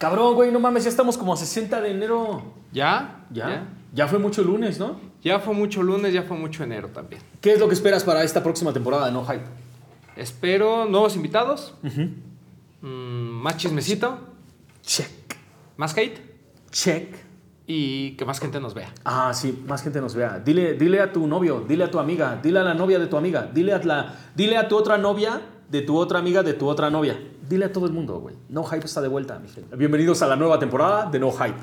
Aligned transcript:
Cabrón, 0.00 0.34
güey, 0.34 0.50
no 0.50 0.58
mames, 0.58 0.84
ya 0.84 0.88
estamos 0.88 1.18
como 1.18 1.34
a 1.34 1.36
60 1.36 1.78
de 1.82 1.90
enero. 1.90 2.42
¿Ya? 2.72 3.26
¿Ya? 3.30 3.68
Ya, 3.92 4.08
fue 4.08 4.18
mucho 4.18 4.42
lunes, 4.42 4.78
¿no? 4.78 4.98
Ya 5.22 5.40
fue 5.40 5.52
mucho 5.52 5.82
lunes, 5.82 6.14
ya 6.14 6.22
fue 6.22 6.38
mucho 6.38 6.64
enero 6.64 6.88
también. 6.88 7.20
¿Qué 7.42 7.52
es 7.52 7.60
lo 7.60 7.68
que 7.68 7.74
esperas 7.74 8.02
para 8.02 8.24
esta 8.24 8.42
próxima 8.42 8.72
temporada 8.72 9.04
de 9.04 9.12
No 9.12 9.26
Hype? 9.26 9.44
Espero 10.16 10.86
nuevos 10.86 11.16
invitados, 11.16 11.74
mm, 11.82 12.86
más 12.86 13.58
chismecito, 13.58 14.18
Check. 14.80 15.36
más 15.76 15.94
hate 15.94 16.18
Check. 16.70 17.14
y 17.66 18.12
que 18.12 18.24
más 18.24 18.40
gente 18.40 18.58
nos 18.58 18.72
vea. 18.72 18.94
Ah, 19.04 19.34
sí, 19.34 19.62
más 19.68 19.82
gente 19.82 20.00
nos 20.00 20.14
vea. 20.14 20.38
Dile, 20.38 20.72
dile 20.78 21.00
a 21.00 21.12
tu 21.12 21.26
novio, 21.26 21.62
dile 21.68 21.84
a 21.84 21.90
tu 21.90 21.98
amiga, 21.98 22.40
dile 22.42 22.60
a 22.60 22.62
la 22.62 22.72
novia 22.72 22.98
de 22.98 23.06
tu 23.06 23.18
amiga, 23.18 23.50
dile 23.52 23.74
a, 23.74 23.78
la, 23.84 24.14
dile 24.34 24.56
a 24.56 24.66
tu 24.66 24.78
otra 24.78 24.96
novia 24.96 25.42
de 25.70 25.82
tu 25.82 25.96
otra 25.96 26.18
amiga 26.18 26.42
de 26.42 26.52
tu 26.54 26.66
otra 26.68 26.90
novia. 26.90 27.16
Dile 27.48 27.66
a 27.66 27.72
todo 27.72 27.86
el 27.86 27.92
mundo, 27.92 28.18
güey. 28.18 28.34
No 28.48 28.64
Hype 28.64 28.84
está 28.84 29.00
de 29.00 29.08
vuelta, 29.08 29.38
mi 29.38 29.48
gente. 29.48 29.76
Bienvenidos 29.76 30.20
a 30.20 30.26
la 30.26 30.34
nueva 30.34 30.58
temporada 30.58 31.08
de 31.08 31.20
No 31.20 31.30
Hype. 31.30 31.60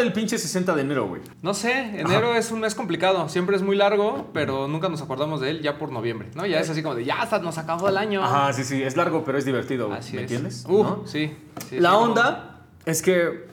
Tal 0.00 0.06
el 0.06 0.12
pinche 0.12 0.38
60 0.38 0.74
de 0.74 0.80
enero, 0.82 1.06
güey? 1.08 1.22
No 1.42 1.54
sé, 1.54 2.00
enero 2.00 2.34
es 2.34 2.50
un 2.50 2.60
mes 2.60 2.74
complicado, 2.74 3.28
siempre 3.28 3.56
es 3.56 3.62
muy 3.62 3.76
largo, 3.76 4.30
pero 4.32 4.66
nunca 4.68 4.88
nos 4.88 5.02
acordamos 5.02 5.40
de 5.40 5.50
él 5.50 5.62
ya 5.62 5.78
por 5.78 5.92
noviembre, 5.92 6.28
¿no? 6.34 6.46
Ya 6.46 6.60
es 6.60 6.68
así 6.70 6.82
como 6.82 6.94
de, 6.94 7.04
ya 7.04 7.20
hasta 7.22 7.38
nos 7.38 7.58
acabó 7.58 7.88
el 7.88 7.96
año. 7.96 8.22
Ajá, 8.24 8.52
sí, 8.52 8.64
sí, 8.64 8.82
es 8.82 8.96
largo, 8.96 9.24
pero 9.24 9.38
es 9.38 9.44
divertido, 9.44 9.88
güey. 9.88 10.00
¿Me 10.00 10.06
es. 10.06 10.14
entiendes? 10.14 10.64
Uh, 10.68 10.82
¿No? 10.82 11.02
sí, 11.06 11.32
sí, 11.68 11.78
La 11.80 11.90
sí, 11.90 11.94
como- 11.96 12.06
onda 12.10 12.60
es 12.86 13.02
que 13.02 13.46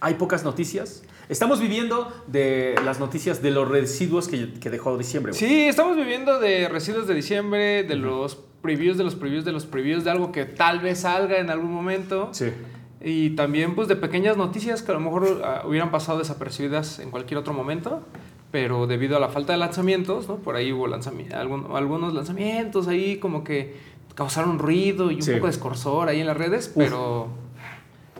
hay 0.00 0.14
pocas 0.14 0.44
noticias. 0.44 1.02
Estamos 1.28 1.60
viviendo 1.60 2.12
de 2.26 2.74
las 2.84 2.98
noticias 3.00 3.40
de 3.40 3.52
los 3.52 3.68
residuos 3.68 4.28
que, 4.28 4.52
que 4.54 4.68
dejó 4.70 4.98
diciembre, 4.98 5.32
güey. 5.32 5.38
Sí, 5.38 5.62
estamos 5.62 5.96
viviendo 5.96 6.38
de 6.40 6.68
residuos 6.68 7.06
de 7.06 7.14
diciembre, 7.14 7.84
de 7.84 7.96
los 7.96 8.36
previews, 8.60 8.98
de 8.98 9.04
los 9.04 9.14
previews, 9.14 9.44
de 9.44 9.52
los 9.52 9.64
previews, 9.64 10.04
de 10.04 10.10
algo 10.10 10.30
que 10.32 10.44
tal 10.44 10.80
vez 10.80 11.00
salga 11.00 11.38
en 11.38 11.48
algún 11.48 11.72
momento. 11.72 12.28
Sí. 12.32 12.52
Y 13.04 13.30
también 13.30 13.74
pues 13.74 13.88
de 13.88 13.96
pequeñas 13.96 14.36
noticias 14.36 14.82
que 14.82 14.92
a 14.92 14.94
lo 14.94 15.00
mejor 15.00 15.42
ah, 15.44 15.62
hubieran 15.66 15.90
pasado 15.90 16.18
desapercibidas 16.18 16.98
en 17.00 17.10
cualquier 17.10 17.38
otro 17.38 17.52
momento, 17.52 18.00
pero 18.52 18.86
debido 18.86 19.16
a 19.16 19.20
la 19.20 19.28
falta 19.28 19.52
de 19.54 19.58
lanzamientos, 19.58 20.28
¿no? 20.28 20.36
Por 20.36 20.54
ahí 20.56 20.72
hubo 20.72 20.86
lanzami- 20.86 21.32
algún- 21.32 21.74
algunos 21.74 22.12
lanzamientos 22.14 22.86
ahí 22.86 23.16
como 23.18 23.42
que 23.44 23.76
causaron 24.14 24.58
ruido 24.58 25.10
y 25.10 25.16
un 25.16 25.22
Sí. 25.22 25.32
poco 25.32 25.46
de 25.46 25.52
escorsor 25.52 26.08
ahí 26.08 26.20
en 26.20 26.26
las 26.26 26.36
redes, 26.36 26.70
pero 26.76 27.28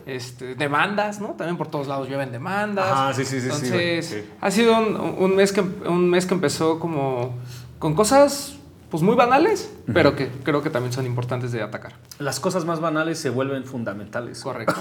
este, 0.06 0.54
demandas, 0.56 1.20
¿no? 1.20 1.28
También 1.34 1.56
por 1.56 1.68
todos 1.68 1.86
lados 1.86 2.08
llueven 2.08 2.32
demandas. 2.32 2.90
Ajá, 2.90 3.12
sí, 3.14 3.24
sí, 3.24 3.38
sí, 3.40 3.44
Entonces, 3.46 4.06
sí. 4.06 4.24
ha 4.40 4.50
sido 4.50 4.76
un, 4.78 4.96
un 5.18 5.36
mes 5.36 5.52
que, 5.52 5.60
un 5.60 6.10
mes 6.10 6.26
que 6.26 6.34
empezó 6.34 6.80
como 6.80 7.34
con 7.78 7.94
cosas 7.94 8.56
pues 8.92 9.02
muy 9.02 9.16
banales, 9.16 9.72
pero 9.92 10.14
que 10.14 10.28
creo 10.44 10.62
que 10.62 10.68
también 10.70 10.92
son 10.92 11.06
importantes 11.06 11.50
de 11.50 11.62
atacar. 11.62 11.94
Las 12.18 12.38
cosas 12.40 12.64
más 12.66 12.78
banales 12.78 13.18
se 13.18 13.30
vuelven 13.30 13.64
fundamentales. 13.64 14.40
Correcto. 14.42 14.74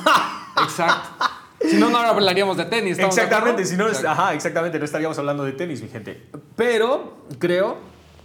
Exacto. 0.61 1.25
Si 1.61 1.77
no, 1.77 1.89
no 1.89 1.97
hablaríamos 1.99 2.57
de 2.57 2.65
tenis. 2.65 2.93
¿estamos 2.97 3.15
de 3.15 3.21
Exactamente, 3.21 3.63
acuerdo? 3.63 3.93
si 3.93 4.03
no, 4.03 4.09
ajá, 4.09 4.33
exactamente, 4.33 4.79
no 4.79 4.85
estaríamos 4.85 5.17
hablando 5.17 5.43
de 5.45 5.53
tenis, 5.53 5.81
mi 5.81 5.87
gente. 5.87 6.27
Pero 6.57 7.19
creo, 7.39 7.77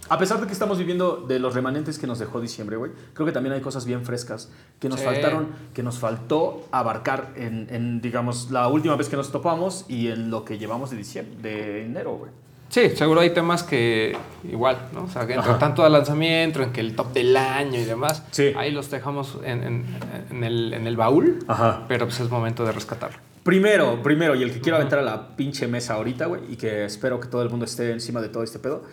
a 0.09 0.17
pesar 0.17 0.41
de 0.41 0.47
que 0.47 0.53
estamos 0.53 0.77
viviendo 0.77 1.23
de 1.27 1.39
los 1.39 1.53
remanentes 1.53 1.99
que 1.99 2.05
nos 2.07 2.19
dejó 2.19 2.41
diciembre, 2.41 2.75
güey, 2.77 2.91
creo 3.13 3.25
que 3.25 3.31
también 3.31 3.53
hay 3.53 3.61
cosas 3.61 3.85
bien 3.85 4.03
frescas 4.03 4.51
que 4.79 4.89
nos 4.89 4.99
Sí. 4.99 5.05
faltaron, 5.05 5.49
que 5.73 5.83
nos 5.83 5.99
faltó 5.99 6.67
abarcar 6.71 7.31
en, 7.37 7.67
en, 7.69 8.01
digamos, 8.01 8.51
la 8.51 8.67
última 8.67 8.95
vez 8.97 9.07
que 9.07 9.15
nos 9.15 9.31
topamos 9.31 9.85
y 9.87 10.07
en 10.09 10.31
lo 10.31 10.43
que 10.43 10.57
llevamos 10.57 10.89
de 10.89 10.97
diciembre, 10.97 11.37
de 11.41 11.85
enero, 11.85 12.15
güey. 12.17 12.31
Sí, 12.69 12.89
seguro 12.95 13.21
hay 13.21 13.29
temas 13.31 13.63
que 13.63 14.15
igual, 14.43 14.89
¿no? 14.93 15.03
O 15.05 15.09
sea, 15.09 15.25
que 15.25 15.33
entre 15.33 15.51
Ajá. 15.51 15.59
tanto 15.59 15.83
de 15.83 15.89
lanzamiento, 15.89 16.61
en 16.61 16.71
que 16.71 16.81
el 16.81 16.95
top 16.95 17.13
del 17.13 17.35
año 17.37 17.79
y 17.79 17.85
demás, 17.85 18.23
Sí. 18.31 18.51
ahí 18.57 18.71
los 18.71 18.89
dejamos 18.91 19.37
en, 19.43 19.63
en- 19.63 19.85
en 20.31 20.43
el, 20.43 20.73
en 20.73 20.85
el 20.85 20.97
baúl, 20.97 21.39
Ajá. 21.47 21.85
pero 21.87 22.05
pues 22.05 22.19
es 22.19 22.29
momento 22.29 22.65
de 22.65 22.71
rescatarlo. 22.73 23.17
Primero, 23.43 24.03
primero, 24.03 24.35
y 24.35 24.43
el 24.43 24.51
que 24.51 24.59
quiero 24.59 24.75
aventar 24.75 24.99
a 24.99 25.03
la 25.03 25.35
pinche 25.37 25.67
mesa 25.67 25.93
ahorita, 25.93 26.25
güey, 26.25 26.41
y 26.51 26.57
que 26.57 26.83
espero 26.83 27.19
que 27.21 27.27
todo 27.29 27.41
el 27.41 27.49
mundo 27.49 27.63
esté 27.65 27.91
encima 27.91 28.19
de 28.21 28.27
todo 28.27 28.43
este 28.43 28.59
pedo. 28.59 28.83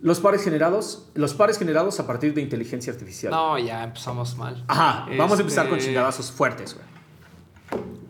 Los 0.00 0.20
pares 0.20 0.42
generados, 0.44 1.08
los 1.14 1.34
pares 1.34 1.58
generados 1.58 1.98
a 2.00 2.06
partir 2.06 2.34
de 2.34 2.40
inteligencia 2.42 2.92
artificial. 2.92 3.32
No, 3.32 3.58
ya 3.58 3.82
empezamos 3.84 4.36
mal. 4.36 4.64
Ajá, 4.68 5.06
vamos 5.18 5.38
a 5.38 5.42
empezar 5.42 5.68
con 5.68 5.78
Este, 5.78 5.90
chingadazos 5.90 6.30
fuertes, 6.30 6.74
güey. 6.74 6.86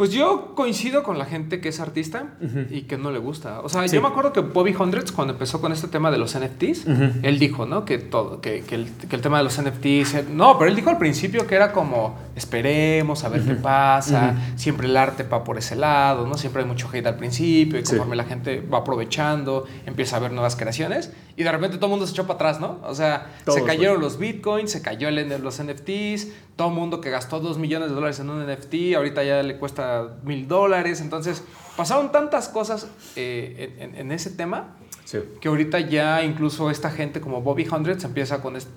Pues 0.03 0.11
yo 0.11 0.57
coincido 0.57 1.05
con 1.05 1.17
la 1.17 1.27
gente 1.27 1.61
que 1.61 1.69
es 1.69 1.79
artista 1.79 2.31
y 2.71 2.83
que 2.83 2.99
no 2.99 3.13
le 3.13 3.21
gusta. 3.21 3.61
O 3.61 3.69
sea, 3.69 3.87
Sí. 3.87 3.95
yo 3.95 4.03
me 4.03 4.09
acuerdo 4.09 4.33
que 4.33 4.41
Bobby 4.41 4.75
Hundreds, 4.77 5.13
cuando 5.13 5.35
empezó 5.35 5.61
con 5.61 5.71
este 5.71 5.87
tema 5.87 6.11
de 6.11 6.19
los 6.19 6.35
NFTs, 6.35 6.87
él 7.23 7.39
dijo, 7.39 7.67
¿no? 7.67 7.85
Que 7.85 7.99
todo, 7.99 8.41
que, 8.41 8.63
que 8.63 8.75
el, 8.75 8.91
que 9.09 9.15
el 9.15 9.23
tema 9.23 9.39
de 9.39 9.45
los 9.45 9.57
NFTs. 9.63 10.15
eh, 10.15 10.25
No, 10.29 10.59
pero 10.59 10.69
él 10.69 10.75
dijo 10.75 10.91
al 10.91 10.99
principio 10.99 11.47
que 11.47 11.55
era 11.55 11.71
como, 11.71 12.19
esperemos 12.35 13.23
a 13.23 13.29
ver 13.29 13.43
qué 13.43 13.55
pasa. 13.55 14.35
Siempre 14.57 14.89
el 14.89 14.97
arte 14.97 15.23
va 15.23 15.45
por 15.45 15.57
ese 15.57 15.77
lado, 15.77 16.27
¿no? 16.27 16.37
Siempre 16.37 16.63
hay 16.63 16.69
mucho 16.69 16.89
hate 16.93 17.07
al 17.07 17.17
principio 17.17 17.79
y 17.79 17.83
Sí. 17.85 17.91
conforme 17.91 18.17
la 18.17 18.25
gente 18.25 18.61
va 18.61 18.79
aprovechando, 18.79 19.67
empieza 19.87 20.17
a 20.17 20.19
ver 20.19 20.33
nuevas 20.33 20.57
creaciones 20.57 21.13
y 21.37 21.45
de 21.45 21.53
repente 21.53 21.77
todo 21.77 21.87
el 21.87 21.91
mundo 21.91 22.07
se 22.07 22.13
echó 22.13 22.27
para 22.27 22.35
atrás, 22.51 22.61
¿no? 22.61 22.81
O 22.83 22.95
sea, 22.97 23.29
Todos, 23.45 23.61
se 23.61 23.65
cayeron 23.65 24.01
los 24.01 24.19
bitcoins, 24.19 24.73
se 24.73 24.83
cayó 24.83 25.07
el, 25.09 25.29
los 25.43 25.61
NFTs, 25.63 26.27
todo 26.63 26.71
mundo 26.71 27.01
que 27.01 27.11
gastó 27.11 27.41
2 27.41 27.59
millones 27.59 27.89
de 27.89 27.95
dólares 27.95 28.21
en 28.21 28.31
un 28.31 28.41
NFT, 28.47 28.95
ahorita 28.97 29.25
ya 29.25 29.43
le 29.43 29.57
cuesta 29.59 30.15
mil 30.23 30.47
dólares. 30.47 31.01
Entonces, 31.01 31.43
pasaron 31.77 32.13
tantas 32.13 32.49
cosas 32.49 32.87
eh, 33.17 33.75
en, 33.81 33.97
en- 33.97 34.13
ese 34.13 34.31
tema 34.31 34.77
Sí. 35.05 35.19
que 35.41 35.49
ahorita 35.49 35.81
ya 35.81 36.23
incluso 36.23 36.71
esta 36.71 36.89
gente 36.91 37.21
como 37.21 37.43
Bobby 37.43 37.67
Hundreds 37.69 38.05
empieza 38.05 38.41
con 38.41 38.55
esto. 38.57 38.71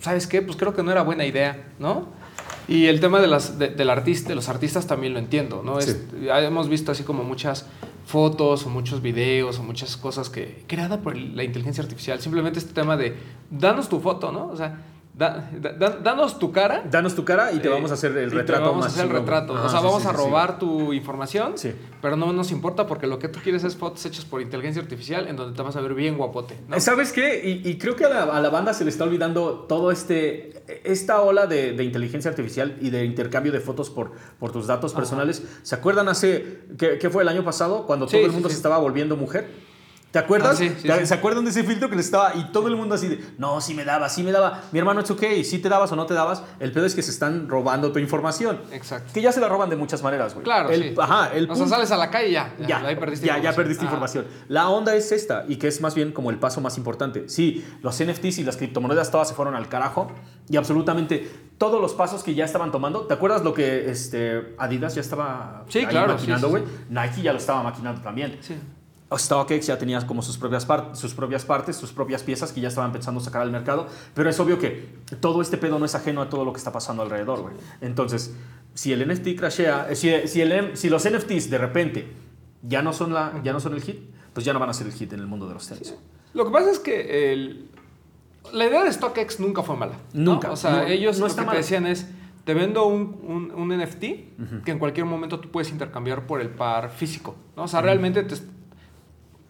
¿Sabes 0.00 0.26
qué? 0.26 0.42
Pues 0.42 0.56
creo 0.56 0.74
que 0.74 0.82
no 0.82 0.90
era 0.90 1.02
buena 1.02 1.24
idea, 1.24 1.68
¿no? 1.78 2.08
Y 2.66 2.86
el 2.86 2.98
tema 3.00 3.20
de, 3.20 3.26
las, 3.28 3.58
de, 3.58 3.68
del 3.68 3.90
artista, 3.90 4.30
de 4.30 4.34
los 4.34 4.48
artistas 4.48 4.86
también 4.86 5.12
lo 5.12 5.18
entiendo, 5.20 5.62
¿no? 5.64 5.78
Es- 5.78 5.98
ya 6.22 6.40
hemos 6.40 6.68
visto 6.68 6.90
así 6.92 7.04
como 7.04 7.22
muchas 7.22 7.66
fotos 8.06 8.66
o 8.66 8.70
muchos 8.70 9.02
videos 9.02 9.58
o 9.60 9.62
muchas 9.62 9.96
cosas 9.96 10.28
que 10.30 10.64
creada 10.66 11.00
por 11.00 11.16
la 11.16 11.44
inteligencia 11.44 11.82
artificial. 11.84 12.20
Simplemente 12.20 12.58
este 12.58 12.72
tema 12.74 12.96
de 12.96 13.14
danos 13.50 13.88
tu 13.88 14.00
foto, 14.00 14.32
¿no? 14.32 14.48
O 14.48 14.56
sea, 14.56 14.78
da- 15.20 15.50
da- 15.60 15.72
da- 15.72 15.96
danos 16.02 16.38
tu 16.38 16.50
cara 16.50 16.82
Danos 16.90 17.14
tu 17.14 17.24
cara 17.24 17.52
y 17.52 17.58
te 17.60 17.68
eh, 17.68 17.70
vamos 17.70 17.90
a 17.90 17.94
hacer 17.94 18.16
el 18.16 18.30
te 18.30 18.36
retrato 18.36 18.64
vamos 18.70 18.86
a 18.86 18.88
hacer 18.88 19.04
el 19.06 19.12
retrato. 19.12 19.52
O 19.52 19.68
sea, 19.68 19.78
sí, 19.80 19.86
vamos 19.86 20.02
sí, 20.02 20.08
a 20.08 20.10
sí. 20.12 20.16
robar 20.16 20.58
tu 20.58 20.92
información, 20.92 21.52
Sí. 21.56 21.72
pero 22.00 22.16
no 22.16 22.32
nos 22.32 22.50
importa 22.50 22.86
porque 22.86 23.06
lo 23.06 23.18
que 23.18 23.28
tú 23.28 23.38
quieres 23.42 23.62
es 23.64 23.76
fotos 23.76 24.04
hechas 24.06 24.24
por 24.24 24.40
inteligencia 24.40 24.80
artificial 24.82 25.28
en 25.28 25.36
donde 25.36 25.54
te 25.56 25.62
vas 25.62 25.76
a 25.76 25.80
ver 25.80 25.94
bien 25.94 26.16
guapote. 26.16 26.58
¿no? 26.68 26.80
¿Sabes 26.80 27.12
qué? 27.12 27.42
Y, 27.62 27.68
y 27.68 27.78
creo 27.78 27.94
que 27.96 28.06
a 28.06 28.08
la, 28.08 28.22
a 28.24 28.40
la 28.40 28.48
banda 28.50 28.72
se 28.74 28.84
le 28.84 28.90
está 28.90 29.04
olvidando 29.04 29.66
todo 29.68 29.90
este 29.92 30.54
esta 30.84 31.20
ola 31.22 31.46
de, 31.46 31.72
de 31.72 31.84
inteligencia 31.84 32.30
artificial 32.30 32.76
y 32.80 32.90
de 32.90 33.04
intercambio 33.04 33.52
de 33.52 33.60
fotos 33.60 33.90
por, 33.90 34.12
por 34.38 34.52
tus 34.52 34.66
datos 34.66 34.94
personales. 34.94 35.42
¿Se 35.62 35.74
acuerdan 35.74 36.08
hace 36.08 36.60
qué, 36.78 37.10
fue 37.10 37.22
el 37.22 37.28
año 37.28 37.44
pasado 37.44 37.86
cuando 37.86 38.06
todo 38.06 38.24
el 38.24 38.32
mundo 38.32 38.48
se 38.48 38.54
estaba 38.56 38.78
volviendo 38.78 39.16
mujer? 39.16 39.48
¿Te 40.10 40.18
acuerdas? 40.18 40.54
Ah, 40.54 40.56
sí, 40.56 40.68
sí, 40.76 40.88
¿Te- 40.88 40.98
sí. 41.00 41.06
¿Se 41.06 41.14
acuerdan 41.14 41.44
de 41.44 41.50
ese 41.52 41.62
filtro 41.62 41.88
que 41.88 41.94
le 41.94 42.00
estaba 42.02 42.34
y 42.34 42.50
todo 42.50 42.66
el 42.66 42.74
mundo 42.76 42.96
así 42.96 43.06
de, 43.06 43.24
no, 43.38 43.60
sí 43.60 43.74
me 43.74 43.84
daba, 43.84 44.08
sí 44.08 44.24
me 44.24 44.32
daba. 44.32 44.62
Mi 44.72 44.80
hermano, 44.80 45.00
es 45.02 45.10
ok, 45.10 45.22
sí 45.44 45.60
te 45.60 45.68
dabas 45.68 45.92
o 45.92 45.96
no 45.96 46.06
te 46.06 46.14
dabas. 46.14 46.42
El 46.58 46.72
pedo 46.72 46.84
es 46.84 46.96
que 46.96 47.02
se 47.02 47.12
están 47.12 47.48
robando 47.48 47.92
tu 47.92 48.00
información. 48.00 48.60
Exacto. 48.72 49.12
Que 49.14 49.22
ya 49.22 49.30
se 49.30 49.40
la 49.40 49.48
roban 49.48 49.70
de 49.70 49.76
muchas 49.76 50.02
maneras, 50.02 50.34
güey. 50.34 50.42
Claro, 50.42 50.70
el, 50.70 50.82
sí. 50.82 50.94
Ajá, 50.98 51.30
el 51.32 51.44
o 51.44 51.54
sea, 51.54 51.62
punto- 51.64 51.68
sales 51.76 51.92
a 51.92 51.96
la 51.96 52.10
calle 52.10 52.28
y 52.28 52.32
ya. 52.32 52.54
Ya, 52.58 52.66
ya, 52.66 52.86
ahí 52.88 52.96
perdiste 52.96 53.26
ya, 53.26 53.34
ya 53.34 53.38
información. 53.38 53.56
perdiste 53.64 53.84
Ajá. 53.84 53.94
información. 53.94 54.26
La 54.48 54.68
onda 54.68 54.94
es 54.96 55.12
esta 55.12 55.44
y 55.46 55.56
que 55.56 55.68
es 55.68 55.80
más 55.80 55.94
bien 55.94 56.10
como 56.10 56.30
el 56.30 56.38
paso 56.38 56.60
más 56.60 56.76
importante. 56.76 57.28
Sí, 57.28 57.64
los 57.82 57.94
NFTs 58.02 58.38
y 58.38 58.42
las 58.44 58.56
criptomonedas 58.56 59.12
todas 59.12 59.28
se 59.28 59.34
fueron 59.34 59.54
al 59.54 59.68
carajo 59.68 60.10
y 60.48 60.56
absolutamente 60.56 61.30
todos 61.56 61.80
los 61.80 61.94
pasos 61.94 62.24
que 62.24 62.34
ya 62.34 62.44
estaban 62.46 62.72
tomando. 62.72 63.02
¿Te 63.02 63.14
acuerdas 63.14 63.44
lo 63.44 63.54
que 63.54 63.88
este, 63.90 64.54
Adidas 64.58 64.96
ya 64.96 65.02
estaba 65.02 65.64
Sí, 65.68 65.78
ahí 65.80 65.86
claro, 65.86 66.14
maquinando, 66.14 66.48
güey? 66.48 66.64
sí, 66.64 66.70
Nike 66.88 67.22
ya 67.22 67.32
lo 67.32 67.38
estaba 67.38 67.62
maquinando 67.62 68.00
también. 68.00 68.38
Sí. 68.40 68.56
StockX 69.18 69.66
ya 69.66 69.78
tenía 69.78 70.06
como 70.06 70.22
sus 70.22 70.38
propias, 70.38 70.66
sus 70.92 71.14
propias 71.14 71.44
partes, 71.44 71.76
sus 71.76 71.92
propias 71.92 72.22
piezas 72.22 72.52
que 72.52 72.60
ya 72.60 72.68
estaban 72.68 72.92
pensando 72.92 73.20
sacar 73.20 73.42
al 73.42 73.50
mercado, 73.50 73.86
pero 74.14 74.30
es 74.30 74.38
obvio 74.38 74.58
que 74.58 74.88
todo 75.20 75.42
este 75.42 75.56
pedo 75.56 75.78
no 75.78 75.84
es 75.84 75.94
ajeno 75.94 76.22
a 76.22 76.28
todo 76.28 76.44
lo 76.44 76.52
que 76.52 76.58
está 76.58 76.70
pasando 76.72 77.02
alrededor, 77.02 77.40
güey. 77.42 77.54
Entonces, 77.80 78.34
si 78.74 78.92
el 78.92 79.06
NFT 79.08 79.36
crashea, 79.36 79.88
eh, 79.90 79.96
si, 79.96 80.10
si, 80.28 80.40
el, 80.40 80.52
M- 80.52 80.76
si 80.76 80.88
los 80.90 81.08
NFTs 81.08 81.50
de 81.50 81.58
repente 81.58 82.12
ya 82.62 82.82
no, 82.82 82.92
son 82.92 83.12
la, 83.12 83.40
ya 83.42 83.52
no 83.52 83.58
son 83.60 83.74
el 83.74 83.82
hit, 83.82 83.98
pues 84.32 84.46
ya 84.46 84.52
no 84.52 84.60
van 84.60 84.70
a 84.70 84.74
ser 84.74 84.86
el 84.86 84.92
hit 84.92 85.12
en 85.12 85.20
el 85.20 85.26
mundo 85.26 85.48
de 85.48 85.54
los 85.54 85.66
tenis. 85.66 85.94
Lo 86.34 86.44
que 86.44 86.50
pasa 86.52 86.70
es 86.70 86.78
que 86.78 87.32
el- 87.32 87.68
la 88.52 88.64
idea 88.66 88.84
de 88.84 88.92
StockX 88.92 89.40
nunca 89.40 89.62
fue 89.64 89.76
mala. 89.76 89.94
¿no? 90.12 90.34
Nunca. 90.34 90.50
O 90.52 90.56
sea, 90.56 90.82
No- 90.82 90.86
ellos 90.86 91.18
no 91.18 91.26
lo 91.26 91.34
que 91.34 91.42
te 91.42 91.56
decían 91.56 91.86
es, 91.86 92.06
te 92.44 92.54
vendo 92.54 92.86
un, 92.86 93.18
un- 93.26 93.50
un 93.54 93.72
NFT 93.76 94.00
que 94.64 94.70
en 94.70 94.78
cualquier 94.78 95.04
momento 95.06 95.40
tú 95.40 95.50
puedes 95.50 95.70
intercambiar 95.70 96.26
por 96.26 96.40
el 96.40 96.48
par 96.50 96.90
físico. 96.90 97.34
¿no? 97.56 97.64
O 97.64 97.68
sea, 97.68 97.80
realmente 97.82 98.22
te- 98.22 98.36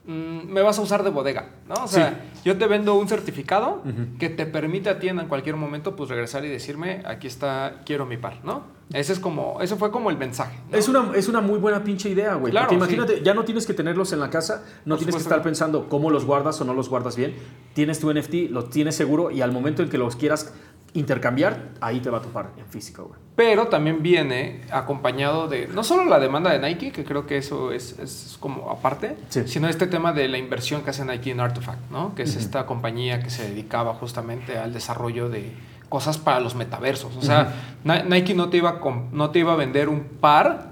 mm, 0.07 0.47
me 0.47 0.63
vas 0.63 0.79
a 0.79 0.83
usar 0.83 1.03
de 1.03 1.11
bodega, 1.11 1.51
¿no? 1.69 1.75
O 1.85 1.89
sea, 1.89 2.25
yo 2.45 2.57
te 2.57 2.67
vendo 2.67 2.95
un 2.95 3.09
certificado 3.09 3.83
que 4.19 4.29
te 4.29 4.47
permite 4.47 4.91
a 4.91 4.99
ti 4.99 5.09
en 5.09 5.27
cualquier 5.29 5.57
momento 5.57 5.97
pues 5.97 6.11
regresar 6.11 6.45
y 6.45 6.49
decirme, 6.49 7.03
aquí 7.05 7.27
está, 7.27 7.83
quiero 7.85 8.07
mi 8.07 8.17
par, 8.17 8.45
¿no? 8.45 8.81
Ese 8.93 9.13
es 9.13 9.21
como, 9.21 9.61
eso 9.61 9.77
fue 9.77 9.93
como 9.93 10.11
el 10.11 10.19
mensaje. 10.19 10.59
¿no? 10.69 10.77
Es, 10.77 10.89
una, 10.89 11.13
es 11.15 11.29
una 11.29 11.41
muy 11.41 11.61
buena 11.61 11.85
pinche 11.85 12.09
idea, 12.09 12.35
güey. 12.35 12.51
Claro, 12.51 12.67
porque 12.67 12.75
imagínate, 12.75 13.23
ya 13.23 13.35
no 13.35 13.45
tienes 13.45 13.65
que 13.65 13.73
tenerlos 13.73 14.13
en 14.13 14.19
la 14.19 14.31
casa, 14.31 14.65
no 14.85 14.97
Por 14.97 14.99
tienes 14.99 15.15
que 15.15 15.23
estar 15.23 15.43
pensando 15.43 15.89
cómo 15.89 16.11
los 16.11 16.25
guardas 16.25 16.61
o 16.61 16.65
no 16.65 16.75
los 16.75 16.89
guardas 16.89 17.15
bien. 17.15 17.37
Tienes 17.73 18.01
tu 18.01 18.13
NFT, 18.13 18.51
lo 18.51 18.65
tienes 18.65 18.97
seguro 18.97 19.31
y 19.31 19.43
al 19.43 19.53
momento 19.53 19.85
en 19.85 19.91
que 19.91 19.99
los 19.99 20.17
quieras 20.17 20.53
intercambiar, 20.95 21.69
ahí 21.81 22.01
te 22.01 22.11
va 22.11 22.19
a 22.19 22.23
topar 22.23 22.51
en 22.59 22.67
físico, 22.67 23.05
güey. 23.05 23.21
Pero 23.37 23.69
también 23.69 24.03
viene 24.03 24.63
acompañado 24.71 25.49
de 25.49 25.69
no 25.69 25.83
solo 25.85 26.05
la 26.05 26.19
demanda 26.19 26.51
de 26.53 26.59
Nike, 26.59 26.91
que 26.93 27.05
creo 27.05 27.27
que 27.27 27.39
eso 27.39 27.73
es, 27.73 27.99
es 27.99 28.37
como 28.41 28.71
aparte, 28.71 29.17
Sí. 29.29 29.43
sino 29.47 29.69
este 29.69 29.87
tema 29.87 30.13
de 30.13 30.29
la 30.29 30.37
inversión 30.37 30.83
que 30.83 30.91
hace 30.91 31.05
Nike 31.05 31.31
en 31.31 31.41
Artifact, 31.41 31.91
¿no? 31.91 32.15
que 32.15 32.23
es 32.25 32.37
esta 32.37 32.67
compañía 32.67 33.23
que 33.23 33.31
se 33.31 33.49
dedicaba 33.49 33.95
justamente 33.95 34.59
al 34.59 34.73
desarrollo 34.73 35.29
de 35.31 35.53
cosas 35.89 36.19
para 36.19 36.41
los 36.41 36.55
metaversos. 36.55 37.17
O 37.17 37.23
sea, 37.23 37.55
Ni- 37.85 38.03
Nike 38.09 38.35
no 38.35 38.49
te, 38.51 38.59
iba 38.59 38.71
a 38.71 38.81
no 39.13 39.31
te 39.31 39.39
iba 39.39 39.53
a 39.53 39.57
vender 39.57 39.89
un 39.89 40.05
par 40.05 40.71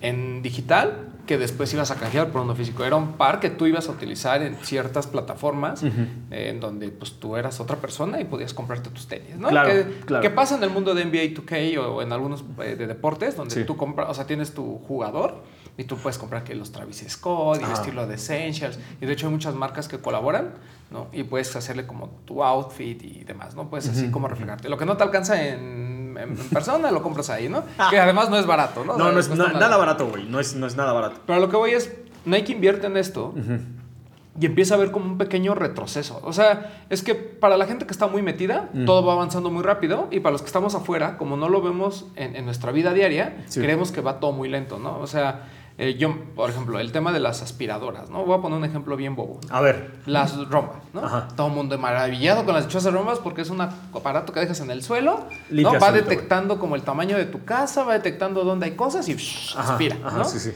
en 0.00 0.42
digital 0.42 1.09
que 1.30 1.38
después 1.38 1.72
ibas 1.72 1.92
a 1.92 1.94
canjear 1.94 2.30
por 2.32 2.40
uno 2.40 2.56
físico. 2.56 2.84
Era 2.84 2.96
un 2.96 3.12
par 3.12 3.38
que 3.38 3.50
tú 3.50 3.64
ibas 3.66 3.88
a 3.88 3.92
utilizar 3.92 4.42
en 4.42 4.56
ciertas 4.56 5.06
plataformas 5.06 5.84
eh, 5.84 6.48
en 6.50 6.58
donde 6.58 6.88
pues 6.88 7.20
tú 7.20 7.36
eras 7.36 7.60
otra 7.60 7.76
persona 7.76 8.20
y 8.20 8.24
podías 8.24 8.52
comprarte 8.52 8.90
tus 8.90 9.06
tenis, 9.06 9.36
¿no? 9.36 9.46
Claro, 9.48 9.68
que, 9.70 10.00
claro. 10.06 10.22
que 10.22 10.30
pasa 10.30 10.56
en 10.56 10.64
el 10.64 10.70
mundo 10.70 10.92
de 10.92 11.04
NBA 11.04 11.40
2K 11.40 11.78
o 11.78 12.02
en 12.02 12.12
algunos 12.12 12.42
eh, 12.64 12.74
de 12.74 12.88
deportes 12.88 13.36
donde 13.36 13.54
Sí. 13.54 13.62
tú 13.62 13.76
compras, 13.76 14.08
o 14.10 14.14
sea, 14.14 14.26
tienes 14.26 14.52
tu 14.54 14.78
jugador 14.88 15.44
y 15.78 15.84
tú 15.84 15.96
puedes 15.98 16.18
comprar 16.18 16.42
que 16.42 16.56
los 16.56 16.72
Travis 16.72 17.04
Scott 17.08 17.60
y 17.60 17.62
Ajá. 17.62 17.74
vestirlo 17.74 18.08
de 18.08 18.16
Essentials 18.16 18.80
y 19.00 19.06
de 19.06 19.12
hecho 19.12 19.28
hay 19.28 19.32
muchas 19.32 19.54
marcas 19.54 19.86
que 19.86 19.98
colaboran, 20.00 20.54
¿no? 20.90 21.06
Y 21.12 21.22
puedes 21.22 21.54
hacerle 21.54 21.86
como 21.86 22.08
tu 22.24 22.42
outfit 22.42 23.00
y 23.04 23.22
demás, 23.22 23.54
¿no? 23.54 23.70
Puedes 23.70 23.88
así 23.88 24.10
como 24.10 24.26
reflejarte. 24.26 24.68
Lo 24.68 24.76
que 24.76 24.84
no 24.84 24.96
te 24.96 25.04
alcanza 25.04 25.40
en, 25.46 25.89
en 26.22 26.36
persona 26.36 26.90
lo 26.90 27.02
compras 27.02 27.30
ahí, 27.30 27.48
¿no? 27.48 27.62
Que 27.90 27.98
además 27.98 28.30
no 28.30 28.38
es 28.38 28.46
barato, 28.46 28.84
¿no? 28.84 28.94
O 28.94 28.98
No, 28.98 29.04
sea, 29.04 29.12
no 29.14 29.20
es 29.20 29.28
na- 29.30 29.52
nada 29.58 29.76
barato, 29.76 30.06
güey. 30.08 30.24
No 30.26 30.40
es, 30.40 30.54
no 30.54 30.66
es 30.66 30.76
nada 30.76 30.92
barato. 30.92 31.20
pero 31.26 31.40
lo 31.40 31.48
que 31.48 31.56
voy 31.56 31.70
es, 31.72 31.92
Nike 32.24 32.52
invierte 32.52 32.86
en 32.86 32.96
esto 32.96 33.34
y 34.40 34.46
empieza 34.46 34.74
a 34.74 34.78
ver 34.78 34.90
como 34.90 35.04
un 35.06 35.18
pequeño 35.18 35.54
retroceso. 35.54 36.20
O 36.22 36.32
sea, 36.32 36.84
es 36.88 37.02
que 37.02 37.14
para 37.14 37.56
la 37.56 37.66
gente 37.66 37.84
que 37.84 37.92
está 37.92 38.06
muy 38.06 38.22
metida, 38.22 38.70
todo 38.86 39.04
va 39.04 39.12
avanzando 39.14 39.50
muy 39.50 39.62
rápido 39.62 40.08
y 40.10 40.20
para 40.20 40.32
los 40.32 40.40
que 40.42 40.46
estamos 40.46 40.74
afuera, 40.74 41.18
como 41.18 41.36
no 41.36 41.48
lo 41.48 41.60
vemos 41.60 42.06
en, 42.16 42.36
en 42.36 42.44
nuestra 42.44 42.72
vida 42.72 42.92
diaria, 42.94 43.42
Sí. 43.46 43.60
creemos 43.60 43.90
que 43.92 44.00
va 44.00 44.20
todo 44.20 44.32
muy 44.32 44.48
lento, 44.48 44.78
¿no? 44.78 44.98
O 44.98 45.06
sea, 45.06 45.42
eh, 45.82 45.94
yo, 45.96 46.14
por 46.36 46.50
ejemplo, 46.50 46.78
el 46.78 46.92
tema 46.92 47.10
de 47.10 47.20
las 47.20 47.40
aspiradoras, 47.40 48.10
¿no? 48.10 48.22
Voy 48.26 48.38
a 48.38 48.42
poner 48.42 48.58
un 48.58 48.64
ejemplo 48.66 48.96
bien 48.96 49.16
bobo. 49.16 49.40
A 49.48 49.62
ver. 49.62 49.92
Las 50.04 50.36
rombas, 50.50 50.76
¿no? 50.92 51.02
Ajá. 51.04 51.28
Todo 51.34 51.46
el 51.46 51.54
mundo 51.54 51.78
maravillado 51.78 52.44
con 52.44 52.52
las 52.54 52.66
dichosas 52.66 52.92
rombas 52.92 53.18
porque 53.18 53.40
es 53.40 53.48
un 53.48 53.62
aparato 53.62 54.34
que 54.34 54.40
dejas 54.40 54.60
en 54.60 54.70
el 54.70 54.82
suelo, 54.82 55.24
Limpia 55.48 55.78
¿no? 55.78 55.80
Va 55.80 55.90
detectando 55.90 56.58
como 56.58 56.76
el 56.76 56.82
tamaño 56.82 57.16
de 57.16 57.24
tu 57.24 57.46
casa, 57.46 57.82
va 57.84 57.94
detectando 57.94 58.44
dónde 58.44 58.66
hay 58.66 58.72
cosas 58.72 59.08
y 59.08 59.14
Ajá, 59.56 59.72
aspira, 59.72 59.96
ajá, 60.04 60.18
¿no? 60.18 60.24
sí, 60.26 60.38
sí. 60.38 60.52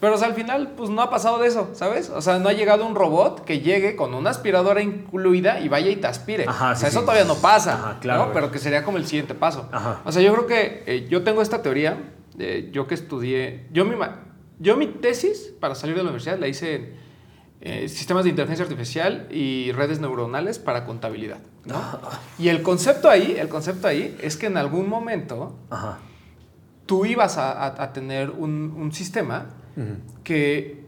Pero 0.00 0.14
o 0.16 0.18
sea, 0.18 0.28
al 0.28 0.34
final, 0.34 0.72
pues 0.76 0.88
no 0.90 1.00
ha 1.02 1.08
pasado 1.08 1.38
de 1.38 1.48
eso, 1.48 1.70
¿sabes? 1.74 2.10
O 2.10 2.20
sea, 2.22 2.38
no 2.38 2.48
ha 2.48 2.52
llegado 2.52 2.86
un 2.86 2.94
robot 2.94 3.44
que 3.44 3.60
llegue 3.60 3.96
con 3.96 4.12
una 4.14 4.30
aspiradora 4.30 4.82
incluida 4.82 5.60
y 5.60 5.68
vaya 5.68 5.90
y 5.90 5.96
te 5.96 6.06
aspire. 6.06 6.44
Ajá, 6.48 6.72
o 6.72 6.74
sea, 6.74 6.76
sí, 6.76 6.86
eso 6.86 7.00
sí. 7.00 7.04
todavía 7.06 7.24
no 7.26 7.36
pasa, 7.36 7.74
Ajá, 7.74 7.98
claro. 8.00 8.30
Pero 8.34 8.50
que 8.50 8.58
sería 8.58 8.82
como 8.84 8.96
el 8.98 9.06
siguiente 9.06 9.34
paso. 9.34 9.68
Ajá. 9.72 10.00
O 10.04 10.12
sea, 10.12 10.20
yo 10.22 10.32
creo 10.34 10.46
que 10.46 10.82
eh, 10.86 11.06
yo 11.08 11.22
tengo 11.22 11.40
esta 11.42 11.62
teoría, 11.62 12.12
eh, 12.38 12.70
yo 12.72 12.86
que 12.86 12.94
estudié, 12.94 13.66
yo 13.72 13.84
ma- 13.86 14.23
yo 14.58 14.76
mi 14.76 14.86
tesis 14.86 15.52
para 15.60 15.74
salir 15.74 15.94
de 15.96 16.02
la 16.02 16.10
universidad 16.10 16.38
la 16.38 16.48
hice 16.48 16.74
en 16.74 16.94
eh, 17.60 17.88
sistemas 17.88 18.24
de 18.24 18.30
inteligencia 18.30 18.64
artificial 18.64 19.26
y 19.30 19.72
redes 19.72 19.98
neuronales 20.00 20.58
para 20.58 20.84
contabilidad, 20.84 21.38
¿no? 21.64 21.80
Y 22.38 22.48
el 22.48 22.62
concepto 22.62 23.08
ahí, 23.08 23.36
el 23.38 23.48
concepto 23.48 23.88
ahí 23.88 24.16
es 24.22 24.36
que 24.36 24.46
en 24.46 24.56
algún 24.58 24.88
momento 24.88 25.56
Ajá. 25.70 25.98
tú 26.86 27.06
ibas 27.06 27.38
a, 27.38 27.52
a- 27.52 27.82
a 27.82 27.92
tener 27.92 28.30
un, 28.30 28.74
un 28.76 28.92
sistema 28.92 29.46
que 30.24 30.84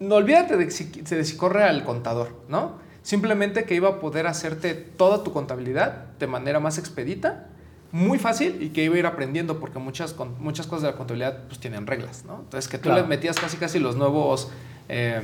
no 0.00 0.16
olvídate 0.16 0.56
de 0.56 0.70
si, 0.70 0.84
de 0.86 1.24
si 1.24 1.36
corre 1.36 1.62
al 1.64 1.84
contador, 1.84 2.42
¿no? 2.48 2.80
Simplemente 3.02 3.64
que 3.64 3.74
iba 3.74 3.88
a 3.88 4.00
poder 4.00 4.26
hacerte 4.26 4.74
toda 4.74 5.22
tu 5.24 5.32
contabilidad 5.32 6.06
de 6.18 6.26
manera 6.26 6.60
más 6.60 6.76
expedita, 6.78 7.48
muy 7.92 8.18
fácil 8.18 8.58
y 8.62 8.70
que 8.70 8.84
iba 8.84 8.96
a 8.96 8.98
ir 8.98 9.06
aprendiendo 9.06 9.60
porque 9.60 9.78
muchas, 9.78 10.12
con- 10.14 10.34
muchas 10.42 10.66
cosas 10.66 10.82
de 10.82 10.90
la 10.92 10.96
contabilidad 10.96 11.44
pues 11.46 11.60
tienen 11.60 11.86
reglas, 11.86 12.24
¿no? 12.26 12.40
Entonces 12.40 12.68
que 12.68 12.78
tú 12.78 12.84
Claro. 12.88 13.02
le 13.02 13.06
metías 13.08 13.38
casi 13.38 13.58
casi 13.58 13.78
los 13.78 13.96
nuevos, 13.96 14.48
eh, 14.88 15.20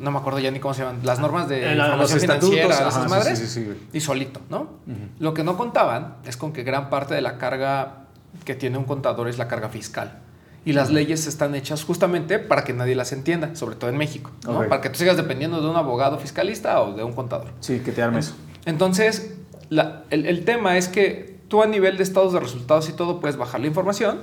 no 0.00 0.10
me 0.10 0.18
acuerdo 0.18 0.38
ya 0.40 0.50
ni 0.50 0.58
cómo 0.60 0.74
se 0.74 0.82
llaman, 0.82 1.00
las 1.04 1.20
normas 1.20 1.48
de 1.48 1.72
Eh, 1.72 1.74
la- 1.76 1.84
información 1.86 2.20
financiera, 2.20 2.74
ajá, 2.74 2.88
esas 2.88 3.08
madres, 3.10 3.38
sí, 3.38 3.46
sí, 3.46 3.64
sí, 3.64 3.88
y 3.92 4.00
solito, 4.00 4.40
¿no? 4.50 4.68
Lo 5.20 5.34
que 5.34 5.44
no 5.44 5.56
contaban 5.56 6.16
es 6.24 6.36
con 6.36 6.52
que 6.52 6.62
gran 6.64 6.90
parte 6.90 7.14
de 7.14 7.20
la 7.20 7.38
carga 7.38 8.06
que 8.44 8.54
tiene 8.54 8.76
un 8.78 8.84
contador 8.84 9.28
es 9.28 9.38
la 9.38 9.46
carga 9.48 9.68
fiscal. 9.68 10.20
Y 10.64 10.72
las 10.74 10.90
leyes 10.90 11.26
están 11.26 11.54
hechas 11.54 11.84
justamente 11.84 12.38
para 12.38 12.64
que 12.64 12.72
nadie 12.74 12.94
las 12.94 13.12
entienda, 13.12 13.54
sobre 13.56 13.76
todo 13.76 13.88
en 13.88 13.96
México, 13.96 14.30
¿no? 14.44 14.58
Ok. 14.60 14.68
Para 14.68 14.80
que 14.82 14.90
tú 14.90 14.98
sigas 14.98 15.16
dependiendo 15.16 15.60
de 15.62 15.68
un 15.68 15.76
abogado 15.76 16.18
fiscalista 16.18 16.82
o 16.82 16.92
de 16.94 17.02
un 17.02 17.12
contador. 17.14 17.48
Sí, 17.60 17.80
que 17.80 17.92
te 17.92 18.02
armes. 18.02 18.34
Entonces, 18.66 19.34
la- 19.70 20.04
el, 20.10 20.26
el 20.26 20.44
tema 20.44 20.76
es 20.76 20.88
que 20.88 21.39
tú 21.50 21.62
a 21.62 21.66
nivel 21.66 21.98
de 21.98 22.02
estados 22.04 22.32
de 22.32 22.40
resultados 22.40 22.88
y 22.88 22.92
todo 22.92 23.20
puedes 23.20 23.36
bajar 23.36 23.60
la 23.60 23.66
información. 23.66 24.20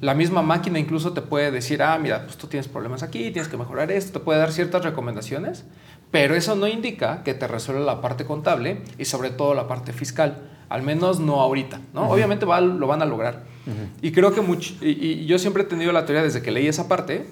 La 0.00 0.14
misma 0.14 0.40
máquina 0.42 0.78
incluso 0.78 1.12
te 1.12 1.20
puede 1.20 1.50
decir, 1.50 1.82
ah, 1.82 1.98
mira, 1.98 2.24
pues 2.24 2.38
tú 2.38 2.46
tienes 2.46 2.68
problemas 2.68 3.02
aquí, 3.02 3.30
tienes 3.32 3.48
que 3.48 3.56
mejorar 3.58 3.92
esto, 3.92 4.18
te 4.18 4.24
puede 4.24 4.38
dar 4.38 4.52
ciertas 4.52 4.84
recomendaciones, 4.84 5.64
pero 6.10 6.34
eso 6.34 6.54
no 6.54 6.66
indica 6.68 7.22
que 7.24 7.34
te 7.34 7.46
resuelva 7.48 7.84
la 7.84 8.00
parte 8.00 8.24
contable 8.24 8.80
y 8.96 9.04
sobre 9.04 9.28
todo 9.30 9.52
la 9.54 9.66
parte 9.68 9.92
fiscal. 9.92 10.38
Al 10.70 10.82
menos 10.82 11.18
no 11.18 11.40
ahorita, 11.40 11.80
¿no? 11.94 12.08
Obviamente 12.08 12.46
va- 12.46 12.60
lo 12.60 12.86
van 12.86 13.02
a 13.02 13.06
lograr. 13.06 13.42
Y 14.00 14.12
creo 14.12 14.32
que 14.32 14.40
mucho, 14.40 14.74
y, 14.80 14.90
y 14.90 15.26
yo 15.26 15.38
siempre 15.38 15.64
he 15.64 15.66
tenido 15.66 15.92
la 15.92 16.06
teoría 16.06 16.22
desde 16.22 16.40
que 16.42 16.50
leí 16.52 16.68
esa 16.68 16.88
parte, 16.88 17.26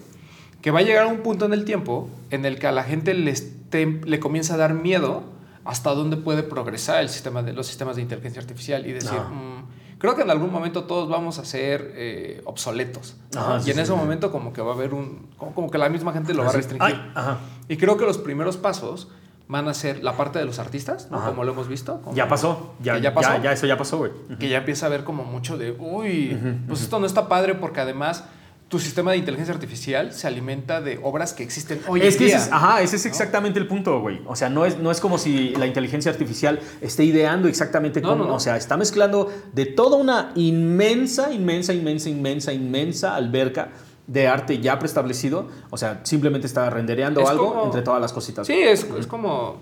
que 0.60 0.70
va 0.72 0.80
a 0.80 0.82
llegar 0.82 1.06
un 1.06 1.18
punto 1.18 1.44
en 1.46 1.52
el 1.52 1.64
tiempo 1.64 2.10
en 2.30 2.44
el 2.44 2.58
que 2.58 2.66
a 2.66 2.72
la 2.72 2.82
gente 2.82 3.14
le, 3.14 3.30
esté- 3.30 4.04
le 4.04 4.18
comienza 4.20 4.54
a 4.54 4.56
dar 4.56 4.74
miedo 4.74 5.22
hasta 5.66 5.90
dónde 5.94 6.16
puede 6.16 6.42
progresar 6.42 7.02
el 7.02 7.08
sistema 7.08 7.42
de, 7.42 7.52
los 7.52 7.66
sistemas 7.66 7.96
de 7.96 8.02
inteligencia 8.02 8.40
artificial 8.40 8.86
y 8.86 8.92
decir, 8.92 9.18
Ah. 9.20 9.28
"Mm, 9.28 9.98
creo 9.98 10.14
que 10.14 10.22
en 10.22 10.30
algún 10.30 10.52
momento 10.52 10.84
todos 10.84 11.08
vamos 11.08 11.38
a 11.38 11.44
ser 11.44 11.92
eh, 11.96 12.40
obsoletos. 12.44 13.16
¿no? 13.34 13.40
Ajá, 13.40 13.58
y 13.58 13.62
sí, 13.64 13.70
en 13.72 13.78
ese 13.80 13.92
sí. 13.92 13.98
momento 13.98 14.30
como 14.32 14.52
que 14.52 14.62
va 14.62 14.72
a 14.72 14.74
haber 14.74 14.94
un, 14.94 15.28
como, 15.36 15.54
como 15.54 15.70
que 15.70 15.78
la 15.78 15.88
misma 15.88 16.12
gente 16.12 16.32
lo 16.34 16.40
va 16.42 16.46
a 16.46 16.48
Así. 16.50 16.58
restringir. 16.58 16.94
Ay, 16.96 17.12
ajá. 17.14 17.38
Y 17.68 17.76
creo 17.76 17.96
que 17.96 18.04
los 18.04 18.18
primeros 18.18 18.56
pasos 18.56 19.08
van 19.48 19.68
a 19.68 19.74
ser 19.74 20.02
la 20.02 20.16
parte 20.16 20.38
de 20.40 20.44
los 20.44 20.58
artistas, 20.58 21.08
¿no? 21.10 21.24
Como 21.24 21.44
lo 21.44 21.52
hemos 21.52 21.68
visto. 21.68 22.00
como- 22.02 22.16
Ya 22.16 22.26
pasó. 22.28 22.74
Ya, 22.82 22.98
ya 22.98 23.14
pasó. 23.14 23.30
Ya, 23.36 23.42
ya 23.44 23.52
eso 23.52 23.66
ya 23.66 23.76
pasó, 23.76 23.98
güey. 23.98 24.10
que 24.40 24.48
ya 24.48 24.58
empieza 24.58 24.86
a 24.86 24.88
ver 24.88 25.04
como 25.04 25.24
mucho 25.24 25.56
de, 25.56 25.70
uy, 25.72 26.36
pues 26.66 26.82
esto 26.82 26.98
no 26.98 27.06
está 27.06 27.28
padre 27.28 27.54
porque 27.54 27.80
además 27.80 28.24
tu 28.68 28.80
sistema 28.80 29.12
de 29.12 29.18
inteligencia 29.18 29.54
artificial 29.54 30.12
se 30.12 30.26
alimenta 30.26 30.80
de 30.80 30.98
obras 31.02 31.32
que 31.32 31.44
existen 31.44 31.80
hoy 31.86 32.00
es 32.00 32.14
en 32.14 32.18
que 32.18 32.24
día. 32.26 32.36
ese 32.36 32.46
es, 32.46 32.52
ajá, 32.52 32.82
ese 32.82 32.96
es 32.96 33.06
exactamente 33.06 33.60
el 33.60 33.68
punto, 33.68 34.00
güey. 34.00 34.20
O 34.26 34.34
sea, 34.34 34.48
no 34.48 34.64
es, 34.66 34.76
no 34.78 34.90
es 34.90 35.00
como 35.00 35.18
si 35.18 35.50
la 35.50 35.66
inteligencia 35.66 36.10
artificial 36.10 36.58
esté 36.80 37.04
ideando 37.04 37.46
exactamente 37.46 38.00
No, 38.00 38.08
cómo. 38.08 38.24
no. 38.24 38.34
O 38.34 38.40
sea, 38.40 38.56
está 38.56 38.76
mezclando 38.76 39.32
de 39.52 39.66
toda 39.66 39.96
una 39.96 40.32
inmensa, 40.34 41.32
inmensa, 41.32 41.72
inmensa, 41.74 42.08
inmensa, 42.08 42.52
inmensa 42.52 43.14
alberca 43.14 43.68
de 44.08 44.26
arte 44.26 44.58
ya 44.58 44.78
preestablecido. 44.80 45.48
O 45.70 45.76
sea, 45.76 46.00
simplemente 46.02 46.48
está 46.48 46.68
rendereando 46.68 47.20
Es 47.20 47.28
algo 47.28 47.50
como- 47.52 47.64
entre 47.66 47.82
todas 47.82 48.00
las 48.00 48.12
cositas. 48.12 48.46
Sí, 48.48 48.54
es, 48.54 48.84
es 48.98 49.06
como... 49.06 49.58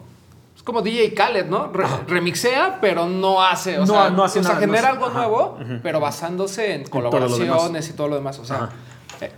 Es 0.57 0.63
como 0.63 0.81
DJ 0.83 1.13
Khaled, 1.15 1.47
¿no? 1.47 1.71
Re- 1.73 1.85
remixea, 2.07 2.79
pero 2.81 3.07
no 3.07 3.43
hace, 3.43 3.77
o 3.77 3.81
No- 3.81 3.87
sea, 3.87 4.09
no 4.11 4.23
hace 4.25 4.39
o 4.39 4.45
sea, 4.45 4.55
genera 4.57 4.93
no 4.95 5.05
algo 5.05 5.11
nuevo, 5.11 5.59
ajá, 5.61 5.81
pero 5.83 5.99
basándose 6.01 6.75
en 6.75 6.85
colaboraciones 6.85 7.91
y 7.91 7.93
todo 7.93 8.09
lo 8.09 8.15
demás. 8.15 8.39
O 8.39 8.45
sea. 8.47 8.71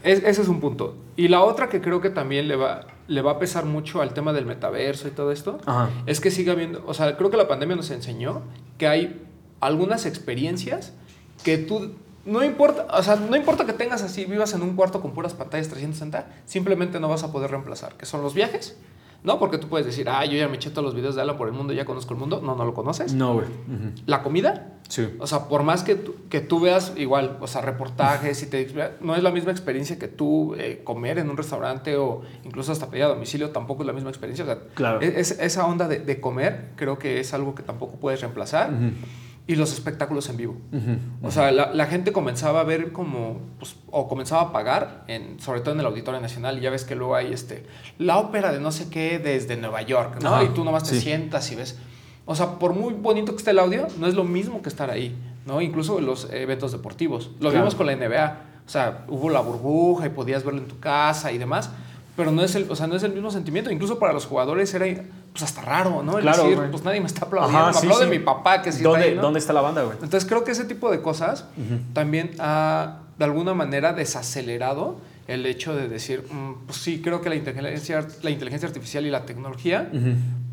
Es- 0.03 0.23
ese 0.25 0.43
es 0.43 0.49
un 0.49 0.61
punto. 0.61 0.95
Y 1.17 1.29
la 1.29 1.43
otra 1.43 1.69
que 1.69 1.81
creo 1.81 2.01
que 2.01 2.11
también 2.11 2.49
le 2.49 2.57
va, 2.57 2.87
le 3.09 3.23
va 3.23 3.33
a 3.33 3.39
pesar 3.39 3.65
mucho 3.65 4.03
al 4.03 4.13
tema 4.15 4.33
del 4.33 4.47
metaverso 4.47 5.09
y 5.09 5.11
todo 5.13 5.33
esto, 5.33 5.59
Ajá. 5.67 5.91
es 6.07 6.21
que 6.21 6.31
siga 6.31 6.53
habiendo, 6.53 6.83
o 6.87 6.95
sea, 6.95 7.17
creo 7.17 7.31
que 7.31 7.37
la 7.37 7.49
pandemia 7.49 7.77
nos 7.77 7.91
enseñó 7.91 8.43
que 8.79 8.89
hay 8.89 9.23
algunas 9.61 10.07
experiencias 10.07 10.93
que 11.43 11.59
tú, 11.59 11.93
no 12.25 12.43
importa, 12.45 12.87
o 12.93 13.03
sea, 13.03 13.17
no 13.17 13.37
importa 13.37 13.65
que 13.67 13.73
tengas 13.73 14.03
así, 14.03 14.25
vivas 14.25 14.53
en 14.55 14.63
un 14.63 14.75
cuarto 14.77 15.01
con 15.01 15.13
puras 15.13 15.35
pantallas 15.35 15.69
360, 15.69 16.27
simplemente 16.45 16.99
no 17.01 17.09
vas 17.09 17.23
a 17.23 17.31
poder 17.33 17.51
reemplazar, 17.53 17.95
que 17.95 18.05
son 18.07 18.23
los 18.23 18.35
viajes, 18.35 18.77
¿no? 19.25 19.39
Porque 19.39 19.59
tú 19.59 19.69
puedes 19.69 19.87
decir, 19.87 20.09
ah, 20.09 20.25
yo 20.25 20.37
ya 20.39 20.49
me 20.49 20.57
eché 20.57 20.71
todos 20.71 20.85
los 20.85 20.95
videos 20.95 21.15
de 21.17 21.23
Alan 21.23 21.37
por 21.37 21.49
el 21.49 21.55
mundo, 21.55 21.73
ya 21.73 21.85
conozco 21.85 22.15
el 22.15 22.21
mundo, 22.21 22.41
no, 22.43 22.55
no 22.55 22.65
lo 22.65 22.75
conoces. 22.75 23.13
No, 23.15 23.35
güey. 23.35 23.47
La 24.07 24.23
comida, 24.23 24.73
Sí. 24.89 25.09
o 25.19 25.27
sea, 25.27 25.49
por 25.49 25.65
más 25.65 25.83
que 25.83 25.97
tú, 25.97 26.15
que 26.31 26.41
tú 26.41 26.61
veas 26.61 26.93
igual, 26.97 27.39
o 27.41 27.47
sea, 27.49 27.61
reportajes 27.61 28.41
y 28.43 28.47
te 28.47 28.69
no 29.01 29.17
es 29.17 29.23
la 29.23 29.31
misma 29.33 29.51
experiencia 29.51 29.99
que 29.99 30.07
tú 30.07 30.55
eh, 30.57 30.83
comer 30.85 31.19
en 31.19 31.29
un 31.29 31.37
restaurante 31.37 31.97
o 31.97 32.23
incluso 32.45 32.71
hasta 32.71 32.89
pedir 32.89 33.05
a 33.05 33.09
domicilio, 33.09 33.51
tampoco 33.51 33.83
es 33.83 33.87
la 33.89 33.93
misma 33.93 34.11
experiencia. 34.11 34.45
O 34.45 34.47
sea, 34.49 34.59
Claro. 34.75 35.01
es- 35.01 35.33
es- 35.33 35.41
esa 35.41 35.67
onda 35.67 35.89
de, 35.89 35.99
de 35.99 36.21
comer 36.21 36.71
creo 36.77 36.99
que 36.99 37.19
es 37.19 37.35
algo 37.35 37.55
que 37.57 37.63
tampoco 37.65 37.97
puedes 37.97 38.21
reemplazar. 38.21 38.71
Y 39.49 39.55
los 39.55 39.73
espectáculos 39.73 40.29
en 40.29 40.37
vivo. 40.37 40.57
O 41.23 41.31
sea, 41.31 41.53
la, 41.53 41.73
la, 41.73 41.87
gente 41.87 42.13
comenzaba 42.13 42.61
a 42.61 42.65
ver 42.65 42.91
como, 42.93 43.41
pues, 43.59 43.77
o 43.91 44.09
comenzaba 44.09 44.43
a 44.43 44.53
pagar, 44.53 45.05
en, 45.07 45.39
sobre 45.39 45.61
todo 45.61 45.75
en 45.75 45.81
el 45.81 45.87
Auditorio 45.87 46.21
Nacional, 46.21 46.59
y 46.59 46.63
ya 46.63 46.71
ves 46.71 46.85
que 46.85 46.97
luego 46.97 47.15
hay 47.15 47.33
este, 47.33 47.65
la 47.99 48.19
ópera 48.19 48.53
de 48.53 48.59
no 48.59 48.73
sé 48.73 48.91
qué 48.91 49.19
desde 49.21 49.57
Nueva 49.57 49.83
York, 49.83 50.21
¿no? 50.21 50.43
y 50.43 50.49
tú 50.49 50.65
nomás 50.65 50.85
te 50.85 50.99
sientas 51.01 51.51
y 51.53 51.55
ves. 51.55 51.79
O 52.25 52.35
sea, 52.35 52.59
por 52.59 52.75
muy 52.75 52.95
bonito 52.95 53.33
que 53.33 53.39
esté 53.39 53.53
el 53.53 53.61
audio, 53.61 53.87
no 53.99 54.09
es 54.09 54.15
lo 54.15 54.25
mismo 54.25 54.63
que 54.63 54.69
estar 54.69 54.91
ahí, 54.91 55.17
¿no? 55.47 55.61
Incluso 55.61 56.01
los 56.01 56.29
eventos 56.33 56.73
deportivos. 56.73 57.31
Lo 57.39 57.53
vimos 57.53 57.77
con 57.77 57.87
la 57.87 57.95
NBA. 57.95 58.41
O 58.67 58.69
sea, 58.69 59.05
hubo 59.07 59.31
la 59.31 59.41
burbuja 59.41 60.07
y 60.07 60.09
podías 60.09 60.43
verlo 60.43 60.61
en 60.61 60.67
tu 60.67 60.81
casa 60.81 61.31
y 61.31 61.39
demás 61.39 61.71
pero 62.17 62.33
no 62.33 62.43
es 62.43 62.55
el, 62.55 62.67
o 62.71 62.75
sea, 62.75 62.87
no 62.87 62.97
es 62.97 63.03
el 63.03 63.13
mismo 63.13 63.31
sentimiento. 63.31 63.71
Incluso 63.71 63.99
para 63.99 64.13
los 64.15 64.25
jugadores 64.25 64.73
era 64.73 64.87
pues 65.37 65.51
hasta 65.51 65.61
raro, 65.61 66.03
¿no? 66.03 66.17
El 66.17 66.23
claro, 66.23 66.45
decir, 66.45 66.59
pues 66.71 66.83
nadie 66.83 67.01
me 67.01 67.07
está 67.07 67.27
aplaudiendo. 67.27 67.71
me 67.71 67.77
aplaude 67.77 68.07
mi 68.07 68.19
papá 68.19 68.63
que 68.63 68.73
sí 68.73 68.83
¿Dónde, 68.83 69.11
está 69.11 69.21
¿Dónde 69.21 69.39
está 69.39 69.53
la 69.53 69.61
banda, 69.61 69.83
güey? 69.83 69.99
Entonces 70.03 70.27
creo 70.27 70.45
que 70.45 70.53
ese 70.53 70.65
tipo 70.65 70.91
de 70.91 71.03
cosas 71.03 71.45
también 71.93 72.31
ha 72.39 73.01
de 73.19 73.25
alguna 73.25 73.53
manera 73.53 73.93
desacelerado 73.93 74.99
el 75.27 75.45
hecho 75.45 75.75
de 75.75 75.89
decir, 75.89 76.25
mm, 76.31 76.67
pues 76.67 76.79
sí, 76.79 77.03
creo 77.03 77.21
que 77.21 77.29
la 77.29 77.35
inteligencia, 77.35 78.07
la 78.23 78.31
inteligencia 78.31 78.67
artificial 78.67 79.05
y 79.05 79.11
la 79.11 79.27
tecnología 79.27 79.91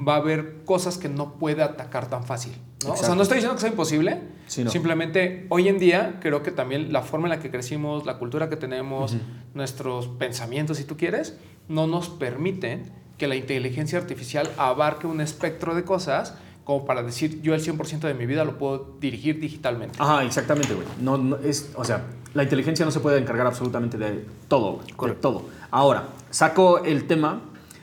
va 0.06 0.16
a 0.16 0.18
haber 0.18 0.64
cosas 0.66 0.98
que 0.98 1.08
no 1.08 1.36
puede 1.36 1.64
atacar 1.64 2.10
tan 2.10 2.26
fácil. 2.26 2.54
¿no? 2.84 2.94
O 2.94 2.98
sea, 2.98 3.16
no 3.16 3.22
estoy 3.22 3.36
diciendo 3.38 3.56
que 3.56 3.62
sea 3.62 3.70
imposible, 3.70 4.20
simplemente 4.48 5.46
hoy 5.50 5.70
en 5.70 5.80
día 5.80 6.18
creo 6.20 6.44
que 6.44 6.52
también 6.52 6.92
la 6.92 7.04
forma 7.04 7.28
en 7.28 7.38
la 7.38 7.40
que 7.40 7.50
crecimos, 7.50 8.06
la 8.06 8.18
cultura 8.18 8.50
que 8.50 8.58
tenemos, 8.58 9.16
nuestros 9.54 10.08
pensamientos, 10.08 10.76
si 10.76 10.84
tú 10.84 10.98
quieres, 10.98 11.38
no 11.70 11.88
nos 11.88 12.10
permiten 12.10 13.03
que 13.18 13.28
la 13.28 13.36
inteligencia 13.36 14.00
artificial 14.00 14.50
abarque 14.58 15.08
un 15.08 15.22
espectro 15.22 15.76
de 15.76 15.84
cosas 15.84 16.36
como 16.64 16.86
para 16.86 17.04
decir 17.04 17.42
yo 17.42 17.54
el 17.54 17.62
100% 17.62 18.00
de 18.00 18.14
mi 18.14 18.26
vida 18.26 18.46
lo 18.46 18.58
puedo 18.58 18.96
dirigir 19.00 19.40
digitalmente. 19.40 19.98
Ajá, 20.02 20.24
exactamente, 20.24 20.74
güey. 20.74 20.88
No, 21.02 21.36
es, 21.38 21.72
o 21.76 21.84
sea, 21.84 22.06
la 22.34 22.44
inteligencia 22.44 22.86
no 22.86 22.92
se 22.92 23.00
puede 23.00 23.20
encargar 23.20 23.48
absolutamente 23.48 23.98
de 23.98 24.26
todo, 24.48 24.80
güey. 24.98 25.16
todo. 25.16 25.46
Ahora, 25.72 26.08
saco 26.30 26.84
el 26.84 27.06
tema 27.06 27.42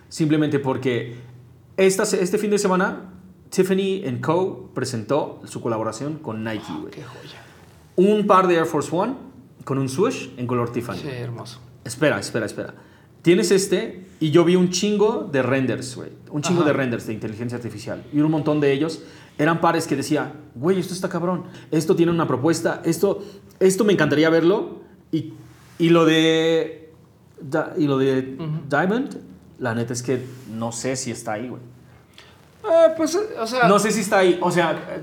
simplemente 0.08 0.58
porque 0.58 1.16
esta, 1.76 2.04
este 2.04 2.38
fin 2.38 2.50
de 2.50 2.58
semana 2.58 3.12
Tiffany 3.50 4.02
Co. 4.20 4.70
presentó 4.75 5.42
su 5.44 5.60
colaboración 5.60 6.18
con 6.18 6.42
Nike, 6.42 6.72
güey. 6.80 6.90
qué 6.92 7.02
joya. 7.02 7.42
Un 7.96 8.26
par 8.26 8.46
de 8.46 8.56
Air 8.56 8.66
Force 8.66 8.94
One 8.94 9.14
con 9.64 9.78
un 9.78 9.88
swoosh 9.88 10.28
en 10.37 10.46
color 10.46 10.72
Tiffany. 10.72 10.99
Sí, 10.99 11.08
hermoso. 11.08 11.60
Espera, 11.84 12.18
espera, 12.18 12.46
espera. 12.46 12.75
Tienes 13.23 13.50
este 13.50 14.07
y 14.21 14.31
yo 14.31 14.45
vi 14.45 14.57
un 14.57 14.71
chingo 14.71 15.29
de 15.31 15.43
renders, 15.43 15.97
güey. 15.97 16.11
Un 16.31 16.43
chingo 16.43 16.62
de 16.62 16.73
renders 16.73 17.07
de 17.07 17.15
inteligencia 17.15 17.57
artificial. 17.57 18.05
Y 18.12 18.21
un 18.21 18.31
montón 18.31 18.61
de 18.61 18.73
ellos 18.73 19.03
eran 19.39 19.61
pares 19.61 19.87
que 19.87 19.97
decía, 19.97 20.35
güey, 20.55 20.79
esto 20.79 20.93
está 20.95 21.09
cabrón. 21.09 21.45
Esto 21.71 21.97
tiene 21.97 22.12
una 22.12 22.27
propuesta. 22.27 22.83
Esto, 22.85 23.23
esto 23.59 23.85
me 23.85 23.95
encantaría 23.95 24.29
verlo. 24.29 24.81
Y, 25.11 25.33
y 25.79 25.89
lo 25.89 26.05
de, 26.05 26.93
y 27.79 27.87
lo 27.87 27.99
de 27.99 28.37
Diamond, 28.69 29.17
la 29.59 29.75
neta 29.75 29.93
es 29.93 30.03
que 30.03 30.23
no 30.50 30.73
sé 30.73 30.97
si 30.97 31.11
está 31.11 31.33
ahí, 31.33 31.49
güey. 31.49 31.62
Eh, 32.65 32.93
pues, 32.97 33.19
o 33.41 33.47
sea... 33.47 33.69
No 33.69 33.79
sé 33.79 33.91
si 33.91 34.00
está 34.00 34.19
ahí. 34.19 34.39
O 34.43 34.50
sea, 34.50 35.03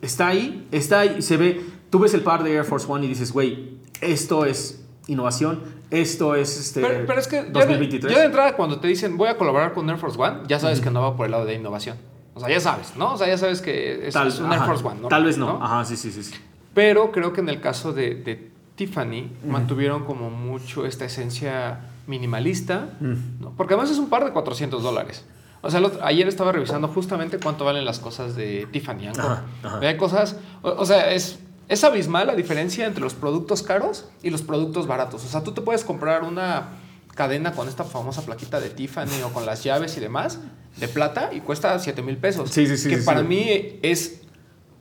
está 0.00 0.28
ahí, 0.28 0.66
está 0.72 1.00
ahí. 1.00 1.20
Se 1.20 1.36
ve, 1.36 1.60
tú 1.90 1.98
ves 1.98 2.14
el 2.14 2.22
par 2.22 2.42
de 2.44 2.54
Air 2.54 2.64
Force 2.64 2.86
One 2.88 3.04
y 3.04 3.08
dices, 3.08 3.32
güey, 3.32 3.78
esto 4.00 4.46
es 4.46 4.84
innovación, 5.08 5.60
esto 5.90 6.36
es 6.36 6.58
este 6.58 6.80
pero, 6.80 7.18
es 7.18 7.26
que 7.26 7.42
2023. 7.42 8.12
Ya 8.12 8.20
de, 8.20 8.26
entrada 8.26 8.54
cuando 8.54 8.78
te 8.78 8.86
dicen 8.86 9.16
voy 9.16 9.28
a 9.28 9.36
colaborar 9.36 9.72
con 9.72 9.88
Air 9.90 9.98
Force 9.98 10.20
One, 10.20 10.42
ya 10.46 10.60
sabes 10.60 10.80
que 10.80 10.90
no 10.90 11.02
va 11.02 11.16
por 11.16 11.26
el 11.26 11.32
lado 11.32 11.44
de 11.44 11.54
innovación. 11.54 11.96
O 12.34 12.40
sea, 12.40 12.48
ya 12.48 12.60
sabes, 12.60 12.94
¿no? 12.94 13.14
O 13.14 13.18
sea, 13.18 13.26
ya 13.26 13.36
sabes 13.36 13.60
que 13.60 14.06
es, 14.06 14.14
un 14.14 14.52
Air 14.52 14.60
Force 14.60 14.86
One, 14.86 15.00
¿no? 15.00 15.08
Tal 15.08 15.24
vez 15.24 15.36
no. 15.38 15.58
Ajá, 15.60 15.84
sí, 15.84 15.96
sí, 15.96 16.12
sí, 16.12 16.32
Pero 16.72 17.10
creo 17.10 17.32
que 17.32 17.40
en 17.40 17.48
el 17.48 17.60
caso 17.60 17.92
de, 17.92 18.52
Tiffany 18.76 19.32
mantuvieron 19.44 20.04
como 20.04 20.30
mucho 20.30 20.86
esta 20.86 21.04
esencia 21.04 21.80
minimalista, 22.06 22.90
¿no? 23.00 23.52
porque 23.56 23.74
además 23.74 23.90
es 23.90 23.98
un 23.98 24.08
par 24.08 24.24
de 24.24 24.30
400 24.30 24.82
dólares. 24.82 25.24
O 25.60 25.70
sea, 25.70 25.82
ayer 26.02 26.28
estaba 26.28 26.52
revisando 26.52 26.86
justamente 26.86 27.40
cuánto 27.40 27.64
valen 27.64 27.84
las 27.84 27.98
cosas 27.98 28.36
de 28.36 28.68
Tiffany. 28.70 29.08
Ajá, 29.08 29.44
Hay 29.82 29.96
cosas, 29.96 30.36
o 30.62 30.84
sea, 30.86 31.10
es 31.10 31.40
es 31.68 31.84
abismal 31.84 32.26
la 32.26 32.34
diferencia 32.34 32.86
entre 32.86 33.02
los 33.02 33.14
productos 33.14 33.62
caros 33.62 34.06
y 34.22 34.30
los 34.30 34.42
productos 34.42 34.86
baratos. 34.86 35.24
O 35.24 35.28
sea, 35.28 35.42
tú 35.42 35.52
te 35.52 35.60
puedes 35.60 35.84
comprar 35.84 36.24
una 36.24 36.68
cadena 37.14 37.52
con 37.52 37.68
esta 37.68 37.84
famosa 37.84 38.22
plaquita 38.22 38.60
de 38.60 38.70
Tiffany 38.70 39.22
o 39.24 39.32
con 39.32 39.44
las 39.44 39.64
llaves 39.64 39.96
y 39.96 40.00
demás 40.00 40.38
de 40.76 40.88
plata 40.88 41.30
y 41.32 41.40
cuesta 41.40 41.78
7 41.78 42.00
mil 42.02 42.16
pesos. 42.16 42.50
Sí, 42.50 42.66
sí, 42.66 42.76
sí. 42.76 42.88
Que 42.88 42.98
para 42.98 43.22
mí 43.22 43.78
es. 43.82 44.22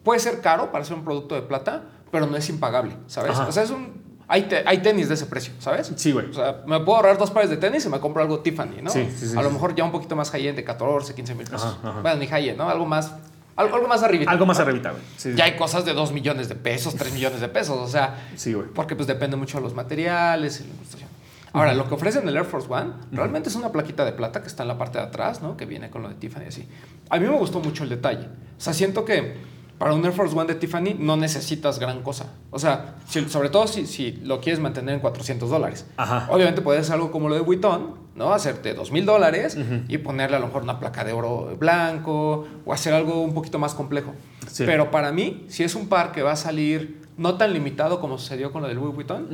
Puede 0.03 0.21
ser 0.21 0.39
caro 0.39 0.71
para 0.71 0.85
ser 0.85 0.95
un 0.95 1.03
producto 1.03 1.35
de 1.35 1.41
plata, 1.41 1.83
pero 2.11 2.27
no 2.27 2.37
es 2.37 2.47
impagable, 2.47 2.95
¿sabes? 3.07 3.37
O 3.37 3.51
sea, 3.51 3.63
es 3.63 3.71
un. 3.71 4.07
Hay, 4.29 4.47
hay, 4.65 4.79
tenis 4.79 5.07
de 5.07 5.13
ese 5.13 5.25
precio, 5.25 5.53
¿sabes? 5.59 5.91
Sí, 5.95 6.11
güey. 6.11 6.29
O 6.29 6.33
sea, 6.33 6.63
me 6.67 6.79
puedo 6.81 6.97
ahorrar 6.97 7.17
dos 7.17 7.31
pares 7.31 7.49
de 7.49 7.55
tenis 7.55 7.85
y 7.85 7.89
me 7.89 7.99
compro 8.01 8.21
algo 8.21 8.39
Tiffany, 8.39 8.81
¿no? 8.81 8.89
Sí, 8.89 9.09
sí, 9.15 9.27
sí. 9.29 9.37
A 9.37 9.41
lo 9.41 9.49
mejor 9.49 9.73
ya 9.73 9.85
un 9.85 9.91
poquito 9.91 10.17
más 10.17 10.31
high-end 10.31 10.57
de 10.57 10.65
14, 10.65 11.15
15 11.15 11.35
mil 11.35 11.47
pesos. 11.47 11.77
Bueno, 12.01 12.15
ni 12.17 12.27
high-end, 12.27 12.57
¿no? 12.57 12.69
Algo 12.69 12.85
más 12.85 13.13
algo, 13.57 13.87
más 13.87 14.03
arribita. 14.03 14.31
Algo 14.31 14.45
más 14.45 14.59
arribita, 14.59 14.91
güey. 14.91 15.35
ya 15.35 15.45
hay 15.45 15.55
cosas 15.55 15.83
de 15.83 15.93
2 15.93 16.11
millones 16.13 16.47
de 16.47 16.55
pesos, 16.55 16.95
3 16.95 17.13
millones 17.13 17.41
de 17.41 17.47
pesos, 17.49 17.77
o 17.77 17.87
sea. 17.87 18.29
Sí, 18.35 18.53
güey. 18.53 18.67
Porque 18.67 18.95
pues 18.95 19.07
depende 19.07 19.35
mucho 19.35 19.57
de 19.57 19.63
los 19.63 19.73
materiales 19.73 20.61
y 20.61 20.63
la 20.63 20.75
ilustración. 20.75 21.09
Ahora, 21.53 21.73
lo 21.73 21.87
que 21.87 21.95
ofrecen 21.95 22.27
el 22.27 22.35
Air 22.35 22.45
Force 22.45 22.67
One 22.69 22.91
realmente 23.11 23.49
es 23.49 23.55
una 23.55 23.71
plaquita 23.71 24.05
de 24.05 24.11
plata 24.11 24.41
que 24.41 24.47
está 24.47 24.63
en 24.63 24.67
la 24.67 24.77
parte 24.77 24.99
de 24.99 25.05
atrás, 25.05 25.41
¿no? 25.41 25.57
Que 25.57 25.65
viene 25.65 25.89
con 25.89 26.03
lo 26.03 26.09
de 26.09 26.15
Tiffany 26.15 26.45
así. 26.47 26.67
A 27.09 27.17
mí 27.17 27.25
me 27.25 27.35
gustó 27.35 27.59
mucho 27.59 27.83
el 27.83 27.89
detalle. 27.89 28.25
O 28.25 28.61
sea, 28.61 28.73
siento 28.73 29.03
que 29.05 29.35
para 29.77 29.93
un 29.93 30.03
Air 30.03 30.13
Force 30.13 30.35
One 30.35 30.47
de 30.47 30.55
Tiffany 30.55 30.95
no 30.97 31.17
necesitas 31.17 31.79
gran 31.79 32.01
cosa. 32.01 32.27
O 32.51 32.59
sea, 32.59 32.95
sobre 33.27 33.49
todo 33.49 33.67
si, 33.67 33.85
si, 33.85 34.11
lo 34.23 34.41
quieres 34.41 34.59
mantener 34.59 34.95
en 34.95 35.01
400 35.01 35.49
dólares. 35.49 35.85
Obviamente 36.29 36.61
puedes 36.61 36.81
hacer 36.81 36.95
algo 36.95 37.11
como 37.11 37.29
lo 37.29 37.35
de 37.35 37.41
Vuitton, 37.41 38.06
¿no? 38.17 38.33
Hacerte 38.33 38.73
2 38.73 38.91
mil 38.91 39.05
dólares 39.05 39.57
y 39.87 39.97
ponerle 39.99 40.35
a 40.35 40.39
lo 40.39 40.47
mejor 40.47 40.63
una 40.63 40.79
placa 40.79 41.03
de 41.03 41.13
oro 41.13 41.55
blanco 41.57 42.47
o 42.65 42.73
hacer 42.73 42.93
algo 42.93 43.21
un 43.21 43.33
poquito 43.33 43.59
más 43.59 43.73
complejo. 43.73 44.13
Pero 44.57 44.91
para 44.91 45.11
mí, 45.11 45.45
si 45.47 45.63
es 45.63 45.75
un 45.75 45.87
par 45.87 46.11
que 46.11 46.21
va 46.21 46.33
a 46.33 46.35
salir 46.35 47.01
no 47.15 47.35
tan 47.35 47.53
limitado 47.53 47.99
como 47.99 48.17
sucedió 48.17 48.51
con 48.51 48.61
lo 48.61 48.67
del 48.67 48.77
Louis 48.77 48.93
Vuitton, 48.93 49.27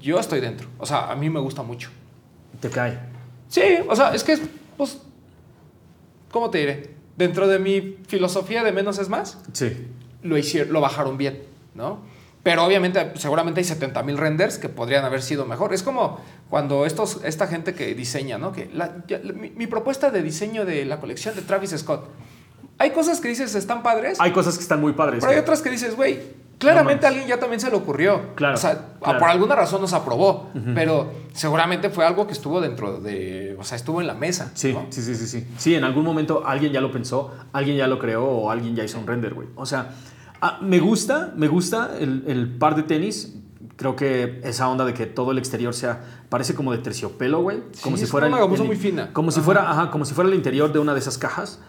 yo 0.00 0.18
estoy 0.18 0.40
dentro. 0.40 0.68
O 0.78 0.86
sea, 0.86 1.10
a 1.10 1.16
mí 1.16 1.28
me 1.28 1.40
gusta 1.40 1.62
mucho. 1.62 1.90
¿Te 2.60 2.70
cae? 2.70 2.98
Sí, 3.48 3.62
o 3.88 3.94
sea, 3.94 4.14
es 4.14 4.24
que, 4.24 4.38
pues, 4.76 5.02
¿cómo 6.30 6.48
te 6.48 6.58
diré? 6.58 7.02
dentro 7.16 7.46
de 7.46 7.58
mi 7.58 7.96
filosofía 8.06 8.62
de 8.64 8.72
menos 8.72 8.98
es 8.98 9.08
más, 9.08 9.38
sí. 9.52 9.86
lo, 10.22 10.38
hicieron, 10.38 10.72
lo 10.72 10.80
bajaron 10.80 11.16
bien, 11.18 11.42
¿no? 11.74 12.00
Pero 12.42 12.64
obviamente, 12.64 13.12
seguramente 13.16 13.60
hay 13.60 13.64
70 13.64 14.02
mil 14.02 14.18
renders 14.18 14.58
que 14.58 14.68
podrían 14.68 15.04
haber 15.04 15.22
sido 15.22 15.46
mejor. 15.46 15.72
Es 15.72 15.82
como 15.82 16.20
cuando 16.50 16.86
estos, 16.86 17.20
esta 17.24 17.46
gente 17.46 17.74
que 17.74 17.94
diseña, 17.94 18.38
¿no? 18.38 18.52
Que 18.52 18.68
mi, 19.56 19.66
propuesta 19.66 20.10
de 20.10 20.22
diseño 20.22 20.64
de 20.64 20.84
la 20.84 20.98
colección 20.98 21.36
de 21.36 21.42
Travis 21.42 21.70
Scott. 21.70 22.08
Hay 22.78 22.90
cosas 22.90 23.20
que 23.20 23.28
dices 23.28 23.54
están 23.54 23.82
padres. 23.82 24.18
Hay 24.20 24.32
cosas 24.32 24.56
que 24.56 24.62
están 24.62 24.80
muy 24.80 24.92
padres. 24.92 25.20
Pero 25.20 25.32
hay 25.32 25.38
otras 25.38 25.62
que 25.62 25.70
dices, 25.70 25.94
güey, 25.94 26.20
Claramente 26.62 27.06
a 27.06 27.08
alguien 27.08 27.26
ya 27.26 27.38
también 27.38 27.60
se 27.60 27.70
le 27.70 27.76
ocurrió. 27.76 28.34
Claro. 28.36 28.54
O 28.54 28.56
sea, 28.56 28.94
por 29.00 29.24
alguna 29.24 29.56
razón 29.56 29.80
nos 29.80 29.92
aprobó, 29.92 30.50
pero 30.74 31.12
seguramente 31.32 31.90
fue 31.90 32.06
algo 32.06 32.26
que 32.26 32.32
estuvo 32.32 32.60
dentro 32.60 33.00
de, 33.00 33.56
o 33.58 33.64
sea, 33.64 33.76
estuvo 33.76 34.00
en 34.00 34.06
la 34.06 34.14
mesa. 34.14 34.52
Sí, 34.54 34.76
sí, 34.90 35.02
sí, 35.02 35.14
sí, 35.16 35.26
sí. 35.26 35.46
Sí, 35.58 35.74
en 35.74 35.84
algún 35.84 36.04
momento 36.04 36.44
alguien 36.46 36.72
ya 36.72 36.80
lo 36.80 36.92
pensó, 36.92 37.34
alguien 37.52 37.76
ya 37.76 37.86
lo 37.86 37.98
creó 37.98 38.24
o 38.24 38.50
alguien 38.50 38.76
ya 38.76 38.84
hizo 38.84 38.98
un 38.98 39.06
render, 39.06 39.34
güey. 39.34 39.48
O 39.56 39.66
sea, 39.66 39.90
ah, 40.42 40.58
me 40.60 40.78
gusta, 40.78 41.32
me 41.34 41.48
gusta 41.48 41.96
el, 41.98 42.24
el, 42.26 42.48
par 42.48 42.76
de 42.76 42.82
tenis. 42.82 43.34
Creo 43.76 43.96
que 43.96 44.40
esa 44.44 44.68
onda 44.68 44.84
de 44.84 44.92
que 44.92 45.06
todo 45.06 45.32
el 45.32 45.38
exterior 45.38 45.72
sea, 45.72 46.04
parece 46.28 46.54
como 46.54 46.72
de 46.72 46.78
terciopelo, 46.78 47.40
güey. 47.40 47.62
Como 47.82 47.96
si 47.96 48.04
fuera... 48.04 48.26
Una 48.26 48.46
muy 48.46 48.76
fina. 48.76 49.12
Como 49.12 49.30
si 49.30 49.40
fuera, 49.40 49.70
ajá, 49.70 49.90
como 49.90 50.04
si 50.04 50.12
fuera 50.12 50.28
el 50.28 50.36
interior 50.36 50.72
de 50.72 50.78
una 50.78 50.92
de 50.92 51.00
esas 51.00 51.16
cajas 51.16 51.60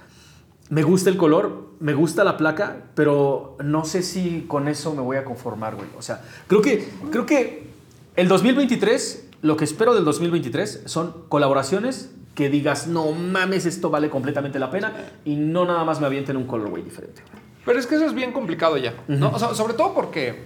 me 0.70 0.84
gusta 0.84 1.10
el 1.10 1.18
color, 1.18 1.70
me 1.80 1.94
gusta 1.94 2.24
la 2.24 2.38
placa, 2.38 2.86
pero 2.96 3.58
no 3.63 3.86
sé 3.86 4.01
si 4.01 4.46
con 4.48 4.68
eso 4.68 4.96
me 4.96 5.01
voy 5.01 5.18
a 5.18 5.25
conformar, 5.25 5.75
güey. 5.75 5.88
O 5.98 6.01
sea, 6.01 6.22
creo 6.48 6.62
que, 6.62 6.89
creo 7.12 7.25
que 7.25 7.68
el 8.15 8.27
2023, 8.27 9.30
lo 9.42 9.58
que 9.58 9.65
espero 9.65 9.94
del 9.94 10.06
2023 10.06 10.84
son 10.86 11.25
colaboraciones 11.30 12.12
que 12.34 12.50
digas, 12.50 12.88
no 12.88 13.12
mames, 13.12 13.65
esto 13.65 13.89
vale 13.89 14.10
completamente 14.10 14.58
la 14.58 14.72
pena 14.72 14.94
y 15.25 15.36
no 15.36 15.65
nada 15.65 15.84
más 15.84 16.00
me 16.00 16.08
avienten 16.08 16.38
un 16.38 16.46
color, 16.46 16.70
güey, 16.70 16.82
diferente. 16.82 17.22
Pero 17.65 17.79
es 17.79 17.88
que 17.88 17.96
eso 17.96 18.05
es 18.05 18.13
bien 18.13 18.32
complicado 18.32 18.77
ya, 18.77 18.93
¿no? 19.08 19.29
o 19.29 19.39
sea, 19.39 19.53
sobre 19.53 19.74
todo 19.74 19.93
porque 19.93 20.43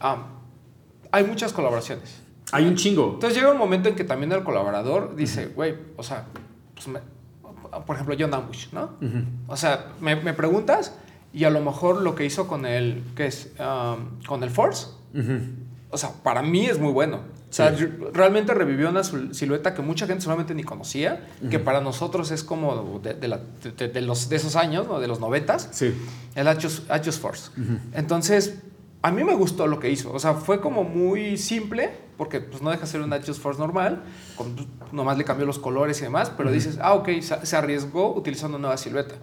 ah, 0.00 0.26
hay 1.10 1.24
muchas 1.24 1.52
colaboraciones. 1.52 2.20
Hay 2.52 2.66
un 2.66 2.76
chingo. 2.76 3.12
Entonces 3.14 3.36
llega 3.36 3.52
un 3.52 3.58
momento 3.58 3.88
en 3.88 3.94
que 3.94 4.04
también 4.04 4.32
el 4.32 4.42
colaborador 4.42 5.14
dice, 5.16 5.46
güey, 5.48 5.74
o 5.96 6.02
sea, 6.02 6.26
pues 6.74 6.88
me, 6.88 7.00
por 7.86 7.96
ejemplo, 7.96 8.14
John 8.18 8.32
Ambush, 8.32 8.68
¿no? 8.72 8.90
O 9.46 9.56
sea, 9.56 9.92
me, 10.00 10.16
preguntas 10.16 10.96
y 11.32 11.44
a 11.44 11.50
lo 11.50 11.60
mejor 11.60 12.02
lo 12.02 12.14
que 12.14 12.24
hizo 12.24 12.48
con 12.48 12.64
el, 12.64 13.02
¿qué 13.14 13.26
es? 13.26 13.52
Um, 13.58 14.22
con 14.26 14.42
el 14.42 14.50
Force, 14.50 14.88
o 15.90 15.98
sea, 15.98 16.10
para 16.22 16.42
mí 16.42 16.66
es 16.66 16.78
muy 16.78 16.92
bueno. 16.92 17.20
O 17.50 17.52
sea, 17.52 17.74
realmente 18.12 18.52
revivió 18.52 18.90
una 18.90 19.02
silueta 19.02 19.72
que 19.72 19.80
mucha 19.80 20.06
gente 20.06 20.22
solamente 20.22 20.54
ni 20.54 20.64
conocía, 20.64 21.26
que 21.50 21.58
para 21.58 21.80
nosotros 21.80 22.30
es 22.30 22.44
como 22.44 23.00
de, 23.02 23.14
de, 23.14 24.02
los, 24.02 24.28
de 24.28 24.36
esos 24.36 24.54
años, 24.54 24.86
¿no? 24.86 25.00
de 25.00 25.08
los 25.08 25.18
noventas, 25.18 25.68
sí. 25.72 25.94
el 26.34 26.46
Achios 26.46 27.18
Force. 27.18 27.50
Entonces, 27.94 28.58
a 29.00 29.10
mí 29.10 29.24
me 29.24 29.34
gustó 29.34 29.66
lo 29.66 29.78
que 29.78 29.90
hizo. 29.90 30.12
O 30.12 30.18
sea, 30.18 30.34
fue 30.34 30.60
como 30.60 30.84
muy 30.84 31.38
simple, 31.38 31.90
porque 32.16 32.40
pues, 32.40 32.62
no 32.62 32.70
deja 32.70 32.82
de 32.82 32.88
ser 32.88 33.00
un 33.00 33.12
Achios 33.12 33.38
Force 33.38 33.58
normal, 33.58 34.02
con, 34.36 34.54
nomás 34.92 35.16
le 35.16 35.24
cambió 35.24 35.46
los 35.46 35.58
colores 35.58 36.00
y 36.00 36.04
demás, 36.04 36.32
pero 36.36 36.50
dices, 36.50 36.78
ah, 36.82 36.94
ok, 36.94 37.08
se, 37.20 37.56
arriesgó 37.56 38.14
utilizando 38.14 38.58
nueva 38.58 38.76
silueta. 38.76 39.14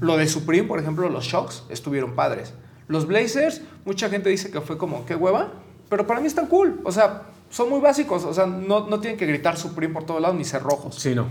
Lo 0.00 0.16
de 0.16 0.26
Supreme, 0.26 0.66
por 0.66 0.80
ejemplo, 0.80 1.08
los 1.08 1.24
shocks 1.24 1.64
estuvieron 1.68 2.14
padres. 2.14 2.54
Los 2.88 3.06
Blazers, 3.06 3.60
mucha 3.84 4.08
gente 4.08 4.30
dice 4.30 4.50
que 4.50 4.60
fue 4.62 4.78
como, 4.78 5.04
qué 5.04 5.14
hueva, 5.14 5.52
pero 5.90 6.06
para 6.06 6.20
mí 6.20 6.26
están 6.26 6.46
cool. 6.46 6.80
O 6.84 6.92
sea, 6.92 7.24
son 7.50 7.70
muy 7.70 7.80
básicos. 7.80 8.24
O 8.24 8.34
sea, 8.34 8.46
no, 8.46 8.86
no 8.86 9.00
tienen 9.00 9.18
que 9.18 9.26
gritar 9.26 9.56
Supreme 9.56 9.92
por 9.92 10.04
todos 10.04 10.20
lados 10.20 10.36
ni 10.36 10.44
ser 10.44 10.62
rojos. 10.62 10.96
Sí, 10.96 11.14
no. 11.14 11.26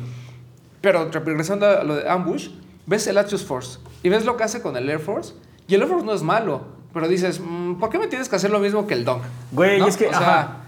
Pero 0.81 1.09
regresando 1.11 1.65
a 1.65 1.83
lo 1.83 1.95
de 1.95 2.09
Ambush, 2.09 2.49
ves 2.85 3.07
el 3.07 3.17
Achios 3.17 3.43
Force 3.43 3.79
y 4.03 4.09
ves 4.09 4.25
lo 4.25 4.37
que 4.37 4.43
hace 4.43 4.61
con 4.61 4.77
el 4.77 4.89
Air 4.89 4.99
Force. 4.99 5.33
Y 5.67 5.75
el 5.75 5.81
Air 5.81 5.89
Force 5.89 6.05
no 6.05 6.13
es 6.13 6.23
malo, 6.23 6.61
pero 6.93 7.07
dices, 7.07 7.39
mm, 7.39 7.75
¿por 7.75 7.89
qué 7.89 7.99
me 7.99 8.07
tienes 8.07 8.29
que 8.29 8.35
hacer 8.35 8.51
lo 8.51 8.59
mismo 8.59 8.87
que 8.87 8.93
el 8.93 9.05
Dunk? 9.05 9.21
Güey, 9.51 9.81
es 9.81 9.97
que. 9.97 10.07
O 10.07 10.11
sea, 10.11 10.63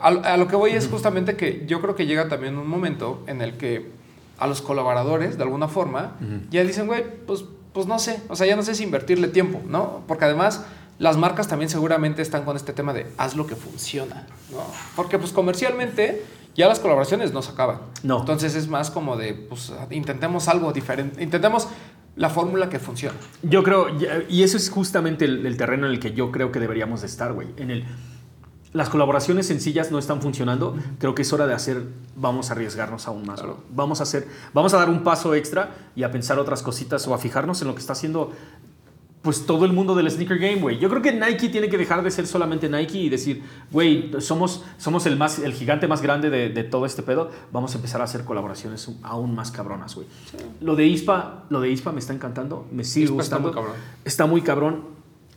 a, 0.00 0.36
lo 0.36 0.46
que 0.46 0.56
voy 0.56 0.72
es 0.72 0.88
justamente 0.88 1.36
que 1.36 1.64
yo 1.66 1.80
creo 1.80 1.94
que 1.94 2.06
llega 2.06 2.28
también 2.28 2.56
un 2.58 2.68
momento 2.68 3.22
en 3.26 3.40
el 3.40 3.56
que 3.56 3.90
a 4.38 4.46
los 4.46 4.62
colaboradores, 4.62 5.36
de 5.36 5.42
alguna 5.42 5.68
forma, 5.68 6.16
ya 6.50 6.62
dicen, 6.64 6.86
güey, 6.86 7.04
pues, 7.26 7.44
pues 7.74 7.86
no 7.86 7.98
sé. 7.98 8.22
O 8.28 8.36
sea, 8.36 8.46
ya 8.46 8.56
no 8.56 8.62
sé 8.62 8.74
si 8.74 8.84
invertirle 8.84 9.28
tiempo, 9.28 9.60
¿no? 9.66 10.02
Porque 10.06 10.24
además 10.24 10.64
las 11.00 11.16
marcas 11.16 11.48
también 11.48 11.70
seguramente 11.70 12.20
están 12.20 12.44
con 12.44 12.56
este 12.56 12.74
tema 12.74 12.92
de 12.92 13.10
haz 13.16 13.34
lo 13.34 13.46
que 13.46 13.56
funciona, 13.56 14.26
¿no? 14.52 14.58
Porque 14.94 15.18
pues 15.18 15.32
comercialmente 15.32 16.22
ya 16.54 16.68
las 16.68 16.78
colaboraciones 16.78 17.32
no 17.32 17.40
se 17.40 17.52
acaban. 17.52 17.80
No. 18.02 18.20
Entonces 18.20 18.54
es 18.54 18.68
más 18.68 18.90
como 18.90 19.16
de, 19.16 19.32
pues 19.32 19.72
intentemos 19.90 20.46
algo 20.46 20.72
diferente, 20.72 21.22
intentemos 21.22 21.68
la 22.16 22.28
fórmula 22.28 22.68
que 22.68 22.78
funciona. 22.78 23.16
Yo 23.42 23.62
creo, 23.62 23.86
y 24.28 24.42
eso 24.42 24.58
es 24.58 24.68
justamente 24.68 25.24
el, 25.24 25.56
terreno 25.56 25.86
en 25.86 25.92
el 25.92 26.00
que 26.00 26.12
yo 26.12 26.30
creo 26.30 26.52
que 26.52 26.60
deberíamos 26.60 27.00
de 27.00 27.06
estar, 27.06 27.32
güey. 27.32 27.48
En 27.56 27.70
el, 27.70 27.86
las 28.74 28.90
colaboraciones 28.90 29.46
sencillas 29.46 29.90
no 29.90 29.98
están 29.98 30.20
funcionando, 30.20 30.76
creo 30.98 31.14
que 31.14 31.22
es 31.22 31.32
hora 31.32 31.46
de 31.46 31.54
hacer, 31.54 31.82
vamos 32.14 32.50
a 32.50 32.52
arriesgarnos 32.52 33.08
aún 33.08 33.26
más. 33.26 33.42
Vamos 33.70 34.00
a 34.00 34.02
hacer, 34.02 34.28
vamos 34.52 34.74
a 34.74 34.76
dar 34.76 34.90
un 34.90 35.02
paso 35.02 35.34
extra 35.34 35.70
y 35.96 36.02
a 36.02 36.12
pensar 36.12 36.38
otras 36.38 36.62
cositas 36.62 37.08
o 37.08 37.14
a 37.14 37.18
fijarnos 37.18 37.62
en 37.62 37.68
lo 37.68 37.74
que 37.74 37.80
está 37.80 37.94
haciendo 37.94 38.32
pues 39.22 39.44
todo 39.44 39.66
el 39.66 39.72
mundo 39.72 39.94
del 39.94 40.10
sneaker 40.10 40.38
game, 40.38 40.56
güey. 40.56 40.78
Yo 40.78 40.88
creo 40.88 41.02
que 41.02 41.12
Nike 41.12 41.50
tiene 41.50 41.68
que 41.68 41.76
dejar 41.76 42.02
de 42.02 42.10
ser 42.10 42.26
solamente 42.26 42.68
Nike 42.70 42.98
y 42.98 43.08
decir, 43.10 43.42
güey, 43.70 44.10
somos, 44.18 44.64
somos 44.78 45.04
el, 45.04 45.16
más, 45.16 45.38
el 45.38 45.52
gigante 45.52 45.86
más 45.86 46.00
grande 46.00 46.30
de, 46.30 46.64
todo 46.64 46.86
este 46.86 47.02
pedo. 47.02 47.30
Vamos 47.52 47.74
a 47.74 47.76
empezar 47.76 48.00
a 48.00 48.04
hacer 48.04 48.24
colaboraciones 48.24 48.90
aún 49.02 49.34
más 49.34 49.50
cabronas, 49.50 49.94
güey. 49.94 50.06
Lo 50.60 50.74
de 50.74 50.86
ISPA, 50.86 51.44
lo 51.50 51.60
de 51.60 51.70
ISPA 51.70 51.92
me 51.92 52.00
está 52.00 52.14
encantando, 52.14 52.66
me 52.72 52.82
sigue 52.82 53.08
gustando. 53.08 53.48
Está 53.50 53.60
muy 53.60 53.66
cabrón. 53.66 53.82
Está 54.04 54.26
muy 54.26 54.42
cabrón. 54.42 54.84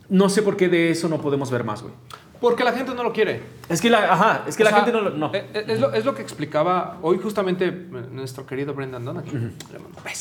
No 0.08 0.28
sé 0.30 0.42
por 0.42 0.56
qué 0.56 0.68
de 0.68 0.90
eso 0.90 1.08
no 1.08 1.20
podemos 1.20 1.50
ver 1.50 1.64
más, 1.64 1.82
güey. 1.82 1.94
Porque 2.40 2.64
la 2.64 2.72
gente 2.72 2.94
no 2.94 3.02
lo 3.02 3.12
quiere. 3.12 3.42
Es 3.68 3.80
que 3.80 3.88
la, 3.90 4.12
ajá, 4.12 4.44
es 4.46 4.56
que 4.56 4.64
la 4.64 4.72
gente 4.72 4.92
no 4.92 5.00
lo. 5.00 5.10
No. 5.10 5.30
Eh, 5.32 5.50
eh, 5.54 5.64
es, 5.68 5.80
lo, 5.80 5.92
es, 5.92 6.04
lo, 6.04 6.14
que 6.14 6.22
explicaba 6.22 6.98
hoy 7.00 7.18
justamente 7.18 7.70
nuestro 7.70 8.44
querido 8.44 8.74
Brendan 8.74 9.04
Donat. 9.04 9.26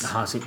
Ajá, 0.05 0.27
sí. 0.27 0.39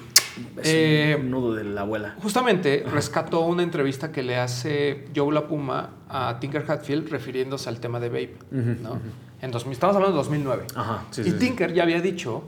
Eh, 0.63 1.17
un 1.19 1.31
nudo 1.31 1.55
de 1.55 1.65
la 1.65 1.83
abuela. 1.83 2.17
Justamente 2.23 2.85
rescató 2.91 3.41
una 3.41 3.63
entrevista 3.63 4.13
que 4.13 4.23
le 4.23 4.37
hace 4.37 5.07
Joe 5.15 5.33
La 5.33 5.47
Puma 5.47 5.91
a 6.09 6.39
Tinker 6.41 6.65
Hatfield 6.71 7.09
refiriéndose 7.09 7.69
al 7.69 7.81
tema 7.81 8.01
de. 8.01 8.37
¿no? 8.51 9.01
en 9.43 9.55
estamos 9.55 9.97
hablando 9.97 10.09
de 10.09 10.25
2009. 10.25 10.67
Ajá, 10.75 11.05
sí, 11.11 11.23
y 11.25 11.33
Tinker 11.33 11.75
ya 11.75 11.83
había 11.83 12.01
dicho 12.01 12.45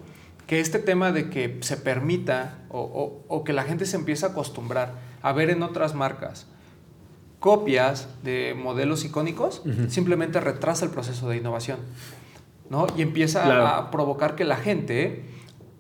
que 0.47 0.61
este 0.61 0.79
tema 0.79 1.13
de 1.13 1.29
que 1.29 1.59
se 1.61 1.77
permita 1.77 2.59
o, 2.71 2.81
o, 2.81 3.25
o 3.29 3.45
que 3.45 3.53
la 3.53 3.65
gente 3.65 3.85
se 3.85 3.97
empiece 3.97 4.25
a 4.25 4.31
acostumbrar 4.31 4.95
a 5.21 5.33
ver 5.33 5.51
en 5.51 5.63
otras 5.63 5.95
marcas 5.95 6.47
copias 7.41 8.09
de 8.25 8.55
modelos 8.59 9.05
icónicos, 9.05 9.63
simplemente 9.89 10.41
retrasa 10.41 10.85
el 10.85 10.91
proceso 10.91 11.29
de 11.29 11.37
innovación. 11.37 11.79
¿no? 12.69 12.87
Y 12.97 13.03
empieza 13.03 13.79
a 13.79 13.91
provocar 13.91 14.35
que 14.35 14.45
la 14.45 14.57
gente 14.57 15.25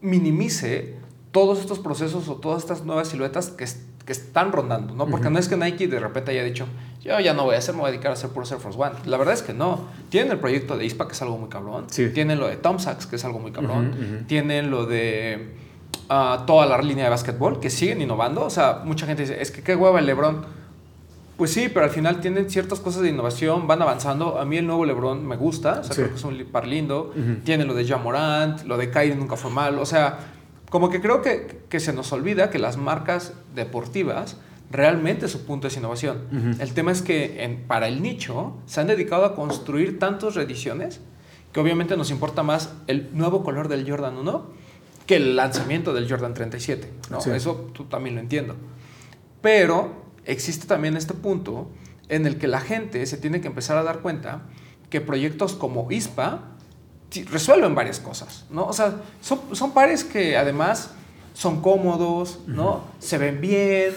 minimice 0.01 0.98
todos 1.33 1.61
estos 1.61 1.79
procesos 1.79 2.29
o 2.29 2.37
todas 2.37 2.63
estas 2.63 2.85
nuevas 2.85 3.09
siluetas 3.09 3.51
que, 3.51 3.67
que 4.05 4.13
están 4.13 4.53
rondando, 4.53 4.95
¿no? 4.95 5.07
Porque 5.07 5.31
no 5.31 5.39
es 5.39 5.49
que 5.49 5.57
Nike 5.57 5.89
de 5.89 6.01
repente 6.01 6.31
haya 6.31 6.45
dicho, 6.45 6.67
yo 7.03 7.19
ya 7.21 7.35
no 7.35 7.45
voy 7.45 7.55
a 7.55 7.59
hacer, 7.59 7.75
me 7.75 7.81
voy 7.81 7.89
a 7.89 7.93
dedicar 7.93 8.11
a 8.11 8.15
hacer 8.15 8.31
puro 8.31 8.47
Air 8.51 8.61
Force 8.61 8.79
One. 8.79 8.93
La 9.07 9.17
verdad 9.17 9.35
es 9.35 9.43
que 9.43 9.53
no. 9.53 9.87
Tienen 10.09 10.33
el 10.33 10.39
proyecto 10.39 10.77
de 10.77 10.85
ISPA, 10.85 11.07
que 11.07 11.13
es 11.13 11.23
algo 11.23 11.39
muy 11.39 11.49
cabrón. 11.49 11.87
Tienen 12.15 12.39
lo 12.39 12.49
de 12.49 12.57
Tom 12.57 12.79
Sachs, 12.79 13.07
que 13.07 13.17
es 13.17 13.25
algo 13.25 13.39
muy 13.39 13.53
cabrón. 13.53 14.25
Tienen 14.27 14.71
lo 14.71 14.87
de 14.87 15.55
ah, 16.09 16.45
toda 16.47 16.67
la 16.67 16.81
línea 16.83 17.05
de 17.05 17.11
básquetbol, 17.11 17.61
que 17.61 17.71
siguen 17.71 18.03
innovando. 18.03 18.45
O 18.45 18.51
sea, 18.51 18.83
mucha 18.85 19.07
gente 19.07 19.23
dice, 19.23 19.41
es 19.41 19.51
que 19.51 19.63
qué 19.63 19.77
hueva 19.77 19.99
el 20.01 20.07
LeBron 20.07 20.59
pues 21.39 21.53
sí, 21.53 21.71
pero 21.73 21.85
al 21.85 21.93
final 21.93 22.21
tienen 22.21 22.51
ciertas 22.51 22.81
cosas 22.81 23.03
de 23.03 23.11
innovación, 23.11 23.69
van 23.69 23.81
avanzando. 23.81 24.41
A 24.41 24.45
mí 24.45 24.57
el 24.57 24.67
nuevo 24.67 24.85
LeBron 24.85 25.25
me 25.25 25.37
gusta, 25.37 25.79
o 25.81 25.85
sea, 25.85 25.95
creo 25.95 26.09
que 26.09 26.17
es 26.17 26.25
un 26.25 26.37
par 26.51 26.67
lindo. 26.67 27.15
Tiene 27.45 27.65
lo 27.65 27.75
de 27.75 27.87
Jamorant, 27.87 28.65
lo 28.65 28.77
de 28.77 28.91
Kyrie 28.91 29.15
nunca 29.15 29.37
fue 29.37 29.53
mal. 29.53 29.79
O 29.79 29.87
sea, 29.87 30.19
como 30.71 30.91
que 30.91 31.01
creo 31.01 31.23
que, 31.23 31.63
que, 31.69 31.81
se 31.81 31.93
nos 31.93 32.13
olvida 32.13 32.51
que 32.51 32.59
las 32.59 32.77
marcas 32.77 33.33
deportivas 33.55 34.37
realmente 34.71 35.29
su 35.29 35.47
punto 35.47 35.69
es 35.69 35.77
innovación. 35.77 36.57
El 36.61 36.75
tema 36.75 36.93
es 36.93 37.03
que 37.03 37.45
en, 37.45 37.63
para 37.67 37.89
el 37.89 38.03
nicho 38.03 38.55
se 38.67 38.81
han 38.81 38.87
dedicado 38.87 39.25
a 39.25 39.35
construir 39.35 39.99
tantas 39.99 40.35
reediciones 40.35 41.01
que 41.53 41.61
obviamente 41.61 41.97
nos 41.97 42.11
importa 42.11 42.43
más 42.43 42.75
el 42.87 43.09
nuevo 43.13 43.43
color 43.43 43.69
del 43.69 43.89
Jordan 43.89 44.19
1 44.19 44.47
que 45.07 45.17
el 45.17 45.37
lanzamiento 45.37 45.95
del 45.95 46.09
Jordan 46.09 46.35
37. 46.35 46.93
¿no? 47.11 47.19
Eso 47.35 47.71
tú 47.73 47.85
también 47.85 48.17
lo 48.17 48.21
entiendo. 48.21 48.57
Pero 49.41 50.05
existe 50.27 50.67
también 50.67 50.97
este 50.97 51.15
punto 51.15 51.71
en 52.11 52.27
el 52.27 52.37
que 52.37 52.47
la 52.47 52.61
gente 52.61 53.05
se 53.07 53.17
tiene 53.17 53.41
que 53.41 53.49
empezar 53.49 53.79
a 53.79 53.83
dar 53.83 54.01
cuenta 54.01 54.43
que 54.91 55.01
proyectos 55.01 55.55
como 55.55 55.91
ISPA 55.91 56.58
resuelven 57.31 57.75
varias 57.75 58.01
cosas, 58.01 58.45
¿no? 58.51 58.67
O 58.67 58.73
sea, 58.73 58.97
son, 59.21 59.73
pares 59.73 60.05
que 60.05 60.37
además 60.37 60.93
son 61.35 61.61
cómodos, 61.61 62.41
¿no? 62.47 62.85
Se 62.99 63.19
ven 63.19 63.41
bien, 63.41 63.95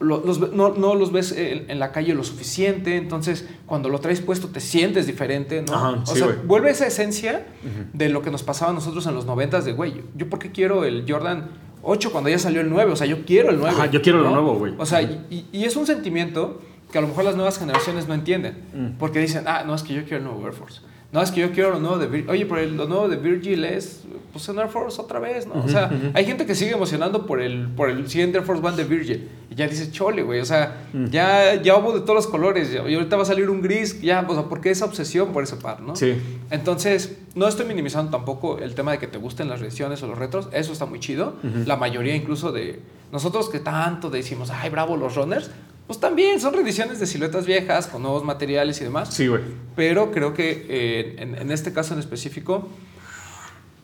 los, 0.00 0.38
no, 0.52 0.94
los 0.94 1.12
ves 1.12 1.32
en, 1.36 1.78
la 1.78 1.92
calle 1.92 2.14
lo 2.14 2.24
suficiente, 2.24 2.96
entonces 2.96 3.46
cuando 3.66 3.88
lo 3.88 3.98
traes 3.98 4.20
puesto 4.20 4.48
te 4.48 4.60
sientes 4.60 5.06
diferente, 5.06 5.62
¿no? 5.62 6.02
o 6.02 6.06
sea, 6.06 6.38
vuelve 6.44 6.70
esa 6.70 6.86
esencia 6.86 7.46
de 7.92 8.08
lo 8.08 8.22
que 8.22 8.30
nos 8.30 8.42
pasaba 8.42 8.70
a 8.70 8.74
nosotros 8.74 9.06
en 9.06 9.14
los 9.14 9.26
noventas 9.26 9.64
de, 9.64 9.72
güey, 9.72 10.02
yo 10.16 10.28
por 10.30 10.38
qué 10.38 10.50
quiero 10.52 10.84
el 10.84 11.04
Jordan 11.06 11.50
8 11.82 12.12
cuando 12.12 12.30
ya 12.30 12.38
salió 12.38 12.60
el 12.60 12.70
9. 12.70 12.92
O 12.92 12.96
sea, 12.96 13.06
yo 13.06 13.24
quiero 13.24 13.50
el 13.50 13.58
9. 13.58 13.74
Ajá, 13.74 13.90
yo 13.90 14.02
quiero 14.02 14.20
lo 14.20 14.30
nuevo, 14.30 14.54
güey. 14.54 14.74
O 14.78 14.86
sea, 14.86 15.02
y, 15.02 15.46
es 15.52 15.76
un 15.76 15.86
sentimiento 15.86 16.60
que 16.90 16.98
a 16.98 17.00
lo 17.00 17.08
mejor 17.08 17.24
las 17.24 17.36
nuevas 17.36 17.58
generaciones 17.58 18.08
no 18.08 18.14
entienden. 18.14 18.64
Mm. 18.74 18.98
Porque 18.98 19.18
dicen, 19.20 19.44
ah, 19.46 19.64
no, 19.66 19.74
es 19.74 19.82
que 19.82 19.94
yo 19.94 20.02
quiero 20.02 20.18
el 20.18 20.24
nuevo 20.24 20.44
Air 20.44 20.54
Force. 20.54 20.80
No, 21.10 21.22
es 21.22 21.30
que 21.30 21.40
yo 21.40 21.52
quiero 21.52 21.70
lo 21.70 21.80
nuevo 21.80 21.96
de 21.96 22.06
Virgil. 22.06 22.30
Oye, 22.30 22.44
pero 22.44 22.66
lo 22.70 22.86
nuevo 22.86 23.08
de 23.08 23.16
Virgil 23.16 23.64
es, 23.64 24.02
pues, 24.30 24.46
en 24.50 24.58
Air 24.58 24.68
Force 24.68 25.00
otra 25.00 25.18
vez, 25.18 25.46
¿no? 25.46 25.54
o 25.64 25.68
sea, 25.68 25.90
hay 26.12 26.26
gente 26.26 26.44
que 26.44 26.54
sigue 26.54 26.72
emocionando 26.72 27.24
por 27.24 27.40
el, 27.40 27.66
por 27.68 27.88
el 27.88 28.08
siguiente 28.10 28.36
Air 28.36 28.46
Force 28.46 28.64
One 28.64 28.76
de 28.76 28.84
Virgil. 28.84 29.28
Y 29.50 29.54
ya 29.54 29.66
dice, 29.66 29.90
chole, 29.90 30.22
güey. 30.22 30.40
O 30.40 30.44
sea, 30.44 30.84
mm. 30.92 31.06
ya, 31.06 31.54
ya 31.62 31.76
hubo 31.76 31.94
de 31.94 32.00
todos 32.00 32.14
los 32.14 32.26
colores. 32.26 32.70
Y 32.74 32.76
ahorita 32.76 33.16
va 33.16 33.22
a 33.22 33.26
salir 33.26 33.48
un 33.48 33.62
gris. 33.62 34.02
Ya, 34.02 34.24
o 34.28 34.34
sea, 34.34 34.44
¿por 34.44 34.60
qué 34.60 34.70
esa 34.70 34.84
obsesión 34.84 35.32
por 35.32 35.42
ese 35.42 35.56
par, 35.56 35.80
no? 35.80 35.96
Sí. 35.96 36.14
Entonces, 36.50 37.16
no 37.34 37.48
estoy 37.48 37.64
minimizando 37.64 38.10
tampoco 38.10 38.58
el 38.58 38.74
tema 38.74 38.92
de 38.92 38.98
que 38.98 39.06
te 39.06 39.16
gusten 39.16 39.48
las 39.48 39.60
reediciones 39.60 40.02
o 40.02 40.08
los 40.08 40.18
retros. 40.18 40.50
Eso 40.52 40.72
está 40.74 40.84
muy 40.84 41.00
chido. 41.00 41.36
La 41.64 41.76
mayoría 41.76 42.14
incluso 42.14 42.52
de... 42.52 42.80
Nosotros 43.10 43.48
que 43.48 43.60
tanto 43.60 44.10
decimos, 44.10 44.50
ay, 44.50 44.68
bravo 44.68 44.98
los 44.98 45.14
runners, 45.14 45.50
pues 45.88 45.98
también 46.00 46.38
son 46.38 46.52
reediciones 46.52 47.00
de 47.00 47.06
siluetas 47.06 47.46
viejas 47.46 47.86
con 47.86 48.02
nuevos 48.02 48.22
materiales 48.22 48.78
y 48.82 48.84
demás. 48.84 49.08
Sí, 49.12 49.26
güey. 49.26 49.40
Pero 49.74 50.12
creo 50.12 50.34
que 50.34 50.66
eh, 50.68 51.16
en, 51.18 51.50
este 51.50 51.72
caso 51.72 51.94
en 51.94 51.98
específico, 51.98 52.68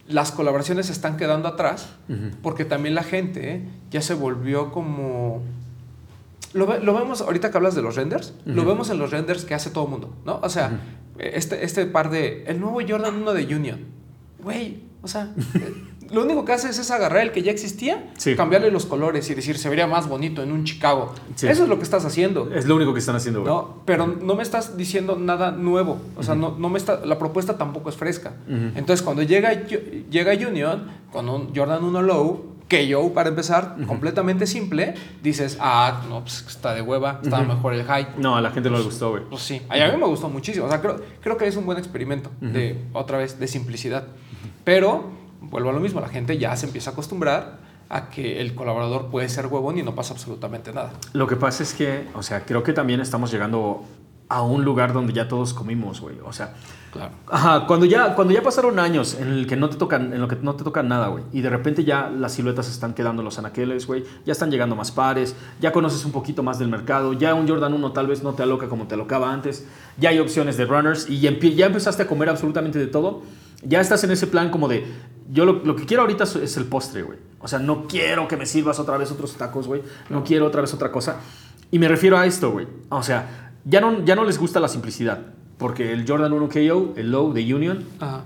las 0.06 0.30
colaboraciones 0.30 0.86
se 0.86 0.92
están 0.92 1.16
quedando 1.16 1.48
atrás 1.48 1.88
porque 2.42 2.66
también 2.66 2.94
la 2.94 3.04
gente 3.04 3.62
ya 3.90 4.02
se 4.02 4.12
volvió 4.12 4.70
como... 4.70 5.42
Lo, 6.52 6.66
vemos 6.66 7.22
ahorita 7.22 7.50
que 7.50 7.56
hablas 7.56 7.74
de 7.74 7.80
los 7.80 7.96
renders, 7.96 8.34
lo 8.44 8.66
vemos 8.66 8.90
en 8.90 8.98
los 8.98 9.10
renders 9.10 9.46
que 9.46 9.54
hace 9.54 9.70
todo 9.70 9.84
el 9.84 9.90
mundo, 9.90 10.14
¿no? 10.26 10.40
O 10.42 10.50
sea, 10.50 10.78
este, 11.18 11.64
este 11.64 11.86
par 11.86 12.10
de... 12.10 12.44
El 12.46 12.60
nuevo 12.60 12.80
Jordan 12.86 13.14
1 13.14 13.32
de 13.32 13.56
Union. 13.56 13.80
Güey, 14.42 14.82
o 15.00 15.08
sea... 15.08 15.32
lo 16.10 16.22
único 16.22 16.44
que 16.44 16.52
hace 16.52 16.68
es 16.68 16.90
agarrar 16.90 17.22
el 17.22 17.32
que 17.32 17.42
ya 17.42 17.50
existía, 17.50 18.12
cambiarle 18.36 18.70
los 18.70 18.86
colores 18.86 19.28
y 19.30 19.34
decir 19.34 19.58
se 19.58 19.68
vería 19.68 19.86
más 19.86 20.08
bonito 20.08 20.42
en 20.42 20.52
un 20.52 20.64
Chicago. 20.64 21.14
Eso 21.36 21.62
es 21.62 21.68
lo 21.68 21.76
que 21.76 21.84
estás 21.84 22.04
haciendo. 22.04 22.52
Es 22.54 22.66
lo 22.66 22.76
único 22.76 22.92
que 22.92 23.00
están 23.00 23.16
haciendo, 23.16 23.42
güey. 23.42 23.52
No, 23.52 23.82
pero 23.84 24.06
no 24.06 24.34
me 24.34 24.42
estás 24.42 24.76
diciendo 24.76 25.16
nada 25.16 25.50
nuevo. 25.50 26.00
O 26.16 26.22
sea, 26.22 26.34
no, 26.34 26.56
no, 26.58 26.68
me 26.68 26.78
está, 26.78 27.04
la 27.04 27.18
propuesta 27.18 27.58
tampoco 27.58 27.88
es 27.90 27.96
fresca. 27.96 28.34
Entonces, 28.48 29.02
cuando 29.02 29.22
llega, 29.22 29.52
llega 29.52 30.32
Union 30.48 30.86
con 31.12 31.28
un 31.28 31.54
Jordan 31.54 31.84
1 31.84 32.02
Low, 32.02 32.54
KO 32.68 33.12
para 33.12 33.28
empezar, 33.28 33.76
completamente 33.86 34.46
simple, 34.46 34.94
dices, 35.22 35.58
ah, 35.60 36.02
no, 36.08 36.22
pues 36.22 36.44
está 36.48 36.74
de 36.74 36.82
hueva, 36.82 37.20
estaba 37.22 37.44
mejor 37.44 37.74
el 37.74 37.84
high. 37.84 38.08
No, 38.18 38.36
a 38.36 38.40
la 38.40 38.50
gente 38.50 38.70
no 38.70 38.78
le 38.78 38.84
gustó, 38.84 39.10
güey. 39.10 39.22
Pues 39.28 39.42
sí, 39.42 39.60
a 39.68 39.74
mí 39.74 39.96
me 39.98 40.06
gustó 40.06 40.28
muchísimo. 40.28 40.66
O 40.66 40.68
sea, 40.68 40.80
creo, 40.80 41.00
creo 41.20 41.36
que 41.36 41.46
es 41.46 41.56
un 41.56 41.66
buen 41.66 41.78
experimento 41.78 42.30
de, 42.40 42.84
otra 42.92 43.18
vez, 43.18 43.38
de 43.38 43.46
simplicidad. 43.46 44.04
Pero, 44.64 45.10
vuelvo 45.50 45.70
a 45.70 45.72
lo 45.72 45.80
mismo, 45.80 46.00
la 46.00 46.08
gente 46.08 46.38
ya 46.38 46.54
se 46.56 46.66
empieza 46.66 46.90
a 46.90 46.92
acostumbrar 46.92 47.58
a 47.88 48.08
que 48.08 48.40
el 48.40 48.54
colaborador 48.54 49.08
puede 49.10 49.28
ser 49.28 49.46
huevón 49.46 49.78
y 49.78 49.82
no 49.82 49.94
pasa 49.94 50.14
absolutamente 50.14 50.72
nada. 50.72 50.92
Lo 51.12 51.26
que 51.26 51.36
pasa 51.36 51.62
es 51.62 51.74
que, 51.74 52.08
o 52.14 52.22
sea, 52.22 52.44
creo 52.44 52.62
que 52.62 52.72
también 52.72 53.00
estamos 53.00 53.30
llegando 53.30 53.84
a 54.28 54.42
un 54.42 54.64
lugar 54.64 54.92
donde 54.92 55.12
ya 55.12 55.28
todos 55.28 55.54
comimos, 55.54 56.00
güey. 56.00 56.16
O 56.24 56.32
sea, 56.32 56.54
Claro. 56.94 57.10
Ajá, 57.26 57.66
cuando 57.66 57.86
ya, 57.86 58.14
cuando 58.14 58.32
ya 58.32 58.40
pasaron 58.40 58.78
años 58.78 59.16
en 59.20 59.26
el 59.26 59.48
que 59.48 59.56
no 59.56 59.68
te 59.68 59.76
tocan, 59.76 60.12
en 60.12 60.20
lo 60.20 60.28
que 60.28 60.36
no 60.36 60.54
te 60.54 60.62
tocan 60.62 60.86
nada, 60.86 61.08
güey. 61.08 61.24
Y 61.32 61.40
de 61.40 61.50
repente 61.50 61.82
ya 61.82 62.08
las 62.08 62.34
siluetas 62.34 62.70
están 62.70 62.94
quedando 62.94 63.20
en 63.20 63.24
los 63.24 63.36
anaqueles, 63.36 63.88
güey. 63.88 64.04
Ya 64.24 64.30
están 64.30 64.48
llegando 64.48 64.76
más 64.76 64.92
pares, 64.92 65.34
ya 65.60 65.72
conoces 65.72 66.04
un 66.04 66.12
poquito 66.12 66.44
más 66.44 66.60
del 66.60 66.68
mercado. 66.68 67.12
Ya 67.12 67.34
un 67.34 67.48
Jordan 67.48 67.74
1 67.74 67.90
tal 67.90 68.06
vez 68.06 68.22
no 68.22 68.34
te 68.34 68.44
aloca 68.44 68.68
como 68.68 68.86
te 68.86 68.94
alocaba 68.94 69.32
antes. 69.32 69.66
Ya 69.98 70.10
hay 70.10 70.20
opciones 70.20 70.56
de 70.56 70.66
runners 70.66 71.10
y 71.10 71.18
ya 71.18 71.66
empezaste 71.66 72.04
a 72.04 72.06
comer 72.06 72.28
absolutamente 72.28 72.78
de 72.78 72.86
todo. 72.86 73.22
Ya 73.64 73.80
estás 73.80 74.04
en 74.04 74.12
ese 74.12 74.28
plan 74.28 74.50
como 74.50 74.68
de, 74.68 74.86
yo 75.30 75.44
lo, 75.44 75.54
lo 75.64 75.76
que 75.76 75.86
quiero 75.86 76.02
ahorita 76.02 76.24
es- 76.24 76.56
el 76.56 76.64
postre, 76.66 77.02
güey. 77.02 77.18
O 77.40 77.48
sea, 77.48 77.58
no 77.58 77.86
quiero 77.86 78.26
que 78.28 78.36
me 78.36 78.46
sirvas 78.46 78.78
otra 78.78 78.96
vez 78.96 79.10
otros 79.10 79.34
tacos, 79.34 79.66
güey. 79.66 79.82
No 80.10 80.24
quiero 80.24 80.46
otra 80.46 80.60
vez 80.62 80.72
otra 80.72 80.90
cosa. 80.90 81.16
Y 81.70 81.78
me 81.78 81.88
refiero 81.88 82.16
a 82.16 82.24
esto, 82.26 82.50
güey. 82.52 82.66
O 82.88 83.02
sea, 83.02 83.52
ya 83.64 83.80
no, 83.80 84.04
ya 84.04 84.14
no 84.16 84.24
les 84.24 84.38
gusta 84.38 84.60
la 84.60 84.68
simplicidad. 84.68 85.20
Porque 85.58 85.92
el 85.92 86.08
Jordan 86.08 86.32
1 86.32 86.48
KO, 86.48 86.94
el 86.96 87.10
Low 87.12 87.32
de 87.32 87.54
Union, 87.54 87.84
Ajá. 88.00 88.24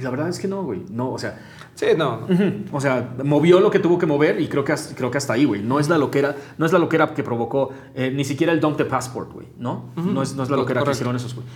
la 0.00 0.10
verdad 0.10 0.28
es 0.28 0.38
que 0.38 0.48
no, 0.48 0.62
güey. 0.62 0.82
No, 0.90 1.10
o 1.12 1.18
sea, 1.18 1.38
Sí, 1.74 1.86
no. 1.96 2.20
no. 2.28 2.34
ujú, 2.34 2.76
o 2.76 2.80
sea, 2.80 3.14
movió 3.24 3.58
lo 3.58 3.70
que 3.70 3.78
tuvo 3.78 3.98
que 3.98 4.06
mover 4.06 4.40
y 4.40 4.46
creo 4.46 4.62
que, 4.64 4.74
creo 4.94 5.10
que 5.10 5.18
hasta 5.18 5.32
ahí, 5.32 5.44
güey. 5.44 5.62
No 5.62 5.80
es 5.80 5.88
la 5.88 5.98
loquera, 5.98 6.36
no 6.58 6.66
es 6.66 6.72
la 6.72 6.78
loquera 6.78 7.14
que 7.14 7.22
provocó 7.22 7.70
eh, 7.94 8.10
ni 8.14 8.24
siquiera 8.24 8.52
el 8.52 8.60
Dump 8.60 8.76
the 8.76 8.84
Passport, 8.84 9.32
güey, 9.32 9.48
¿no? 9.58 9.86
no, 9.96 10.22
es, 10.22 10.34
no 10.36 10.42
es 10.42 10.50
la 10.50 10.56
loquera 10.56 10.80
que 10.80 10.84
correcto. 10.84 10.90
hicieron 10.92 11.16
esos, 11.16 11.34
güey. 11.34 11.46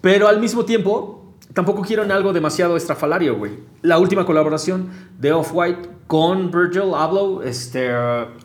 Pero 0.00 0.26
al 0.28 0.40
mismo 0.40 0.64
tiempo, 0.64 1.27
tampoco 1.54 1.82
quieren 1.82 2.10
algo 2.12 2.32
demasiado 2.32 2.76
estrafalario, 2.76 3.36
güey. 3.36 3.52
La 3.82 3.98
última 3.98 4.24
colaboración 4.26 4.88
de 5.18 5.32
Off-White 5.32 5.88
con 6.06 6.50
Virgil 6.50 6.94
Abloh, 6.94 7.42
este, 7.42 7.90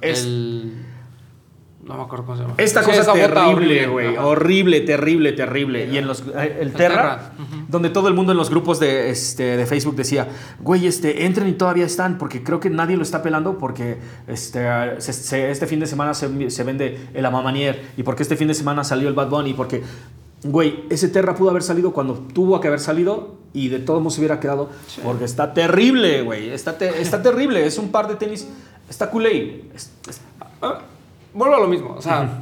es... 0.01 0.23
El... 0.23 0.85
No 1.85 1.97
me 1.97 2.03
acuerdo 2.03 2.23
cómo 2.25 2.37
se 2.37 2.43
llama. 2.43 2.55
Esta 2.59 2.81
Sí, 2.81 2.91
cosa 2.91 3.11
bota 3.11 3.13
terrible, 3.33 3.45
horrible, 3.85 3.87
güey. 3.87 4.15
Horrible, 4.17 4.79
terrible, 4.81 5.33
terrible. 5.33 5.89
Y 5.91 5.97
en 5.97 6.07
los, 6.07 6.23
eh, 6.33 6.59
el 6.61 6.71
Terra, 6.71 7.33
donde 7.67 7.89
todo 7.89 8.07
el 8.07 8.13
mundo 8.13 8.31
en 8.31 8.37
los 8.37 8.49
grupos 8.49 8.79
de, 8.79 9.09
este, 9.09 9.57
de 9.57 9.65
Facebook 9.65 9.97
decía, 9.97 10.29
güey, 10.61 10.87
este, 10.87 11.25
entren 11.25 11.49
y 11.49 11.53
todavía 11.53 11.85
están, 11.85 12.17
porque 12.17 12.41
creo 12.41 12.61
que 12.61 12.69
nadie 12.69 12.95
lo 12.95 13.03
está 13.03 13.21
pelando, 13.21 13.57
porque 13.57 13.97
este, 14.27 14.65
se- 15.01 15.11
se- 15.11 15.51
este 15.51 15.67
fin 15.67 15.81
de 15.81 15.85
semana 15.85 16.13
se, 16.13 16.49
se 16.51 16.63
vende 16.63 17.09
el 17.13 17.25
Amamanier, 17.25 17.81
y 17.97 18.03
porque 18.03 18.23
este 18.23 18.37
fin 18.37 18.47
de 18.47 18.53
semana 18.53 18.85
salió 18.85 19.09
el 19.09 19.13
Bad 19.13 19.27
Bunny, 19.29 19.53
porque, 19.53 19.83
güey, 20.43 20.83
ese 20.89 21.07
Terra 21.09 21.35
pudo 21.35 21.49
haber 21.49 21.63
salido 21.63 21.93
cuando 21.93 22.13
tuvo 22.15 22.59
que 22.59 22.67
haber 22.67 22.79
salido, 22.79 23.35
y 23.53 23.69
de 23.69 23.79
todos 23.79 23.99
modos 24.01 24.15
se 24.15 24.21
hubiera 24.21 24.39
quedado, 24.39 24.69
porque 25.03 25.25
está 25.25 25.53
terrible, 25.53 26.21
güey. 26.23 26.49
Está, 26.49 26.77
te- 26.77 27.01
está 27.01 27.21
terrible. 27.21 27.65
Es 27.65 27.77
un 27.77 27.89
par 27.89 28.07
de 28.07 28.15
tenis, 28.15 28.47
está 28.89 29.09
culé. 29.09 29.65
Es- 29.75 29.91
es- 30.09 30.21
Ah, 30.61 30.79
Vuelvo 31.33 31.55
a 31.55 31.59
lo 31.59 31.67
mismo. 31.67 31.93
O 31.97 32.01
sea, 32.01 32.41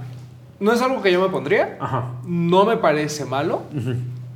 no 0.59 0.71
es 0.73 0.81
algo 0.81 1.01
que 1.01 1.11
yo 1.11 1.21
me 1.21 1.29
pondría. 1.29 1.77
Ajá. 1.79 2.11
No 2.25 2.65
me 2.65 2.77
parece 2.77 3.25
malo. 3.25 3.63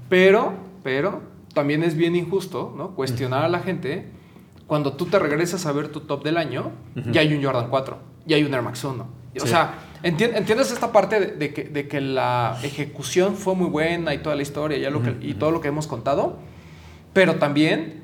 Pero, 0.10 0.54
pero, 0.84 1.21
también 1.54 1.84
es 1.84 1.95
bien 1.95 2.15
injusto, 2.15 2.73
¿no? 2.78 2.91
Cuestionar 2.91 3.43
a 3.43 3.49
la 3.49 3.60
gente 3.60 4.10
cuando 4.67 4.93
tú 4.93 5.06
te 5.06 5.19
regresas 5.19 5.65
a 5.65 5.71
ver 5.71 5.89
tu 5.89 6.01
top 6.01 6.23
del 6.23 6.38
año, 6.38 6.71
ya 7.12 7.21
hay 7.21 7.34
un 7.34 7.43
Jordan 7.43 7.67
4, 7.69 7.97
ya 8.25 8.36
hay 8.38 8.43
un 8.43 8.54
Air 8.54 8.62
Max 8.63 8.84
1. 8.84 9.04
O 9.04 9.39
Sí. 9.41 9.47
sea, 9.47 9.73
entiendes 10.09 10.71
esta 10.71 10.91
parte 10.91 11.19
de, 11.19 11.27
de 11.27 11.53
que, 11.53 11.63
de 11.63 11.87
que 11.87 11.99
la 12.01 12.57
ejecución 12.63 13.35
fue 13.35 13.55
muy 13.55 13.67
buena 13.69 14.13
y 14.13 14.19
toda 14.19 14.35
la 14.35 14.41
historia 14.43 14.77
ya 14.77 14.89
lo 14.89 15.01
que- 15.01 15.15
y 15.21 15.33
todo 15.33 15.51
lo 15.51 15.61
que 15.61 15.67
hemos 15.69 15.87
contado, 15.87 16.37
pero 17.13 17.35
también 17.35 18.03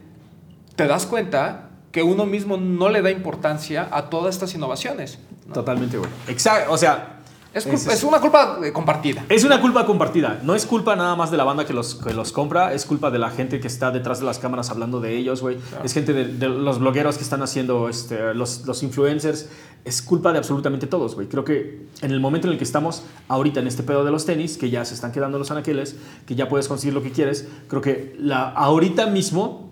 te 0.76 0.88
das 0.88 1.06
cuenta 1.06 1.70
que 1.92 2.04
uno 2.04 2.26
mismo 2.26 2.58
no 2.58 2.90
le 2.90 3.02
da 3.02 3.12
importancia 3.12 3.88
a 3.92 4.10
todas 4.10 4.34
estas 4.36 4.54
innovaciones. 4.56 5.20
¿no? 5.48 5.54
Totalmente, 5.54 5.98
güey. 5.98 6.10
Exacto. 6.28 6.72
O 6.72 6.78
sea, 6.78 7.21
Es, 7.54 7.66
es- 7.66 8.04
una 8.04 8.22
culpa 8.22 8.60
eh, 8.64 8.72
compartida. 8.72 9.26
Es 9.28 9.44
una 9.44 9.60
culpa 9.60 9.86
compartida. 9.86 10.40
No 10.44 10.56
es 10.56 10.66
culpa 10.66 10.96
nada 10.96 11.16
más 11.18 11.32
de 11.32 11.38
la 11.38 11.44
banda 11.44 11.66
que 11.66 11.74
los, 11.74 11.96
que 11.96 12.14
los 12.14 12.32
compra, 12.32 12.74
es 12.74 12.86
culpa 12.86 13.12
de 13.12 13.20
la 13.20 13.30
gente 13.30 13.60
que 13.60 13.68
está 13.68 13.92
detrás 13.92 14.20
de 14.22 14.26
las 14.26 14.40
cámaras 14.40 14.70
hablando 14.70 15.02
de 15.02 15.18
ellos, 15.18 15.42
güey. 15.42 15.58
Es 15.84 15.94
gente 15.94 16.14
de, 16.14 16.26
de 16.26 16.48
los 16.48 16.80
blogueros 16.80 17.18
que 17.18 17.24
están 17.24 17.42
haciendo, 17.42 17.90
este, 17.90 18.34
los, 18.34 18.66
los 18.66 18.84
influencers. 18.84 19.50
Es 19.84 20.02
culpa 20.02 20.32
de 20.32 20.38
absolutamente 20.38 20.88
todos, 20.88 21.16
güey. 21.16 21.28
Creo 21.28 21.44
que 21.44 21.88
en 22.02 22.12
el 22.12 22.20
momento 22.22 22.48
en 22.48 22.54
el 22.54 22.58
que 22.58 22.64
estamos 22.64 23.04
ahorita 23.28 23.60
en 23.60 23.68
este 23.68 23.84
pedo 23.84 24.06
de 24.06 24.12
los 24.12 24.26
tenis, 24.26 24.58
que 24.58 24.70
ya 24.70 24.86
se 24.86 24.94
están 24.94 25.12
quedando 25.12 25.38
los 25.38 25.52
anaqueles, 25.52 25.98
que 26.26 26.36
ya 26.36 26.48
puedes 26.48 26.68
conseguir 26.70 26.94
lo 26.94 27.04
que 27.04 27.12
quieres, 27.12 27.48
creo 27.68 27.82
que 27.82 28.16
la, 28.18 28.50
ahorita 28.52 29.08
mismo 29.08 29.72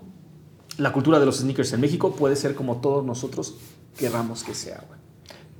la 0.76 0.92
cultura 0.92 1.18
de 1.18 1.26
los 1.26 1.38
sneakers 1.38 1.72
en 1.72 1.80
México 1.80 2.14
puede 2.14 2.36
ser 2.36 2.54
como 2.54 2.76
todos 2.80 3.04
nosotros 3.06 3.54
querramos 3.96 4.44
que 4.44 4.54
sea, 4.54 4.82
güey. 4.88 5.00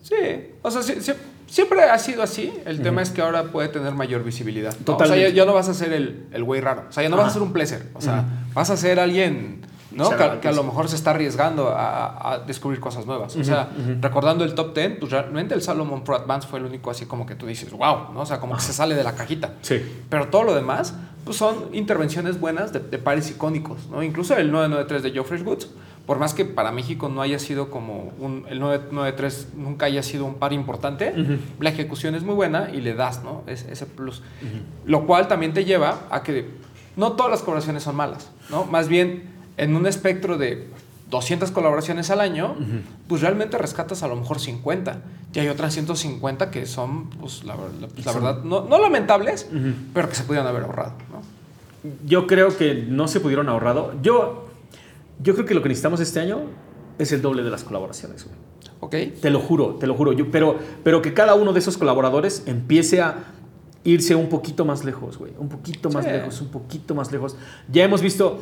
Sí, 0.02 0.14
o 0.62 0.70
sea, 0.70 0.82
sí- 0.82 0.94
sí- 1.00 1.12
siempre 1.50 1.82
ha 1.82 1.98
sido 1.98 2.22
así. 2.22 2.52
El 2.64 2.80
tema 2.80 3.02
es 3.02 3.10
que 3.10 3.20
ahora 3.20 3.44
puede 3.44 3.68
tener 3.68 3.92
mayor 3.92 4.24
visibilidad. 4.24 4.74
¿no? 4.86 4.96
O 4.96 5.04
sea, 5.04 5.16
ya, 5.16 5.28
ya 5.28 5.44
no 5.44 5.52
vas 5.52 5.68
a 5.68 5.74
ser 5.74 5.92
el, 5.92 6.26
el 6.32 6.44
güey 6.44 6.60
raro. 6.62 6.84
O 6.88 6.92
sea, 6.92 7.02
ya 7.02 7.08
no 7.10 7.16
vas 7.16 7.24
a 7.24 7.26
Ajá. 7.28 7.34
ser 7.34 7.42
un 7.42 7.52
pleasure. 7.52 7.82
O 7.94 8.00
sea, 8.00 8.24
vas 8.54 8.70
a 8.70 8.76
ser 8.76 8.98
alguien 9.00 9.60
¿no? 9.90 10.08
que, 10.10 10.38
que 10.40 10.48
a 10.48 10.52
lo 10.52 10.62
mejor 10.62 10.88
se 10.88 10.94
está 10.96 11.10
arriesgando 11.10 11.68
a, 11.70 12.32
a 12.34 12.38
descubrir 12.38 12.78
cosas 12.80 13.04
nuevas. 13.06 13.34
O 13.36 13.44
sea, 13.44 13.68
recordando 14.00 14.44
el 14.44 14.54
top 14.54 14.74
10, 14.74 14.98
pues 15.00 15.12
realmente 15.12 15.54
el 15.54 15.62
Salomon 15.62 16.04
Pro 16.04 16.16
Advance 16.16 16.46
fue 16.48 16.60
el 16.60 16.64
único 16.66 16.90
así 16.90 17.06
como 17.06 17.26
que 17.26 17.34
tú 17.34 17.46
dices, 17.46 17.70
wow, 17.72 18.12
¿no? 18.14 18.20
O 18.20 18.26
sea, 18.26 18.38
como 18.40 18.54
que 18.54 18.62
se 18.62 18.72
sale 18.72 18.94
de 18.94 19.02
la 19.04 19.14
cajita. 19.14 19.54
Sí. 19.62 19.82
Pero 20.08 20.28
todo 20.28 20.44
lo 20.44 20.54
demás, 20.54 20.94
pues 21.24 21.36
son 21.36 21.68
intervenciones 21.72 22.38
buenas 22.40 22.72
de, 22.72 22.78
de 22.80 22.98
pares 22.98 23.28
icónicos, 23.30 23.88
¿no? 23.90 24.02
Incluso 24.02 24.36
el 24.36 24.50
993 24.52 25.02
de 25.02 25.18
Joe 25.18 25.26
Fresh 25.26 25.42
Goods, 25.42 25.68
por 26.06 26.18
más 26.18 26.34
que 26.34 26.44
para 26.44 26.72
México 26.72 27.08
no 27.08 27.22
haya 27.22 27.38
sido 27.38 27.70
como 27.70 28.12
un, 28.18 28.44
el 28.48 28.58
993 28.60 29.48
nunca 29.56 29.86
haya 29.86 30.02
sido 30.02 30.24
un 30.24 30.34
par 30.34 30.52
importante, 30.52 31.12
la 31.60 31.70
ejecución 31.70 32.14
es 32.14 32.22
muy 32.24 32.34
buena 32.34 32.70
y 32.72 32.80
le 32.80 32.94
das, 32.94 33.22
¿no? 33.22 33.42
Es- 33.46 33.64
ese 33.70 33.86
plus. 33.86 34.22
Lo 34.86 35.06
cual 35.06 35.28
también 35.28 35.52
te 35.52 35.64
lleva 35.64 36.00
a 36.10 36.22
que 36.22 36.48
no 36.96 37.12
todas 37.12 37.30
las 37.30 37.40
colaboraciones 37.40 37.82
son 37.84 37.96
malas, 37.96 38.30
¿no? 38.50 38.64
Más 38.64 38.88
bien, 38.88 39.24
en 39.56 39.76
un 39.76 39.86
espectro 39.86 40.36
de 40.36 40.68
200 41.10 41.50
colaboraciones 41.50 42.10
al 42.10 42.20
año, 42.20 42.56
pues 43.08 43.20
realmente 43.20 43.58
rescatas 43.58 44.02
a 44.02 44.08
lo 44.08 44.16
mejor 44.16 44.38
50. 44.40 45.02
Y 45.32 45.38
hay 45.38 45.48
otras 45.48 45.72
150 45.74 46.50
que 46.50 46.66
son, 46.66 47.10
pues 47.10 47.44
la, 47.44 47.54
la- 47.56 47.86
pues, 47.88 48.04
la 48.06 48.12
verdad, 48.12 48.42
no, 48.42 48.62
no 48.64 48.78
lamentables, 48.80 49.48
pero 49.94 50.08
que 50.08 50.14
se 50.16 50.24
pudieran 50.24 50.46
haber 50.48 50.62
ahorrado, 50.64 50.94
¿no? 51.12 51.20
Yo 52.06 52.26
creo 52.26 52.56
que 52.56 52.74
no 52.88 53.06
se 53.08 53.20
pudieron 53.20 53.48
ahorrado. 53.48 53.94
Yo, 54.02 54.49
yo 55.22 55.34
creo 55.34 55.46
que 55.46 55.54
lo 55.54 55.62
que 55.62 55.68
necesitamos 55.68 56.00
este 56.00 56.20
año 56.20 56.40
es 56.98 57.12
el 57.12 57.22
doble 57.22 57.42
de 57.42 57.50
las 57.50 57.64
colaboraciones, 57.64 58.24
güey. 58.24 58.36
¿Ok? 58.80 59.20
Te 59.20 59.30
lo 59.30 59.40
juro, 59.40 59.76
te 59.76 59.86
lo 59.86 59.94
juro. 59.94 60.12
Yo, 60.12 60.30
pero, 60.30 60.56
pero 60.82 61.02
que 61.02 61.12
cada 61.12 61.34
uno 61.34 61.52
de 61.52 61.58
esos 61.58 61.76
colaboradores 61.76 62.44
empiece 62.46 63.00
a 63.02 63.24
irse 63.84 64.14
un 64.14 64.28
poquito 64.28 64.64
más 64.64 64.84
lejos, 64.84 65.18
güey. 65.18 65.32
Un 65.38 65.48
poquito 65.48 65.90
más 65.90 66.04
Sí. 66.04 66.10
lejos, 66.10 66.40
un 66.40 66.48
poquito 66.48 66.94
más 66.94 67.12
lejos. 67.12 67.36
Ya 67.70 67.84
hemos 67.84 68.00
visto, 68.02 68.38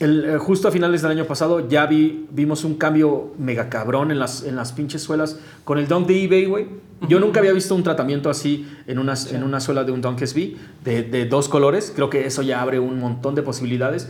el, 0.00 0.24
eh, 0.24 0.38
justo 0.38 0.68
a 0.68 0.70
finales 0.70 1.02
del 1.02 1.10
año 1.12 1.24
pasado, 1.24 1.68
ya 1.68 1.86
vi, 1.86 2.26
vimos 2.30 2.64
un 2.64 2.74
cambio 2.74 3.32
mega 3.38 3.68
cabrón 3.68 4.10
en 4.10 4.18
las, 4.18 4.42
en 4.44 4.56
las 4.56 4.72
pinches 4.72 5.02
suelas 5.02 5.38
con 5.64 5.78
el 5.78 5.86
Dunk 5.88 6.06
de 6.06 6.24
eBay, 6.24 6.46
güey. 6.46 6.66
Yo 7.08 7.20
nunca 7.20 7.40
había 7.40 7.52
visto 7.52 7.74
un 7.74 7.82
tratamiento 7.82 8.30
así 8.30 8.66
en 8.86 8.98
una, 8.98 9.14
en 9.30 9.42
una 9.42 9.60
suela 9.60 9.84
de 9.84 9.92
un 9.92 10.00
Dunk 10.00 10.20
SB 10.24 10.56
de, 10.84 11.02
de 11.02 11.26
dos 11.26 11.48
colores. 11.48 11.92
Creo 11.94 12.08
que 12.10 12.26
eso 12.26 12.42
ya 12.42 12.62
abre 12.62 12.78
un 12.78 12.98
montón 12.98 13.34
de 13.34 13.42
posibilidades. 13.42 14.08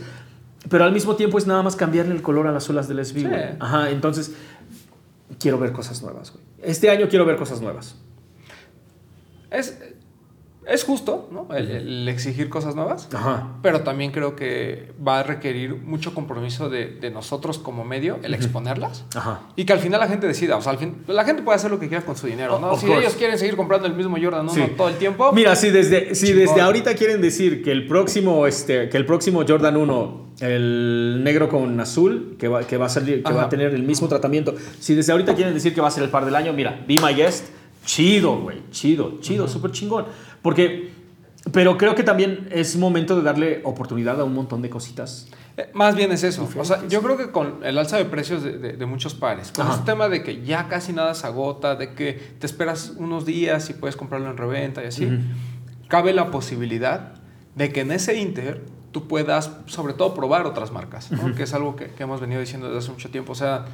Pero 0.69 0.83
al 0.83 0.91
mismo 0.91 1.15
tiempo 1.15 1.37
es 1.37 1.47
nada 1.47 1.61
más 1.63 1.75
cambiarle 1.75 2.13
el 2.15 2.21
color 2.21 2.47
a 2.47 2.51
las 2.51 2.63
suelas 2.63 2.87
del 2.87 3.03
SB, 3.03 3.19
Sí. 3.19 3.27
Ajá, 3.59 3.89
entonces 3.91 4.33
quiero 5.39 5.59
ver 5.59 5.71
cosas 5.71 6.01
nuevas, 6.01 6.31
güey. 6.31 6.43
Este 6.61 6.89
año 6.89 7.07
quiero 7.09 7.25
ver 7.25 7.35
cosas 7.35 7.61
nuevas. 7.61 7.95
Es, 9.51 9.77
es 10.67 10.83
justo, 10.83 11.29
¿no? 11.31 11.47
El, 11.55 11.69
el 11.71 12.07
exigir 12.07 12.49
cosas 12.49 12.75
nuevas. 12.75 13.07
Ajá. 13.13 13.57
Pero 13.61 13.81
también 13.81 14.11
creo 14.11 14.35
que 14.35 14.91
va 15.05 15.19
a 15.19 15.23
requerir 15.23 15.75
mucho 15.75 16.13
compromiso 16.13 16.69
de, 16.69 16.87
de 16.87 17.11
nosotros 17.11 17.57
como 17.59 17.83
medio, 17.85 18.17
el 18.23 18.33
exponerlas. 18.33 19.05
Ajá. 19.15 19.41
Y 19.55 19.65
que 19.65 19.73
al 19.73 19.79
final 19.79 19.99
la 19.99 20.07
gente 20.07 20.27
decida. 20.27 20.57
O 20.57 20.61
sea, 20.61 20.71
al 20.71 20.77
fin, 20.77 21.03
la 21.07 21.23
gente 21.25 21.43
puede 21.43 21.55
hacer 21.57 21.69
lo 21.71 21.79
que 21.79 21.87
quiera 21.87 22.03
con 22.03 22.15
su 22.17 22.27
dinero, 22.27 22.59
¿no? 22.59 22.75
Si 22.77 22.85
course. 22.85 23.01
ellos 23.01 23.13
quieren 23.15 23.37
seguir 23.37 23.55
comprando 23.55 23.87
el 23.87 23.93
mismo 23.93 24.17
Jordan 24.21 24.49
1 24.49 24.53
Sí. 24.53 24.61
todo 24.75 24.89
el 24.89 24.95
tiempo. 24.95 25.31
Mira, 25.33 25.55
si 25.55 25.69
desde, 25.69 26.15
si 26.15 26.33
desde 26.33 26.61
ahorita 26.61 26.95
quieren 26.95 27.21
decir 27.21 27.63
que 27.63 27.71
el 27.71 27.87
próximo, 27.87 28.47
este, 28.47 28.89
que 28.89 28.97
el 28.97 29.05
próximo 29.05 29.43
Jordan 29.47 29.77
1, 29.77 30.25
el 30.41 31.21
negro 31.23 31.47
con 31.49 31.79
azul, 31.79 32.35
que 32.39 32.47
va, 32.47 32.63
que 32.65 32.77
va 32.77 32.87
a 32.87 32.89
salir, 32.89 33.23
que 33.23 33.31
va 33.33 33.43
a 33.43 33.49
tener 33.49 33.73
el 33.73 33.83
mismo 33.83 34.07
tratamiento, 34.07 34.55
si 34.79 34.95
desde 34.95 35.11
ahorita 35.11 35.33
quieren 35.35 35.53
decir 35.53 35.73
que 35.73 35.81
va 35.81 35.87
a 35.87 35.91
ser 35.91 36.03
el 36.03 36.09
par 36.09 36.25
del 36.25 36.35
año, 36.35 36.53
mira, 36.53 36.83
Be 36.87 36.95
My 37.01 37.13
Guest, 37.13 37.45
chido, 37.85 38.39
güey, 38.41 38.63
chido, 38.71 39.19
chido, 39.21 39.47
súper 39.47 39.71
chingón. 39.71 40.05
Porque 40.41 40.91
Pero 41.51 41.77
creo 41.77 41.93
que 41.93 42.01
también 42.03 42.47
es 42.51 42.75
momento 42.75 43.15
de 43.15 43.21
darle 43.21 43.61
oportunidad 43.65 44.19
a 44.19 44.23
un 44.23 44.33
montón 44.33 44.63
de 44.63 44.69
cositas. 44.71 45.27
Eh, 45.57 45.69
más 45.75 45.95
bien 45.95 46.11
es 46.11 46.23
eso. 46.23 46.49
O 46.57 46.65
sea, 46.65 46.87
yo 46.87 47.03
creo 47.03 47.17
que 47.17 47.29
con 47.31 47.59
el 47.63 47.77
alza 47.77 47.97
de 47.97 48.05
precios 48.05 48.41
de, 48.41 48.57
de- 48.57 48.73
de 48.73 48.85
muchos 48.87 49.13
pares, 49.13 49.51
con 49.51 49.67
Ajá. 49.67 49.75
este 49.75 49.85
tema 49.85 50.09
de 50.09 50.23
que 50.23 50.41
ya 50.43 50.67
casi 50.67 50.91
nada 50.91 51.13
se 51.13 51.27
agota, 51.27 51.75
de 51.75 51.93
que 51.93 52.13
te 52.39 52.47
esperas 52.47 52.93
unos 52.97 53.25
días 53.27 53.69
y 53.69 53.73
puedes 53.73 53.95
comprarlo 53.95 54.29
en 54.31 54.37
reventa 54.37 54.83
y 54.83 54.87
así, 54.87 55.07
cabe 55.87 56.13
la 56.13 56.31
posibilidad 56.31 57.13
de 57.53 57.71
que 57.71 57.81
en 57.81 57.91
ese 57.91 58.19
inter 58.19 58.65
tú 58.91 59.07
puedas, 59.07 59.51
sobre 59.67 59.93
todo, 59.93 60.15
probar 60.15 60.47
otras 60.47 60.71
marcas, 60.71 61.11
¿no? 61.11 61.35
que 61.35 61.43
es 61.43 61.53
algo 61.53 61.75
que, 61.75 61.87
que 61.91 62.03
hemos 62.03 62.21
venido 62.21 62.39
diciendo 62.41 62.67
desde 62.67 62.79
hace 62.79 62.91
mucho 62.91 63.11
tiempo. 63.11 63.33
O 63.33 63.35
sea, 63.35 63.65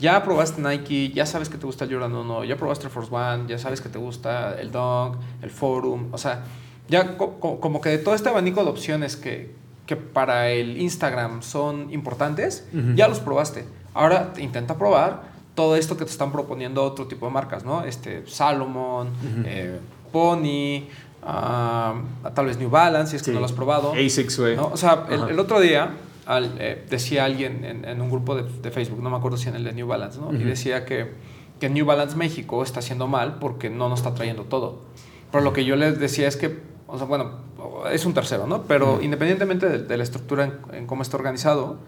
ya 0.00 0.22
probaste 0.24 0.60
Nike, 0.62 1.10
ya 1.14 1.26
sabes 1.26 1.48
que 1.48 1.58
te 1.58 1.66
gusta 1.66 1.84
el 1.84 1.92
Jordan 1.92 2.14
1, 2.14 2.44
ya 2.44 2.56
probaste 2.56 2.86
el 2.86 2.90
Force 2.90 3.14
One, 3.14 3.44
ya 3.46 3.58
sabes 3.58 3.80
que 3.80 3.88
te 3.88 3.98
gusta 3.98 4.58
el 4.60 4.72
Dunk, 4.72 5.16
el 5.42 5.50
Forum, 5.50 6.08
o 6.12 6.18
sea, 6.18 6.42
ya 6.88 7.16
co- 7.16 7.38
co- 7.38 7.60
como 7.60 7.80
que 7.80 7.90
de 7.90 7.98
todo 7.98 8.14
este 8.14 8.28
abanico 8.28 8.64
de 8.64 8.70
opciones 8.70 9.16
que, 9.16 9.54
que 9.86 9.96
para 9.96 10.50
el 10.50 10.80
Instagram 10.80 11.42
son 11.42 11.92
importantes, 11.92 12.66
ya 12.96 13.06
los 13.08 13.20
probaste. 13.20 13.64
Ahora 13.94 14.32
intenta 14.38 14.76
probar 14.78 15.22
todo 15.54 15.76
esto 15.76 15.96
que 15.96 16.04
te 16.04 16.10
están 16.10 16.32
proponiendo 16.32 16.82
otro 16.84 17.06
tipo 17.06 17.26
de 17.26 17.32
marcas, 17.32 17.64
¿no? 17.64 17.84
Este, 17.84 18.24
Salomon, 18.26 19.08
eh, 19.44 19.78
Pony, 20.12 20.88
ah, 21.22 21.94
tal 22.34 22.46
vez 22.46 22.56
New 22.58 22.70
Balance, 22.70 23.10
si 23.10 23.16
es 23.16 23.22
que 23.22 23.32
no 23.32 23.40
lo 23.40 23.46
has 23.46 23.52
probado. 23.52 23.92
ASICS, 23.92 24.38
güey. 24.38 24.56
¿no? 24.56 24.68
O 24.72 24.76
sea, 24.76 25.06
el 25.28 25.38
otro 25.38 25.60
día 25.60 25.90
al- 26.34 26.56
eh, 26.58 26.84
decía 26.88 27.24
alguien 27.24 27.64
en, 27.64 27.84
en 27.84 28.00
un 28.00 28.10
grupo 28.10 28.34
de, 28.34 28.42
de 28.62 28.70
Facebook, 28.70 29.02
no 29.02 29.10
me 29.10 29.16
acuerdo 29.16 29.36
si 29.36 29.48
en 29.48 29.56
el 29.56 29.64
de 29.64 29.72
New 29.72 29.86
Balance, 29.86 30.18
¿no? 30.20 30.32
Y 30.34 30.38
decía 30.44 30.84
que, 30.84 31.12
que 31.58 31.68
New 31.68 31.84
Balance 31.86 32.16
México 32.16 32.62
está 32.62 32.78
haciendo 32.80 33.06
mal 33.08 33.38
porque 33.38 33.68
no 33.70 33.88
nos 33.88 34.00
está 34.00 34.14
trayendo 34.14 34.44
todo. 34.44 34.82
Pero 35.32 35.44
lo 35.44 35.52
que 35.52 35.64
yo 35.64 35.76
les 35.76 35.98
decía 35.98 36.26
es 36.28 36.36
que, 36.36 36.58
o 36.86 36.96
sea, 36.98 37.06
bueno, 37.06 37.32
es 37.92 38.04
un 38.06 38.14
tercero, 38.14 38.46
¿no? 38.46 38.62
Pero 38.62 39.00
independientemente 39.02 39.68
de, 39.68 39.78
de 39.84 39.96
la 39.96 40.02
estructura 40.02 40.44
en, 40.44 40.54
en 40.76 40.86
cómo 40.86 41.02
está 41.02 41.16
organizado, 41.16 41.78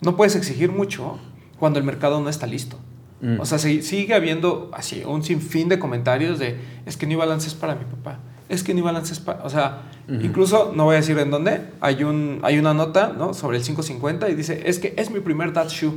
no 0.00 0.16
puedes 0.16 0.36
exigir 0.36 0.70
mucho 0.70 1.18
cuando 1.58 1.78
el 1.78 1.84
mercado 1.84 2.20
no 2.20 2.28
está 2.28 2.46
listo. 2.46 2.76
Mm. 3.20 3.40
O 3.40 3.44
sea, 3.46 3.58
si- 3.58 3.82
sigue 3.82 4.14
habiendo 4.14 4.70
así 4.72 5.02
un 5.04 5.24
sinfín 5.24 5.68
de 5.68 5.78
comentarios 5.80 6.38
de 6.38 6.56
es 6.86 6.96
que 6.96 7.06
New 7.06 7.18
Balance 7.18 7.48
es 7.48 7.54
para 7.54 7.74
mi 7.74 7.84
papá. 7.84 8.20
Es 8.48 8.62
que 8.62 8.72
New 8.74 8.84
Balance 8.84 9.12
es. 9.12 9.22
O 9.44 9.50
sea, 9.50 9.82
Ujú. 10.08 10.20
incluso, 10.22 10.72
no 10.74 10.84
voy 10.84 10.94
a 10.94 10.98
decir 10.98 11.18
en 11.18 11.30
dónde, 11.30 11.60
hay, 11.80 12.02
un, 12.04 12.40
hay 12.42 12.58
una 12.58 12.72
nota 12.74 13.12
¿no? 13.16 13.34
sobre 13.34 13.58
el 13.58 13.62
550 13.62 14.28
y 14.30 14.34
dice: 14.34 14.62
Es 14.66 14.78
que 14.78 14.94
es 14.96 15.10
mi 15.10 15.20
primer 15.20 15.52
dad 15.52 15.68
shoe. 15.68 15.92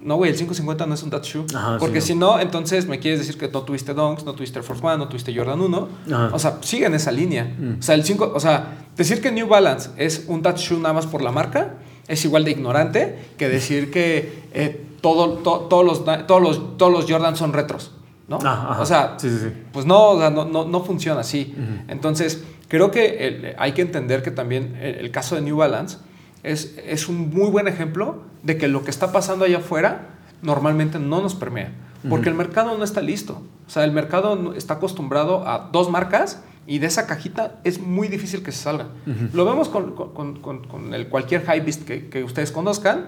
No, 0.00 0.14
güey, 0.16 0.30
el 0.30 0.36
550 0.36 0.86
no 0.86 0.94
es 0.94 1.02
un 1.02 1.10
dad 1.10 1.22
shoe. 1.22 1.44
Ajá, 1.54 1.72
sí, 1.72 1.76
porque 1.80 1.98
no. 1.98 2.04
si 2.04 2.14
no, 2.14 2.38
entonces 2.40 2.86
me 2.86 3.00
quieres 3.00 3.18
decir 3.20 3.36
que 3.36 3.48
no 3.48 3.62
tuviste 3.62 3.94
Dunks, 3.94 4.24
no 4.24 4.32
tuviste 4.34 4.58
Air 4.60 4.64
Force 4.64 4.84
One, 4.86 4.96
no 4.98 5.08
tuviste 5.08 5.34
Jordan 5.36 5.60
1. 5.60 5.88
Ajá. 6.06 6.30
O 6.32 6.38
sea, 6.38 6.58
sigue 6.62 6.86
en 6.86 6.94
esa 6.94 7.10
línea. 7.10 7.44
Mm. 7.44 7.78
O 7.80 7.82
sea, 7.82 7.96
el 7.96 8.04
5, 8.04 8.32
o 8.34 8.40
sea, 8.40 8.86
decir 8.96 9.20
que 9.20 9.32
New 9.32 9.48
Balance 9.48 9.90
es 9.96 10.24
un 10.28 10.40
dad 10.42 10.56
shoe 10.56 10.78
nada 10.78 10.94
más 10.94 11.06
por 11.06 11.20
la 11.22 11.32
marca 11.32 11.74
es 12.06 12.24
igual 12.24 12.44
de 12.44 12.52
ignorante 12.52 13.18
que 13.36 13.48
decir 13.48 13.90
que 13.90 14.44
eh, 14.54 14.86
todo, 15.02 15.34
to- 15.38 15.66
todos, 15.68 15.84
los, 15.84 16.26
todos, 16.26 16.42
los, 16.42 16.78
todos 16.78 16.90
los 16.92 17.04
Jordan 17.10 17.36
son 17.36 17.52
retros. 17.52 17.90
¿No? 18.28 18.38
Ah, 18.44 18.68
ajá. 18.72 18.82
O 18.82 18.86
sea, 18.86 19.14
Sí, 19.18 19.28
sí, 19.30 19.38
sí. 19.44 19.52
pues 19.72 19.86
no, 19.86 20.10
o 20.10 20.18
sea, 20.18 20.30
no, 20.30 20.44
no, 20.44 20.64
no 20.64 20.84
funciona 20.84 21.20
así. 21.20 21.54
Entonces, 21.88 22.44
creo 22.68 22.90
que 22.90 23.26
el- 23.26 23.54
hay 23.58 23.72
que 23.72 23.82
entender 23.82 24.22
que 24.22 24.30
también 24.30 24.76
el, 24.80 24.96
el 24.96 25.10
caso 25.10 25.34
de 25.34 25.40
New 25.42 25.56
Balance 25.56 25.98
es, 26.42 26.76
es 26.86 27.08
un 27.08 27.30
muy 27.30 27.50
buen 27.50 27.66
ejemplo 27.68 28.22
de 28.42 28.56
que 28.58 28.68
lo 28.68 28.84
que 28.84 28.90
está 28.90 29.12
pasando 29.12 29.44
allá 29.44 29.58
afuera 29.58 30.10
normalmente 30.42 30.98
no 30.98 31.20
nos 31.20 31.34
permea. 31.34 31.72
Porque 32.08 32.28
el 32.28 32.36
mercado 32.36 32.78
no 32.78 32.84
está 32.84 33.00
listo. 33.00 33.42
O 33.66 33.70
sea, 33.70 33.82
el 33.84 33.90
mercado 33.90 34.54
está 34.54 34.74
acostumbrado 34.74 35.46
a 35.48 35.68
dos 35.72 35.90
marcas 35.90 36.42
y 36.64 36.78
de 36.78 36.86
esa 36.86 37.06
cajita 37.08 37.56
es 37.64 37.80
muy 37.80 38.06
difícil 38.06 38.42
que 38.44 38.52
se 38.52 38.62
salga. 38.62 38.86
Lo 39.32 39.44
vemos 39.44 39.68
con, 39.68 39.94
con- 39.96 40.38
con- 40.40 40.94
el 40.94 41.08
cualquier 41.08 41.42
hypebeast 41.42 41.82
que, 41.84 42.08
que 42.08 42.22
ustedes 42.22 42.52
conozcan. 42.52 43.06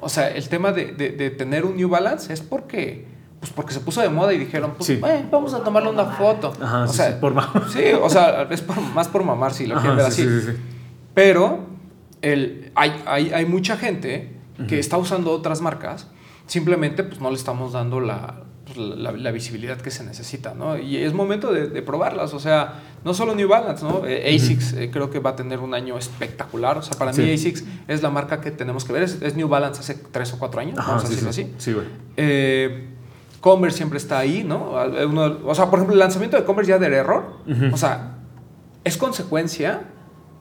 O 0.00 0.08
sea, 0.08 0.28
el 0.28 0.48
tema 0.48 0.72
de, 0.72 0.86
de- 0.92 1.10
de 1.10 1.30
tener 1.30 1.64
un 1.64 1.76
New 1.76 1.88
Balance 1.88 2.32
es 2.32 2.40
porque, 2.40 3.06
pues 3.46 3.54
porque 3.54 3.72
se 3.72 3.78
puso 3.80 4.00
de 4.00 4.08
moda 4.08 4.32
y 4.32 4.38
dijeron, 4.38 4.72
pues, 4.76 4.86
Sí. 4.88 5.00
"Eh, 5.06 5.24
vamos 5.30 5.54
a 5.54 5.62
tomarle 5.62 5.88
una 5.90 6.04
foto. 6.06 6.52
Ajá, 6.60 6.82
o 6.84 6.88
sí, 6.88 6.96
sea, 6.96 7.12
sí, 7.12 7.18
por 7.20 7.32
ma- 7.32 7.52
sí, 7.72 7.80
o 8.00 8.10
sea, 8.10 8.42
es 8.50 8.60
por- 8.60 8.80
más 8.80 9.06
por 9.06 9.22
mamar 9.22 9.54
si 9.54 9.66
lo 9.66 9.74
Ajá, 9.76 9.82
quieren 9.82 9.96
ver 9.98 10.12
sí, 10.12 10.22
así. 10.22 10.30
sí, 10.30 10.40
sí, 10.46 10.52
sí. 10.52 10.58
Pero 11.14 11.60
el, 12.22 12.72
hay, 12.74 13.02
hay, 13.06 13.30
hay 13.32 13.46
mucha 13.46 13.76
gente 13.76 14.32
que 14.56 14.62
Ujú. 14.64 14.74
está 14.74 14.96
usando 14.96 15.30
otras 15.30 15.60
marcas, 15.60 16.08
simplemente 16.46 17.04
pues 17.04 17.20
no 17.20 17.30
le 17.30 17.36
estamos 17.36 17.72
dando 17.72 18.00
la, 18.00 18.42
pues, 18.64 18.76
la, 18.78 19.12
la 19.12 19.30
visibilidad 19.30 19.76
que 19.80 19.90
se 19.90 20.02
necesita, 20.02 20.54
¿no? 20.54 20.76
Y 20.78 20.96
es 20.96 21.12
momento 21.12 21.52
de, 21.52 21.68
de 21.68 21.82
probarlas, 21.82 22.34
o 22.34 22.40
sea, 22.40 22.80
no 23.04 23.14
solo 23.14 23.34
New 23.36 23.48
Balance, 23.48 23.84
¿no? 23.84 24.02
Eh, 24.06 24.34
ASICS 24.34 24.72
eh, 24.74 24.90
creo 24.90 25.08
que 25.10 25.20
va 25.20 25.30
a 25.30 25.36
tener 25.36 25.60
un 25.60 25.72
año 25.74 25.96
espectacular, 25.96 26.78
o 26.78 26.82
sea, 26.82 26.98
para 26.98 27.12
Sí. 27.12 27.22
mí 27.22 27.32
ASICS 27.32 27.64
es 27.86 28.02
la 28.02 28.10
marca 28.10 28.40
que 28.40 28.50
tenemos 28.50 28.84
que 28.84 28.92
ver, 28.92 29.02
es, 29.04 29.22
es 29.22 29.36
New 29.36 29.46
Balance 29.48 29.80
hace 29.80 29.94
tres 29.94 30.32
o 30.32 30.38
cuatro 30.38 30.60
años, 30.60 30.78
Ajá, 30.78 30.88
vamos 30.92 31.04
a 31.04 31.08
decirlo 31.08 31.32
sí. 31.32 31.42
así. 31.42 31.54
Sí, 31.58 31.72
güey. 31.74 31.86
Eh, 32.16 32.88
Converse 33.46 33.76
siempre 33.76 33.98
está 33.98 34.18
ahí, 34.18 34.42
¿no? 34.42 34.72
Uno- 35.08 35.38
o 35.44 35.54
sea, 35.54 35.66
por 35.70 35.78
ejemplo, 35.78 35.92
el 35.94 36.00
lanzamiento 36.00 36.36
de 36.36 36.42
Converse 36.44 36.70
ya 36.70 36.78
del 36.80 36.94
error, 36.94 37.36
Ujú. 37.46 37.72
o 37.72 37.76
sea, 37.76 38.16
es 38.82 38.96
consecuencia 38.96 39.82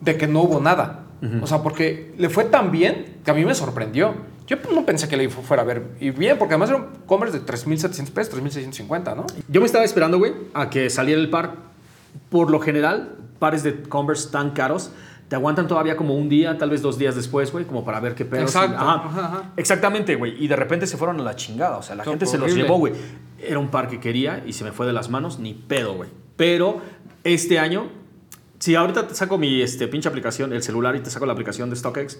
de 0.01 0.17
que 0.17 0.25
no 0.27 0.41
hubo 0.41 0.59
nada. 0.59 1.03
Ujú. 1.21 1.43
O 1.43 1.47
sea, 1.47 1.61
porque 1.61 2.15
le 2.17 2.29
fue 2.29 2.45
tan 2.45 2.71
bien 2.71 3.17
que 3.23 3.29
a 3.29 3.35
mí 3.35 3.45
me 3.45 3.53
sorprendió. 3.53 4.15
Yo 4.47 4.57
no 4.73 4.85
pensé 4.87 5.07
que 5.07 5.17
le 5.17 5.29
fu- 5.29 5.43
fuera 5.43 5.61
a 5.61 5.65
ver 5.65 5.83
y 5.99 6.09
bien, 6.09 6.39
porque 6.39 6.55
además 6.55 6.69
era 6.69 6.79
un 6.79 6.87
Converse 7.05 7.37
de 7.39 7.45
3.700 7.45 8.09
pesos, 8.11 8.33
3.650, 8.33 9.15
¿no? 9.15 9.25
Yo 9.47 9.61
me 9.61 9.67
estaba 9.67 9.85
esperando, 9.85 10.17
güey, 10.17 10.33
a 10.55 10.71
que 10.71 10.89
saliera 10.89 11.21
el 11.21 11.29
par. 11.29 11.51
Por 12.31 12.49
lo 12.49 12.59
general, 12.59 13.17
pares 13.37 13.61
de 13.61 13.83
Converse 13.83 14.29
tan 14.31 14.49
caros 14.51 14.89
te 15.27 15.35
aguantan 15.35 15.67
todavía 15.67 15.97
como 15.97 16.15
un 16.15 16.29
día, 16.29 16.57
tal 16.57 16.69
vez 16.69 16.81
dos 16.81 16.97
días 16.97 17.15
después, 17.15 17.51
güey, 17.51 17.65
como 17.65 17.83
para 17.83 17.99
ver 17.99 18.13
qué 18.13 18.25
pedo. 18.25 18.41
Exacto. 18.41 18.77
Ajá. 18.77 18.93
Ajá, 19.05 19.25
ajá. 19.25 19.51
Exactamente, 19.57 20.15
güey. 20.15 20.43
Y 20.43 20.47
de 20.47 20.55
repente 20.55 20.85
se 20.85 20.97
fueron 20.97 21.19
a 21.19 21.23
la 21.23 21.35
chingada. 21.35 21.77
O 21.77 21.81
sea, 21.81 21.95
la 21.95 22.03
gente 22.03 22.25
se 22.25 22.38
los 22.38 22.53
llevó, 22.53 22.77
güey. 22.77 22.93
Era 23.39 23.59
un 23.59 23.69
par 23.69 23.88
que 23.88 23.99
quería 23.99 24.43
y 24.45 24.53
se 24.53 24.63
me 24.63 24.71
fue 24.71 24.85
de 24.85 24.93
las 24.93 25.09
manos, 25.09 25.39
ni 25.39 25.53
pedo, 25.53 25.95
güey. 25.95 26.09
Pero 26.35 26.79
este 27.23 27.57
año, 27.57 27.89
si 28.59 28.75
ahorita 28.75 29.07
te 29.07 29.15
saco 29.15 29.38
mi 29.38 29.61
este, 29.61 29.88
pinche 29.88 30.07
aplicación, 30.07 30.53
el 30.53 30.61
celular, 30.61 30.95
y 30.95 30.99
te 30.99 31.09
saco 31.09 31.25
la 31.25 31.33
aplicación 31.33 31.69
de 31.71 31.75
StockX, 31.75 32.19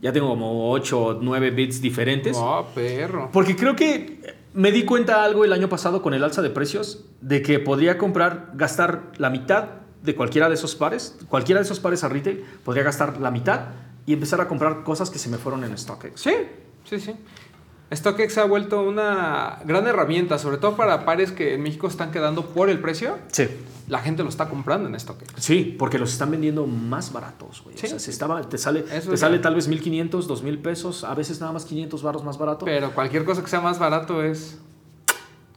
ya 0.00 0.12
tengo 0.12 0.28
como 0.28 0.70
8 0.70 1.02
o 1.02 1.14
9 1.14 1.50
bits 1.50 1.80
diferentes. 1.80 2.36
Oh, 2.38 2.66
perro. 2.72 3.30
Porque 3.32 3.56
creo 3.56 3.74
que 3.74 4.20
me 4.52 4.70
di 4.70 4.84
cuenta 4.84 5.24
algo 5.24 5.44
el 5.44 5.52
año 5.52 5.68
pasado 5.68 6.02
con 6.02 6.14
el 6.14 6.22
alza 6.22 6.40
de 6.40 6.50
precios 6.50 7.06
de 7.20 7.42
que 7.42 7.58
podría 7.58 7.98
comprar, 7.98 8.52
gastar 8.54 9.10
la 9.16 9.30
mitad 9.30 9.83
de 10.04 10.14
cualquiera 10.14 10.48
de 10.48 10.54
esos 10.54 10.74
pares, 10.74 11.16
cualquiera 11.28 11.60
de 11.60 11.64
esos 11.64 11.80
pares 11.80 12.04
a 12.04 12.08
retail, 12.08 12.44
podría 12.62 12.84
gastar 12.84 13.18
la 13.20 13.30
mitad 13.30 13.68
y 14.06 14.12
empezar 14.12 14.40
a 14.40 14.46
comprar 14.46 14.84
cosas 14.84 15.08
que 15.08 15.18
se 15.18 15.30
me 15.30 15.38
fueron 15.38 15.64
en 15.64 15.76
StockX. 15.76 16.20
Sí, 16.20 16.34
sí, 16.84 17.00
sí. 17.00 17.14
StockX 17.92 18.34
se 18.34 18.40
ha 18.40 18.44
vuelto 18.44 18.82
una 18.82 19.60
gran 19.64 19.86
herramienta, 19.86 20.38
sobre 20.38 20.58
todo 20.58 20.76
para 20.76 21.06
pares 21.06 21.32
que 21.32 21.54
en 21.54 21.62
México 21.62 21.86
están 21.86 22.10
quedando 22.10 22.46
por 22.46 22.68
el 22.68 22.80
precio. 22.80 23.18
Sí. 23.32 23.48
La 23.88 24.00
gente 24.00 24.22
lo 24.22 24.28
está 24.28 24.48
comprando 24.48 24.88
en 24.88 24.98
StockX. 24.98 25.42
Sí, 25.42 25.74
porque 25.78 25.98
los 25.98 26.12
están 26.12 26.30
vendiendo 26.30 26.66
más 26.66 27.12
baratos, 27.12 27.62
güey. 27.62 27.76
Sí. 27.78 27.86
O 27.86 27.90
sea, 27.90 27.98
se 27.98 28.10
estaba, 28.10 28.42
te 28.42 28.58
sale, 28.58 28.84
Eso 28.92 29.10
te 29.10 29.16
sale 29.16 29.38
tal 29.38 29.54
vez 29.54 29.68
1500, 29.68 30.26
2000 30.26 30.58
pesos, 30.58 31.04
a 31.04 31.14
veces 31.14 31.40
nada 31.40 31.52
más 31.52 31.64
500 31.64 32.02
baros 32.02 32.24
más 32.24 32.36
barato. 32.36 32.66
Pero 32.66 32.94
cualquier 32.94 33.24
cosa 33.24 33.42
que 33.42 33.48
sea 33.48 33.60
más 33.60 33.78
barato 33.78 34.22
es. 34.22 34.58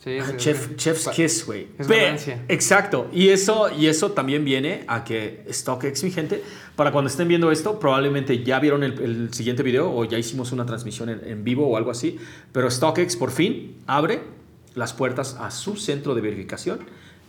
Sí, 0.08 0.20
Ah, 0.20 0.26
sí, 0.32 0.38
Chef, 0.38 0.76
chef's 0.76 1.08
kiss, 1.10 1.46
güey. 1.46 1.68
Exacto. 2.48 3.08
Y 3.12 3.30
eso, 3.30 3.70
y 3.78 3.88
eso 3.88 4.12
también 4.12 4.46
viene 4.46 4.84
a 4.88 5.04
que 5.04 5.46
StockX, 5.52 6.04
mi 6.04 6.12
gente, 6.12 6.44
para 6.76 6.92
cuando 6.92 7.10
estén 7.10 7.28
viendo 7.28 7.52
esto, 7.52 7.80
probablemente 7.80 8.44
ya 8.44 8.60
vieron 8.60 8.84
el, 8.84 9.00
el 9.00 9.34
siguiente 9.34 9.64
video 9.64 9.92
o 9.94 10.06
ya 10.06 10.18
hicimos 10.18 10.52
una 10.52 10.66
transmisión 10.66 11.10
en, 11.10 11.22
en 11.26 11.44
vivo 11.44 11.68
o 11.68 11.76
algo 11.78 11.92
así. 11.92 12.18
Pero 12.52 12.72
StockX 12.72 13.16
por 13.18 13.32
fin 13.32 13.76
abre 13.86 14.22
las 14.76 14.94
puertas 14.94 15.36
a 15.40 15.52
su 15.52 15.76
centro 15.76 16.16
de 16.16 16.22
verificación 16.22 16.80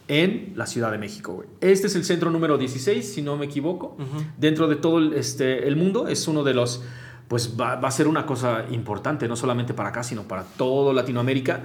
en 0.07 0.53
la 0.57 0.67
Ciudad 0.67 0.91
de 0.91 0.99
México, 0.99 1.33
güey. 1.35 1.49
Este 1.61 1.87
es 1.87 1.95
el 1.97 2.05
centro 2.05 2.31
número 2.31 2.57
16, 2.59 3.13
si 3.13 3.23
no 3.23 3.37
me 3.37 3.47
equivoco. 3.47 3.97
Dentro 4.39 4.69
de 4.69 4.77
todo 4.77 4.99
el, 4.99 5.13
este, 5.15 5.67
el 5.67 5.77
mundo 5.77 6.09
es 6.09 6.29
uno 6.29 6.45
de 6.45 6.55
los, 6.55 6.83
pues 7.29 7.55
va, 7.61 7.77
va 7.77 7.89
a 7.89 7.91
ser 7.91 8.09
una 8.09 8.25
cosa 8.25 8.65
importante, 8.71 9.29
no 9.29 9.37
solamente 9.37 9.75
para 9.75 9.91
acá, 9.91 10.03
sino 10.03 10.23
para 10.23 10.45
todo 10.45 10.93
Latinoamérica. 10.93 11.61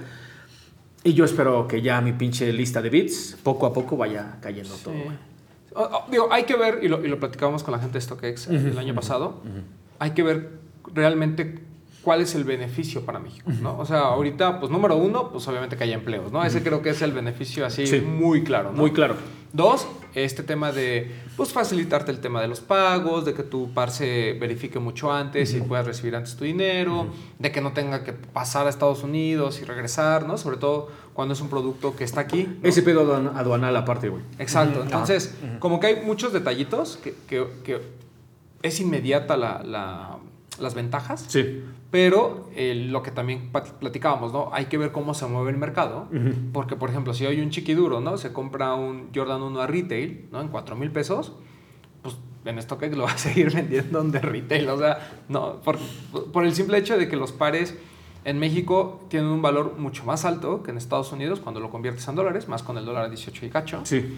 Y 1.04 1.12
yo 1.12 1.24
espero 1.26 1.68
que 1.68 1.82
ya 1.82 2.00
mi 2.00 2.12
pinche 2.14 2.50
lista 2.52 2.80
de 2.82 2.88
bits 2.90 3.36
poco 3.42 3.66
a 3.66 3.72
poco 3.72 3.96
vaya 3.96 4.38
cayendo 4.40 4.74
todo. 4.82 4.94
Sí. 4.94 5.00
güey. 5.04 5.16
O- 5.74 5.82
o, 5.82 6.10
digo, 6.10 6.28
hay 6.32 6.44
que 6.44 6.56
ver, 6.56 6.80
y 6.82 6.88
lo, 6.88 7.04
y 7.04 7.08
lo 7.08 7.18
platicábamos 7.20 7.62
con 7.62 7.72
la 7.72 7.78
gente 7.78 7.94
de 7.94 8.00
StockX 8.00 8.46
el 8.48 8.78
año 8.78 8.94
pasado, 8.94 9.42
hay 9.98 10.12
que 10.12 10.22
ver 10.22 10.50
realmente 10.94 11.58
cuál 12.04 12.20
es 12.20 12.34
el 12.34 12.44
beneficio 12.44 13.00
para 13.06 13.18
México, 13.18 13.50
¿no? 13.62 13.78
O 13.78 13.86
sea, 13.86 14.00
ahorita, 14.00 14.60
pues 14.60 14.70
número 14.70 14.96
uno, 14.96 15.30
pues 15.30 15.48
obviamente 15.48 15.76
que 15.76 15.84
haya 15.84 15.94
empleos, 15.94 16.30
¿no? 16.30 16.44
Ese 16.44 16.62
creo 16.62 16.82
que 16.82 16.90
es 16.90 17.00
el 17.02 17.12
beneficio 17.12 17.64
así 17.64 17.86
Sí. 17.86 18.00
muy 18.00 18.44
claro, 18.44 18.70
¿no? 18.72 18.78
Muy 18.78 18.92
claro. 18.92 19.16
Dos, 19.52 19.86
este 20.14 20.42
tema 20.42 20.70
de, 20.72 21.14
pues 21.36 21.52
facilitarte 21.52 22.10
el 22.10 22.18
tema 22.20 22.40
de 22.42 22.48
los 22.48 22.60
pagos, 22.60 23.24
de 23.24 23.34
que 23.34 23.42
tu 23.44 23.72
par 23.72 23.90
se 23.90 24.36
verifique 24.40 24.78
mucho 24.80 25.12
antes 25.12 25.54
y 25.54 25.60
puedas 25.60 25.86
recibir 25.86 26.14
antes 26.16 26.36
tu 26.36 26.44
dinero, 26.44 27.06
de 27.38 27.50
que 27.52 27.60
no 27.60 27.72
tenga 27.72 28.04
que 28.04 28.12
pasar 28.12 28.66
a 28.66 28.70
Estados 28.70 29.02
Unidos 29.02 29.60
y 29.62 29.64
regresar, 29.64 30.26
¿no? 30.26 30.36
Sobre 30.36 30.56
todo 30.58 30.88
cuando 31.14 31.34
es 31.34 31.40
un 31.40 31.48
producto 31.48 31.94
que 31.96 32.04
está 32.04 32.20
aquí. 32.20 32.48
¿no? 32.62 32.68
Ese 32.68 32.82
pedo 32.82 33.02
aduan- 33.02 33.36
aduanal 33.36 33.76
aparte, 33.76 34.08
güey. 34.08 34.22
Exacto. 34.38 34.82
Entonces, 34.82 35.34
como 35.60 35.78
que 35.80 35.86
hay 35.86 36.02
muchos 36.04 36.32
detallitos 36.32 36.98
que, 37.02 37.14
que- 37.28 37.46
que 37.64 37.80
es 38.62 38.80
inmediata 38.80 39.36
la- 39.36 39.62
la- 39.62 40.16
las 40.60 40.74
ventajas, 40.74 41.24
Sí. 41.28 41.62
pero 41.90 42.48
eh, 42.54 42.74
lo 42.88 43.02
que 43.02 43.10
también 43.10 43.50
platicábamos, 43.80 44.32
¿no? 44.32 44.50
Hay 44.52 44.66
que 44.66 44.78
ver 44.78 44.92
cómo 44.92 45.14
se 45.14 45.26
mueve 45.26 45.50
el 45.50 45.56
mercado, 45.58 46.08
porque, 46.52 46.76
por 46.76 46.90
ejemplo, 46.90 47.14
si 47.14 47.26
hoy 47.26 47.40
un 47.40 47.50
chiquiduro, 47.50 48.00
¿no? 48.00 48.16
Se 48.18 48.32
compra 48.32 48.74
un 48.74 49.08
Jordan 49.14 49.42
1 49.42 49.60
a 49.60 49.66
retail, 49.66 50.28
¿no? 50.32 50.40
En 50.40 50.48
4 50.48 50.76
mil 50.76 50.90
pesos, 50.90 51.32
pues 52.02 52.16
en 52.44 52.60
StockX 52.60 52.96
lo 52.96 53.04
va 53.04 53.12
a 53.12 53.18
seguir 53.18 53.50
vendiendo 53.54 54.02
de 54.04 54.18
retail, 54.20 54.68
o 54.68 54.78
sea, 54.78 55.22
no, 55.28 55.60
por, 55.62 55.78
por 56.32 56.44
el 56.44 56.54
simple 56.54 56.78
hecho 56.78 56.96
de 56.98 57.08
que 57.08 57.16
los 57.16 57.32
pares 57.32 57.76
en 58.26 58.38
México 58.38 59.04
tienen 59.08 59.28
un 59.28 59.42
valor 59.42 59.74
mucho 59.78 60.04
más 60.04 60.24
alto 60.24 60.62
que 60.62 60.70
en 60.70 60.78
Estados 60.78 61.12
Unidos 61.12 61.40
cuando 61.40 61.60
lo 61.60 61.70
conviertes 61.70 62.08
en 62.08 62.14
dólares, 62.14 62.48
más 62.48 62.62
con 62.62 62.78
el 62.78 62.84
dólar 62.86 63.04
a 63.04 63.08
18 63.08 63.44
y 63.46 63.50
cacho. 63.50 63.80
Sí. 63.84 64.14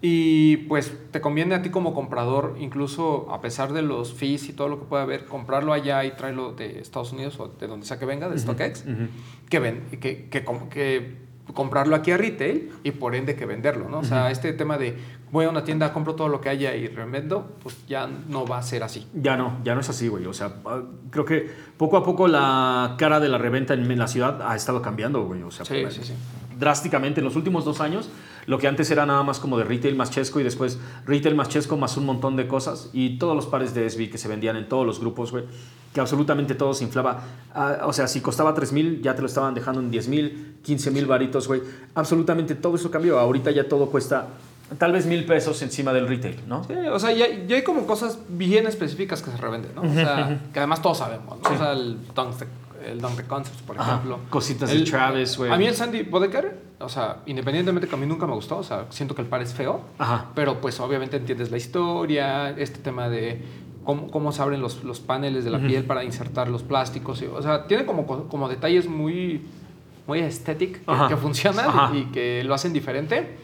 Y 0.00 0.58
pues 0.68 0.92
te 1.10 1.20
conviene 1.20 1.56
a 1.56 1.62
ti 1.62 1.70
como 1.70 1.92
comprador, 1.92 2.54
incluso 2.60 3.26
a 3.32 3.40
pesar 3.40 3.72
de 3.72 3.82
los 3.82 4.12
fees 4.14 4.48
y 4.48 4.52
todo 4.52 4.68
lo 4.68 4.78
que 4.78 4.84
pueda 4.86 5.02
haber, 5.02 5.24
comprarlo 5.24 5.72
allá 5.72 6.04
y 6.04 6.12
traerlo 6.12 6.52
de 6.52 6.78
Estados 6.78 7.12
Unidos 7.12 7.38
o 7.40 7.48
de 7.48 7.66
donde 7.66 7.84
sea 7.84 7.98
que 7.98 8.04
venga, 8.04 8.28
de 8.28 8.38
StockX, 8.38 8.82
Ujú. 8.84 9.08
que, 9.50 9.58
ven, 9.58 9.82
que, 10.00 10.28
que, 10.28 10.44
com- 10.44 10.68
que 10.68 11.26
comprarlo 11.52 11.96
aquí 11.96 12.12
a 12.12 12.16
retail 12.16 12.70
y 12.84 12.92
por 12.92 13.16
ende 13.16 13.34
que 13.34 13.44
venderlo, 13.46 13.88
¿no? 13.88 13.98
O 14.00 14.04
sea, 14.04 14.30
este 14.30 14.52
tema 14.52 14.78
de 14.78 14.96
voy 15.32 15.46
a 15.46 15.50
una 15.50 15.64
tienda, 15.64 15.92
compro 15.92 16.14
todo 16.14 16.28
lo 16.28 16.40
que 16.40 16.48
haya 16.50 16.76
y 16.76 16.86
revendo, 16.88 17.56
pues 17.62 17.84
ya 17.88 18.06
no 18.06 18.46
va 18.46 18.58
a 18.58 18.62
ser 18.62 18.84
así. 18.84 19.06
Ya 19.14 19.36
no, 19.36 19.58
ya 19.64 19.74
no 19.74 19.80
es 19.80 19.88
así, 19.88 20.06
güey. 20.08 20.26
O 20.26 20.32
sea, 20.32 20.56
ah, 20.66 20.82
creo 21.10 21.24
que 21.24 21.50
poco 21.76 21.96
a 21.96 22.04
poco 22.04 22.28
la 22.28 22.94
cara 22.98 23.18
de 23.18 23.28
la 23.28 23.38
reventa 23.38 23.74
en, 23.74 23.98
la 23.98 24.06
ciudad 24.06 24.42
ha 24.48 24.54
estado 24.54 24.80
cambiando, 24.80 25.24
güey. 25.24 25.42
O 25.42 25.50
sea, 25.50 25.64
Sí, 25.64 25.84
sí, 25.90 26.00
sí. 26.04 26.12
drásticamente 26.58 27.20
en 27.20 27.24
los 27.24 27.34
últimos 27.34 27.64
dos 27.64 27.80
años. 27.80 28.10
Lo 28.48 28.58
que 28.58 28.66
antes 28.66 28.90
era 28.90 29.04
nada 29.04 29.22
más 29.22 29.40
como 29.40 29.58
de 29.58 29.64
retail 29.64 29.94
más 29.94 30.10
chesco 30.10 30.40
y 30.40 30.42
después 30.42 30.78
retail 31.04 31.34
más 31.34 31.50
chesco 31.50 31.76
más 31.76 31.98
un 31.98 32.06
montón 32.06 32.34
de 32.34 32.48
cosas 32.48 32.88
y 32.94 33.18
todos 33.18 33.36
los 33.36 33.46
pares 33.46 33.74
de 33.74 33.88
SB 33.88 34.10
que 34.10 34.16
se 34.16 34.26
vendían 34.26 34.56
en 34.56 34.66
todos 34.70 34.86
los 34.86 35.00
grupos, 35.00 35.32
güey, 35.32 35.44
que 35.92 36.00
absolutamente 36.00 36.54
todo 36.54 36.72
se 36.72 36.82
inflaba. 36.82 37.22
Ah, 37.54 37.80
o 37.84 37.92
sea, 37.92 38.08
si 38.08 38.22
costaba 38.22 38.54
3 38.54 38.72
mil, 38.72 39.02
ya 39.02 39.14
te 39.14 39.20
lo 39.20 39.26
estaban 39.26 39.52
dejando 39.52 39.80
en 39.80 39.90
10 39.90 40.08
mil, 40.08 40.56
15 40.62 40.90
mil 40.90 41.04
varitos, 41.04 41.46
güey. 41.46 41.60
Absolutamente 41.94 42.54
todo 42.54 42.76
eso 42.76 42.90
cambió. 42.90 43.18
Ahorita 43.18 43.50
ya 43.50 43.68
todo 43.68 43.90
cuesta 43.90 44.28
tal 44.78 44.92
vez 44.92 45.04
mil 45.04 45.26
pesos 45.26 45.60
encima 45.62 45.92
del 45.92 46.08
retail, 46.08 46.40
¿no? 46.46 46.64
Sí, 46.64 46.72
o 46.72 46.98
sea, 46.98 47.12
ya, 47.12 47.26
ya 47.46 47.56
hay 47.56 47.62
como 47.62 47.86
cosas 47.86 48.18
bien 48.28 48.66
específicas 48.66 49.22
que 49.22 49.30
se 49.30 49.36
revenden, 49.36 49.74
¿no? 49.74 49.82
O 49.82 49.92
sea, 49.92 50.40
que 50.52 50.58
además 50.58 50.82
todos 50.82 50.98
sabemos, 50.98 51.38
¿no? 51.42 51.50
O 51.50 51.56
sea, 51.58 51.72
el 51.72 51.98
el 52.88 53.00
the 53.00 53.24
Concepts, 53.24 53.62
por 53.62 53.78
Ajá, 53.78 53.92
ejemplo. 53.92 54.18
cositas 54.30 54.70
de 54.70 54.76
El- 54.76 54.84
Travis, 54.90 55.36
güey. 55.36 55.50
A 55.52 55.56
mí 55.56 55.66
el 55.66 55.74
Sandy 55.74 56.02
Bodecker, 56.02 56.60
o 56.80 56.88
sea, 56.88 57.22
independientemente 57.26 57.88
que 57.88 57.94
a 57.94 57.98
mí 57.98 58.06
nunca 58.06 58.26
me 58.26 58.34
gustó, 58.34 58.58
o 58.58 58.62
sea, 58.62 58.86
siento 58.90 59.14
que 59.14 59.22
el 59.22 59.28
par 59.28 59.42
es 59.42 59.52
feo, 59.54 59.80
Ajá. 59.98 60.26
pero 60.34 60.60
pues 60.60 60.78
obviamente 60.80 61.16
entiendes 61.16 61.50
la 61.50 61.56
historia, 61.56 62.50
este 62.50 62.78
tema 62.80 63.08
de 63.08 63.42
cómo, 63.84 64.10
cómo 64.10 64.32
se 64.32 64.42
abren 64.42 64.60
los, 64.60 64.84
los 64.84 65.00
paneles 65.00 65.44
de 65.44 65.50
la 65.50 65.58
piel 65.58 65.84
para 65.84 66.04
insertar 66.04 66.48
los 66.48 66.62
plásticos, 66.62 67.22
y- 67.22 67.26
o 67.26 67.40
sea, 67.42 67.66
tiene 67.66 67.86
como, 67.86 68.06
co- 68.06 68.28
como 68.28 68.48
detalles 68.48 68.88
muy, 68.88 69.46
muy 70.06 70.20
estéticos 70.20 70.80
que, 71.02 71.08
que 71.08 71.16
funcionan 71.16 71.66
Ajá. 71.68 71.90
y 71.96 72.04
que 72.06 72.42
lo 72.44 72.54
hacen 72.54 72.72
diferente. 72.72 73.36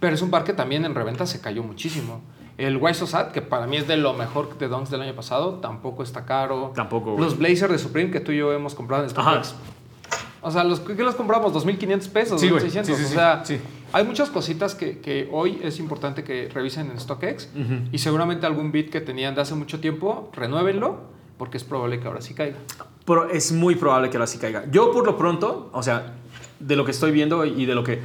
Pero 0.00 0.16
es 0.16 0.22
un 0.22 0.30
par 0.30 0.42
que 0.42 0.52
también 0.52 0.84
en 0.84 0.96
reventa 0.96 1.26
se 1.26 1.40
cayó 1.40 1.62
muchísimo. 1.62 2.22
El 2.58 2.80
Sat, 2.94 3.32
que 3.32 3.42
para 3.42 3.66
mí 3.66 3.76
es 3.76 3.88
de 3.88 3.96
lo 3.96 4.12
mejor 4.12 4.58
de 4.58 4.68
Dunks 4.68 4.90
del 4.90 5.02
año 5.02 5.14
pasado, 5.14 5.54
tampoco 5.54 6.02
está 6.02 6.24
caro. 6.24 6.72
Tampoco, 6.74 7.12
güey. 7.12 7.24
Los 7.24 7.38
Blazer 7.38 7.70
de 7.70 7.78
Supreme 7.78 8.10
que 8.10 8.20
tú 8.20 8.32
y 8.32 8.38
yo 8.38 8.52
hemos 8.52 8.74
comprado 8.74 9.04
en. 9.04 9.10
StockX. 9.10 9.54
O 10.44 10.50
sea, 10.50 10.64
los, 10.64 10.80
¿qué 10.80 11.02
los 11.02 11.14
compramos? 11.14 11.52
2.500 11.52 12.08
pesos, 12.10 12.40
Sí, 12.40 12.50
güey. 12.50 12.64
2.600. 12.64 12.84
Sí, 12.84 12.94
sí, 12.94 13.04
o 13.04 13.08
sea, 13.08 13.44
hay 13.92 14.04
muchas 14.04 14.28
cositas 14.28 14.74
que, 14.74 14.98
que 14.98 15.28
hoy 15.30 15.60
es 15.62 15.78
importante 15.78 16.24
que 16.24 16.48
revisen 16.52 16.90
en 16.90 16.98
StockX. 16.98 17.48
Y 17.92 17.98
seguramente 17.98 18.44
algún 18.46 18.72
bit 18.72 18.90
que 18.90 19.00
tenían 19.00 19.34
de 19.34 19.42
hace 19.42 19.54
mucho 19.54 19.78
tiempo, 19.80 20.30
renuévenlo, 20.34 21.00
porque 21.38 21.58
es 21.58 21.64
probable 21.64 22.00
que 22.00 22.08
ahora 22.08 22.20
sí 22.20 22.34
caiga. 22.34 22.56
Pero 23.04 23.30
es 23.30 23.52
muy 23.52 23.76
probable 23.76 24.10
que 24.10 24.16
ahora 24.16 24.26
sí 24.26 24.38
caiga. 24.38 24.64
Yo 24.70 24.92
por 24.92 25.06
lo 25.06 25.16
pronto, 25.16 25.70
o 25.72 25.82
sea, 25.82 26.14
de 26.58 26.76
lo 26.76 26.84
que 26.84 26.90
estoy 26.90 27.12
viendo 27.12 27.44
y 27.44 27.64
de 27.64 27.74
lo 27.74 27.84
que... 27.84 28.00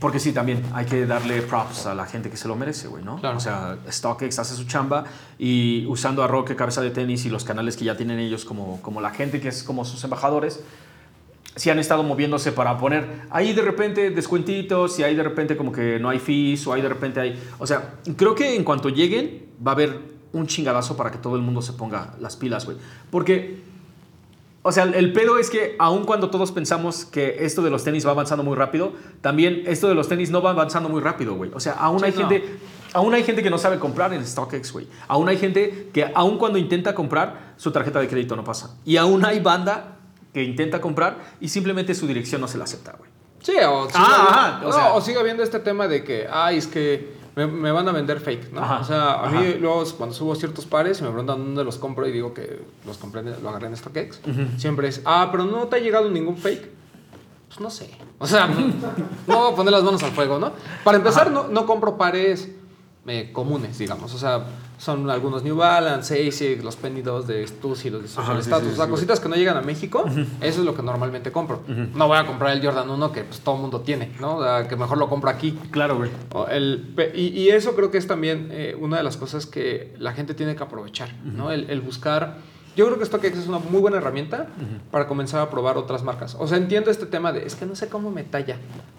Porque 0.00 0.18
sí, 0.18 0.32
también 0.32 0.62
hay 0.74 0.84
que 0.84 1.06
darle 1.06 1.42
props 1.42 1.86
a 1.86 1.94
la 1.94 2.06
gente 2.06 2.28
que 2.28 2.36
se 2.36 2.48
lo 2.48 2.56
merece, 2.56 2.88
güey, 2.88 3.04
¿no? 3.04 3.20
Claro. 3.20 3.36
O 3.36 3.40
sea, 3.40 3.78
StockX 3.88 4.38
hace 4.38 4.54
su 4.54 4.64
chamba 4.64 5.04
y 5.38 5.86
usando 5.86 6.22
a 6.22 6.26
Roque, 6.26 6.56
Cabeza 6.56 6.82
de 6.82 6.90
Tenis 6.90 7.24
y 7.24 7.30
los 7.30 7.44
canales 7.44 7.76
que 7.76 7.84
ya 7.84 7.96
tienen 7.96 8.18
ellos 8.18 8.44
como, 8.44 8.80
como 8.82 9.00
la 9.00 9.10
gente 9.10 9.40
que 9.40 9.48
es 9.48 9.62
como 9.62 9.84
sus 9.84 10.02
embajadores, 10.04 10.60
sí 11.54 11.70
han 11.70 11.78
estado 11.78 12.02
moviéndose 12.02 12.52
para 12.52 12.76
poner 12.76 13.22
ahí 13.30 13.52
de 13.52 13.62
repente 13.62 14.10
descuentitos 14.10 14.98
y 14.98 15.02
ahí 15.02 15.14
de 15.14 15.22
repente 15.22 15.56
como 15.56 15.72
que 15.72 15.98
no 15.98 16.10
hay 16.10 16.18
fees 16.18 16.66
o 16.66 16.72
ahí 16.72 16.82
de 16.82 16.88
repente 16.88 17.20
hay... 17.20 17.42
O 17.58 17.66
sea, 17.66 17.94
creo 18.16 18.34
que 18.34 18.54
en 18.54 18.64
cuanto 18.64 18.88
lleguen 18.88 19.46
va 19.66 19.70
a 19.72 19.74
haber 19.74 19.98
un 20.32 20.46
chingadazo 20.46 20.96
para 20.96 21.10
que 21.10 21.18
todo 21.18 21.36
el 21.36 21.42
mundo 21.42 21.62
se 21.62 21.72
ponga 21.72 22.14
las 22.20 22.36
pilas, 22.36 22.64
güey. 22.64 22.76
Porque... 23.10 23.75
O 24.66 24.72
sea, 24.72 24.82
el 24.84 25.12
pedo 25.12 25.38
es 25.38 25.48
que 25.48 25.76
aun 25.78 26.04
cuando 26.04 26.28
todos 26.28 26.50
pensamos 26.52 27.04
que 27.04 27.36
esto 27.46 27.62
de 27.62 27.70
los 27.70 27.84
tenis 27.84 28.04
va 28.06 28.10
avanzando 28.10 28.42
muy 28.42 28.56
rápido, 28.56 28.92
también 29.20 29.62
esto 29.66 29.88
de 29.88 29.94
los 29.94 30.08
tenis 30.08 30.30
no 30.30 30.42
va 30.42 30.50
avanzando 30.50 30.88
muy 30.88 31.00
rápido, 31.00 31.34
güey. 31.34 31.50
O 31.54 31.60
sea, 31.60 31.74
aún 31.74 32.00
Sí, 32.00 32.06
hay 32.06 32.12
no. 32.12 32.18
gente, 32.28 32.58
aún 32.92 33.14
hay 33.14 33.22
gente 33.22 33.42
que 33.42 33.50
no 33.50 33.58
sabe 33.58 33.78
comprar 33.78 34.12
en 34.12 34.26
StockX, 34.26 34.72
güey. 34.72 34.88
Aún 35.06 35.28
hay 35.28 35.36
gente 35.38 35.90
que 35.92 36.10
aun 36.14 36.36
cuando 36.38 36.58
intenta 36.58 36.94
comprar, 36.94 37.54
su 37.56 37.70
tarjeta 37.70 38.00
de 38.00 38.08
crédito 38.08 38.34
no 38.34 38.42
pasa. 38.44 38.76
Y 38.84 38.96
aún 38.96 39.24
hay 39.24 39.38
banda 39.40 39.98
que 40.34 40.42
intenta 40.42 40.80
comprar 40.80 41.16
y 41.40 41.48
simplemente 41.48 41.94
su 41.94 42.06
dirección 42.06 42.40
no 42.40 42.48
se 42.48 42.58
la 42.58 42.64
acepta, 42.64 42.94
güey. 42.98 43.08
Sí, 43.40 43.52
o 43.66 43.84
sigue, 43.86 43.94
Ah, 43.94 44.46
habiendo, 44.58 44.66
o 44.66 44.70
no, 44.70 44.76
sea- 44.76 44.92
o 44.94 45.00
sigue 45.00 45.18
habiendo 45.20 45.42
este 45.44 45.60
tema 45.60 45.86
de 45.86 46.02
que, 46.02 46.26
ay, 46.28 46.58
es 46.58 46.66
que 46.66 47.15
me, 47.36 47.46
me 47.46 47.70
van 47.70 47.86
a 47.86 47.92
vender 47.92 48.18
fake, 48.18 48.52
¿no? 48.52 48.62
Ajá, 48.62 48.80
O 48.80 48.84
sea, 48.84 49.22
a 49.22 49.28
mí 49.28 49.54
luego 49.60 49.84
cuando 49.96 50.14
subo 50.14 50.34
ciertos 50.34 50.64
pares 50.64 51.00
y 51.00 51.02
me 51.04 51.10
preguntan 51.10 51.38
dónde 51.38 51.62
los 51.64 51.76
compro 51.76 52.08
y 52.08 52.12
digo 52.12 52.32
que 52.32 52.62
los 52.86 52.96
compré, 52.96 53.22
lo 53.22 53.48
agarré 53.48 53.66
en 53.68 53.76
StockX, 53.76 54.20
siempre 54.56 54.88
es, 54.88 55.02
ah, 55.04 55.28
pero 55.30 55.44
no 55.44 55.68
te 55.68 55.76
ha 55.76 55.78
llegado 55.78 56.10
ningún 56.10 56.36
fake. 56.36 56.70
Pues 57.48 57.60
no 57.60 57.70
sé. 57.70 57.90
O 58.18 58.26
sea, 58.26 58.46
no 59.26 59.38
voy 59.38 59.52
a 59.52 59.54
poner 59.54 59.72
las 59.72 59.84
manos 59.84 60.02
al 60.02 60.10
fuego, 60.10 60.38
¿no? 60.38 60.52
Para 60.82 60.96
empezar, 60.98 61.30
no, 61.30 61.46
no 61.48 61.66
compro 61.66 61.96
pares 61.96 62.48
eh, 63.08 63.30
comunes, 63.32 63.78
digamos. 63.78 64.12
O 64.14 64.18
sea, 64.18 64.44
son 64.78 65.08
algunos 65.08 65.42
New 65.42 65.56
Balance, 65.56 66.28
Asics, 66.28 66.62
los 66.62 66.76
Penny 66.76 67.00
2 67.02 67.26
de 67.26 67.46
Stussy, 67.46 67.88
los 67.90 68.02
de 68.02 68.08
Social 68.08 68.32
Ajá, 68.32 68.40
Status. 68.40 68.66
sí, 68.68 68.72
o 68.72 68.76
sea, 68.76 68.84
sí, 68.86 68.90
cositas 68.90 69.20
que 69.20 69.28
no 69.28 69.36
llegan 69.36 69.56
a 69.56 69.62
México, 69.62 70.04
eso 70.40 70.60
es 70.60 70.64
lo 70.66 70.74
que 70.74 70.82
normalmente 70.82 71.32
compro. 71.32 71.62
No 71.94 72.08
voy 72.08 72.18
a 72.18 72.26
comprar 72.26 72.52
el 72.56 72.62
Jordan 72.64 72.90
1 72.90 73.12
que 73.12 73.24
pues, 73.24 73.40
todo 73.40 73.54
el 73.56 73.60
mundo 73.62 73.80
tiene, 73.80 74.12
¿no? 74.20 74.36
O 74.36 74.42
sea, 74.44 74.68
que 74.68 74.76
mejor 74.76 74.98
lo 74.98 75.08
compro 75.08 75.30
aquí. 75.30 75.58
Claro, 75.70 75.96
güey. 75.96 76.10
El- 76.50 76.94
y 77.14 77.48
eso 77.48 77.74
creo 77.74 77.90
que 77.90 77.98
es 77.98 78.06
también 78.06 78.48
eh, 78.50 78.76
una 78.78 78.98
de 78.98 79.02
las 79.02 79.16
cosas 79.16 79.46
que 79.46 79.94
la 79.98 80.12
gente 80.12 80.34
tiene 80.34 80.54
que 80.56 80.62
aprovechar, 80.62 81.10
¿no? 81.24 81.50
El, 81.50 81.70
el 81.70 81.80
buscar... 81.80 82.38
Yo 82.76 82.84
creo 82.84 82.98
que 82.98 83.06
StockX 83.06 83.38
es 83.38 83.46
una 83.48 83.58
muy 83.58 83.80
buena 83.80 83.96
herramienta 83.96 84.48
para 84.90 85.06
comenzar 85.06 85.40
a 85.40 85.48
probar 85.48 85.78
otras 85.78 86.02
marcas. 86.02 86.36
O 86.38 86.46
sea, 86.46 86.58
entiendo 86.58 86.90
este 86.90 87.06
tema 87.06 87.32
de, 87.32 87.46
es 87.46 87.54
que 87.54 87.64
no 87.64 87.74
sé 87.74 87.88
cómo 87.88 88.10
me 88.10 88.22
talla, 88.22 88.58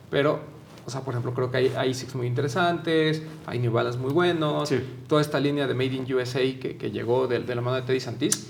pero, 0.10 0.40
o 0.88 0.90
sea, 0.90 1.02
por 1.02 1.14
ejemplo, 1.14 1.34
creo 1.34 1.52
que 1.52 1.58
hay, 1.58 1.74
hay 1.78 1.94
muy 2.16 2.28
interesantes, 2.28 3.22
hay 3.46 3.60
New 3.60 3.74
Balance 3.74 4.00
muy 4.00 4.14
buenos, 4.14 4.70
Sí. 4.70 4.80
toda 5.08 5.20
esta 5.22 5.38
línea 5.40 5.68
de 5.68 5.74
Made 5.74 5.94
in 5.94 6.14
USA 6.14 6.40
que, 6.40 6.78
que 6.80 6.92
llegó 6.92 7.28
de, 7.28 7.40
de 7.40 7.56
la 7.56 7.62
mano 7.62 7.76
de 7.76 7.82
Teddy 7.84 8.00
Santis. 8.00 8.48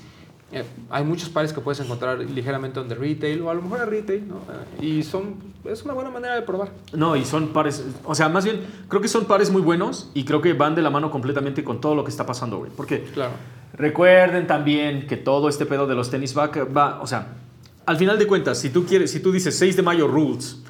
eh, 0.52 0.64
hay 0.92 1.04
muchos 1.04 1.30
pares 1.30 1.52
que 1.52 1.60
puedes 1.62 1.80
encontrar 1.82 2.20
ligeramente 2.20 2.80
donde 2.80 2.96
retail 2.96 3.42
o 3.42 3.50
a 3.50 3.54
lo 3.56 3.62
mejor 3.64 3.82
a 3.82 3.86
retail, 3.86 4.28
¿no? 4.30 4.36
Eh, 4.82 4.86
y 4.86 5.04
son, 5.04 5.36
es 5.66 5.84
una 5.84 5.94
buena 5.94 6.10
manera 6.12 6.36
de 6.36 6.44
probar. 6.44 6.70
No, 6.94 7.16
y 7.18 7.26
son 7.26 7.48
pares, 7.50 7.84
o 8.06 8.14
sea, 8.16 8.30
más 8.30 8.46
bien, 8.46 8.62
creo 8.88 9.02
que 9.02 9.08
son 9.10 9.26
pares 9.26 9.50
muy 9.50 9.62
buenos 9.64 10.10
y 10.14 10.24
creo 10.24 10.40
que 10.40 10.54
van 10.54 10.74
de 10.76 10.82
la 10.84 10.90
mano 10.92 11.10
completamente 11.12 11.64
con 11.64 11.82
todo 11.82 11.96
lo 11.96 12.04
que 12.06 12.12
está 12.12 12.26
pasando, 12.26 12.60
güey. 12.60 12.72
Porque 12.76 13.02
Claro. 13.14 13.32
Recuerden 13.74 14.48
también 14.48 15.06
que 15.08 15.18
todo 15.18 15.50
este 15.50 15.66
pedo 15.66 15.86
de 15.88 15.96
los 15.96 16.10
tenis 16.10 16.36
va, 16.38 16.48
va 16.48 17.00
o 17.02 17.08
sea, 17.08 17.28
al 17.86 17.98
final 17.98 18.18
de 18.18 18.26
cuentas, 18.28 18.58
si 18.60 18.70
tú 18.70 18.86
quieres, 18.86 19.12
si 19.12 19.20
tú 19.20 19.32
dices 19.32 19.58
6 19.58 19.76
de 19.76 19.82
mayo 19.84 20.08
rules 20.08 20.62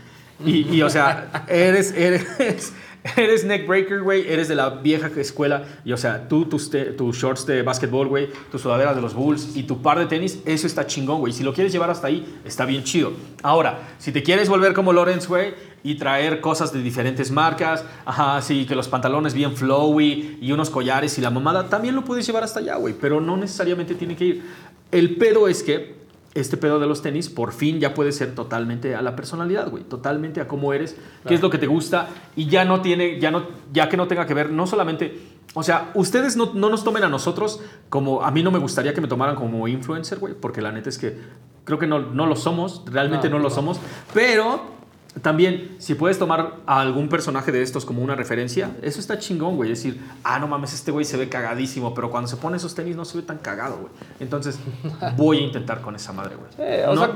y, 0.46 0.76
y, 0.76 0.82
o 0.82 0.90
sea, 0.90 1.46
eres, 1.48 1.92
eres, 1.92 2.74
eres 3.16 3.46
neckbreaker, 3.46 4.02
güey, 4.02 4.28
eres 4.32 4.48
de 4.48 4.56
la 4.56 4.70
vieja 4.70 5.10
escuela 5.18 5.64
y, 5.86 5.94
o 5.94 5.98
sea, 5.98 6.28
tú, 6.28 6.46
tus, 6.46 6.70
te- 6.70 6.86
tus 6.92 7.18
shorts 7.18 7.46
de 7.46 7.62
básquetbol, 7.64 8.08
güey, 8.08 8.30
tus 8.52 8.62
sudaderas 8.62 8.96
de 8.96 9.02
los 9.02 9.14
Bulls 9.14 9.56
y 9.56 9.64
tu 9.64 9.82
par 9.82 9.98
de 10.00 10.06
tenis, 10.06 10.40
eso 10.46 10.68
está 10.68 10.86
chingón, 10.86 11.20
güey. 11.20 11.34
Si 11.34 11.44
lo 11.44 11.54
quieres 11.54 11.72
llevar 11.74 11.90
hasta 11.90 12.08
ahí, 12.08 12.40
está 12.46 12.66
bien 12.66 12.84
chido. 12.84 13.14
Ahora, 13.44 13.80
si 13.98 14.12
te 14.12 14.24
quieres 14.24 14.50
volver 14.50 14.74
como 14.74 14.94
Lawrence, 14.94 15.28
güey, 15.28 15.54
y 15.84 15.96
traer 15.96 16.42
cosas 16.42 16.74
de 16.74 16.82
diferentes 16.82 17.32
marcas, 17.32 17.86
ajá, 18.06 18.42
sí, 18.42 18.66
que 18.66 18.76
los 18.76 18.90
pantalones 18.90 19.34
bien 19.34 19.56
flowy 19.56 20.38
y 20.42 20.52
unos 20.52 20.70
collares 20.70 21.18
y 21.18 21.22
la 21.22 21.30
mamada, 21.30 21.70
también 21.70 21.96
lo 21.96 22.04
puedes 22.04 22.26
llevar 22.28 22.44
hasta 22.44 22.60
allá, 22.60 22.76
güey, 22.76 22.94
pero 23.00 23.22
no 23.22 23.38
necesariamente 23.38 23.96
tiene 23.96 24.16
que 24.16 24.26
ir. 24.26 24.44
El 24.92 25.16
pedo 25.16 25.48
es 25.48 25.64
que 25.64 25.97
este 26.40 26.58
pedo 26.58 26.80
de 26.80 26.88
los 26.88 27.02
tenis 27.02 27.30
por 27.30 27.52
fin 27.52 27.80
ya 27.80 27.94
puede 27.94 28.12
ser 28.12 28.36
totalmente 28.36 28.96
a 28.96 29.02
la 29.02 29.16
personalidad, 29.16 29.70
güey, 29.70 29.84
totalmente 29.84 30.40
a 30.40 30.48
cómo 30.48 30.74
eres, 30.74 30.96
qué 31.28 31.34
es 31.34 31.42
lo 31.42 31.50
que 31.50 31.58
te 31.58 31.68
gusta 31.68 32.10
y 32.36 32.48
ya 32.48 32.64
no 32.66 32.82
tiene, 32.82 33.20
ya 33.20 33.32
no, 33.32 33.44
ya 33.74 33.90
que 33.90 33.98
no 33.98 34.08
tenga 34.08 34.26
que 34.26 34.34
ver, 34.34 34.52
no 34.52 34.68
solamente, 34.68 35.20
o 35.54 35.64
sea, 35.64 35.92
ustedes 35.96 36.38
no, 36.38 36.54
no 36.54 36.70
nos 36.70 36.84
tomen 36.84 37.04
a 37.04 37.10
nosotros 37.10 37.62
como, 37.90 38.24
a 38.24 38.32
mí 38.32 38.44
no 38.44 38.52
me 38.52 38.60
gustaría 38.60 38.94
que 38.94 39.02
me 39.02 39.08
tomaran 39.08 39.36
como 39.36 39.68
influencer, 39.68 40.20
güey, 40.20 40.34
porque 40.34 40.62
la 40.62 40.72
neta 40.72 40.90
es 40.90 40.98
que 40.98 41.18
creo 41.64 41.80
que 41.80 41.88
no, 41.88 42.00
no 42.00 42.26
lo 42.26 42.36
somos, 42.36 42.84
realmente 42.86 43.30
no, 43.30 43.38
No, 43.38 43.44
lo 43.44 43.50
somos, 43.50 43.80
pero 44.14 44.77
también, 45.22 45.76
si 45.80 45.96
puedes 45.96 46.20
tomar 46.20 46.56
a 46.66 46.80
algún 46.82 47.10
personaje 47.10 47.52
de 47.52 47.62
estos 47.62 47.86
como 47.86 48.02
una 48.04 48.16
referencia, 48.16 48.76
eso 48.82 49.00
está 49.00 49.18
chingón, 49.20 49.56
güey. 49.56 49.70
Decir, 49.70 50.00
ah, 50.24 50.38
no 50.40 50.48
mames, 50.48 50.74
este 50.74 50.92
güey 50.92 51.06
se 51.06 51.18
ve 51.18 51.30
cagadísimo, 51.30 51.94
pero 51.94 52.12
cuando 52.12 52.28
se 52.28 52.38
pone 52.38 52.58
esos 52.58 52.76
tenis 52.76 52.96
no 52.96 53.06
se 53.06 53.18
ve 53.18 53.24
tan 53.24 53.38
cagado, 53.38 53.78
güey. 53.78 53.92
Entonces, 54.20 54.60
voy 55.18 55.38
a 55.38 55.42
intentar 55.42 55.82
con 55.82 55.96
esa 55.96 56.14
madre, 56.14 56.36
güey. 56.36 56.50
Eh, 56.60 56.86
o 56.88 56.96
No- 56.96 57.02
sea, 57.06 57.12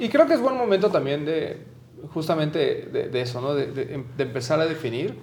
y 0.00 0.08
creo 0.08 0.26
que 0.26 0.34
es 0.34 0.40
buen 0.40 0.56
momento 0.56 0.90
también 0.90 1.24
de, 1.24 1.64
justamente 2.14 2.88
de, 2.92 3.08
de 3.08 3.20
eso, 3.20 3.40
¿no? 3.40 3.54
De, 3.54 3.66
de- 3.66 4.04
de 4.16 4.22
empezar 4.22 4.60
a 4.60 4.66
definir 4.66 5.18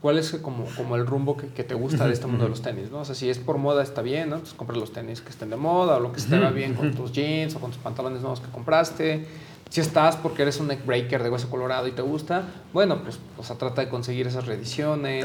cuál 0.00 0.18
es 0.18 0.32
como, 0.42 0.66
como 0.76 0.96
el 0.96 1.06
rumbo 1.06 1.34
que, 1.36 1.48
que 1.48 1.64
te 1.64 1.74
gusta 1.74 2.06
de 2.06 2.12
este 2.12 2.26
mundo 2.26 2.44
de 2.44 2.50
los 2.50 2.60
tenis, 2.60 2.90
¿no? 2.90 2.98
O 3.00 3.04
sea, 3.06 3.14
si 3.14 3.30
es 3.30 3.38
por 3.38 3.56
moda 3.56 3.82
está 3.82 4.02
bien, 4.02 4.28
¿no? 4.30 4.38
Pues 4.38 4.52
compra 4.52 4.76
los 4.76 4.92
tenis 4.92 5.22
que 5.22 5.30
estén 5.30 5.48
de 5.48 5.56
moda 5.56 5.96
o 5.96 6.00
lo 6.00 6.12
que 6.12 6.20
va 6.38 6.50
bien 6.50 6.74
con 6.74 6.92
tus 6.94 7.10
jeans 7.12 7.54
o 7.56 7.58
con 7.58 7.70
tus 7.70 7.80
pantalones 7.80 8.20
nuevos 8.20 8.40
que 8.40 8.50
compraste. 8.50 9.26
Si 9.70 9.80
estás 9.80 10.16
porque 10.16 10.42
eres 10.42 10.60
un 10.60 10.68
neckbreaker 10.68 11.22
de 11.22 11.30
hueso 11.30 11.50
colorado 11.50 11.88
y 11.88 11.92
te 11.92 12.02
gusta, 12.02 12.44
bueno, 12.72 13.02
pues 13.02 13.18
o 13.38 13.42
sea, 13.42 13.56
trata 13.56 13.82
de 13.82 13.88
conseguir 13.88 14.26
esas 14.26 14.46
reediciones. 14.46 15.24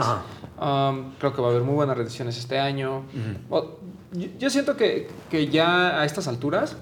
Um, 0.60 1.12
creo 1.20 1.34
que 1.34 1.42
va 1.42 1.48
a 1.50 1.52
haber 1.52 1.64
muy 1.64 1.76
buenas 1.76 1.96
reediciones 1.96 2.38
este 2.38 2.60
año. 2.60 3.04
Yo, 4.14 4.28
yo 4.40 4.50
siento 4.50 4.76
que, 4.76 5.08
que 5.30 5.50
ya 5.50 6.00
a 6.02 6.06
estas 6.06 6.28
alturas, 6.28 6.78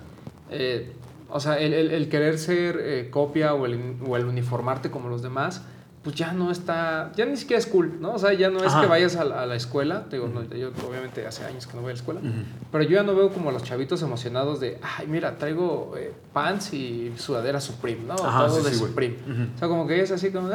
eh, 0.49 0.93
o 1.29 1.39
sea, 1.41 1.59
el, 1.59 1.73
el- 1.73 1.91
el 1.91 2.07
querer 2.07 2.37
ser 2.39 2.79
eh, 2.81 3.09
copia 3.11 3.53
o 3.53 3.65
el, 3.65 3.97
o 4.07 4.15
el 4.15 4.25
uniformarte 4.25 4.89
como 4.89 5.09
los 5.09 5.21
demás, 5.21 5.63
pues 6.07 6.15
ya 6.15 6.31
no 6.31 6.51
está, 6.51 7.11
ya 7.17 7.25
ni 7.25 7.35
siquiera 7.35 7.59
es 7.59 7.67
cool, 7.67 7.97
¿no? 7.99 8.13
O 8.13 8.17
sea, 8.17 8.31
ya 8.31 8.49
no 8.49 8.59
es 8.63 8.67
Ajá. 8.71 8.79
que 8.79 8.87
vayas 8.87 9.17
a, 9.17 9.25
la- 9.25 9.41
a 9.41 9.45
la 9.45 9.55
escuela, 9.57 10.05
te 10.09 10.15
digo, 10.15 10.29
no, 10.29 10.41
yo 10.55 10.69
obviamente 10.87 11.27
hace 11.27 11.43
años 11.43 11.67
que 11.67 11.73
no 11.75 11.81
voy 11.81 11.89
a 11.89 11.93
la 11.95 11.99
escuela, 11.99 12.21
pero 12.71 12.83
yo 12.85 12.91
ya 12.91 13.03
no 13.03 13.13
veo 13.13 13.27
como 13.29 13.49
a 13.49 13.51
los 13.51 13.63
chavitos 13.63 14.01
emocionados 14.03 14.61
de, 14.61 14.79
ay, 14.81 15.05
mira, 15.07 15.37
traigo 15.37 15.95
eh, 15.97 16.13
pants 16.31 16.71
y 16.73 17.11
sudadera 17.17 17.59
Supreme, 17.59 18.03
¿no? 18.07 18.13
Ajá, 18.13 18.47
Todo 18.47 18.59
sí, 18.59 18.63
de 18.63 18.71
sí. 18.71 18.79
Supreme. 18.79 19.17
O 19.53 19.59
sea, 19.59 19.67
como 19.67 19.85
que 19.85 20.01
es 20.01 20.09
así 20.11 20.31
como, 20.31 20.47
mm, 20.47 20.51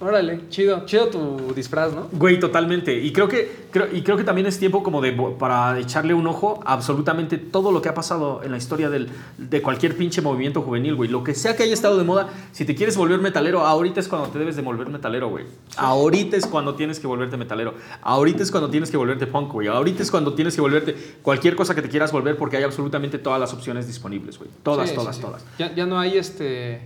órale, 0.00 0.48
chido, 0.50 0.84
chido 0.86 1.08
tu 1.08 1.52
disfraz, 1.54 1.92
¿no? 1.94 2.08
Güey, 2.12 2.38
totalmente. 2.38 2.94
Y 2.98 3.12
creo 3.12 3.28
que, 3.28 3.66
creo, 3.70 3.86
y 3.92 4.02
creo 4.02 4.16
que 4.16 4.24
también 4.24 4.46
es 4.46 4.58
tiempo 4.58 4.82
como 4.82 5.00
de 5.00 5.12
para 5.38 5.78
echarle 5.78 6.12
un 6.14 6.26
ojo 6.26 6.60
a 6.64 6.74
absolutamente 6.74 7.38
todo 7.38 7.72
lo 7.72 7.80
que 7.80 7.88
ha 7.88 7.94
pasado 7.94 8.42
en 8.42 8.50
la 8.50 8.56
historia 8.58 8.90
del, 8.90 9.08
de 9.38 9.62
cualquier 9.62 9.96
pinche 9.96 10.20
movimiento 10.20 10.60
juvenil, 10.62 10.94
güey. 10.94 11.08
Lo 11.08 11.24
que 11.24 11.34
sea 11.34 11.56
que 11.56 11.62
haya 11.62 11.72
estado 11.72 11.96
de 11.96 12.04
moda, 12.04 12.28
si 12.52 12.64
te 12.64 12.74
quieres 12.74 12.96
volver 12.96 13.20
metalero, 13.20 13.64
ahorita 13.64 14.00
es 14.00 14.08
cuando 14.08 14.28
te 14.28 14.38
debes 14.38 14.56
de 14.56 14.62
volver 14.62 14.88
metalero, 14.88 15.28
güey. 15.30 15.44
Ahorita 15.76 16.36
es 16.36 16.46
cuando 16.46 16.74
tienes 16.74 17.00
que 17.00 17.06
volverte 17.06 17.36
metalero. 17.36 17.74
Ahorita 18.02 18.42
es 18.42 18.50
cuando 18.50 18.68
tienes 18.70 18.90
que 18.90 18.96
volverte 18.96 19.26
punk, 19.26 19.52
güey. 19.52 19.68
Ahorita 19.68 20.02
es 20.02 20.10
cuando 20.10 20.34
tienes 20.34 20.54
que 20.54 20.60
volverte 20.60 20.94
cualquier 21.22 21.56
cosa 21.56 21.74
que 21.74 21.82
te 21.82 21.88
quieras 21.88 22.12
volver 22.12 22.36
porque 22.36 22.56
hay 22.58 22.64
absolutamente 22.64 23.18
todas 23.18 23.40
las 23.40 23.52
opciones 23.54 23.86
disponibles, 23.86 24.38
güey. 24.38 24.50
Todas, 24.62 24.90
Sí, 24.90 24.94
todas, 24.94 25.16
sí, 25.16 25.22
sí. 25.22 25.26
todas. 25.26 25.44
Ya, 25.58 25.74
ya 25.74 25.86
no 25.86 25.98
hay 25.98 26.18
este. 26.18 26.82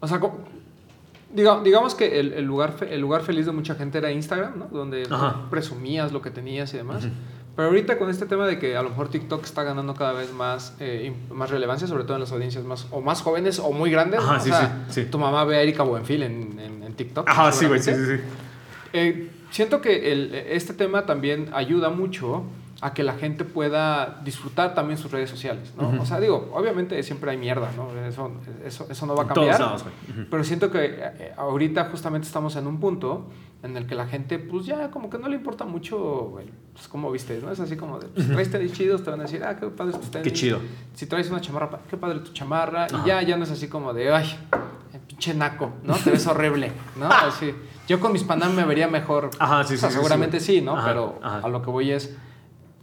O 0.00 0.06
sea, 0.08 0.20
co- 0.20 0.38
diga- 1.34 1.62
digamos 1.62 1.94
que 1.94 2.20
el, 2.20 2.32
el 2.32 2.44
lugar, 2.44 2.72
fe- 2.72 2.94
el 2.94 3.00
lugar 3.00 3.22
feliz 3.22 3.46
de 3.46 3.52
mucha 3.52 3.74
gente 3.74 3.98
era 3.98 4.10
Instagram, 4.12 4.58
¿no? 4.58 4.66
Donde 4.66 5.06
Ajá. 5.10 5.46
presumías 5.50 6.12
lo 6.12 6.22
que 6.22 6.30
tenías 6.30 6.72
y 6.74 6.76
demás. 6.78 7.06
Pero 7.56 7.68
ahorita 7.68 7.98
con 7.98 8.10
este 8.10 8.26
tema 8.26 8.46
de 8.48 8.58
que 8.58 8.76
a 8.76 8.82
lo 8.82 8.88
mejor 8.90 9.08
TikTok 9.08 9.44
está 9.44 9.62
ganando 9.62 9.94
cada 9.94 10.12
vez 10.12 10.32
más, 10.32 10.74
eh, 10.80 11.12
más 11.30 11.50
relevancia, 11.50 11.86
sobre 11.86 12.02
todo 12.02 12.14
en 12.14 12.20
las 12.22 12.32
audiencias 12.32 12.64
más, 12.64 12.88
o 12.90 13.00
más 13.00 13.22
jóvenes 13.22 13.60
o 13.60 13.70
muy 13.70 13.90
grandes. 13.90 14.18
Ajá, 14.20 14.34
¿no? 14.38 14.40
sí, 14.40 14.50
o 14.50 14.54
sea, 14.54 14.84
sí, 14.88 15.02
sí. 15.02 15.08
Tu 15.10 15.18
mamá 15.18 15.44
ve 15.44 15.56
a 15.58 15.62
Erika 15.62 15.84
Buenfil 15.84 16.22
en, 16.24 16.58
en, 16.58 16.82
en 16.82 16.94
TikTok. 16.94 17.28
Ajá, 17.28 17.52
sí, 17.52 17.66
güey, 17.66 17.80
sí, 17.80 17.92
sí, 17.94 18.04
sí. 18.06 18.22
Eh, 18.92 19.30
siento 19.50 19.80
que 19.80 20.12
el- 20.12 20.34
este 20.34 20.74
tema 20.74 21.06
también 21.06 21.50
ayuda 21.52 21.90
mucho 21.90 22.42
a 22.84 22.92
que 22.92 23.02
la 23.02 23.14
gente 23.14 23.46
pueda 23.46 24.20
disfrutar 24.24 24.74
también 24.74 24.98
sus 24.98 25.10
redes 25.10 25.30
sociales, 25.30 25.72
¿no? 25.74 25.88
Ujú. 25.88 26.02
O 26.02 26.04
sea, 26.04 26.20
digo, 26.20 26.50
obviamente 26.52 27.02
siempre 27.02 27.30
hay 27.30 27.38
mierda, 27.38 27.70
¿no? 27.74 27.88
Eso, 28.06 28.30
eso, 28.62 28.86
eso 28.90 29.06
no 29.06 29.14
va 29.14 29.22
a 29.22 29.26
En 29.26 29.32
todos 29.32 29.48
cambiar. 29.48 29.60
lados, 29.60 29.84
güey. 29.84 29.94
Ujú. 30.10 30.30
Pero 30.30 30.44
siento 30.44 30.70
que 30.70 30.84
eh, 31.00 31.32
ahorita 31.34 31.86
justamente 31.90 32.26
estamos 32.26 32.54
en 32.56 32.66
un 32.66 32.78
punto 32.80 33.30
en 33.62 33.78
el 33.78 33.86
que 33.86 33.94
la 33.94 34.06
gente, 34.06 34.38
pues 34.38 34.66
ya 34.66 34.90
como 34.90 35.08
que 35.08 35.16
no 35.16 35.28
le 35.30 35.36
importa 35.36 35.64
mucho, 35.64 35.96
güey, 36.32 36.44
pues 36.74 36.86
como 36.86 37.10
viste, 37.10 37.40
¿no? 37.42 37.50
Es 37.50 37.58
así 37.58 37.74
como 37.74 37.98
de, 38.00 38.08
pues 38.08 38.28
traes 38.28 38.50
tenis 38.50 38.74
chidos, 38.74 39.02
te 39.02 39.10
van 39.10 39.20
a 39.20 39.22
decir, 39.22 39.42
ah, 39.42 39.56
qué 39.56 39.66
padre 39.68 39.94
tus 39.94 40.10
tenis. 40.10 40.24
Qué 40.30 40.32
chido. 40.38 40.58
Si 40.92 41.06
traes 41.06 41.30
una 41.30 41.40
chamarra, 41.40 41.80
qué 41.88 41.96
padre 41.96 42.18
tu 42.18 42.32
chamarra. 42.34 42.84
Ajá. 42.84 43.00
Y 43.02 43.08
ya, 43.08 43.22
ya 43.22 43.38
no 43.38 43.44
es 43.44 43.50
así 43.50 43.68
como 43.68 43.94
de, 43.94 44.12
ay, 44.12 44.26
eh, 44.92 44.98
pinche 45.08 45.32
naco, 45.32 45.72
¿no? 45.84 45.94
Te 45.94 46.10
ves 46.10 46.26
horrible, 46.26 46.70
¿no? 46.96 47.06
Así. 47.10 47.54
Yo 47.88 47.98
con 47.98 48.12
mis 48.12 48.24
Panam 48.24 48.54
me 48.54 48.64
vería 48.66 48.88
mejor. 48.88 49.30
Ajá, 49.38 49.64
sí, 49.64 49.74
O 49.74 49.78
sea, 49.78 49.88
sí, 49.88 49.94
sí, 49.94 50.00
seguramente 50.02 50.38
sí. 50.40 50.56
sí, 50.56 50.60
¿no? 50.60 50.76
Ajá, 50.76 50.88
Pero 50.88 51.18
a 51.22 51.48
lo 51.48 51.62
que 51.62 51.70
voy 51.70 51.90
es. 51.92 52.14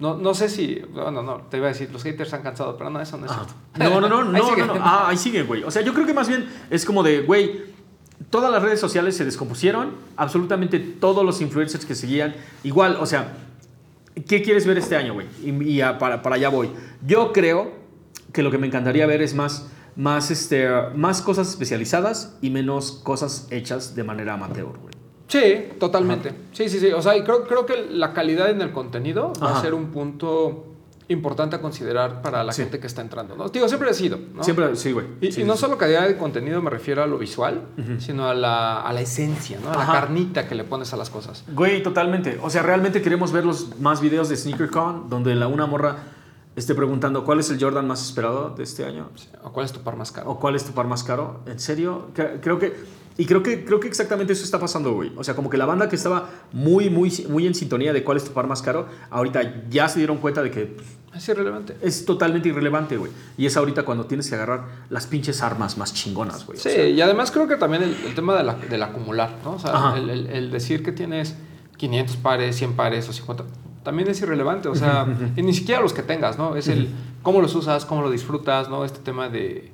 No, 0.02 0.18
no 0.18 0.34
sé 0.34 0.49
si. 0.49 0.82
Bueno, 0.93 1.22
no, 1.24 1.43
te 1.49 1.58
iba 1.58 1.68
a 1.68 1.70
decir, 1.70 1.89
los 1.91 2.04
haters 2.04 2.30
se 2.32 2.36
han 2.36 2.41
cansado, 2.41 2.76
pero 2.76 2.89
no, 2.89 2.99
eso 2.99 3.18
no 3.18 3.26
es 3.28 3.32
Ajá. 3.32 3.45
cierto. 3.45 3.56
No, 3.78 4.02
no, 4.02 4.10
no, 4.10 4.24
no, 4.32 4.56
no, 4.58 4.66
no. 4.66 4.74
Ah, 4.80 5.06
ahí 5.08 5.16
sigue, 5.18 5.43
güey. 5.43 5.64
O 5.64 5.72
sea, 5.72 5.82
yo 5.84 5.93
creo 5.93 6.06
que 6.06 6.14
más 6.14 6.28
bien 6.28 6.49
es 6.70 6.84
como 6.86 7.04
de, 7.04 7.22
güey, 7.22 7.62
todas 8.30 8.52
las 8.52 8.62
redes 8.64 8.80
sociales 8.80 9.16
se 9.16 9.24
descompusieron, 9.26 9.91
absolutamente 10.18 10.80
todos 10.80 11.24
los 11.24 11.39
influencers 11.41 11.86
que 11.86 11.95
seguían, 11.95 12.34
igual, 12.64 12.97
o 12.99 13.06
sea, 13.06 13.34
¿qué 14.28 14.41
quieres 14.41 14.66
ver 14.66 14.78
este 14.80 14.95
año, 14.95 15.14
güey? 15.14 15.28
Y, 15.43 15.52
y 15.64 15.82
a- 15.82 15.97
para, 15.99 16.22
para 16.22 16.36
allá 16.36 16.49
voy. 16.49 16.72
Yo 17.06 17.32
creo 17.32 17.72
que 18.34 18.41
lo 18.43 18.49
que 18.52 18.58
me 18.58 18.68
encantaría 18.68 19.06
ver 19.06 19.22
es 19.22 19.36
más, 19.36 19.68
más, 19.95 20.32
este, 20.32 20.68
más 20.95 21.22
cosas 21.22 21.49
especializadas 21.49 22.38
y 22.41 22.49
menos 22.49 22.93
cosas 23.04 23.47
hechas 23.52 23.93
de 23.95 24.04
manera 24.04 24.34
amateur, 24.34 24.78
güey. 24.82 24.91
Sí, 25.32 25.69
totalmente. 25.79 26.34
Sí, 26.51 26.67
sí, 26.67 26.79
sí. 26.79 26.91
O 26.91 27.01
sea, 27.01 27.15
y 27.15 27.23
creo, 27.23 27.45
creo 27.45 27.65
que 27.65 27.88
la 27.89 28.11
calidad 28.13 28.49
en 28.49 28.61
el 28.61 28.71
contenido 28.71 29.32
va 29.41 29.57
a 29.57 29.61
ser 29.61 29.73
un 29.73 29.88
punto 29.88 30.65
importante 31.07 31.55
a 31.57 31.61
considerar 31.61 32.21
para 32.21 32.43
la 32.43 32.53
Sí. 32.53 32.61
gente 32.63 32.79
que 32.79 32.88
está 32.88 33.01
entrando, 33.01 33.36
¿no? 33.36 33.49
Digo, 33.49 33.67
siempre 33.67 33.89
ha 33.89 33.93
sido, 33.93 34.17
¿no? 34.34 34.43
Siempre, 34.43 34.75
sí, 34.77 34.91
güey. 34.93 35.05
Y, 35.19 35.32
Sí, 35.32 35.41
y 35.41 35.43
no 35.43 35.53
sí, 35.55 35.59
solo 35.61 35.77
calidad 35.77 36.07
de 36.07 36.15
contenido 36.17 36.61
me 36.61 36.69
refiero 36.69 37.03
a 37.03 37.07
lo 37.07 37.17
visual, 37.17 37.63
sino 37.99 38.27
a 38.29 38.34
la, 38.34 38.82
a 38.82 38.93
la 38.93 39.01
esencia, 39.01 39.59
¿no? 39.61 39.71
A 39.71 39.77
la 39.77 39.86
carnita 39.88 40.47
que 40.47 40.55
le 40.55 40.63
pones 40.63 40.93
a 40.93 40.97
las 40.97 41.09
cosas. 41.09 41.43
Güey, 41.53 41.84
totalmente. 41.84 42.39
O 42.41 42.49
sea, 42.49 42.61
realmente 42.61 43.01
queremos 43.01 43.32
ver 43.34 43.45
los 43.45 43.77
más 43.79 43.99
videos 43.99 44.29
de 44.29 44.38
SneakerCon 44.38 45.09
donde 45.09 45.36
la 45.36 45.47
una 45.47 45.65
morra 45.65 45.97
esté 46.55 46.75
preguntando 46.75 47.25
cuál 47.25 47.39
es 47.39 47.49
el 47.49 47.61
Jordan 47.61 47.88
más 47.88 48.05
esperado 48.05 48.49
de 48.55 48.63
este 48.63 48.84
año 48.86 49.09
¿O 49.43 49.51
cuál 49.53 49.65
es 49.65 49.71
tu 49.73 49.79
par 49.82 49.95
más 49.97 50.11
caro? 50.11 50.29
o 50.29 50.39
cuál 50.39 50.55
es 50.55 50.63
tu 50.65 50.71
par 50.73 50.88
más 50.88 51.03
caro. 51.03 51.41
¿En 51.45 51.59
serio? 51.59 52.07
Cre- 52.15 52.39
Creo 52.41 52.57
que 52.59 52.73
y 53.18 53.26
creo 53.26 53.43
que 53.43 53.66
creo 53.66 53.80
que 53.80 53.88
exactamente 53.88 54.34
eso 54.34 54.43
está 54.43 54.59
pasando, 54.59 54.93
güey. 54.93 55.12
O 55.18 55.24
sea, 55.24 55.36
como 55.36 55.49
que 55.49 55.57
la 55.57 55.66
banda 55.66 55.89
que 55.89 55.95
estaba 55.95 56.30
muy 56.53 56.89
muy 56.89 57.12
muy 57.30 57.45
en 57.47 57.53
sintonía 57.55 57.93
de 57.93 58.03
cuál 58.03 58.18
es 58.18 58.24
tu 58.26 58.32
par 58.32 58.47
más 58.47 58.62
caro, 58.62 58.88
ahorita 59.09 59.66
ya 59.70 59.88
se 59.89 59.99
dieron 59.99 60.18
cuenta 60.18 60.41
de 60.41 60.49
que 60.51 60.66
pues, 60.66 60.88
Es 61.16 61.28
irrelevante. 61.30 61.76
es 61.82 62.05
totalmente 62.05 62.49
irrelevante, 62.49 62.97
güey. 62.97 63.12
Y 63.38 63.45
es 63.45 63.57
ahorita 63.57 63.84
cuando 63.84 64.05
tienes 64.05 64.30
que 64.30 64.36
agarrar 64.36 64.66
las 64.89 65.07
pinches 65.07 65.41
armas 65.41 65.78
más 65.78 65.93
chingonas, 65.93 66.45
güey. 66.45 66.57
O 66.57 66.62
Sí, 66.62 66.70
sea, 66.70 66.88
y 66.88 66.99
además 67.01 67.32
creo 67.32 67.47
que 67.47 67.57
también 67.57 67.84
el, 67.84 67.95
el 68.05 68.16
tema 68.16 68.36
de 68.36 68.43
la- 68.43 68.55
del 68.55 68.82
acumular, 68.82 69.36
¿no? 69.43 69.53
O 69.55 69.59
sea, 69.59 69.93
el, 69.97 70.09
el- 70.09 70.28
el 70.28 70.51
decir 70.51 70.82
que 70.84 70.91
tienes 70.91 71.36
500 71.78 72.16
pares, 72.18 72.55
100 72.55 72.74
pares 72.74 73.09
o 73.09 73.14
50, 73.14 73.43
también 73.84 74.07
es 74.09 74.22
irrelevante. 74.22 74.70
O 74.70 74.76
sea, 74.76 75.05
y 75.36 75.41
ni 75.41 75.53
siquiera 75.53 75.82
los 75.82 75.91
que 75.93 76.01
tengas, 76.03 76.38
¿no? 76.38 76.55
Es 76.55 76.68
el 76.70 76.88
cómo 77.24 77.41
los 77.41 77.53
usas, 77.55 77.86
cómo 77.86 78.01
lo 78.03 78.09
disfrutas, 78.09 78.70
¿no? 78.70 78.86
Este 78.86 78.99
tema 78.99 79.28
de 79.30 79.72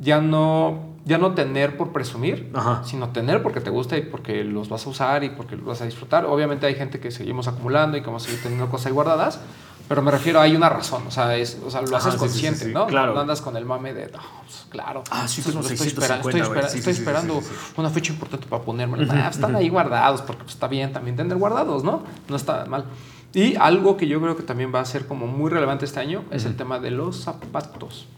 ya 0.00 0.20
no, 0.20 0.87
ya 1.08 1.18
no 1.18 1.32
tener 1.34 1.76
por 1.76 1.92
presumir, 1.92 2.50
Ajá. 2.54 2.82
sino 2.84 3.08
tener 3.10 3.42
porque 3.42 3.60
te 3.60 3.70
gusta 3.70 3.96
y 3.96 4.02
porque 4.02 4.44
los 4.44 4.68
vas 4.68 4.86
a 4.86 4.90
usar 4.90 5.24
y 5.24 5.30
porque 5.30 5.56
los 5.56 5.64
vas 5.64 5.80
a 5.80 5.86
disfrutar. 5.86 6.26
Obviamente 6.26 6.66
hay 6.66 6.74
gente 6.74 7.00
que 7.00 7.10
seguimos 7.10 7.48
acumulando 7.48 7.96
y 7.96 8.00
que 8.00 8.06
vamos 8.06 8.22
a 8.22 8.26
seguir 8.26 8.42
teniendo 8.42 8.68
cosas 8.68 8.86
ahí 8.88 8.92
guardadas, 8.92 9.40
pero 9.88 10.02
me 10.02 10.10
refiero, 10.10 10.38
hay 10.38 10.54
una 10.54 10.68
razón, 10.68 11.02
o 11.08 11.10
sea, 11.10 11.34
es, 11.36 11.58
o 11.66 11.70
sea 11.70 11.80
lo 11.80 11.96
haces 11.96 12.12
sí, 12.12 12.18
consciente, 12.18 12.66
sí, 12.66 12.72
¿no? 12.74 12.86
claro. 12.86 13.14
No 13.14 13.20
andas 13.20 13.40
con 13.40 13.56
el 13.56 13.64
mame 13.64 13.94
de, 13.94 14.08
no, 14.12 14.18
pues, 14.44 14.66
claro. 14.68 15.02
Ah, 15.10 15.26
sí, 15.26 15.40
esto 15.40 15.50
tengo 15.50 15.62
lo 15.62 15.68
650, 15.68 16.28
estoy, 16.28 16.40
espera- 16.42 16.66
estoy 16.78 16.92
esperando 16.92 17.42
una 17.78 17.88
fecha 17.88 18.12
importante 18.12 18.46
para 18.46 18.62
ponérmelo. 18.62 19.10
Ah, 19.10 19.28
están 19.30 19.56
ahí 19.56 19.70
guardados 19.70 20.20
porque 20.20 20.42
pues, 20.42 20.54
está 20.54 20.68
bien 20.68 20.92
también 20.92 21.16
tener 21.16 21.38
guardados, 21.38 21.84
¿no? 21.84 22.02
No 22.28 22.36
está 22.36 22.66
mal. 22.66 22.84
Y 23.32 23.56
algo 23.56 23.96
que 23.96 24.06
yo 24.06 24.20
creo 24.20 24.36
que 24.36 24.42
también 24.42 24.74
va 24.74 24.80
a 24.80 24.84
ser 24.84 25.06
como 25.06 25.26
muy 25.26 25.50
relevante 25.50 25.86
este 25.86 26.00
año 26.00 26.24
es 26.30 26.44
el 26.44 26.54
tema 26.56 26.78
de 26.80 26.90
los 26.90 27.20
zapatos. 27.22 28.08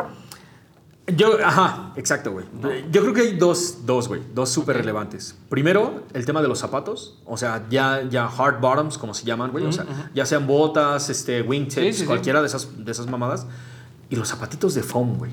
Yo, 1.17 1.39
ajá, 1.45 1.93
exacto, 1.97 2.33
güey. 2.33 2.45
Yo 2.91 3.03
creo 3.03 3.15
que 3.15 3.21
hay 3.23 3.37
dos, 3.37 3.87
dos, 3.87 4.09
güey, 4.09 4.23
dos 4.35 4.49
súper 4.51 4.77
relevantes. 4.77 5.37
Primero, 5.49 6.05
el 6.13 6.25
tema 6.27 6.43
de 6.43 6.49
los 6.49 6.59
zapatos, 6.59 7.19
o 7.25 7.37
sea, 7.37 7.67
ya, 7.71 8.03
ya 8.09 8.27
hard 8.27 8.61
bottoms, 8.61 8.99
como 8.99 9.15
se 9.15 9.25
llaman, 9.25 9.51
güey, 9.51 9.65
o 9.67 9.73
sea, 9.73 9.87
ya 10.15 10.27
sean 10.27 10.47
botas, 10.47 11.09
este, 11.11 11.43
wingtips, 11.43 11.75
Sí, 11.87 11.93
sí, 11.93 11.99
sí. 12.01 12.07
cualquiera 12.07 12.41
De, 12.41 12.47
esas, 12.47 12.85
de 12.85 12.91
esas 12.93 13.07
mamadas. 13.07 13.47
Y 14.09 14.17
los 14.17 14.29
zapatitos 14.29 14.75
de 14.75 14.83
foam, 14.83 15.17
güey. 15.19 15.33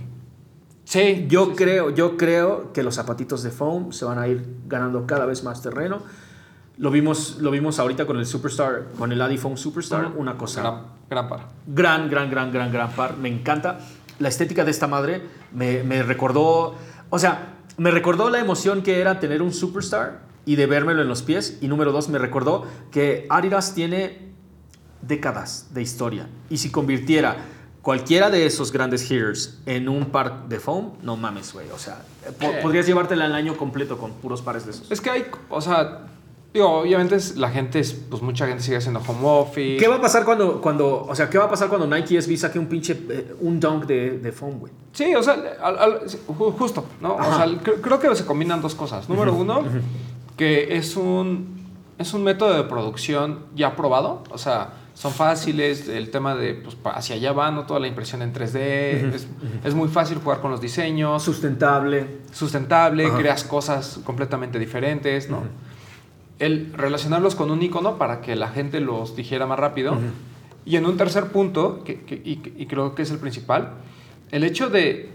Sí. 0.84 1.26
Yo 1.28 1.46
sí, 1.46 1.50
sí. 1.52 1.56
creo, 1.58 1.90
yo 1.90 2.16
creo 2.16 2.72
que 2.72 2.84
los 2.84 2.96
zapatitos 2.96 3.44
de 3.44 3.50
foam 3.52 3.92
se 3.92 4.06
van 4.06 4.20
a 4.20 4.28
ir 4.28 4.46
ganando 4.68 5.06
cada 5.06 5.26
vez 5.26 5.44
más 5.44 5.62
terreno. 5.62 6.02
Lo 6.78 6.92
vimos, 6.92 7.38
lo 7.42 7.50
vimos 7.50 7.80
ahorita 7.80 8.06
con 8.06 8.18
el 8.20 8.26
Superstar, 8.28 8.90
con 8.98 9.12
el 9.12 9.20
Adi 9.22 9.38
Foam 9.38 9.58
Superstar, 9.58 10.06
Ujú. 10.12 10.20
una 10.22 10.38
cosa 10.38 10.62
Gran, 10.62 10.82
gran 11.10 11.28
par. 11.28 11.40
Gran, 11.66 12.10
gran, 12.10 12.30
gran, 12.30 12.52
gran, 12.52 12.72
gran 12.72 12.92
par. 12.92 13.18
Me 13.18 13.30
encanta. 13.30 13.80
La 14.20 14.30
estética 14.30 14.66
de 14.66 14.72
esta 14.72 14.88
madre 14.88 15.22
me, 15.54 15.84
me 15.84 16.04
recordó, 16.04 16.76
o 17.10 17.20
sea, 17.20 17.54
me 17.78 17.92
recordó 17.92 18.30
la 18.30 18.40
emoción 18.40 18.82
que 18.82 19.00
era 19.02 19.20
tener 19.20 19.42
un 19.42 19.54
superstar 19.54 20.22
y 20.46 20.56
de 20.56 20.66
vérmelo 20.66 21.02
en 21.02 21.08
los 21.08 21.22
pies. 21.22 21.58
Y 21.62 21.68
número 21.68 21.92
dos, 21.92 22.10
me 22.10 22.18
recordó 22.18 22.66
que 22.92 23.28
Adidas 23.30 23.74
tiene 23.76 24.32
décadas 25.02 25.68
de 25.74 25.82
historia. 25.82 26.28
Y 26.50 26.58
si 26.58 26.72
convirtiera 26.72 27.36
cualquiera 27.82 28.30
de 28.30 28.46
esos 28.46 28.72
grandes 28.72 29.10
hitters 29.10 29.60
en 29.66 29.88
un 29.88 30.06
par 30.08 30.50
de 30.50 30.60
foam, 30.60 30.94
no 31.04 31.16
mames, 31.16 31.54
güey. 31.54 31.70
O 31.70 31.78
sea, 31.78 32.02
po- 32.40 32.48
Eh. 32.48 32.60
podrías 32.62 32.86
llevártela 32.86 33.26
el 33.26 33.34
año 33.36 33.56
completo 33.56 33.98
con 33.98 34.14
puros 34.14 34.42
pares 34.42 34.66
de 34.66 34.72
esos. 34.72 34.92
Es 34.92 35.00
que 35.00 35.10
hay, 35.10 35.26
o 35.50 35.62
sea, 35.62 36.08
digo, 36.58 36.80
obviamente 36.82 37.18
la 37.36 37.50
gente, 37.50 37.80
es, 37.80 37.94
pues 37.94 38.22
mucha 38.22 38.46
gente 38.48 38.62
sigue 38.64 38.78
haciendo 38.78 39.00
home 39.00 39.20
office. 39.24 39.78
¿Qué 39.78 39.88
va 39.88 39.96
a 39.96 40.02
pasar 40.02 40.26
cuando, 40.26 40.62
cuando, 40.62 41.04
o 41.06 41.16
sea, 41.16 41.30
qué 41.30 41.38
va 41.38 41.46
a 41.46 41.50
pasar 41.50 41.70
cuando 41.70 41.88
Nike 41.88 42.22
SB 42.22 42.36
saque 42.38 42.60
un 42.60 42.68
pinche, 42.68 43.00
eh, 43.10 43.36
un 43.42 43.60
dunk 43.60 43.86
de, 43.86 44.20
de 44.20 44.32
foam, 44.32 44.60
güey? 44.60 44.72
Sí, 44.92 45.14
o 45.16 45.24
sea, 45.24 45.34
al- 45.62 45.78
al- 45.78 46.02
ju- 46.06 46.52
justo, 46.58 46.86
¿no? 47.02 47.16
O 47.16 47.24
sea, 47.24 47.46
cre- 47.46 47.82
creo 47.82 48.00
que 48.00 48.16
se 48.16 48.26
combinan 48.26 48.62
dos 48.62 48.76
cosas. 48.76 49.08
Número 49.10 49.34
uno, 49.34 49.64
que 50.36 50.76
es 50.78 50.96
un, 50.98 51.66
es 51.98 52.14
un 52.14 52.24
método 52.24 52.54
de 52.56 52.64
producción 52.64 53.40
ya 53.56 53.76
probado. 53.76 54.24
O 54.32 54.38
sea, 54.38 54.74
son 54.94 55.12
fáciles, 55.14 55.88
el 55.88 56.10
tema 56.10 56.34
de 56.36 56.56
pues, 56.56 56.76
hacia 56.96 57.16
allá 57.16 57.32
va, 57.32 57.52
¿no? 57.52 57.66
Toda 57.68 57.80
la 57.80 57.88
impresión 57.88 58.24
en 58.24 58.34
3D. 58.34 59.14
es, 59.14 59.28
es 59.64 59.74
muy 59.76 59.88
fácil 59.90 60.18
jugar 60.18 60.42
con 60.42 60.50
los 60.50 60.60
diseños, 60.60 61.22
Sustentable. 61.22 62.08
sustentable, 62.32 63.06
Ajá. 63.06 63.18
creas 63.18 63.44
cosas 63.44 64.00
completamente 64.04 64.58
diferentes, 64.58 65.30
¿no? 65.30 65.44
El 66.40 66.72
relacionarlos 66.74 67.36
con 67.36 67.50
un 67.52 67.62
icono 67.64 67.98
para 67.98 68.22
que 68.22 68.36
la 68.36 68.50
gente 68.50 68.80
los 68.80 69.16
dijera 69.16 69.46
más 69.48 69.58
rápido. 69.60 69.98
Y 70.66 70.76
en 70.76 70.86
un 70.86 70.98
tercer 70.98 71.28
punto, 71.28 71.84
que, 71.84 72.02
que- 72.02 72.16
y, 72.24 72.42
y 72.58 72.66
creo 72.68 72.94
que 72.94 73.02
es 73.04 73.12
el 73.12 73.18
principal, 73.20 73.72
el 74.32 74.44
hecho 74.44 74.70
de 74.70 75.10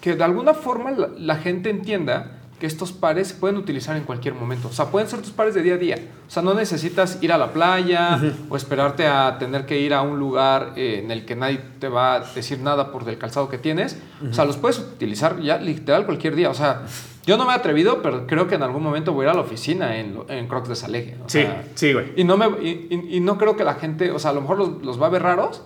que 0.00 0.16
de 0.16 0.24
alguna 0.24 0.54
forma 0.54 0.90
la, 0.92 1.08
la 1.16 1.36
gente 1.36 1.68
entienda 1.70 2.39
que 2.60 2.66
estos 2.66 2.92
pares 2.92 3.28
se 3.28 3.34
pueden 3.34 3.56
utilizar 3.56 3.96
en 3.96 4.04
cualquier 4.04 4.34
momento. 4.34 4.68
O 4.68 4.72
sea, 4.72 4.86
pueden 4.86 5.08
ser 5.08 5.20
tus 5.20 5.30
pares 5.30 5.54
de 5.54 5.62
día 5.62 5.74
a 5.74 5.78
día. 5.78 5.96
O 6.28 6.30
sea, 6.30 6.42
no 6.42 6.52
necesitas 6.54 7.18
ir 7.22 7.32
a 7.32 7.38
la 7.38 7.52
playa 7.52 8.20
o 8.50 8.56
esperarte 8.56 9.06
a 9.06 9.38
tener 9.38 9.64
que 9.66 9.80
ir 9.80 9.94
a 9.94 10.02
un 10.02 10.18
lugar 10.18 10.74
eh, 10.76 11.00
en 11.02 11.10
el 11.10 11.24
que 11.24 11.34
nadie 11.34 11.58
te 11.78 11.88
va 11.88 12.14
a 12.16 12.20
decir 12.20 12.60
nada 12.60 12.92
por 12.92 13.08
el 13.08 13.16
calzado 13.18 13.48
que 13.48 13.56
tienes. 13.58 13.96
O 14.30 14.32
sea, 14.34 14.44
los 14.44 14.58
puedes 14.58 14.78
utilizar 14.78 15.40
ya 15.40 15.56
literal 15.56 16.04
cualquier 16.04 16.36
día. 16.36 16.50
O 16.50 16.54
sea, 16.54 16.82
yo 17.26 17.36
no 17.38 17.46
me 17.46 17.52
he 17.52 17.56
atrevido, 17.56 18.02
pero 18.02 18.26
creo 18.26 18.46
que 18.46 18.56
en 18.56 18.62
algún 18.62 18.82
momento 18.82 19.12
voy 19.14 19.24
a 19.24 19.28
ir 19.28 19.32
a 19.32 19.34
la 19.36 19.40
oficina 19.42 19.96
en, 19.96 20.46
Crocs 20.46 20.68
de 20.68 20.76
Saleje. 20.76 21.16
O 21.24 21.28
Sí, 21.28 21.38
sea, 21.40 21.64
sí, 21.74 21.92
güey. 21.94 22.12
y 22.16 22.24
no, 22.24 22.36
me, 22.36 22.46
y, 22.62 22.88
y- 22.90 23.16
y 23.16 23.20
no 23.20 23.38
creo 23.38 23.56
que 23.56 23.64
la 23.64 23.74
gente, 23.74 24.10
o 24.10 24.18
sea, 24.18 24.32
a 24.32 24.34
lo 24.34 24.42
mejor 24.42 24.58
los, 24.58 24.82
los 24.84 25.00
va 25.00 25.06
a 25.06 25.10
ver 25.10 25.22
raros, 25.22 25.62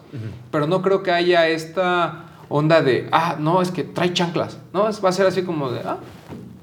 pero 0.53 0.67
no 0.69 0.81
creo 0.81 1.03
que 1.03 1.11
haya 1.11 1.49
esta 1.49 2.27
onda 2.49 2.83
de, 2.83 3.09
ah, 3.11 3.37
no, 3.39 3.63
es 3.63 3.71
que 3.73 3.83
trae 3.83 4.13
chanclas, 4.13 4.59
¿no? 4.73 4.89
Es, 4.89 5.03
va 5.05 5.09
a 5.09 5.13
ser 5.13 5.27
así 5.27 5.43
como 5.43 5.71
de, 5.71 5.81
ah, 5.81 5.97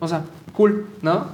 o 0.02 0.08
sea, 0.10 0.24
cool, 0.54 0.86
¿no? 1.02 1.28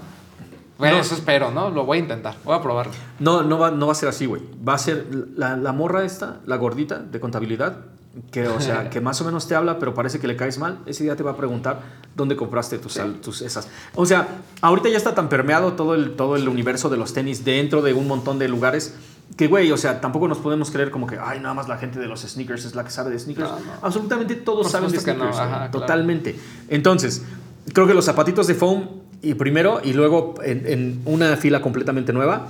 Bueno, 0.78 0.98
No. 0.98 1.02
eso 1.02 1.16
espero, 1.16 1.50
¿no? 1.50 1.72
Lo 1.72 1.86
voy 1.86 1.98
a 1.98 2.02
intentar, 2.02 2.36
voy 2.46 2.56
a 2.56 2.62
probarlo. 2.62 2.92
No, 3.20 3.42
no 3.42 3.58
va, 3.58 3.72
no 3.72 3.88
va 3.88 3.94
a 3.94 3.96
ser 3.96 4.10
así, 4.10 4.28
güey. 4.28 4.44
Va 4.68 4.76
a 4.76 4.78
ser 4.78 5.08
la, 5.36 5.58
la 5.58 5.72
morra 5.74 6.04
esta, 6.04 6.38
la 6.46 6.56
gordita 6.58 7.00
de 7.00 7.20
contabilidad, 7.20 7.78
que, 8.30 8.48
o 8.48 8.62
sea, 8.62 8.90
que 8.92 9.02
más 9.02 9.20
o 9.22 9.26
menos 9.26 9.48
te 9.48 9.56
habla, 9.56 9.80
pero 9.80 9.96
parece 9.96 10.20
que 10.20 10.28
le 10.28 10.36
caes 10.36 10.60
mal. 10.60 10.78
Ese 10.86 11.04
día 11.04 11.16
te 11.16 11.24
va 11.24 11.32
a 11.32 11.36
preguntar 11.36 11.80
dónde 12.16 12.36
compraste 12.36 12.78
tus, 12.78 12.98
al- 13.00 13.16
tus 13.16 13.42
esas. 13.42 13.68
O 13.96 14.06
sea, 14.06 14.28
ahorita 14.62 14.88
ya 14.90 14.98
está 14.98 15.16
tan 15.16 15.30
permeado 15.30 15.74
todo 15.74 15.96
el, 15.96 16.16
todo 16.16 16.36
el 16.36 16.48
universo 16.48 16.90
de 16.90 16.98
los 16.98 17.12
tenis 17.12 17.44
dentro 17.44 17.82
de 17.82 17.96
un 17.96 18.08
montón 18.08 18.38
de 18.38 18.48
lugares. 18.48 18.94
Que, 19.36 19.48
güey, 19.48 19.70
o 19.74 19.78
sea, 19.78 20.00
tampoco 20.00 20.28
nos 20.30 20.38
podemos 20.38 20.72
creer 20.72 20.90
como 20.90 21.06
que, 21.06 21.18
ay, 21.22 21.40
nada 21.42 21.54
más 21.54 21.68
la 21.68 21.78
gente 21.78 22.00
de 22.00 22.08
los 22.08 22.22
sneakers 22.22 22.64
es 22.66 22.76
la 22.76 22.84
que 22.86 22.92
sabe 22.92 23.10
de 23.10 23.20
sneakers. 23.20 23.50
No, 23.50 23.60
no. 23.60 23.72
Absolutamente 23.82 24.36
todos 24.36 24.62
Por 24.68 24.72
saben 24.72 24.90
de 24.90 24.96
no, 24.98 25.02
sneakers. 25.02 25.28
güey. 25.36 25.40
ajá, 25.42 25.56
claro. 25.58 25.72
Totalmente. 25.72 26.40
Entonces, 26.70 27.24
creo 27.74 27.88
que 27.88 27.94
los 27.94 28.06
zapatitos 28.06 28.48
de 28.48 28.56
foam, 28.56 28.88
y 29.22 29.34
primero, 29.34 29.82
y 29.84 29.94
luego 29.94 30.36
en, 30.44 30.66
en 30.68 31.02
una 31.06 31.36
fila 31.38 31.62
completamente 31.62 32.14
nueva, 32.14 32.48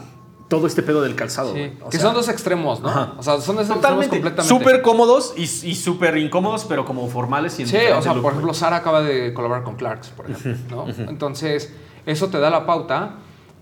todo 0.48 0.66
este 0.68 0.82
pedo 0.82 1.02
del 1.02 1.16
calzado. 1.16 1.54
Sí. 1.54 1.74
O 1.82 1.90
que 1.90 1.98
sea, 1.98 2.08
son 2.08 2.16
dos 2.16 2.30
extremos, 2.30 2.80
¿no? 2.82 2.90
Ajá. 2.90 3.14
O 3.18 3.24
sea, 3.24 3.42
son 3.42 3.56
dos 3.58 3.66
extremos 3.66 3.82
Totalmente. 3.82 4.16
completamente. 4.16 4.48
Súper 4.58 4.82
cómodos 4.82 5.34
y, 5.36 5.44
y 5.44 5.76
súper 5.76 6.18
incómodos, 6.18 6.66
pero 6.66 6.86
como 6.86 7.08
formales 7.10 7.60
y 7.60 7.66
Sí, 7.66 7.78
o 7.96 8.02
sea, 8.02 8.14
por 8.14 8.32
ejemplo, 8.32 8.54
Sara 8.54 8.78
acaba 8.78 9.02
de 9.02 9.34
colaborar 9.34 9.64
con 9.64 9.76
Clarks, 9.76 10.10
por 10.10 10.30
ejemplo, 10.30 10.86
¿no? 10.88 11.10
Entonces, 11.10 11.74
eso 12.06 12.30
te 12.30 12.40
da 12.40 12.50
la 12.50 12.66
pauta 12.66 13.18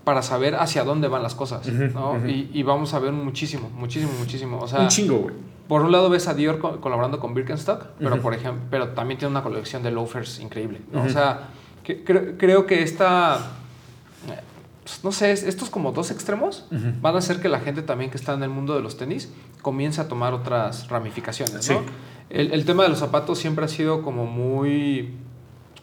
para 0.06 0.22
saber 0.22 0.54
hacia 0.54 0.84
dónde 0.84 1.08
van 1.08 1.22
las 1.24 1.34
cosas, 1.34 1.66
¿no? 1.66 2.14
y, 2.28 2.48
y 2.54 2.62
vamos 2.62 2.94
a 2.94 3.00
ver 3.00 3.10
muchísimo, 3.12 3.68
muchísimo, 3.74 4.12
muchísimo. 4.20 4.58
O 4.60 4.68
sea, 4.68 4.80
un 4.82 4.88
chingo, 4.88 5.16
güey. 5.18 5.34
por 5.66 5.82
un 5.82 5.90
lado 5.90 6.08
ves 6.08 6.28
a 6.28 6.34
Dior 6.34 6.60
co- 6.60 6.80
colaborando 6.80 7.18
con 7.18 7.34
Birkenstock, 7.34 7.86
pero 7.98 8.22
por 8.22 8.32
ejemplo, 8.32 8.62
pero 8.70 8.88
también 8.90 9.18
tiene 9.18 9.32
una 9.32 9.42
colección 9.42 9.82
de 9.82 9.90
loafers 9.90 10.38
increíble, 10.38 10.80
¿no? 10.92 11.02
O 11.02 11.08
sea, 11.08 11.48
que- 11.82 12.04
cre- 12.04 12.34
creo 12.38 12.66
que 12.66 12.84
esta 12.84 13.40
pues, 14.84 15.02
no 15.02 15.10
sé, 15.10 15.32
es- 15.32 15.42
estos 15.42 15.68
como 15.70 15.90
dos 15.90 16.10
extremos 16.12 16.66
van 17.02 17.16
a 17.16 17.18
hacer 17.18 17.40
que 17.40 17.48
la 17.48 17.58
gente 17.58 17.82
también 17.82 18.08
que 18.10 18.16
está 18.16 18.34
en 18.34 18.42
el 18.44 18.50
mundo 18.50 18.74
de 18.76 18.82
los 18.82 18.96
tenis 18.96 19.32
comience 19.60 20.00
a 20.00 20.06
tomar 20.06 20.32
otras 20.32 20.88
ramificaciones, 20.88 21.54
¿no? 21.54 21.60
Sí. 21.80 21.84
El, 22.30 22.52
el 22.52 22.64
tema 22.64 22.84
de 22.84 22.88
los 22.90 22.98
zapatos 23.00 23.38
siempre 23.38 23.64
ha 23.64 23.68
sido 23.68 24.02
como 24.02 24.26
muy 24.26 25.14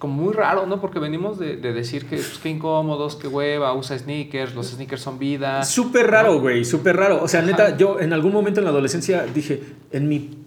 como 0.03 0.21
muy 0.21 0.33
raro, 0.33 0.65
¿no? 0.65 0.81
Porque 0.81 0.99
venimos 0.99 1.39
de, 1.39 1.55
de 1.55 1.71
decir 1.71 2.01
que 2.07 2.17
pues, 2.17 2.37
qué 2.43 2.49
incómodos, 2.49 3.15
qué 3.15 3.29
hueva, 3.29 3.73
usa 3.73 3.97
sneakers, 3.97 4.53
los 4.53 4.67
sneakers 4.67 5.01
son 5.01 5.17
vida. 5.17 5.63
Súper 5.63 6.11
raro, 6.11 6.41
güey, 6.41 6.65
súper 6.65 6.97
raro. 6.97 7.23
O 7.23 7.27
sea, 7.29 7.39
Ajá. 7.39 7.49
neta, 7.49 7.77
yo 7.77 8.01
en 8.01 8.11
algún 8.11 8.33
momento 8.33 8.59
en 8.59 8.65
la 8.65 8.71
adolescencia 8.71 9.23
dije, 9.33 9.63
en 9.93 10.09
mi 10.09 10.39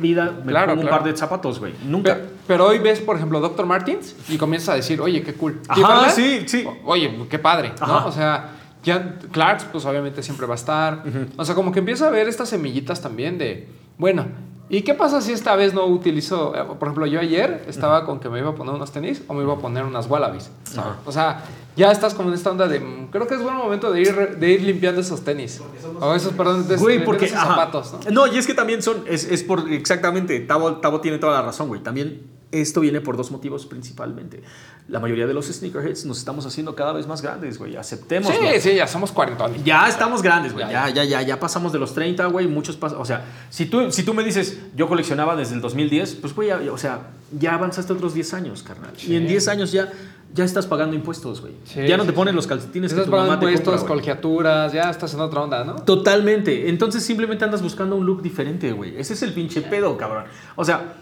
vida 0.00 0.32
me 0.44 0.52
Claro, 0.52 0.68
pongo 0.76 0.82
un 0.82 0.88
par 0.88 1.02
de 1.02 1.16
zapatos, 1.16 1.58
güey. 1.58 1.74
Nunca. 1.84 2.14
Pero, 2.14 2.28
pero 2.46 2.66
hoy 2.68 2.78
ves, 2.78 3.00
por 3.00 3.16
ejemplo, 3.16 3.40
Dr. 3.40 3.66
Martins 3.66 4.14
y 4.28 4.36
comienzas 4.38 4.68
a 4.68 4.74
decir, 4.76 5.00
oye, 5.00 5.24
qué 5.24 5.34
cool. 5.34 5.60
Ajá, 5.68 6.08
sí, 6.10 6.44
sí. 6.46 6.64
o- 6.64 6.92
Oye, 6.92 7.12
qué 7.28 7.40
padre, 7.40 7.72
¿no? 7.80 7.86
Ajá. 7.96 8.06
O 8.06 8.12
sea, 8.12 8.50
ya 8.84 9.18
Clarks, 9.32 9.64
pues 9.72 9.84
obviamente 9.86 10.22
siempre 10.22 10.46
va 10.46 10.54
a 10.54 10.56
estar. 10.56 11.02
O 11.36 11.44
sea, 11.44 11.56
como 11.56 11.72
que 11.72 11.80
empieza 11.80 12.06
a 12.06 12.10
ver 12.10 12.28
estas 12.28 12.48
semillitas 12.48 13.02
también 13.02 13.38
de, 13.38 13.66
bueno, 13.98 14.26
¿y 14.70 14.82
qué 14.82 14.94
pasa 14.94 15.20
si 15.20 15.32
esta 15.32 15.54
vez 15.56 15.74
no 15.74 15.84
utilizo? 15.86 16.54
eh, 16.56 16.64
Por 16.64 16.88
ejemplo, 16.88 17.04
yo 17.06 17.20
ayer 17.20 17.64
estaba 17.68 18.06
con 18.06 18.20
que 18.20 18.28
me 18.30 18.38
iba 18.38 18.50
a 18.50 18.54
poner 18.54 18.72
unos 18.74 18.90
tenis 18.92 19.22
o 19.28 19.34
me 19.34 19.42
iba 19.42 19.52
a 19.54 19.58
poner 19.58 19.84
unas 19.84 20.08
wallabies. 20.08 20.50
Ajá. 20.78 20.96
O 21.04 21.12
sea, 21.12 21.42
ya 21.76 21.90
estás 21.92 22.14
como 22.14 22.28
en 22.28 22.34
esta 22.34 22.50
onda 22.50 22.66
de, 22.68 22.80
mm, 22.80 23.08
creo 23.10 23.26
que 23.26 23.34
es 23.34 23.42
buen 23.42 23.54
momento 23.56 23.90
de 23.92 24.00
ir, 24.02 24.36
de 24.38 24.50
ir 24.50 24.62
limpiando 24.62 25.00
esos 25.00 25.22
tenis. 25.22 25.60
O 26.00 26.14
esos, 26.14 26.32
perdón, 26.32 26.66
de, 26.68 26.76
Güey, 26.76 26.98
de 26.98 27.04
porque 27.04 27.26
esos 27.26 27.38
zapatos, 27.38 27.92
¿no? 28.06 28.10
No, 28.10 28.26
y 28.32 28.38
es 28.38 28.46
que 28.46 28.54
también 28.54 28.82
son, 28.82 29.04
es, 29.06 29.24
es 29.24 29.42
por, 29.42 29.70
exactamente, 29.72 30.38
Tavo, 30.40 30.76
Tavo 30.76 31.00
tiene 31.00 31.18
toda 31.18 31.32
la 31.34 31.42
razón, 31.42 31.68
güey. 31.68 31.82
También 31.82 32.22
esto 32.52 32.80
viene 32.80 33.00
por 33.00 33.16
dos 33.16 33.30
motivos 33.30 33.64
principalmente. 33.66 34.42
La 34.88 34.98
mayoría 34.98 35.28
de 35.28 35.34
los 35.34 35.46
sneakerheads 35.46 36.04
nos 36.04 36.18
estamos 36.18 36.44
haciendo 36.46 36.74
cada 36.74 36.92
vez 36.92 37.06
más 37.06 37.22
grandes, 37.22 37.58
güey. 37.58 37.76
Aceptemos. 37.76 38.32
Sí, 38.34 38.60
sí, 38.60 38.74
ya 38.74 38.88
somos 38.88 39.12
cuarentones. 39.12 39.62
Ya 39.62 39.88
estamos 39.88 40.20
grandes, 40.20 40.52
güey. 40.52 40.66
Ya, 40.68 40.88
Ya, 40.88 40.94
ya, 40.94 41.04
ya, 41.04 41.22
ya 41.22 41.38
pasamos 41.38 41.72
de 41.72 41.78
los 41.78 41.94
30, 41.94 42.26
güey. 42.26 42.48
Muchos 42.48 42.80
pas- 42.80 42.96
O 42.98 43.04
sea, 43.04 43.24
si 43.50 43.66
tú, 43.66 43.92
si 43.92 44.02
tú 44.02 44.14
me 44.14 44.24
dices, 44.24 44.58
yo 44.74 44.88
coleccionaba 44.88 45.36
desde 45.36 45.54
el 45.54 45.60
2010, 45.60 46.16
pues, 46.16 46.34
güey, 46.34 46.48
ya- 46.48 46.72
o 46.72 46.76
sea, 46.78 47.10
ya 47.38 47.54
avanzaste 47.54 47.92
otros 47.92 48.14
10 48.14 48.34
años, 48.34 48.64
carnal. 48.64 48.90
Sí. 48.96 49.12
Y 49.12 49.16
en 49.16 49.28
10 49.28 49.46
años 49.46 49.70
ya, 49.70 49.92
ya 50.34 50.44
estás 50.44 50.66
pagando 50.66 50.94
impuestos, 50.96 51.40
güey. 51.40 51.54
Sí, 51.64 51.86
ya 51.86 51.96
no 51.96 52.04
sí, 52.04 52.08
te 52.10 52.12
ponen 52.12 52.32
sí. 52.32 52.36
los 52.36 52.46
calcetines 52.46 52.90
que 52.92 52.94
Estás 53.00 53.06
tu 53.06 53.10
pagando 53.10 53.30
mamá 53.32 53.40
te 53.40 53.46
impuestos, 53.46 53.74
compra, 53.80 53.88
colegiaturas, 53.88 54.72
ya 54.72 54.90
estás 54.90 55.12
en 55.14 55.20
otra 55.20 55.40
onda, 55.42 55.64
¿no? 55.64 55.74
Totalmente. 55.76 56.68
Entonces 56.68 57.02
simplemente 57.04 57.44
andas 57.44 57.62
buscando 57.62 57.96
un 57.96 58.06
look 58.06 58.22
diferente, 58.22 58.72
güey. 58.72 58.96
Ese 58.98 59.14
es 59.14 59.22
el 59.22 59.32
pinche 59.32 59.60
pedo, 59.62 59.96
cabrón. 59.96 60.24
O 60.56 60.64
sea, 60.64 60.94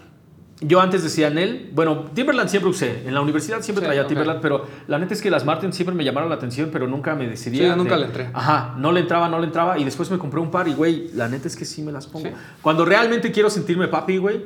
yo 0.61 0.81
antes 0.81 1.03
decía 1.03 1.29
Nel, 1.29 1.69
bueno, 1.73 2.05
Timberland 2.13 2.49
siempre 2.49 2.69
usé. 2.69 3.07
En 3.07 3.13
la 3.13 3.21
universidad 3.21 3.61
siempre 3.61 3.81
Sí, 3.81 3.87
traía. 3.87 4.05
Timberland, 4.07 4.41
pero 4.41 4.65
la 4.87 4.99
neta 4.99 5.13
es 5.13 5.21
que 5.21 5.29
las 5.31 5.45
Martin 5.45 5.71
siempre 5.71 5.95
me 5.95 6.03
llamaron 6.03 6.27
la 6.27 6.35
atención, 6.35 6.69
pero 6.71 6.85
nunca 6.87 7.15
me 7.15 7.27
decidí. 7.27 7.59
Sí, 7.59 7.69
nunca 7.77 7.93
de- 7.95 8.01
le 8.01 8.05
entré. 8.07 8.29
Ajá, 8.33 8.73
no 8.77 8.91
le 8.91 8.99
entraba, 8.99 9.29
no 9.29 9.39
le 9.39 9.45
entraba. 9.45 9.77
Y 9.79 9.85
después 9.85 10.11
me 10.11 10.17
compré 10.17 10.39
un 10.41 10.51
par 10.51 10.67
y, 10.67 10.73
güey, 10.73 11.09
la 11.13 11.29
neta 11.29 11.47
es 11.47 11.55
que 11.55 11.63
sí 11.65 11.81
me 11.81 11.91
las 11.93 12.07
pongo. 12.07 12.27
Sí. 12.27 12.33
Cuando 12.61 12.83
realmente 12.83 13.31
quiero 13.31 13.49
sentirme 13.49 13.87
papi, 13.87 14.17
güey, 14.17 14.43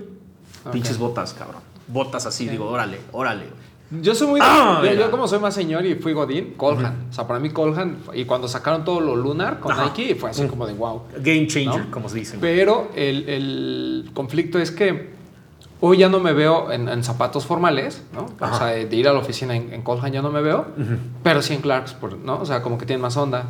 pinches 0.71 0.97
botas, 0.99 1.34
cabrón. 1.34 1.61
Botas 1.88 2.25
así, 2.27 2.47
digo, 2.47 2.67
órale, 2.69 2.99
órale. 3.11 3.45
Yo 4.01 4.15
soy 4.15 4.27
muy. 4.27 4.39
Ah, 4.41 4.81
yo, 4.97 5.11
como 5.11 5.27
soy 5.27 5.39
más 5.39 5.53
señor 5.53 5.85
y 5.85 5.95
fui 5.95 6.13
Godín, 6.13 6.53
Colhan. 6.57 7.07
O 7.09 7.13
sea, 7.13 7.27
para 7.27 7.39
mí 7.39 7.49
Colhan, 7.51 7.97
y 8.13 8.25
cuando 8.25 8.47
sacaron 8.47 8.83
todo 8.83 8.99
lo 9.01 9.15
Lunar 9.15 9.59
con 9.59 9.71
Ajá. 9.71 9.85
Nike, 9.85 10.15
fue 10.15 10.29
así 10.31 10.47
como 10.47 10.65
de 10.65 10.73
wow. 10.73 11.03
Game 11.19 11.47
changer, 11.47 11.85
¿No? 11.85 11.91
como 11.91 12.09
se 12.09 12.17
dice. 12.19 12.37
Pero 12.41 12.89
el, 12.95 13.29
el 13.29 14.09
conflicto 14.13 14.57
es 14.59 14.71
que 14.71 15.11
hoy 15.81 15.97
ya 15.97 16.09
no 16.09 16.19
me 16.19 16.33
veo 16.33 16.71
en, 16.71 16.87
en 16.87 17.03
zapatos 17.03 17.45
formales, 17.45 18.01
¿no? 18.13 18.27
O 18.39 18.57
sea, 18.57 18.67
de 18.67 18.95
ir 18.95 19.07
a 19.07 19.13
la 19.13 19.19
oficina 19.19 19.55
en, 19.55 19.73
en 19.73 19.81
Colhan 19.81 20.11
ya 20.11 20.21
no 20.21 20.31
me 20.31 20.41
veo, 20.41 20.65
pero 21.23 21.41
sí 21.41 21.53
en 21.53 21.61
Clarks, 21.61 21.93
por- 21.93 22.17
¿no? 22.17 22.39
O 22.39 22.45
sea, 22.45 22.61
como 22.61 22.77
que 22.77 22.85
tienen 22.85 23.01
más 23.01 23.17
onda. 23.17 23.45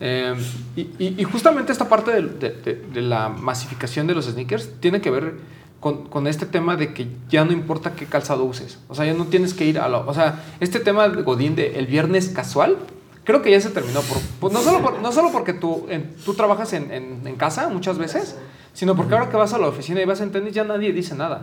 Eh, 0.00 0.34
y, 0.76 0.80
y- 0.98 1.14
y 1.18 1.24
justamente 1.24 1.70
esta 1.72 1.88
parte 1.88 2.10
del- 2.10 2.38
de, 2.38 2.50
de- 2.50 2.74
de 2.92 3.00
la 3.02 3.28
masificación 3.28 4.06
de 4.06 4.14
los 4.14 4.26
sneakers 4.26 4.80
tiene 4.80 5.00
que 5.00 5.10
ver 5.10 5.34
con, 5.82 6.04
este 6.26 6.46
tema 6.46 6.76
de 6.76 6.94
que 6.94 7.08
ya 7.28 7.44
no 7.44 7.52
importa 7.52 7.92
qué 7.94 8.06
calzado 8.06 8.44
uses. 8.44 8.78
O 8.88 8.94
sea, 8.94 9.04
ya 9.04 9.12
no 9.12 9.26
tienes 9.26 9.52
que 9.52 9.66
ir 9.66 9.78
a 9.78 9.88
lo... 9.88 10.08
O 10.08 10.14
sea, 10.14 10.42
este 10.60 10.80
tema 10.80 11.06
de 11.10 11.20
Godín 11.22 11.54
de 11.56 11.78
el 11.78 11.86
viernes 11.86 12.28
casual, 12.30 12.78
creo 13.24 13.42
que 13.42 13.50
ya 13.50 13.60
se 13.60 13.68
terminó. 13.68 14.00
Por, 14.40 14.50
no, 14.52 14.60
solo 14.62 14.80
por- 14.80 15.00
no 15.00 15.12
solo 15.12 15.30
porque 15.30 15.52
tú, 15.52 15.86
tú 16.24 16.32
trabajas 16.34 16.72
en- 16.72 16.90
en 17.26 17.36
casa 17.36 17.68
muchas 17.68 17.98
veces, 17.98 18.36
sino 18.72 18.96
porque 18.96 19.14
ahora 19.14 19.28
que 19.28 19.36
vas 19.36 19.52
a 19.52 19.58
la 19.58 19.68
oficina 19.68 20.00
y 20.00 20.04
vas 20.04 20.20
en 20.20 20.32
tenis 20.32 20.54
ya 20.54 20.64
nadie 20.64 20.92
dice 20.92 21.14
nada. 21.14 21.42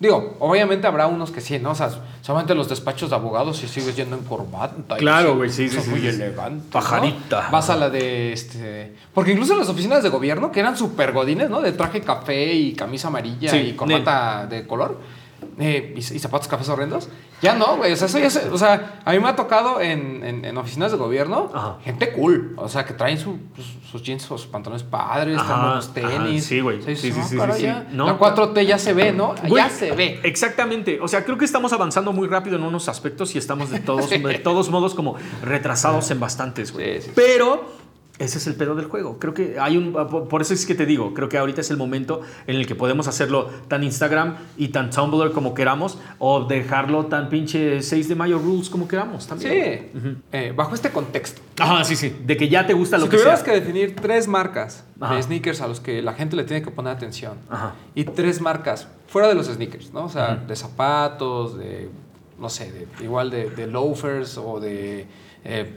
Digo, 0.00 0.36
obviamente 0.38 0.86
habrá 0.86 1.06
unos 1.06 1.30
que 1.30 1.42
sí, 1.42 1.58
¿no? 1.58 1.72
O 1.72 1.74
sea, 1.74 1.90
solamente 2.22 2.54
los 2.54 2.70
despachos 2.70 3.10
de 3.10 3.16
abogados 3.16 3.62
y 3.62 3.68
sigues 3.68 3.94
yendo 3.94 4.16
en 4.16 4.24
corbata. 4.24 4.96
Claro, 4.96 5.36
güey, 5.36 5.50
sí, 5.50 5.68
sí, 5.68 5.78
muy 5.90 6.00
sí. 6.00 6.08
elegante. 6.08 6.64
¿no? 6.64 6.70
Pajarita. 6.70 7.50
Vas 7.50 7.68
a 7.68 7.76
la 7.76 7.90
de 7.90 8.32
este. 8.32 8.94
Porque 9.12 9.32
incluso 9.32 9.54
las 9.56 9.68
oficinas 9.68 10.02
de 10.02 10.08
gobierno, 10.08 10.50
que 10.50 10.60
eran 10.60 10.74
súper 10.74 11.12
godines, 11.12 11.50
¿no? 11.50 11.60
De 11.60 11.72
traje 11.72 12.00
café 12.00 12.54
y 12.54 12.72
camisa 12.72 13.08
amarilla 13.08 13.54
y 13.54 13.74
corbata 13.74 14.46
de 14.46 14.66
color. 14.66 14.98
Eh, 15.60 15.94
y, 15.94 15.98
y 15.98 16.18
zapatos 16.18 16.48
cafés 16.48 16.68
horrendos. 16.68 17.08
Ya 17.42 17.54
no, 17.54 17.76
güey. 17.76 17.92
O 17.92 17.96
sea, 17.96 18.06
eso 18.08 18.18
ya 18.18 18.28
se- 18.30 18.48
o 18.48 18.58
sea, 18.58 19.00
a 19.04 19.12
mí 19.12 19.20
me 19.20 19.28
ha 19.28 19.36
tocado 19.36 19.80
en, 19.80 20.24
en- 20.24 20.44
en 20.44 20.56
oficinas 20.58 20.90
de 20.90 20.98
gobierno 20.98 21.50
Ajá. 21.54 21.76
gente 21.84 22.12
cool. 22.12 22.54
O 22.56 22.68
sea, 22.68 22.84
que 22.84 22.94
traen 22.94 23.18
su- 23.18 23.38
sus, 23.56 23.90
sus 23.90 24.02
jeans 24.02 24.30
o 24.30 24.36
sus 24.38 24.46
pantalones 24.48 24.82
padres, 24.82 25.38
Ajá, 25.38 25.80
traen 25.94 26.06
ajá, 26.08 26.24
tenis. 26.24 26.44
sí, 26.44 26.60
güey. 26.60 26.78
O 26.78 26.82
sea, 26.82 26.96
Sí, 26.96 27.12
sí, 27.12 27.18
"Ah, 27.20 27.24
sí, 27.28 27.38
sí, 27.38 27.52
sí. 27.58 27.62
ya". 27.62 27.86
No, 27.92 28.06
La 28.06 28.18
4T 28.18 28.66
ya 28.66 28.78
se 28.78 28.92
ve, 28.94 29.12
¿no? 29.12 29.34
Güey, 29.46 29.62
ya 29.62 29.70
se 29.70 29.92
ve. 29.92 30.18
Exactamente. 30.24 30.98
O 31.00 31.08
sea, 31.08 31.24
creo 31.24 31.38
que 31.38 31.44
estamos 31.44 31.72
avanzando 31.72 32.12
muy 32.12 32.26
rápido 32.26 32.56
en 32.56 32.62
unos 32.64 32.88
aspectos 32.88 33.34
y 33.34 33.38
estamos 33.38 33.70
de 33.70 33.78
todos, 33.80 34.10
de 34.10 34.38
todos 34.38 34.70
modos 34.70 34.94
como 34.94 35.16
retrasados 35.42 36.10
en 36.10 36.20
bastantes, 36.20 36.72
güey. 36.72 37.00
Pero 37.14 37.64
ese 38.20 38.38
es 38.38 38.46
el 38.46 38.54
pedo 38.54 38.74
del 38.76 38.86
juego. 38.86 39.18
Creo 39.18 39.34
que 39.34 39.58
hay 39.58 39.76
un... 39.76 39.92
por- 39.92 40.28
Por 40.28 40.42
eso 40.42 40.54
es 40.54 40.64
que 40.66 40.74
te 40.76 40.86
digo, 40.86 41.14
creo 41.14 41.28
que 41.28 41.38
ahorita 41.38 41.60
es 41.62 41.70
el 41.70 41.76
momento 41.76 42.20
en 42.46 42.54
el 42.56 42.66
que 42.66 42.74
podemos 42.76 43.08
hacerlo 43.08 43.48
tan 43.66 43.82
Instagram 43.82 44.36
y 44.56 44.68
tan 44.68 44.90
Tumblr 44.90 45.32
como 45.32 45.54
queramos 45.54 45.98
o 46.18 46.44
dejarlo 46.44 47.06
tan 47.06 47.28
pinche 47.30 47.82
6 47.82 48.08
de 48.08 48.14
mayo 48.14 48.38
rules 48.38 48.70
como 48.70 48.86
queramos 48.86 49.24
Sí. 49.24 49.28
también. 49.30 50.22
Eh, 50.32 50.52
bajo 50.54 50.74
este 50.74 50.90
contexto. 50.90 51.40
Ajá, 51.58 51.82
sí, 51.84 51.96
sí. 51.96 52.14
De 52.24 52.36
que 52.36 52.48
ya 52.48 52.66
te 52.66 52.74
gusta 52.74 52.96
lo 52.98 53.04
Si 53.06 53.10
que 53.10 53.16
sea. 53.16 53.24
tuvieras 53.24 53.42
que 53.42 53.52
definir 53.52 53.96
tres 53.96 54.28
marcas 54.28 54.84
Ajá. 55.00 55.16
de 55.16 55.22
sneakers 55.22 55.60
a 55.62 55.66
los 55.68 55.80
que 55.80 56.00
la 56.02 56.12
gente 56.12 56.36
le 56.36 56.44
tiene 56.44 56.62
que 56.62 56.70
poner 56.70 56.92
atención 56.92 57.34
Ajá. 57.50 57.74
y 57.94 58.04
tres 58.04 58.40
marcas 58.40 58.86
fuera 59.08 59.28
de 59.28 59.34
los 59.34 59.46
sneakers, 59.46 59.92
¿no? 59.92 60.04
O 60.04 60.08
sea, 60.08 60.36
de 60.36 60.54
zapatos, 60.56 61.58
de, 61.58 61.88
no 62.38 62.48
sé, 62.48 62.70
de, 62.70 62.86
igual 63.04 63.30
de, 63.30 63.50
de 63.50 63.66
loafers 63.66 64.38
o 64.38 64.60
de 64.60 65.06
eh, 65.44 65.74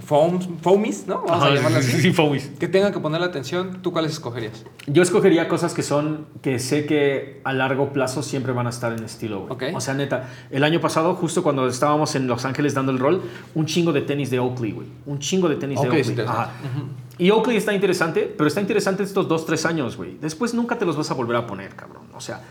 foams, 0.00 0.48
foamies, 0.62 1.06
¿no? 1.06 1.22
Vamos 1.22 1.42
a 1.42 1.46
Ajá, 1.46 1.68
sí, 1.70 1.76
así. 1.76 2.00
sí, 2.02 2.12
foamies. 2.12 2.50
Que 2.58 2.68
tengan 2.68 2.92
que 2.92 3.00
ponerle 3.00 3.26
atención, 3.26 3.80
¿tú 3.82 3.92
cuáles 3.92 4.12
escogerías? 4.12 4.64
Yo 4.86 5.02
escogería 5.02 5.48
cosas 5.48 5.74
que 5.74 5.82
son, 5.82 6.26
que 6.42 6.58
sé 6.58 6.86
que 6.86 7.40
a 7.44 7.52
largo 7.52 7.92
plazo 7.92 8.22
siempre 8.22 8.52
van 8.52 8.66
a 8.66 8.70
estar 8.70 8.92
en 8.92 9.02
estilo, 9.04 9.46
güey. 9.46 9.52
Ok. 9.70 9.76
O 9.76 9.80
sea, 9.80 9.94
neta, 9.94 10.28
el 10.50 10.64
año 10.64 10.80
pasado, 10.80 11.14
justo 11.14 11.42
cuando 11.42 11.66
estábamos 11.68 12.14
en 12.14 12.26
Los 12.26 12.44
Ángeles 12.44 12.74
dando 12.74 12.92
el 12.92 12.98
rol, 12.98 13.22
un 13.54 13.66
chingo 13.66 13.92
de 13.92 14.02
tenis 14.02 14.30
de 14.30 14.38
Oakley, 14.38 14.72
güey. 14.72 14.88
Un 15.06 15.18
chingo 15.18 15.48
de 15.48 15.56
tenis 15.56 15.78
Oakley 15.78 16.00
es 16.00 16.06
de 16.08 16.22
Oakley. 16.22 16.26
interesante. 16.26 16.68
Ajá. 16.68 16.86
Y 17.18 17.30
Oakley 17.30 17.56
está 17.56 17.72
interesante, 17.72 18.32
pero 18.36 18.46
está 18.48 18.60
interesante 18.60 19.02
estos 19.02 19.26
dos, 19.26 19.46
tres 19.46 19.64
años, 19.64 19.96
güey. 19.96 20.18
Después 20.20 20.52
nunca 20.52 20.78
te 20.78 20.84
los 20.84 20.96
vas 20.96 21.10
a 21.10 21.14
volver 21.14 21.36
a 21.36 21.46
poner, 21.46 21.74
cabrón. 21.74 22.04
O 22.14 22.20
sea, 22.20 22.42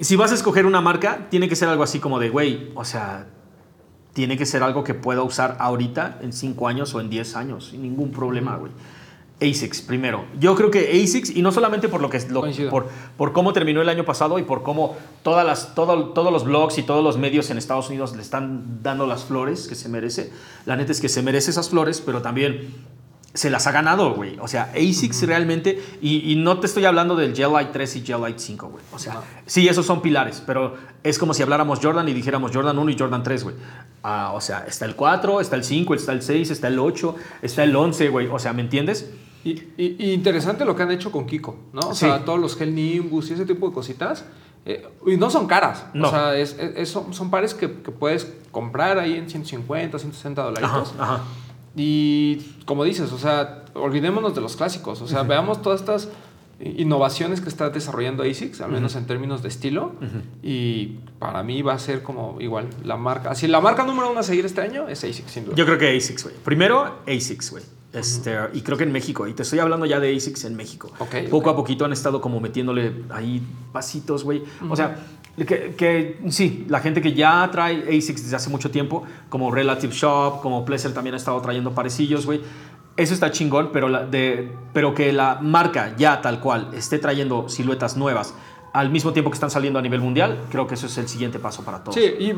si 0.00 0.16
vas 0.16 0.32
a 0.32 0.34
escoger 0.34 0.64
una 0.64 0.80
marca, 0.80 1.26
tiene 1.30 1.48
que 1.48 1.56
ser 1.56 1.68
algo 1.68 1.82
así 1.82 1.98
como 2.00 2.18
de, 2.18 2.30
güey, 2.30 2.70
o 2.74 2.84
sea, 2.84 3.26
tiene 4.12 4.36
que 4.36 4.44
ser 4.46 4.62
algo 4.62 4.84
que 4.84 4.94
pueda 4.94 5.22
usar 5.22 5.56
ahorita, 5.58 6.18
en 6.22 6.32
5 6.32 6.68
años 6.68 6.94
o 6.94 7.00
en 7.00 7.08
10 7.10 7.36
años, 7.36 7.68
sin 7.70 7.82
ningún 7.82 8.10
problema, 8.10 8.56
güey. 8.56 8.72
ASICS, 9.40 9.80
primero. 9.82 10.24
Yo 10.38 10.54
creo 10.54 10.70
que 10.70 11.02
ASICS, 11.02 11.30
y 11.34 11.42
no 11.42 11.50
solamente 11.50 11.88
por 11.88 12.00
lo 12.00 12.08
que 12.08 12.20
lo- 12.28 12.42
por, 12.70 12.86
por 13.16 13.32
cómo 13.32 13.52
terminó 13.52 13.82
el 13.82 13.88
año 13.88 14.04
pasado 14.04 14.38
y 14.38 14.44
por 14.44 14.62
cómo 14.62 14.96
todas 15.24 15.44
las, 15.44 15.74
todo- 15.74 16.10
todos 16.10 16.32
los 16.32 16.44
blogs 16.44 16.78
y 16.78 16.84
todos 16.84 17.02
los 17.02 17.18
medios 17.18 17.50
en 17.50 17.58
Estados 17.58 17.88
Unidos 17.88 18.14
le 18.14 18.22
están 18.22 18.82
dando 18.84 19.04
las 19.06 19.24
flores 19.24 19.66
que 19.66 19.74
se 19.74 19.88
merece. 19.88 20.32
La 20.64 20.76
neta 20.76 20.92
es 20.92 21.00
que 21.00 21.08
se 21.08 21.22
merece 21.22 21.50
esas 21.50 21.70
flores, 21.70 22.00
pero 22.04 22.22
también 22.22 22.68
se 23.34 23.48
las 23.50 23.66
ha 23.66 23.72
ganado, 23.72 24.14
güey. 24.14 24.36
O 24.40 24.48
sea, 24.48 24.70
ASICS 24.74 25.26
realmente, 25.26 25.82
y, 26.02 26.30
y 26.32 26.36
no 26.36 26.58
te 26.60 26.66
estoy 26.66 26.84
hablando 26.84 27.16
del 27.16 27.34
Gel 27.34 27.52
Light 27.52 27.70
3 27.72 27.96
y 27.96 28.00
Gel 28.02 28.20
Light 28.20 28.38
5, 28.38 28.68
güey. 28.68 28.84
O 28.92 28.98
sea, 28.98 29.14
No. 29.14 29.20
sí, 29.46 29.68
esos 29.68 29.86
son 29.86 30.02
pilares, 30.02 30.42
pero 30.46 30.74
es 31.02 31.18
como 31.18 31.32
si 31.34 31.42
habláramos 31.42 31.78
Jordan 31.82 32.08
y 32.08 32.12
dijéramos 32.12 32.50
Jordan 32.52 32.78
1 32.78 32.90
y 32.90 32.98
Jordan 32.98 33.22
3, 33.22 33.44
güey. 33.44 33.56
Ah, 34.02 34.32
o 34.34 34.40
sea, 34.40 34.64
está 34.68 34.84
el 34.84 34.96
4, 34.96 35.40
está 35.40 35.56
el 35.56 35.64
5, 35.64 35.94
está 35.94 36.12
el 36.12 36.22
6, 36.22 36.50
está 36.50 36.68
el 36.68 36.78
8, 36.78 37.14
está 37.40 37.64
el 37.64 37.74
11, 37.74 38.08
güey. 38.08 38.26
O 38.26 38.38
sea, 38.38 38.52
¿me 38.52 38.62
entiendes? 38.62 39.10
Y, 39.44 39.50
y- 39.76 39.96
y 39.98 40.12
interesante 40.12 40.64
lo 40.64 40.76
que 40.76 40.82
han 40.82 40.90
hecho 40.92 41.10
con 41.10 41.26
Kiko, 41.26 41.56
¿no? 41.72 41.80
O 41.88 41.94
Sí. 41.94 42.00
sea, 42.06 42.24
todos 42.24 42.38
los 42.38 42.56
gel 42.56 42.74
Nimbus 42.74 43.30
y 43.30 43.34
ese 43.34 43.44
tipo 43.46 43.68
de 43.68 43.74
cositas. 43.74 44.24
eh, 44.64 44.86
y 45.08 45.16
no 45.16 45.28
son 45.28 45.48
caras. 45.48 45.86
No. 45.92 46.06
O 46.06 46.10
sea, 46.12 46.36
es- 46.38 46.56
es- 46.56 46.88
son, 46.88 47.12
son 47.12 47.30
pares 47.30 47.52
que, 47.52 47.80
que 47.82 47.90
puedes 47.90 48.32
comprar 48.52 48.96
ahí 49.00 49.14
en 49.14 49.28
150, 49.28 49.98
160 49.98 50.42
Ajá, 50.42 50.50
dolaritos. 50.50 50.94
ajá. 51.00 51.22
Y 51.76 52.38
como 52.66 52.84
dices, 52.84 53.12
o 53.12 53.18
sea, 53.18 53.64
olvidémonos 53.74 54.34
de 54.34 54.40
los 54.40 54.56
clásicos. 54.56 55.00
O 55.02 55.08
sea, 55.08 55.22
veamos 55.22 55.62
todas 55.62 55.80
estas 55.80 56.08
innovaciones 56.60 57.40
que 57.40 57.48
está 57.48 57.70
desarrollando 57.70 58.22
ASICS, 58.22 58.60
al 58.60 58.70
menos 58.70 58.94
en 58.94 59.06
términos 59.06 59.42
de 59.42 59.48
estilo. 59.48 59.92
Y 60.42 60.98
para 61.18 61.42
mí 61.42 61.62
va 61.62 61.74
a 61.74 61.78
ser 61.78 62.02
como 62.02 62.40
igual 62.40 62.68
la 62.84 62.96
marca. 62.96 63.30
Así, 63.30 63.46
la 63.48 63.60
marca 63.60 63.84
número 63.84 64.10
uno 64.10 64.20
a 64.20 64.22
seguir 64.22 64.44
este 64.44 64.60
año 64.60 64.88
es 64.88 65.02
ASICS, 65.02 65.30
sin 65.30 65.44
duda. 65.44 65.56
Yo 65.56 65.64
creo 65.64 65.78
que 65.78 65.96
ASICS, 65.96 66.24
güey. 66.24 66.36
Primero, 66.44 66.98
ASICS, 67.06 67.50
güey. 67.50 67.64
Este, 67.92 68.38
Y 68.54 68.62
creo 68.62 68.78
que 68.78 68.84
en 68.84 68.92
México, 68.92 69.26
y 69.26 69.34
te 69.34 69.42
estoy 69.42 69.58
hablando 69.58 69.84
ya 69.84 70.00
de 70.00 70.16
ASICS 70.16 70.44
en 70.44 70.56
México. 70.56 70.90
Ok, 70.98 71.28
Poco 71.30 71.50
a 71.50 71.56
poquito 71.56 71.84
han 71.84 71.92
estado 71.92 72.20
como 72.20 72.40
metiéndole 72.40 73.04
ahí 73.10 73.42
pasitos, 73.72 74.24
güey. 74.24 74.42
O 74.68 74.76
sea, 74.76 74.96
que, 75.36 75.74
que 75.76 76.20
sí, 76.28 76.66
la 76.68 76.80
gente 76.80 77.00
que 77.00 77.14
ya 77.14 77.48
trae 77.50 77.82
ASICS 77.88 78.24
desde 78.24 78.36
hace 78.36 78.50
mucho 78.50 78.70
tiempo, 78.70 79.02
como 79.28 79.50
Relative 79.50 79.92
Shop, 79.92 80.40
como 80.42 80.64
Pleasure 80.64 80.92
también 80.94 81.14
ha 81.14 81.16
estado 81.16 81.40
trayendo 81.40 81.72
parecillos, 81.72 82.26
güey. 82.26 82.40
Eso 82.96 83.14
está 83.14 83.30
chingón, 83.30 83.70
pero, 83.72 83.88
la, 83.88 84.04
de, 84.04 84.52
pero 84.74 84.94
que 84.94 85.12
la 85.12 85.38
marca 85.40 85.94
ya 85.96 86.20
tal 86.20 86.40
cual 86.40 86.68
esté 86.74 86.98
trayendo 86.98 87.48
siluetas 87.48 87.96
nuevas 87.96 88.34
al 88.74 88.90
mismo 88.90 89.12
tiempo 89.14 89.30
que 89.30 89.34
están 89.34 89.50
saliendo 89.50 89.78
a 89.78 89.82
nivel 89.82 90.00
mundial, 90.00 90.38
creo 90.50 90.66
que 90.66 90.74
eso 90.74 90.86
es 90.86 90.96
el 90.98 91.08
siguiente 91.08 91.38
paso 91.38 91.62
para 91.64 91.82
todos. 91.82 91.94
Sí, 91.94 92.02
y, 92.02 92.34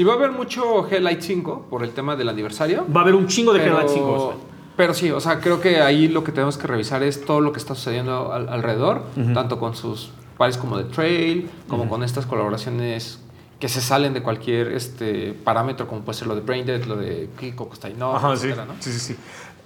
y 0.00 0.04
va 0.04 0.14
a 0.14 0.16
haber 0.16 0.30
mucho 0.32 0.86
Light 0.90 1.20
5 1.20 1.66
por 1.68 1.82
el 1.84 1.90
tema 1.92 2.16
del 2.16 2.28
aniversario. 2.30 2.86
Va 2.94 3.00
a 3.00 3.02
haber 3.02 3.14
un 3.14 3.26
chingo 3.26 3.52
de 3.52 3.60
pero, 3.60 3.72
Headlight 3.78 3.90
5, 3.94 4.24
güey. 4.26 4.36
pero 4.76 4.94
sí, 4.94 5.10
o 5.10 5.20
sea, 5.20 5.40
creo 5.40 5.60
que 5.60 5.80
ahí 5.82 6.08
lo 6.08 6.24
que 6.24 6.32
tenemos 6.32 6.56
que 6.58 6.66
revisar 6.66 7.02
es 7.02 7.24
todo 7.24 7.40
lo 7.42 7.52
que 7.52 7.58
está 7.58 7.74
sucediendo 7.74 8.32
al- 8.32 8.48
alrededor, 8.48 9.04
tanto 9.34 9.58
con 9.58 9.74
sus 9.74 10.10
pares 10.40 10.56
como 10.56 10.78
de 10.78 10.84
trail, 10.84 11.50
como 11.68 11.86
con 11.86 12.02
estas 12.02 12.24
colaboraciones 12.24 13.18
que 13.58 13.68
se 13.68 13.82
salen 13.82 14.14
de 14.14 14.22
cualquier 14.22 14.72
este 14.72 15.34
parámetro, 15.34 15.86
como 15.86 16.00
puede 16.00 16.18
ser 16.18 16.28
lo 16.28 16.34
de 16.34 16.40
Braindead, 16.40 16.84
lo 16.84 16.96
de 16.96 17.28
Kiko 17.38 17.68
Costainov, 17.68 18.16
Ajá, 18.16 18.34
sí. 18.34 18.46
etcétera, 18.46 18.64
¿no? 18.64 18.72
sí, 18.80 18.90
sí, 18.90 18.98
sí. 18.98 19.16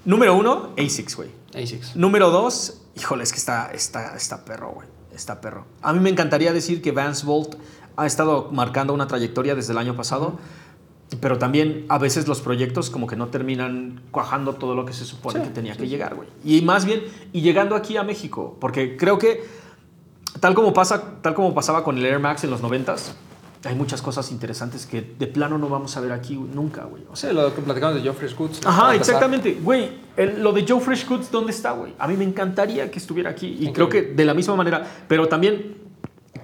Número 0.04 0.34
uno, 0.34 0.70
ASICS, 0.76 1.14
güey. 1.14 1.30
ASICS. 1.54 1.94
Número 1.94 2.28
dos, 2.30 2.82
híjole, 2.96 3.22
es 3.22 3.30
que 3.30 3.38
está, 3.38 3.70
está, 3.72 4.16
está 4.16 4.44
perro, 4.44 4.72
güey. 4.72 4.88
Está 5.14 5.40
perro. 5.40 5.64
A 5.80 5.92
mí 5.92 6.00
me 6.00 6.10
encantaría 6.10 6.52
decir 6.52 6.82
que 6.82 6.90
Vance 6.90 7.24
Volt 7.24 7.54
ha 7.96 8.04
estado 8.04 8.48
marcando 8.50 8.92
una 8.92 9.06
trayectoria 9.06 9.54
desde 9.54 9.74
el 9.74 9.78
año 9.78 9.94
pasado, 9.94 10.40
pero 11.20 11.38
también 11.38 11.86
a 11.88 11.98
veces 11.98 12.26
los 12.26 12.40
proyectos 12.40 12.90
como 12.90 13.06
que 13.06 13.14
no 13.14 13.28
terminan 13.28 14.02
cuajando 14.10 14.54
todo 14.54 14.74
lo 14.74 14.84
que 14.84 14.92
se 14.92 15.04
supone 15.04 15.38
Sí, 15.38 15.46
que 15.46 15.54
tenía 15.54 15.74
sí, 15.74 15.82
que 15.82 15.88
llegar, 15.88 16.16
güey. 16.16 16.28
Y 16.44 16.62
más 16.62 16.84
bien, 16.84 17.04
y 17.32 17.42
llegando 17.42 17.76
aquí 17.76 17.96
a 17.96 18.02
México, 18.02 18.56
porque 18.58 18.96
creo 18.96 19.18
que 19.18 19.62
tal 20.40 20.54
como, 20.54 20.72
pasa, 20.72 21.02
tal 21.22 21.34
como 21.34 21.54
pasaba 21.54 21.84
con 21.84 21.98
el 21.98 22.04
Air 22.04 22.18
Max 22.18 22.44
en 22.44 22.50
los 22.50 22.60
noventas, 22.62 23.14
hay 23.64 23.74
muchas 23.74 24.02
cosas 24.02 24.30
interesantes 24.30 24.86
que 24.86 25.00
de 25.00 25.26
plano 25.26 25.58
no 25.58 25.68
vamos 25.68 25.96
a 25.96 26.00
ver 26.00 26.12
aquí 26.12 26.36
nunca, 26.36 26.84
güey. 26.84 27.02
O 27.10 27.16
sea, 27.16 27.30
Sí, 27.30 27.36
lo 27.36 27.54
que 27.54 27.62
platicamos 27.62 27.96
de 27.96 28.02
Geoffrey 28.02 28.28
Scoots. 28.28 28.62
¿no? 28.62 28.68
Ajá, 28.68 28.94
exactamente. 28.94 29.58
Güey, 29.62 29.90
lo 30.38 30.52
de 30.52 30.64
Joe 30.68 30.80
Fresh 30.80 31.08
Goods, 31.08 31.30
¿dónde 31.30 31.52
está, 31.52 31.72
güey? 31.72 31.94
A 31.98 32.06
mí 32.06 32.16
me 32.16 32.24
encantaría 32.24 32.90
que 32.90 32.98
estuviera 32.98 33.30
aquí. 33.30 33.56
Y 33.60 33.72
creo 33.72 33.88
que 33.88 34.02
de 34.02 34.24
la 34.24 34.34
misma 34.34 34.56
manera, 34.56 34.86
pero 35.08 35.28
también 35.28 35.76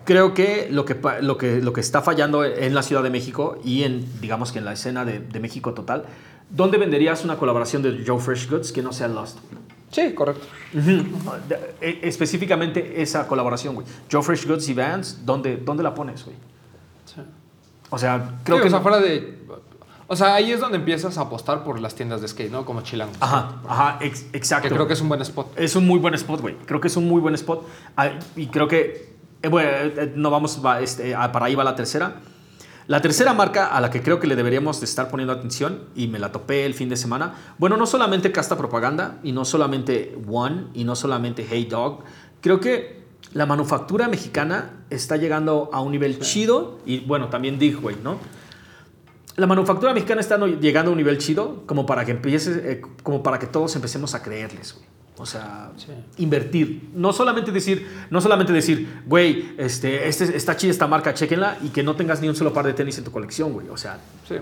creo 0.04 0.34
que 0.34 0.68
lo 0.70 0.84
que, 0.84 0.96
lo 1.20 1.36
que, 1.36 1.60
lo 1.60 1.72
que 1.72 1.80
está 1.80 2.00
fallando 2.00 2.44
en 2.44 2.74
la 2.74 2.82
Ciudad 2.82 3.02
de 3.02 3.10
México 3.10 3.58
y 3.64 3.82
en, 3.82 4.06
digamos 4.20 4.52
que 4.52 4.58
en 4.58 4.64
la 4.64 4.72
escena 4.72 5.04
de, 5.04 5.20
de 5.20 5.40
México 5.40 5.74
total, 5.74 6.04
¿dónde 6.48 6.78
venderías 6.78 7.24
una 7.24 7.36
colaboración 7.36 7.82
de 7.82 8.02
Joe 8.06 8.18
Fresh 8.18 8.48
Goods 8.48 8.72
que 8.72 8.82
no 8.82 8.92
sea 8.92 9.08
Lost? 9.08 9.38
Sí, 9.90 10.12
correcto. 10.14 10.46
E- 11.80 12.00
específicamente 12.02 13.02
esa 13.02 13.26
colaboración, 13.26 13.74
güey. 13.74 13.86
Joe 14.10 14.22
Fresh 14.22 14.46
Goods 14.46 14.68
y 14.68 14.74
Vans, 14.74 15.20
¿dónde, 15.24 15.56
dónde 15.56 15.82
la 15.82 15.94
pones, 15.94 16.24
güey? 16.24 16.36
Sí. 17.06 17.20
O 17.90 17.98
sea, 17.98 18.18
Creo 18.44 18.58
creo 18.58 18.60
que 18.62 18.66
o 18.68 18.70
sea, 18.70 18.78
no- 18.78 18.82
fuera 18.82 18.98
de. 19.00 19.40
O 20.06 20.16
sea, 20.16 20.34
ahí 20.34 20.50
es 20.50 20.58
donde 20.60 20.76
empiezas 20.78 21.16
a 21.18 21.22
apostar 21.22 21.62
por 21.62 21.78
las 21.80 21.94
tiendas 21.94 22.20
de 22.20 22.26
skate, 22.28 22.50
¿no? 22.50 22.64
Como 22.64 22.80
Chilango. 22.82 23.12
Ajá, 23.20 23.60
ajá, 23.68 23.98
ex- 24.00 24.26
exacto. 24.32 24.68
Que 24.68 24.74
creo 24.74 24.86
que 24.88 24.94
es 24.94 25.00
un 25.00 25.08
buen 25.08 25.20
spot. 25.22 25.52
Es 25.56 25.76
un 25.76 25.86
muy 25.86 26.00
buen 26.00 26.14
spot, 26.14 26.40
güey. 26.40 26.56
Creo 26.66 26.80
que 26.80 26.88
es 26.88 26.96
un 26.96 27.06
muy 27.08 27.20
buen 27.20 27.34
spot. 27.36 27.64
Ah, 27.96 28.10
y 28.34 28.46
creo 28.48 28.66
que, 28.66 29.14
eh, 29.42 29.48
bueno, 29.48 29.68
eh, 29.70 29.94
eh, 29.96 30.12
no 30.16 30.30
vamos, 30.30 30.60
va, 30.64 30.80
este, 30.80 31.14
ah, 31.14 31.30
para 31.30 31.46
ahí 31.46 31.54
va 31.54 31.62
la 31.62 31.76
tercera. 31.76 32.14
La 32.90 33.00
tercera 33.00 33.34
marca 33.34 33.68
a 33.68 33.80
la 33.80 33.88
que 33.88 34.02
creo 34.02 34.18
que 34.18 34.26
le 34.26 34.34
deberíamos 34.34 34.80
de 34.80 34.86
estar 34.86 35.08
poniendo 35.10 35.32
atención, 35.32 35.84
y 35.94 36.08
me 36.08 36.18
la 36.18 36.32
topé 36.32 36.66
el 36.66 36.74
fin 36.74 36.88
de 36.88 36.96
semana, 36.96 37.36
bueno, 37.56 37.76
no 37.76 37.86
solamente 37.86 38.32
Casta 38.32 38.58
Propaganda, 38.58 39.20
y 39.22 39.30
no 39.30 39.44
solamente 39.44 40.18
One, 40.28 40.64
y 40.74 40.82
no 40.82 40.96
solamente 40.96 41.46
Hey 41.48 41.68
Dog, 41.70 42.00
creo 42.40 42.58
que 42.58 43.04
la 43.32 43.46
manufactura 43.46 44.08
mexicana 44.08 44.72
está 44.90 45.16
llegando 45.16 45.70
a 45.72 45.80
un 45.80 45.92
nivel 45.92 46.18
chido, 46.18 46.80
y 46.84 46.98
bueno, 46.98 47.28
también 47.28 47.60
Dig, 47.60 47.80
güey, 47.80 47.94
¿no? 48.02 48.18
La 49.36 49.46
manufactura 49.46 49.94
mexicana 49.94 50.20
está 50.20 50.36
llegando 50.44 50.90
a 50.90 50.92
un 50.92 50.98
nivel 50.98 51.18
chido 51.18 51.62
como 51.66 51.86
para 51.86 52.04
que 52.04 52.10
empiece, 52.10 52.72
eh, 52.72 52.82
como 53.04 53.22
para 53.22 53.38
que 53.38 53.46
todos 53.46 53.76
empecemos 53.76 54.16
a 54.16 54.22
creerles, 54.24 54.74
güey. 54.74 54.86
O 55.20 55.26
sea, 55.26 55.70
Sí. 55.76 55.88
invertir. 56.18 56.90
No 56.94 57.12
solamente 57.12 57.52
decir, 57.52 57.86
no 58.10 58.20
solamente 58.20 58.52
decir, 58.52 59.02
güey, 59.06 59.52
este, 59.58 60.08
este, 60.08 60.36
está 60.36 60.56
chida 60.56 60.70
esta 60.70 60.86
marca, 60.86 61.12
chequenla 61.14 61.58
y 61.62 61.68
que 61.68 61.82
no 61.82 61.94
tengas 61.94 62.20
ni 62.20 62.28
un 62.28 62.34
solo 62.34 62.52
par 62.52 62.64
de 62.66 62.72
tenis 62.72 62.96
en 62.98 63.04
tu 63.04 63.10
colección, 63.12 63.52
güey. 63.52 63.68
O 63.68 63.76
sea, 63.76 63.98
Sí, 64.26 64.36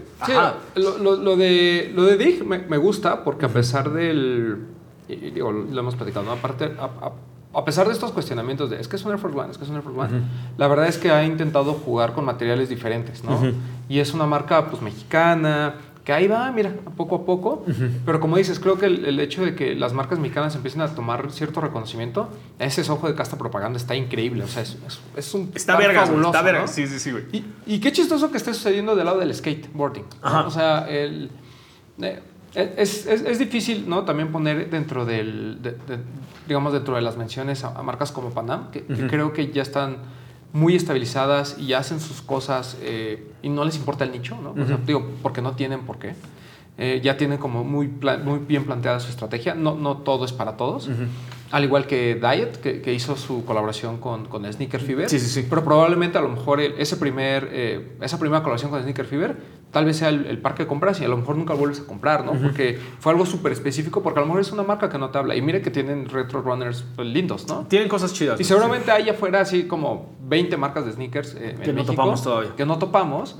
lo, 0.76 0.98
lo- 0.98 1.16
lo 1.16 1.36
de, 1.36 1.92
lo 1.94 2.04
de 2.04 2.16
Dig 2.16 2.44
me, 2.44 2.58
me 2.58 2.76
gusta 2.76 3.24
porque 3.24 3.46
a 3.46 3.48
pesar 3.48 3.90
del. 3.92 4.58
Y, 5.08 5.14
y 5.14 5.30
digo, 5.30 5.50
lo 5.52 5.80
hemos 5.80 5.96
platicado, 5.96 6.24
¿no? 6.26 6.32
Aparte, 6.32 6.72
a, 6.78 6.84
a- 6.84 7.12
a 7.54 7.64
pesar 7.64 7.86
de 7.86 7.94
estos 7.94 8.12
cuestionamientos 8.12 8.68
de 8.68 8.78
es 8.78 8.86
que 8.88 8.96
es 8.96 9.04
un 9.06 9.10
Air 9.10 9.18
Force 9.18 9.36
One, 9.36 9.50
es 9.50 9.56
que 9.56 9.64
es 9.64 9.70
un 9.70 9.76
Air 9.76 9.82
Force 9.82 9.98
One, 9.98 10.20
la 10.58 10.68
verdad 10.68 10.86
es 10.86 10.98
que 10.98 11.10
ha 11.10 11.24
intentado 11.24 11.72
jugar 11.72 12.12
con 12.12 12.26
materiales 12.26 12.68
diferentes, 12.68 13.24
¿no? 13.24 13.40
Y 13.88 14.00
es 14.00 14.12
una 14.12 14.26
marca 14.26 14.66
pues 14.68 14.82
mexicana, 14.82 15.74
que 16.08 16.14
ahí 16.14 16.26
va, 16.26 16.50
mira, 16.52 16.72
poco 16.96 17.16
a 17.16 17.24
poco. 17.26 17.66
Pero 18.06 18.18
como 18.18 18.38
dices, 18.38 18.58
creo 18.58 18.78
que 18.78 18.86
el, 18.86 19.04
el 19.04 19.20
hecho 19.20 19.44
de 19.44 19.54
que 19.54 19.74
las 19.74 19.92
marcas 19.92 20.18
mexicanas 20.18 20.54
empiecen 20.56 20.80
a 20.80 20.88
tomar 20.94 21.30
cierto 21.30 21.60
reconocimiento, 21.60 22.30
ese 22.58 22.80
ojo 22.90 23.08
de 23.08 23.14
casta 23.14 23.36
propaganda 23.36 23.76
está 23.76 23.94
increíble. 23.94 24.42
O 24.42 24.48
sea, 24.48 24.62
es, 24.62 24.78
es, 24.86 25.00
es 25.18 25.34
un. 25.34 25.52
está 25.54 25.76
verga, 25.76 26.06
fabuloso, 26.06 26.30
está 26.30 26.40
verga. 26.40 26.60
¿no? 26.62 26.66
Sí, 26.66 26.86
sí, 26.86 26.98
sí, 26.98 27.10
güey. 27.12 27.24
Y, 27.30 27.44
y 27.66 27.78
qué 27.78 27.92
chistoso 27.92 28.30
que 28.30 28.38
esté 28.38 28.54
sucediendo 28.54 28.96
del 28.96 29.04
lado 29.04 29.18
del 29.18 29.34
skateboarding. 29.34 30.04
O 30.46 30.50
sea, 30.50 30.88
el, 30.88 31.30
eh, 32.00 32.22
es, 32.54 33.04
es- 33.04 33.20
es 33.26 33.38
difícil, 33.38 33.86
¿no? 33.86 34.06
También 34.06 34.32
poner 34.32 34.70
dentro 34.70 35.04
del, 35.04 35.58
de- 35.60 35.72
de- 35.72 35.98
digamos, 36.46 36.72
dentro 36.72 36.94
de 36.94 37.02
las 37.02 37.18
menciones 37.18 37.64
a, 37.64 37.78
a 37.78 37.82
marcas 37.82 38.12
como 38.12 38.30
Panam, 38.30 38.70
que, 38.70 38.82
creo 39.10 39.34
que 39.34 39.50
ya 39.52 39.60
están 39.60 39.98
muy 40.52 40.74
estabilizadas 40.76 41.56
y 41.58 41.72
hacen 41.74 42.00
sus 42.00 42.22
cosas 42.22 42.76
eh, 42.80 43.26
y 43.42 43.48
no 43.48 43.64
les 43.64 43.76
importa 43.76 44.04
el 44.04 44.12
nicho, 44.12 44.36
¿no? 44.42 44.50
O 44.52 44.66
sea, 44.66 44.76
Ujú. 44.76 44.84
digo, 44.86 45.06
porque 45.22 45.42
no 45.42 45.52
tienen 45.52 45.80
por 45.80 45.98
qué. 45.98 46.14
Eh, 46.80 47.00
ya 47.02 47.16
tienen 47.16 47.38
como 47.38 47.64
muy, 47.64 47.88
muy 48.24 48.38
bien 48.38 48.64
planteada 48.64 49.00
su 49.00 49.10
estrategia. 49.10 49.54
No, 49.54 49.74
no 49.74 49.96
todo 49.98 50.24
es 50.24 50.32
para 50.32 50.56
todos. 50.56 50.88
Al 51.50 51.64
igual 51.64 51.86
que 51.86 52.14
Diet, 52.14 52.60
que, 52.60 52.80
que 52.82 52.92
hizo 52.94 53.16
su 53.16 53.44
colaboración 53.44 53.96
con, 53.98 54.26
con 54.26 54.50
Sneaker 54.50 54.80
Fever. 54.80 55.08
Sí, 55.10 55.18
sí, 55.18 55.26
sí. 55.28 55.46
Pero 55.48 55.64
probablemente 55.64 56.18
a 56.18 56.20
lo 56.20 56.28
mejor 56.28 56.60
el- 56.60 56.74
ese 56.78 56.96
primer, 56.96 57.48
eh, 57.52 57.96
esa 58.00 58.18
primera 58.18 58.42
colaboración 58.42 58.70
con 58.70 58.80
Sneaker 58.82 59.06
Fever 59.06 59.36
tal 59.72 59.84
vez 59.84 59.96
sea 59.98 60.08
el, 60.08 60.26
el 60.26 60.38
par 60.38 60.54
que 60.54 60.66
compras 60.66 61.00
y 61.00 61.04
a 61.04 61.08
lo 61.08 61.16
mejor 61.16 61.36
nunca 61.36 61.52
vuelves 61.54 61.80
a 61.80 61.84
comprar, 61.86 62.24
¿no? 62.24 62.32
Porque 62.32 62.78
fue 63.00 63.12
algo 63.12 63.26
súper 63.26 63.52
específico, 63.52 64.02
porque 64.02 64.18
a 64.18 64.22
lo 64.22 64.26
mejor 64.26 64.40
es 64.40 64.50
una 64.52 64.62
marca 64.62 64.88
que 64.88 64.98
no 64.98 65.10
te 65.10 65.18
habla. 65.18 65.36
Y 65.36 65.42
mire 65.42 65.60
que 65.60 65.70
tienen 65.70 66.08
retro 66.08 66.40
runners 66.42 66.84
pues, 66.96 67.06
lindos, 67.08 67.46
¿no? 67.48 67.66
Tienen 67.68 67.88
cosas 67.88 68.12
chidas. 68.14 68.40
Y 68.40 68.44
seguramente 68.44 68.90
hay 68.90 69.08
afuera 69.10 69.40
así 69.40 69.64
como 69.64 70.10
20 70.28 70.56
marcas 70.56 70.86
de 70.86 70.92
sneakers 70.92 71.34
eh, 71.34 71.50
en 71.50 71.58
Que 71.58 71.66
no 71.68 71.74
México 71.74 71.92
topamos 71.92 72.22
todavía. 72.22 72.50
Que 72.56 72.64
no 72.66 72.78
topamos. 72.78 73.36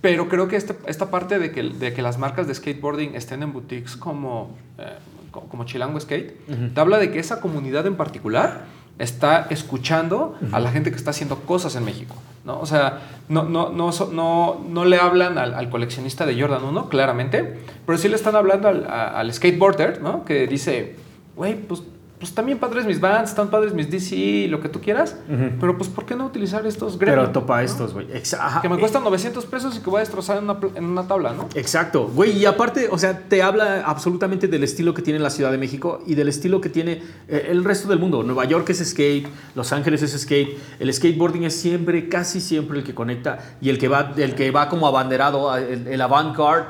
Pero 0.00 0.28
creo 0.28 0.46
que 0.46 0.54
este- 0.56 0.76
esta 0.86 1.10
parte 1.10 1.40
de 1.40 1.50
que, 1.50 1.62
de 1.64 1.92
que 1.92 2.02
las 2.02 2.18
marcas 2.18 2.46
de 2.46 2.54
skateboarding 2.54 3.16
estén 3.16 3.42
en 3.42 3.52
boutiques 3.52 3.96
como, 3.96 4.56
eh, 4.78 4.92
co- 5.32 5.42
como 5.48 5.64
Chilango 5.64 5.98
Skate, 5.98 6.72
te 6.72 6.80
habla 6.80 6.98
de 6.98 7.10
que 7.10 7.18
esa 7.18 7.40
comunidad 7.40 7.84
en 7.86 7.96
particular 7.96 8.66
está 8.98 9.46
escuchando 9.50 10.36
a 10.52 10.60
la 10.60 10.70
gente 10.70 10.90
que 10.90 10.96
está 10.96 11.10
haciendo 11.10 11.36
cosas 11.40 11.76
en 11.76 11.84
México. 11.84 12.14
¿no? 12.44 12.58
O 12.60 12.66
sea, 12.66 13.00
no, 13.28 13.42
no, 13.44 13.70
no, 13.70 13.90
no, 14.12 14.60
no 14.68 14.84
le 14.84 14.96
hablan 14.98 15.36
al, 15.38 15.54
al 15.54 15.68
coleccionista 15.70 16.24
de 16.26 16.40
Jordan 16.40 16.64
1, 16.64 16.88
claramente, 16.88 17.58
pero 17.86 17.98
sí 17.98 18.08
le 18.08 18.16
están 18.16 18.36
hablando 18.36 18.68
al, 18.68 18.86
a- 18.86 19.18
al 19.20 19.32
skateboarder, 19.32 20.00
¿no? 20.02 20.24
que 20.24 20.46
dice, 20.46 20.96
güey, 21.36 21.54
pues, 21.54 21.82
pues 22.18 22.32
también 22.34 22.58
padres 22.58 22.84
mis 22.84 23.00
Vans, 23.00 23.30
están 23.30 23.48
padres 23.48 23.72
mis 23.72 23.88
DC, 23.90 24.48
lo 24.48 24.60
que 24.60 24.68
tú 24.68 24.80
quieras, 24.80 25.16
Ujú. 25.28 25.50
pero 25.60 25.78
pues 25.78 25.88
¿por 25.88 26.04
qué 26.04 26.16
no 26.16 26.26
utilizar 26.26 26.66
estos 26.66 26.96
Pero 26.96 27.12
Gremlin, 27.12 27.32
topa 27.32 27.58
¿no? 27.58 27.62
estos, 27.64 27.92
güey. 27.94 28.06
Que 28.08 28.68
me 28.68 28.74
Eh, 28.74 28.78
cuestan 28.80 29.04
900 29.04 29.46
pesos 29.46 29.76
y 29.76 29.80
que 29.80 29.88
voy 29.88 29.98
a 29.98 30.00
destrozar 30.00 30.38
en 30.38 30.44
una, 30.44 30.58
en 30.74 30.84
una 30.84 31.06
tabla, 31.06 31.32
¿no? 31.32 31.48
Exacto, 31.54 32.08
güey, 32.08 32.36
y 32.36 32.44
aparte, 32.46 32.88
o 32.90 32.98
sea, 32.98 33.18
te 33.28 33.42
habla 33.42 33.82
absolutamente 33.86 34.48
del 34.48 34.64
estilo 34.64 34.94
que 34.94 35.02
tiene 35.02 35.20
la 35.20 35.30
Ciudad 35.30 35.52
de 35.52 35.58
México 35.58 36.02
y 36.06 36.14
del 36.16 36.28
estilo 36.28 36.60
que 36.60 36.68
tiene 36.70 37.02
eh, 37.28 37.46
el 37.50 37.62
resto 37.64 37.88
del 37.88 37.98
mundo. 38.00 38.22
Nueva 38.24 38.44
York 38.46 38.68
es 38.70 38.78
skate, 38.84 39.28
Los 39.54 39.72
Ángeles 39.72 40.02
es 40.02 40.20
skate, 40.20 40.58
el 40.80 40.92
skateboarding 40.92 41.44
es 41.44 41.54
siempre, 41.54 42.08
casi 42.08 42.40
siempre 42.40 42.78
el 42.78 42.84
que 42.84 42.94
conecta 42.94 43.38
y 43.60 43.68
el 43.68 43.78
que 43.78 43.86
va, 43.88 44.12
el 44.16 44.34
que 44.34 44.50
va 44.50 44.68
como 44.68 44.86
abanderado, 44.88 45.56
el, 45.56 45.86
el 45.86 46.00
avant-garde 46.00 46.66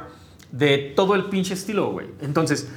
de 0.53 0.93
todo 0.97 1.15
el 1.15 1.25
pinche 1.27 1.55
estilo, 1.55 1.91
güey. 1.93 2.07
Entonces, 2.21 2.69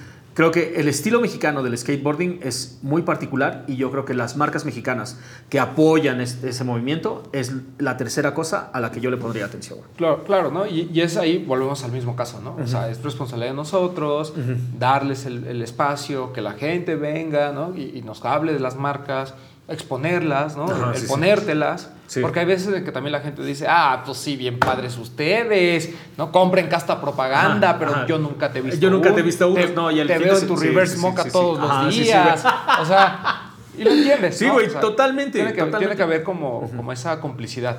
creo 0.41 0.51
que 0.51 0.79
el 0.79 0.87
estilo 0.87 1.21
mexicano 1.21 1.61
del 1.61 1.77
skateboarding 1.77 2.39
es 2.41 2.79
muy 2.81 3.03
particular 3.03 3.63
y 3.67 3.75
yo 3.75 3.91
creo 3.91 4.05
que 4.05 4.15
las 4.15 4.37
marcas 4.37 4.65
mexicanas 4.65 5.19
que 5.49 5.59
apoyan 5.59 6.19
este- 6.19 6.49
ese 6.49 6.63
movimiento 6.63 7.21
es 7.31 7.53
la 7.77 7.95
tercera 7.95 8.33
cosa 8.33 8.71
a 8.73 8.79
la 8.79 8.91
que 8.91 8.99
yo 9.01 9.11
le 9.11 9.17
pondría 9.17 9.45
atención. 9.45 9.77
Claro, 9.97 10.23
claro, 10.23 10.49
¿no? 10.51 10.65
Y, 10.65 10.89
y 10.91 11.01
es 11.01 11.15
ahí, 11.17 11.37
volvemos 11.45 11.83
al 11.83 11.91
mismo 11.91 12.15
caso, 12.15 12.41
¿no? 12.41 12.55
O 12.55 12.65
sea, 12.65 12.89
es 12.89 13.03
responsabilidad 13.03 13.51
de 13.51 13.55
nosotros, 13.57 14.33
darles 14.79 15.27
el, 15.27 15.45
el 15.45 15.61
espacio, 15.61 16.33
que 16.33 16.41
la 16.41 16.53
gente 16.53 16.95
venga, 16.95 17.51
¿no? 17.51 17.75
Y, 17.77 17.91
y 17.97 18.01
nos 18.01 18.25
hable 18.25 18.53
de 18.53 18.59
las 18.59 18.75
marcas, 18.77 19.35
exponerlas, 19.67 20.57
¿no? 20.57 20.65
Ajá, 20.65 20.89
el 20.91 20.95
sí, 20.95 21.01
sí. 21.03 21.07
ponértelas. 21.07 21.89
Sí. 22.07 22.19
Porque 22.19 22.41
hay 22.41 22.45
veces 22.45 22.73
en 22.75 22.83
que 22.83 22.91
también 22.91 23.13
la 23.13 23.21
gente 23.21 23.41
dice, 23.43 23.65
ah, 23.69 24.03
pues 24.05 24.17
sí, 24.17 24.35
bien 24.35 24.59
padres 24.59 24.97
ustedes, 24.97 25.91
¿no? 26.17 26.31
Compren 26.31 26.67
casta 26.67 26.99
propaganda, 26.99 27.69
Ajá, 27.69 27.79
pero 27.79 27.91
ajá. 27.91 28.05
yo 28.05 28.17
nunca 28.17 28.51
te 28.51 28.59
he 28.59 28.61
visto 28.61 28.79
Yo 28.81 28.89
nunca 28.89 29.13
te 29.13 29.21
he 29.21 29.23
visto 29.23 29.49
unos, 29.49 29.65
te, 29.67 29.73
no, 29.73 29.89
y 29.91 29.99
el 30.01 30.07
te 30.07 30.17
veo 30.17 30.37
en 30.37 30.47
tu 30.47 30.57
sí, 30.57 30.67
reverse 30.67 30.97
sí. 30.97 31.31
todos 31.31 31.59
los 31.59 31.95
días. 31.95 32.43
o 32.81 32.85
sea, 32.85 33.51
y 33.77 33.83
lo 33.83 33.91
entiendes, 33.91 34.37
Sí, 34.37 34.45
¿no? 34.47 34.53
güey, 34.53 34.67
O 34.67 34.71
sea, 34.71 34.81
totalmente, 34.81 35.33
Tiene 35.39 35.51
que, 35.53 35.59
totalmente. 35.59 35.77
tiene 35.79 35.95
que 35.95 36.03
haber 36.03 36.23
como, 36.23 36.69
como 36.75 36.91
esa 36.91 37.21
complicidad. 37.21 37.77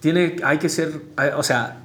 Tiene, 0.00 0.36
hay 0.44 0.58
que 0.58 0.68
ser, 0.68 1.00
o 1.36 1.42
sea, 1.42 1.81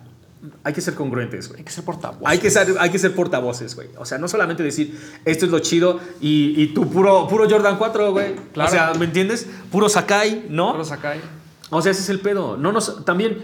hay 0.63 0.73
que 0.73 0.81
ser 0.81 0.93
congruentes, 0.93 1.47
güey. 1.47 1.59
Hay 1.59 1.65
que 1.65 1.71
ser 1.71 1.83
portavoz. 1.83 2.21
Hay 2.25 2.37
que, 2.39 2.49
ser, 2.51 2.75
hay 2.79 2.89
que 2.89 2.99
ser 2.99 3.15
portavoces, 3.15 3.75
güey. 3.75 3.89
O 3.97 4.05
sea, 4.05 4.17
no 4.17 4.27
solamente 4.27 4.63
decir, 4.63 4.97
esto 5.25 5.45
es 5.45 5.51
lo 5.51 5.59
chido 5.59 5.99
y, 6.21 6.61
y 6.61 6.67
tú 6.73 6.89
puro, 6.89 7.27
puro 7.27 7.49
Jordan 7.49 7.77
4, 7.77 8.11
güey. 8.11 8.35
Claro. 8.53 8.69
O 8.69 8.71
sea, 8.71 8.93
¿me 8.93 9.05
entiendes? 9.05 9.47
Puro 9.71 9.89
Sakai, 9.89 10.45
¿no? 10.49 10.73
Pero 10.73 10.85
Sakai. 10.85 11.21
O 11.69 11.81
sea, 11.81 11.91
ese 11.91 12.01
es 12.01 12.09
el 12.09 12.19
pedo. 12.19 12.55
No 12.57 12.71
nos, 12.71 13.03
también, 13.03 13.39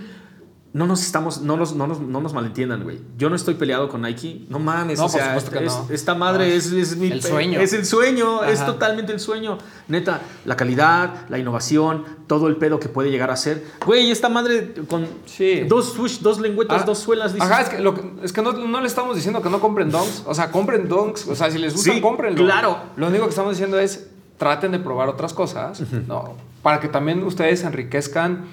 no 0.74 0.88
nos 0.88 1.04
estamos, 1.04 1.42
no 1.42 1.56
nos, 1.56 1.76
no 1.76 1.86
nos, 1.86 2.00
no 2.00 2.20
nos 2.20 2.34
malentiendan, 2.34 2.82
güey. 2.84 3.00
Yo 3.16 3.30
no 3.30 3.36
estoy 3.36 3.54
peleado 3.54 3.90
con 3.90 4.02
Nike. 4.02 4.46
No 4.50 4.58
mames, 4.58 4.98
No, 4.98 5.06
o 5.06 5.08
por 5.08 5.20
sea, 5.20 5.28
supuesto 5.40 5.52
que 5.52 5.66
es- 5.66 5.72
no. 5.72 5.88
esta 5.92 6.16
madre 6.16 6.48
No, 6.50 6.54
es, 6.56 6.72
es 6.72 6.98
mi 6.98 7.12
el 7.12 7.22
sueño. 7.22 7.60
Es 7.60 7.74
el 7.74 7.86
sueño, 7.86 8.44
es 8.44 8.66
totalmente 8.66 9.14
el 9.14 9.20
sueño. 9.20 9.60
Neta, 9.88 10.22
la 10.46 10.56
calidad, 10.58 11.30
la 11.30 11.38
innovación, 11.38 12.06
todo 12.26 12.48
el 12.48 12.56
pedo 12.56 12.80
que 12.80 12.90
puede 12.90 13.12
llegar 13.12 13.30
a 13.30 13.36
ser. 13.36 13.64
Güey, 13.86 14.10
esta 14.10 14.30
madre 14.30 14.74
con 14.90 15.08
Sí. 15.26 15.62
dos 15.70 15.94
swoosh, 15.94 16.22
dos 16.22 16.40
lengüetas, 16.40 16.82
Ah, 16.82 16.86
dos 16.86 16.98
suelas. 16.98 17.34
dices, 17.34 17.48
Ajá, 17.52 17.62
es 17.62 17.70
que, 17.70 17.80
lo 17.80 17.94
es 18.24 18.34
que 18.34 18.42
no, 18.42 18.54
no 18.54 18.82
le 18.82 18.88
estamos 18.88 19.16
diciendo 19.16 19.44
que 19.44 19.52
no 19.52 19.60
compren 19.60 19.92
donks. 19.92 20.24
O 20.26 20.34
sea, 20.34 20.50
compren 20.52 20.90
donks. 20.90 21.28
O 21.28 21.36
sea, 21.36 21.52
si 21.52 21.60
les 21.60 21.74
gustan, 21.76 21.94
Sí, 21.96 22.02
cómprenlo. 22.02 22.44
claro. 22.44 22.78
Lo 22.96 23.08
único 23.10 23.26
que 23.26 23.30
estamos 23.30 23.52
diciendo 23.52 23.78
es 23.78 24.08
traten 24.40 24.72
de 24.72 24.80
probar 24.80 25.08
otras 25.08 25.34
cosas, 25.36 25.82
¿no? 26.08 26.34
Para 26.64 26.80
que 26.80 26.88
también 26.88 27.22
ustedes 27.24 27.64
enriquezcan. 27.64 28.46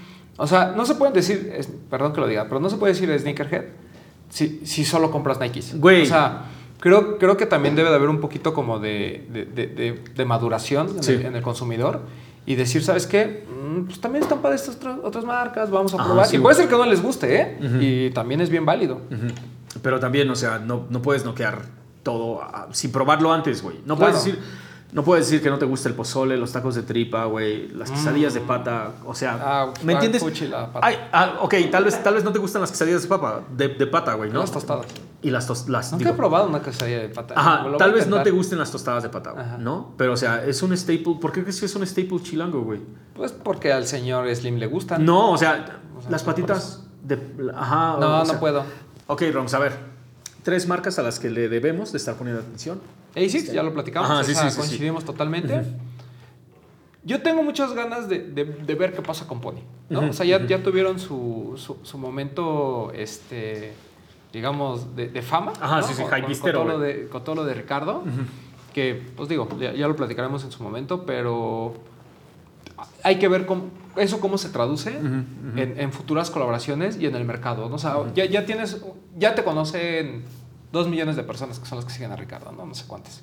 O 0.43 0.47
sea, 0.47 0.73
no 0.75 0.87
se 0.87 0.95
pueden 0.95 1.13
decir, 1.13 1.53
es- 1.55 1.69
perdón 1.91 2.13
que 2.15 2.21
lo 2.21 2.27
diga, 2.27 2.45
pero 2.49 2.61
no 2.61 2.71
se 2.71 2.77
puede 2.77 2.95
decir 2.95 3.15
sneakerhead 3.19 3.65
si, 4.31 4.63
si 4.65 4.85
solo 4.87 5.11
compras 5.11 5.39
Nikes. 5.39 5.79
Güey. 5.79 6.03
O 6.03 6.07
sea, 6.07 6.45
creo, 6.79 7.19
creo 7.19 7.37
que 7.37 7.45
también 7.45 7.77
debe 7.77 7.91
de 7.91 7.97
haber 7.97 8.09
un 8.09 8.21
poquito 8.21 8.55
como 8.55 8.79
de, 8.79 9.27
de, 9.31 9.97
de- 10.17 10.25
maduración 10.25 10.89
en, 10.97 11.03
Sí. 11.03 11.13
el, 11.13 11.27
en 11.27 11.37
el 11.37 11.43
consumidor. 11.43 12.01
Y 12.47 12.55
decir, 12.55 12.83
¿sabes 12.83 13.07
qué? 13.07 13.45
Mm, 13.49 13.85
Pues 13.85 14.01
también 14.01 14.23
están 14.23 14.41
para 14.41 14.55
estas 14.55 14.77
otras, 14.77 14.97
otras 15.05 15.25
marcas, 15.27 15.71
vamos 15.71 15.93
a 15.93 15.97
Ajá, 15.97 16.05
probar. 16.07 16.27
sí, 16.27 16.37
y 16.37 16.39
puede 16.39 16.57
ser 16.57 16.69
que 16.69 16.75
no 16.77 16.87
les 16.87 17.03
guste, 17.03 17.37
¿eh? 17.41 17.59
Y 17.81 18.11
también 18.11 18.41
es 18.41 18.49
bien 18.49 18.65
válido. 18.65 19.03
Pero 19.83 20.01
también, 20.01 20.29
o 20.31 20.35
sea, 20.37 20.59
no, 20.59 20.87
no 20.89 21.03
puedes 21.03 21.25
noquear 21.25 21.63
todo 22.03 22.41
sin 22.73 22.91
probarlo 22.93 23.31
antes, 23.33 23.63
güey. 23.63 23.77
No 23.85 23.95
Claro. 23.97 24.13
puedes 24.13 24.25
decir, 24.25 24.41
no 24.93 25.05
puedes 25.05 25.27
decir 25.27 25.43
que 25.43 25.51
no 25.51 25.59
te 25.59 25.65
gusta 25.67 25.89
el 25.89 25.95
pozole, 25.95 26.37
los 26.37 26.53
tacos 26.53 26.75
de 26.75 26.83
tripa, 26.83 27.25
güey, 27.27 27.69
las 27.69 27.91
quesadillas 27.91 28.35
de 28.35 28.41
pata, 28.41 28.93
o 29.07 29.15
sea, 29.15 29.39
Ah, 29.41 29.73
¿me 29.85 29.93
entiendes? 29.93 30.23
pata. 30.23 30.81
Ay, 30.83 30.97
ah, 31.13 31.35
ok, 31.41 31.55
tal 31.71 31.85
vez, 31.85 32.03
tal 32.03 32.15
vez 32.15 32.25
no 32.25 32.33
te 32.33 32.39
gustan 32.39 32.61
las 32.61 32.71
quesadillas 32.71 33.03
de 33.03 33.09
papa, 33.09 33.43
de, 33.57 33.69
de 33.69 33.87
pata, 33.87 34.15
güey, 34.15 34.31
¿no? 34.31 34.41
Las 34.41 34.51
tostadas. 34.53 34.87
Y 35.23 35.31
las 35.31 35.47
tostadas, 35.47 35.93
Nunca 35.93 36.11
he 36.11 36.15
probado 36.15 36.49
una 36.49 36.61
quesadilla 36.63 37.01
de 37.01 37.09
pata. 37.11 37.35
Ajá, 37.37 37.67
tal 37.79 37.93
vez 37.93 38.07
no 38.07 38.23
te 38.23 38.31
gusten 38.31 38.59
las 38.59 38.71
tostadas 38.71 39.03
de 39.03 39.09
pata, 39.11 39.33
güey. 39.33 39.45
¿no? 39.59 39.93
Pero, 39.97 40.15
o 40.15 40.17
sea, 40.17 40.45
es 40.45 40.63
un 40.63 40.77
staple, 40.77 41.19
¿por 41.21 41.31
qué 41.33 41.43
crees 41.43 41.61
que 41.61 41.67
es 41.67 41.75
un 41.77 41.87
staple 41.87 42.23
chilango, 42.23 42.63
güey? 42.63 42.81
Pues 43.15 43.33
porque 43.33 43.73
al 43.73 43.87
señor 43.87 44.35
Slim 44.35 44.57
le 44.57 44.67
gustan. 44.67 45.05
No, 45.05 45.33
o 45.33 45.37
sea, 45.37 45.81
O 45.99 46.01
sea, 46.01 46.11
las 46.11 46.23
patitas 46.23 46.87
de... 47.03 47.19
Ajá. 47.55 47.97
No, 48.01 48.07
o 48.17 48.19
no 48.21 48.25
sea- 48.25 48.41
puedo. 48.41 48.65
Ok, 49.09 49.23
Roms, 49.33 49.53
a 49.55 49.59
ver. 49.59 49.90
Tres 50.43 50.67
marcas 50.67 50.99
a 50.99 51.03
las 51.03 51.19
que 51.19 51.29
le 51.31 51.49
debemos 51.49 51.93
de 51.93 51.99
estar 51.99 52.15
poniendo 52.17 52.43
atención. 52.43 52.81
ASICS, 53.17 53.53
ya 53.53 53.63
lo 53.63 53.73
platicamos, 53.75 54.11
Ajá, 54.11 54.25
sí, 54.25 54.35
sí, 54.35 54.41
sí, 54.45 54.51
sí. 54.51 54.57
coincidimos 54.59 55.05
totalmente. 55.05 55.63
Yo 57.03 57.23
tengo 57.23 57.43
muchas 57.43 57.73
ganas 57.73 58.09
de, 58.09 58.19
de- 58.21 58.45
de 58.45 58.75
ver 58.75 58.93
qué 58.93 59.01
pasa 59.03 59.27
con 59.27 59.41
Pony. 59.41 59.61
O 59.91 60.13
sea, 60.13 60.27
ya, 60.27 60.63
tuvieron 60.63 60.99
su, 60.99 61.55
su, 61.57 61.79
su 61.83 61.99
momento, 61.99 62.93
este, 62.95 63.73
digamos, 64.33 64.95
de, 64.95 65.09
de 65.09 65.23
fama. 65.23 65.53
Ajá, 65.61 65.81
¿no? 65.81 65.87
sí, 65.87 65.95
sí, 65.95 66.03
con, 66.03 66.11
con- 66.23 66.53
todo 66.53 66.65
lo 66.65 66.79
de, 66.79 67.07
con 67.09 67.25
todo 67.25 67.35
lo 67.37 67.45
de 67.45 67.55
Ricardo. 67.55 68.05
Que, 68.75 69.03
pues 69.17 69.29
digo, 69.29 69.49
ya, 69.59 69.73
ya 69.73 69.89
lo 69.89 69.97
platicaremos 69.97 70.45
en 70.45 70.53
su 70.53 70.63
momento, 70.63 71.05
pero 71.05 71.75
hay 73.03 73.19
que 73.19 73.29
ver 73.29 73.47
cómo, 73.47 73.71
eso 73.97 74.21
cómo 74.21 74.39
se 74.39 74.49
traduce. 74.49 74.97
En, 74.97 75.75
en 75.77 75.93
futuras 75.93 76.31
colaboraciones 76.31 76.99
y 76.99 77.07
en 77.07 77.15
el 77.17 77.25
mercado. 77.25 77.69
¿no? 77.69 77.75
O 77.75 77.79
sea, 77.79 77.97
ya, 78.15 78.25
ya 78.25 78.47
tienes, 78.47 78.81
ya 79.17 79.35
te 79.35 79.43
conocen 79.43 80.25
dos 80.73 80.89
millones 80.89 81.17
de 81.17 81.23
personas 81.23 81.59
que 81.59 81.67
son 81.67 81.77
las 81.77 81.85
que 81.85 81.93
siguen 81.93 82.13
a 82.13 82.17
Ricardo, 82.17 82.53
¿no? 82.53 82.65
No 82.65 82.75
sé 82.75 82.85
cuántas. 82.87 83.23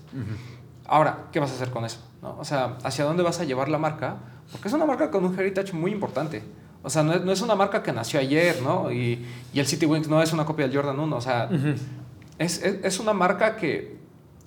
Ahora, 0.86 1.28
¿qué 1.32 1.40
vas 1.40 1.52
a 1.52 1.56
hacer 1.56 1.70
con 1.70 1.86
eso? 1.86 2.00
¿no? 2.22 2.38
O 2.40 2.46
sea, 2.46 2.78
¿hacia 2.84 3.06
dónde 3.06 3.24
vas 3.24 3.40
a 3.40 3.44
llevar 3.44 3.70
la 3.70 3.78
marca? 3.78 4.18
Porque 4.52 4.68
es 4.68 4.74
una 4.74 4.86
marca 4.86 5.12
con 5.12 5.26
un 5.26 5.38
heritage 5.38 5.74
muy 5.74 5.92
importante. 5.92 6.44
O 6.84 6.90
sea, 6.90 7.04
no 7.04 7.14
es, 7.14 7.24
no 7.24 7.32
es 7.32 7.42
una 7.42 7.56
marca 7.56 7.84
que 7.84 7.92
nació 7.92 8.20
ayer, 8.20 8.62
¿no? 8.62 8.92
Y, 8.92 9.26
y, 9.54 9.60
el 9.60 9.66
City 9.66 9.86
Wings 9.86 10.08
no 10.08 10.22
es 10.22 10.32
una 10.32 10.46
copia 10.46 10.68
del 10.68 10.76
Jordan 10.76 11.00
1. 11.00 11.16
O 11.16 11.22
sea, 11.22 11.50
es, 12.38 12.64
es, 12.64 12.80
es, 12.84 13.00
una 13.00 13.14
marca 13.14 13.58
que, 13.58 13.98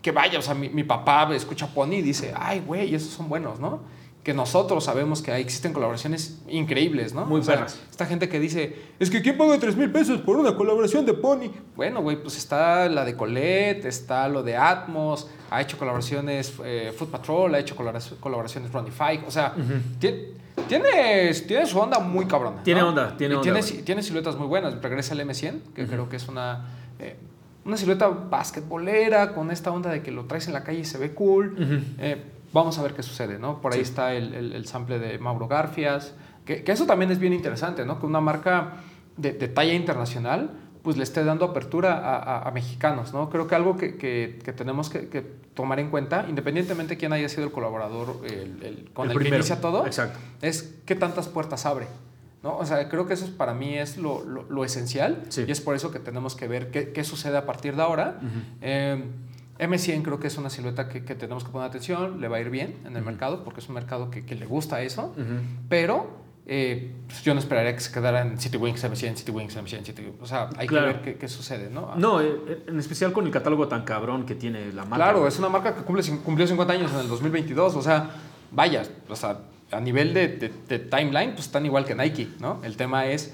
que 0.01 0.13
vaya, 0.13 0.39
o 0.39 0.43
sea, 0.43 0.55
mi, 0.55 0.71
mi 0.71 0.85
papá 0.85 1.29
escucha 1.35 1.67
Pony 1.67 1.95
y 1.95 2.03
dice, 2.03 2.33
ay, 2.35 2.61
güey, 2.61 2.95
esos 2.95 3.13
son 3.13 3.29
buenos, 3.29 3.61
¿no? 3.61 3.81
Que 4.23 4.35
nosotros 4.35 4.85
sabemos 4.85 5.23
que 5.23 5.35
existen 5.37 5.73
colaboraciones 5.73 6.39
increíbles, 6.47 7.15
¿no? 7.15 7.25
Muy 7.25 7.41
buenas. 7.41 7.81
esta 7.91 8.05
gente 8.05 8.29
que 8.29 8.39
dice, 8.39 8.77
es 8.99 9.09
que 9.09 9.23
¿quién 9.23 9.39
paga 9.39 9.59
3 9.59 9.77
mil 9.77 9.91
pesos 9.91 10.21
por 10.21 10.37
una 10.37 10.55
colaboración 10.55 11.07
de 11.07 11.15
Pony? 11.15 11.51
Bueno, 11.75 12.03
güey, 12.03 12.21
pues 12.21 12.37
está 12.37 12.87
la 12.91 13.05
de 13.07 13.17
Colette, 13.17 13.87
está 13.87 14.29
lo 14.29 14.43
de 14.43 14.57
Atmos, 14.57 15.31
ha 15.51 15.63
hecho 15.63 15.79
colaboraciones 15.79 16.53
eh, 16.63 16.93
Foot 16.97 17.11
Patrol, 17.11 17.55
ha 17.55 17.59
hecho 17.61 17.75
colaboraciones 17.75 18.71
Fike, 18.71 19.25
o 19.27 19.31
sea, 19.31 19.55
tiene, 19.99 20.35
tiene, 20.69 21.67
su 21.67 21.79
onda 21.79 21.99
muy 21.99 22.27
cabrona. 22.27 22.63
Tiene 22.63 22.83
onda, 22.83 23.17
tiene 23.17 23.37
onda. 23.37 23.61
Tiene, 23.61 23.83
tiene, 23.83 24.03
siluetas 24.03 24.37
muy 24.37 24.49
buenas. 24.49 24.83
Regresa 24.83 25.15
el 25.15 25.21
M100, 25.21 25.73
que 25.75 25.87
creo 25.87 26.09
que 26.09 26.17
es 26.17 26.29
una... 26.29 26.67
Eh, 26.99 27.17
una 27.63 27.77
silueta 27.77 28.09
basquetbolera 28.09 29.35
con 29.35 29.51
esta 29.51 29.71
onda 29.71 29.91
de 29.91 30.03
que 30.03 30.11
lo 30.11 30.25
traes 30.25 30.47
en 30.47 30.55
la 30.55 30.65
calle 30.65 30.81
y 30.81 30.85
se 30.87 30.97
ve 30.97 31.13
cool. 31.13 31.57
eh, 31.99 32.23
vamos 32.53 32.79
a 32.79 32.83
ver 32.83 32.95
qué 32.95 33.03
sucede, 33.03 33.39
¿no? 33.39 33.61
Por 33.61 33.73
ahí 33.73 33.79
sí. 33.79 33.91
está 33.91 34.15
el, 34.15 34.35
el, 34.35 34.53
el, 34.53 34.67
sample 34.67 34.99
de 34.99 35.19
Mauro 35.19 35.49
Garfias, 35.49 36.15
que, 36.45 36.65
que, 36.65 36.73
eso 36.73 36.87
también 36.87 37.11
es 37.11 37.19
bien 37.19 37.33
interesante, 37.33 37.85
¿no? 37.85 37.99
Que 38.01 38.07
una 38.07 38.21
marca 38.21 38.75
de, 39.17 39.33
de 39.33 39.49
talla 39.49 39.75
internacional 39.75 40.51
pues 40.83 40.97
le 40.97 41.03
esté 41.03 41.25
dando 41.25 41.45
apertura 41.45 41.99
a, 41.99 42.17
a, 42.17 42.49
a 42.49 42.51
mexicanos, 42.53 43.13
¿no? 43.13 43.29
Creo 43.29 43.47
que 43.47 43.55
algo 43.55 43.77
que, 43.77 43.97
que, 43.97 44.39
que 44.43 44.53
tenemos 44.53 44.89
que, 44.89 45.41
tomar 45.55 45.79
en 45.79 45.91
cuenta, 45.91 46.25
independientemente 46.29 46.95
de 46.95 46.99
quién 46.99 47.13
haya 47.13 47.29
sido 47.29 47.45
el 47.45 47.53
colaborador 47.53 48.23
el, 48.25 48.89
con 48.95 49.11
el, 49.11 49.17
el 49.17 49.23
que 49.23 49.29
inicia 49.29 49.61
todo, 49.61 49.85
Exacto. 49.85 50.19
es 50.41 50.75
qué 50.87 50.95
tantas 50.95 51.29
puertas 51.29 51.67
abre. 51.67 51.87
¿no? 52.43 52.57
O 52.57 52.65
sea, 52.65 52.89
creo 52.89 53.07
que 53.07 53.13
eso 53.13 53.27
es, 53.27 53.31
para 53.31 53.53
mí 53.53 53.77
es 53.77 53.99
lo, 53.99 54.25
lo, 54.25 54.45
lo 54.45 54.65
esencial 54.65 55.25
sí. 55.29 55.45
y 55.47 55.51
es 55.51 55.61
por 55.61 55.77
eso 55.77 55.91
que 55.91 55.99
tenemos 55.99 56.35
que 56.35 56.49
ver 56.49 56.71
qué, 56.71 56.93
qué 56.93 57.05
sucede 57.05 57.37
a 57.37 57.45
partir 57.45 57.77
de 57.77 57.83
ahora. 57.83 58.19
Uh 58.23 58.25
-huh. 58.25 58.43
eh, 58.63 59.05
M100 59.61 60.03
creo 60.03 60.19
que 60.19 60.27
es 60.27 60.39
una 60.39 60.51
silueta 60.51 60.89
que, 60.89 61.05
que, 61.05 61.15
tenemos 61.15 61.45
que 61.45 61.51
poner 61.51 61.69
atención, 61.69 62.21
le 62.21 62.29
va 62.29 62.39
a 62.39 62.41
ir 62.41 62.51
bien 62.51 62.79
en 62.85 62.97
el 62.97 63.03
uh 63.03 63.05
-huh. 63.05 63.11
mercado 63.11 63.45
porque 63.45 63.61
es 63.61 63.69
un 63.69 63.75
mercado 63.75 64.11
que, 64.11 64.25
que 64.25 64.35
le 64.35 64.47
gusta 64.47 64.83
eso, 64.83 65.13
uh 65.17 65.21
-huh. 65.21 65.41
pero 65.69 66.21
eh, 66.47 66.93
pues 67.07 67.23
yo 67.23 67.33
no 67.35 67.39
esperaría 67.41 67.75
que 67.75 67.81
se 67.81 67.93
quedara 67.93 68.23
en 68.23 68.39
City 68.39 68.57
Wings, 68.57 68.83
M100, 68.83 69.15
City 69.17 69.31
Wings, 69.31 69.57
M100, 69.57 69.85
City 69.85 70.03
Wings. 70.03 70.17
O 70.21 70.27
sea, 70.27 70.49
hay 70.57 70.67
claro. 70.67 70.87
que 70.87 70.93
ver 70.93 71.03
qué, 71.03 71.15
qué, 71.17 71.29
sucede, 71.29 71.71
¿no? 71.71 71.95
No, 71.95 72.21
eh, 72.21 72.65
en 72.67 72.79
especial 72.79 73.13
con 73.13 73.25
el 73.27 73.31
catálogo 73.31 73.69
tan 73.69 73.85
cabrón 73.85 74.27
que 74.27 74.35
tiene 74.35 74.73
la 74.73 74.85
marca. 74.85 74.97
Claro, 74.97 75.29
es 75.29 75.39
una 75.39 75.49
marca 75.49 75.75
que 75.75 75.83
cumple, 75.83 76.03
cumplió 76.25 76.47
50 76.47 76.73
años 76.73 76.93
en 76.93 77.01
el 77.01 77.09
2022, 77.09 77.77
o 77.77 77.83
sea, 77.83 78.11
vaya, 78.51 78.83
o 79.09 79.15
sea, 79.15 79.43
a 79.71 79.81
nivel 79.81 80.13
de, 80.13 80.27
de, 80.29 80.53
de 80.69 80.79
timeline, 80.81 81.33
pues 81.35 81.47
están 81.47 81.65
igual 81.67 81.85
que 81.85 81.95
Nike, 81.95 82.29
¿no? 82.41 82.61
El 82.65 82.77
tema 82.77 83.07
es 83.07 83.33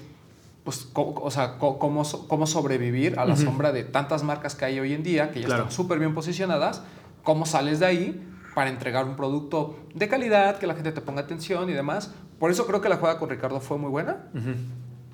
pues, 0.67 0.89
o 0.93 1.31
sea, 1.31 1.59
cómo, 1.59 2.03
cómo 2.27 2.45
sobrevivir 2.45 3.17
a 3.17 3.23
la 3.23 3.35
uh 3.35 3.37
-huh. 3.37 3.45
sombra 3.45 3.71
de 3.71 3.85
tantas 3.85 4.23
marcas 4.23 4.53
que 4.53 4.65
hay 4.65 4.77
hoy 4.81 4.91
en 4.91 5.01
día, 5.01 5.31
que 5.31 5.39
ya 5.39 5.45
claro. 5.45 5.63
están 5.63 5.73
súper 5.73 5.97
bien 5.97 6.13
posicionadas, 6.13 6.83
cómo 7.23 7.45
sales 7.45 7.79
de 7.79 7.85
ahí 7.85 8.27
para 8.53 8.69
entregar 8.69 9.05
un 9.05 9.15
producto 9.15 9.77
de 9.95 10.09
calidad, 10.09 10.57
que 10.57 10.67
la 10.67 10.75
gente 10.75 10.91
te 10.91 10.99
ponga 10.99 11.21
atención 11.21 11.69
y 11.69 11.73
demás. 11.73 12.11
Por 12.37 12.51
eso 12.51 12.67
creo 12.67 12.81
que 12.81 12.89
la 12.89 12.97
jugada 12.97 13.17
con 13.17 13.29
Ricardo 13.29 13.61
fue 13.61 13.77
muy 13.77 13.89
buena. 13.89 14.27
Uh 14.33 14.39
-huh 14.39 14.55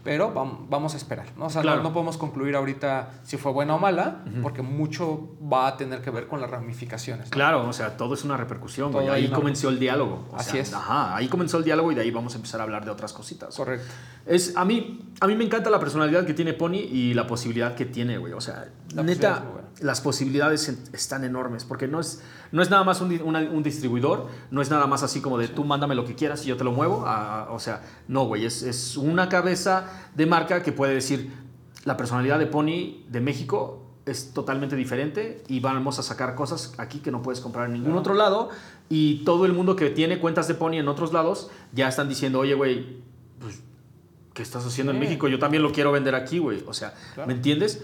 pero 0.04 0.32
vamos 0.34 0.94
a 0.94 0.98
esperar. 0.98 1.28
¿no? 1.38 1.46
O 1.46 1.50
sea, 1.50 1.62
claro. 1.62 1.78
no, 1.78 1.90
no, 1.90 1.94
podemos 1.94 2.18
concluir 2.18 2.56
ahorita 2.56 3.22
si 3.24 3.38
fue 3.38 3.52
buena 3.52 3.76
o 3.76 3.80
mala, 3.80 4.24
uh 4.26 4.30
-huh. 4.30 4.42
porque 4.42 4.62
mucho 4.62 5.30
va 5.42 5.68
a 5.68 5.78
tener 5.78 6.02
que 6.02 6.10
ver 6.10 6.28
con 6.28 6.42
las 6.42 6.50
ramificaciones. 6.50 7.28
¿no? 7.28 7.32
Claro, 7.32 7.68
o 7.68 7.74
sea, 7.74 7.96
todo 7.96 8.14
es 8.14 8.24
una 8.24 8.36
repercusión. 8.36 8.92
Todo 8.92 9.12
ahí 9.12 9.28
una... 9.28 9.36
comenzó 9.36 9.70
el 9.70 9.80
diálogo. 9.80 10.28
O 10.32 10.36
Así 10.36 10.52
sea, 10.52 10.62
es. 10.62 10.74
Ajá, 10.74 11.16
ahí 11.16 11.28
comenzó 11.28 11.58
el 11.58 11.64
diálogo 11.64 11.92
y 11.92 11.96
de 11.96 12.02
ahí 12.02 12.12
vamos 12.12 12.34
a 12.34 12.36
empezar 12.36 12.60
a 12.60 12.64
hablar 12.64 12.84
de 12.84 12.92
otras 12.92 13.14
cositas. 13.14 13.56
Correcto. 13.56 13.88
Es, 14.26 14.56
a, 14.58 14.66
mí, 14.66 15.00
a 15.20 15.28
mí 15.28 15.36
me 15.36 15.46
encanta 15.46 15.70
la 15.70 15.80
personalidad 15.80 16.26
que 16.26 16.34
tiene 16.34 16.54
Pony 16.54 16.80
y 16.92 17.14
la 17.14 17.26
posibilidad 17.26 17.76
que 17.76 17.86
tiene, 17.86 18.18
güey. 18.18 18.34
O 18.34 18.42
sea, 18.42 18.66
la 18.94 19.04
neta, 19.04 19.44
las 19.82 20.02
posibilidades 20.02 20.70
están 20.94 21.24
enormes, 21.24 21.66
porque 21.66 21.88
no 21.88 22.00
es, 22.00 22.22
no 22.52 22.62
es 22.62 22.70
nada 22.70 22.84
más 22.84 23.02
un, 23.02 23.20
una, 23.24 23.40
un, 23.40 23.64
distribuidor, 23.64 24.28
no 24.52 24.62
es 24.62 24.70
nada 24.70 24.88
más 24.88 25.04
así 25.04 25.22
como 25.22 25.38
de 25.38 25.48
tú 25.48 25.64
mándame 25.64 25.96
lo 25.96 26.06
que 26.06 26.16
quieras 26.16 26.44
y 26.46 26.50
yo 26.50 26.58
te 26.58 26.64
lo 26.64 26.72
muevo. 26.72 27.06
A, 27.06 27.50
o 27.52 27.60
sea, 27.60 27.82
no, 28.08 28.26
güey, 28.26 28.46
es, 28.46 28.64
es 28.64 28.98
una 28.98 29.30
cabeza 29.30 29.86
de 30.16 30.26
marca 30.26 30.64
que 30.64 30.72
puede 30.72 30.94
decir 30.94 31.32
la 31.86 31.98
personalidad 31.98 32.40
de 32.40 32.46
Pony 32.46 33.04
de 33.10 33.20
México 33.20 33.80
es 34.06 34.34
totalmente 34.34 34.76
diferente 34.76 35.44
y 35.48 35.60
vamos 35.60 35.98
a 35.98 36.04
sacar 36.04 36.36
cosas 36.36 36.74
aquí 36.78 37.00
que 37.00 37.12
no 37.12 37.22
puedes 37.22 37.40
comprar 37.40 37.68
en 37.68 37.74
ningún 37.74 37.92
claro. 37.92 38.00
otro 38.02 38.14
lado 38.16 38.50
y 38.90 39.24
todo 39.24 39.46
el 39.46 39.54
mundo 39.54 39.76
que 39.76 39.90
tiene 39.90 40.20
cuentas 40.20 40.48
de 40.48 40.56
Pony 40.56 40.74
en 40.74 40.88
otros 40.88 41.14
lados 41.14 41.50
ya 41.72 41.88
están 41.88 42.10
diciendo, 42.10 42.40
oye, 42.40 42.54
güey, 42.54 42.98
pues, 43.40 43.62
¿qué 44.34 44.44
estás 44.44 44.66
haciendo 44.66 44.92
sí. 44.92 44.98
en 44.98 45.04
México? 45.04 45.28
Yo 45.28 45.40
también 45.40 45.64
lo 45.64 45.72
quiero 45.72 45.92
vender 45.92 46.16
aquí, 46.16 46.40
güey. 46.40 46.64
O 46.68 46.74
sea, 46.74 46.94
claro. 47.14 47.28
¿me 47.28 47.34
entiendes? 47.34 47.82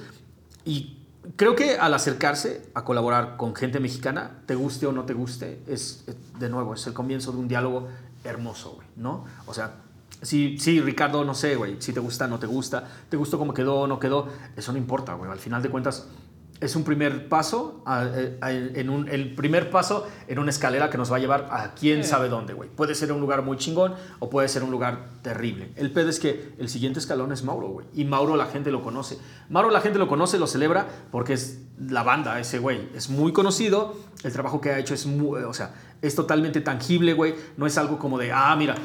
Y 0.65 0.98
creo 1.35 1.55
que 1.55 1.77
al 1.77 1.93
acercarse 1.93 2.69
a 2.73 2.83
colaborar 2.83 3.37
con 3.37 3.55
gente 3.55 3.79
mexicana, 3.79 4.41
te 4.45 4.55
guste 4.55 4.87
o 4.87 4.91
no 4.91 5.05
te 5.05 5.13
guste, 5.13 5.61
es, 5.67 6.05
de 6.39 6.49
nuevo, 6.49 6.73
es 6.73 6.85
el 6.87 6.93
comienzo 6.93 7.31
de 7.31 7.37
un 7.39 7.47
diálogo 7.47 7.87
hermoso, 8.23 8.73
güey, 8.75 8.87
¿no? 8.95 9.25
O 9.45 9.53
sea, 9.53 9.73
Sí, 10.21 10.57
sí, 10.59 10.81
Ricardo, 10.81 11.23
no 11.23 11.33
sé, 11.33 11.55
güey, 11.55 11.77
si 11.79 11.93
te 11.93 12.01
gusta, 12.01 12.27
no 12.27 12.39
te 12.39 12.45
gusta, 12.45 12.83
te 13.07 13.15
gustó 13.15 13.39
cómo 13.39 13.53
quedó 13.53 13.87
no 13.87 13.99
quedó, 13.99 14.27
eso 14.57 14.73
no 14.73 14.77
importa, 14.77 15.13
güey, 15.13 15.31
al 15.31 15.39
final 15.39 15.61
de 15.61 15.69
cuentas 15.69 16.09
es 16.61 16.75
un 16.75 16.83
primer 16.83 17.29
paso, 17.29 17.81
a, 17.85 18.05
a, 18.41 18.51
en 18.51 18.89
un, 18.89 19.07
el 19.07 19.33
primer 19.33 19.69
paso 19.69 20.07
en 20.27 20.39
una 20.39 20.49
escalera 20.49 20.89
que 20.89 20.97
nos 20.97 21.11
va 21.11 21.15
a 21.15 21.19
llevar 21.19 21.47
a 21.51 21.73
quién 21.73 22.03
sí. 22.03 22.09
sabe 22.09 22.27
dónde, 22.27 22.53
güey. 22.53 22.69
Puede 22.69 22.95
ser 22.95 23.11
un 23.11 23.21
lugar 23.21 23.43
muy 23.43 23.57
chingón 23.57 23.93
o 24.19 24.29
puede 24.29 24.47
ser 24.49 24.63
un 24.63 24.71
lugar 24.71 25.05
terrible. 25.21 25.71
El 25.75 25.91
pedo 25.91 26.09
es 26.09 26.19
que 26.19 26.53
el 26.57 26.69
siguiente 26.69 26.99
escalón 26.99 27.31
es 27.31 27.43
Mauro, 27.43 27.69
güey. 27.69 27.87
Y 27.93 28.03
Mauro 28.03 28.35
la 28.35 28.47
gente 28.47 28.71
lo 28.71 28.83
conoce. 28.83 29.17
Mauro 29.49 29.69
la 29.69 29.81
gente 29.81 29.99
lo 29.99 30.07
conoce, 30.07 30.37
lo 30.37 30.47
celebra 30.47 30.87
porque 31.11 31.33
es 31.33 31.61
la 31.79 32.03
banda, 32.03 32.39
ese 32.39 32.59
güey. 32.59 32.89
Es 32.93 33.09
muy 33.09 33.31
conocido, 33.31 33.95
el 34.23 34.33
trabajo 34.33 34.59
que 34.59 34.71
ha 34.71 34.79
hecho 34.79 34.93
es 34.93 35.05
muy, 35.05 35.41
o 35.43 35.53
sea, 35.53 35.73
es 36.01 36.13
totalmente 36.15 36.59
tangible, 36.61 37.13
güey. 37.13 37.35
No 37.55 37.65
es 37.67 37.77
algo 37.77 37.97
como 37.99 38.17
de, 38.17 38.33
ah, 38.33 38.53
mira, 38.57 38.75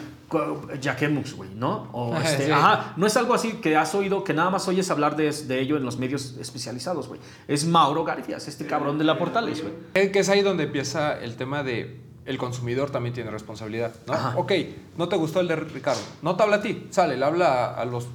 Jaquemus, 0.83 1.35
güey, 1.35 1.51
¿no? 1.55 1.89
O 1.93 2.16
este, 2.22 2.47
sí. 2.47 2.51
ajá, 2.51 2.95
no 2.97 3.07
es 3.07 3.16
algo 3.16 3.35
así 3.35 3.55
que 3.55 3.77
has 3.77 3.95
oído, 3.95 4.25
que 4.25 4.35
nada 4.35 4.51
más 4.51 4.66
oyes 4.68 4.91
hablar 4.91 5.16
de, 5.16 5.31
de 5.31 5.61
ello 5.61 5.77
en 5.77 5.85
los 5.85 5.99
medios 5.99 6.37
especializados, 6.41 7.09
güey. 7.09 7.20
Es 7.49 7.64
Mauro 7.66 8.05
Garfias, 8.05 8.49
este 8.49 8.66
cabrón 8.66 8.99
de 8.99 9.05
la 9.05 9.18
Portales, 9.18 9.62
güey. 9.62 10.12
Que 10.12 10.18
es 10.18 10.29
ahí 10.29 10.43
donde 10.43 10.64
empieza 10.64 11.18
el 11.18 11.37
tema 11.37 11.62
de 11.62 12.01
el 12.25 12.39
consumidor 12.39 12.91
también 12.91 13.14
tiene 13.14 13.31
responsabilidad, 13.31 13.93
¿no? 14.07 14.14
Ajá. 14.14 14.35
Ok, 14.37 14.53
no 14.97 15.09
te 15.09 15.16
gustó 15.16 15.41
el 15.41 15.49
de 15.49 15.57
Ricardo, 15.57 16.01
no 16.22 16.37
te 16.37 16.43
habla 16.43 16.57
a 16.57 16.62
ti, 16.62 16.87
sale, 16.91 17.16
le 17.18 17.25
habla 17.25 17.75
a 17.75 17.85
los 17.85 18.07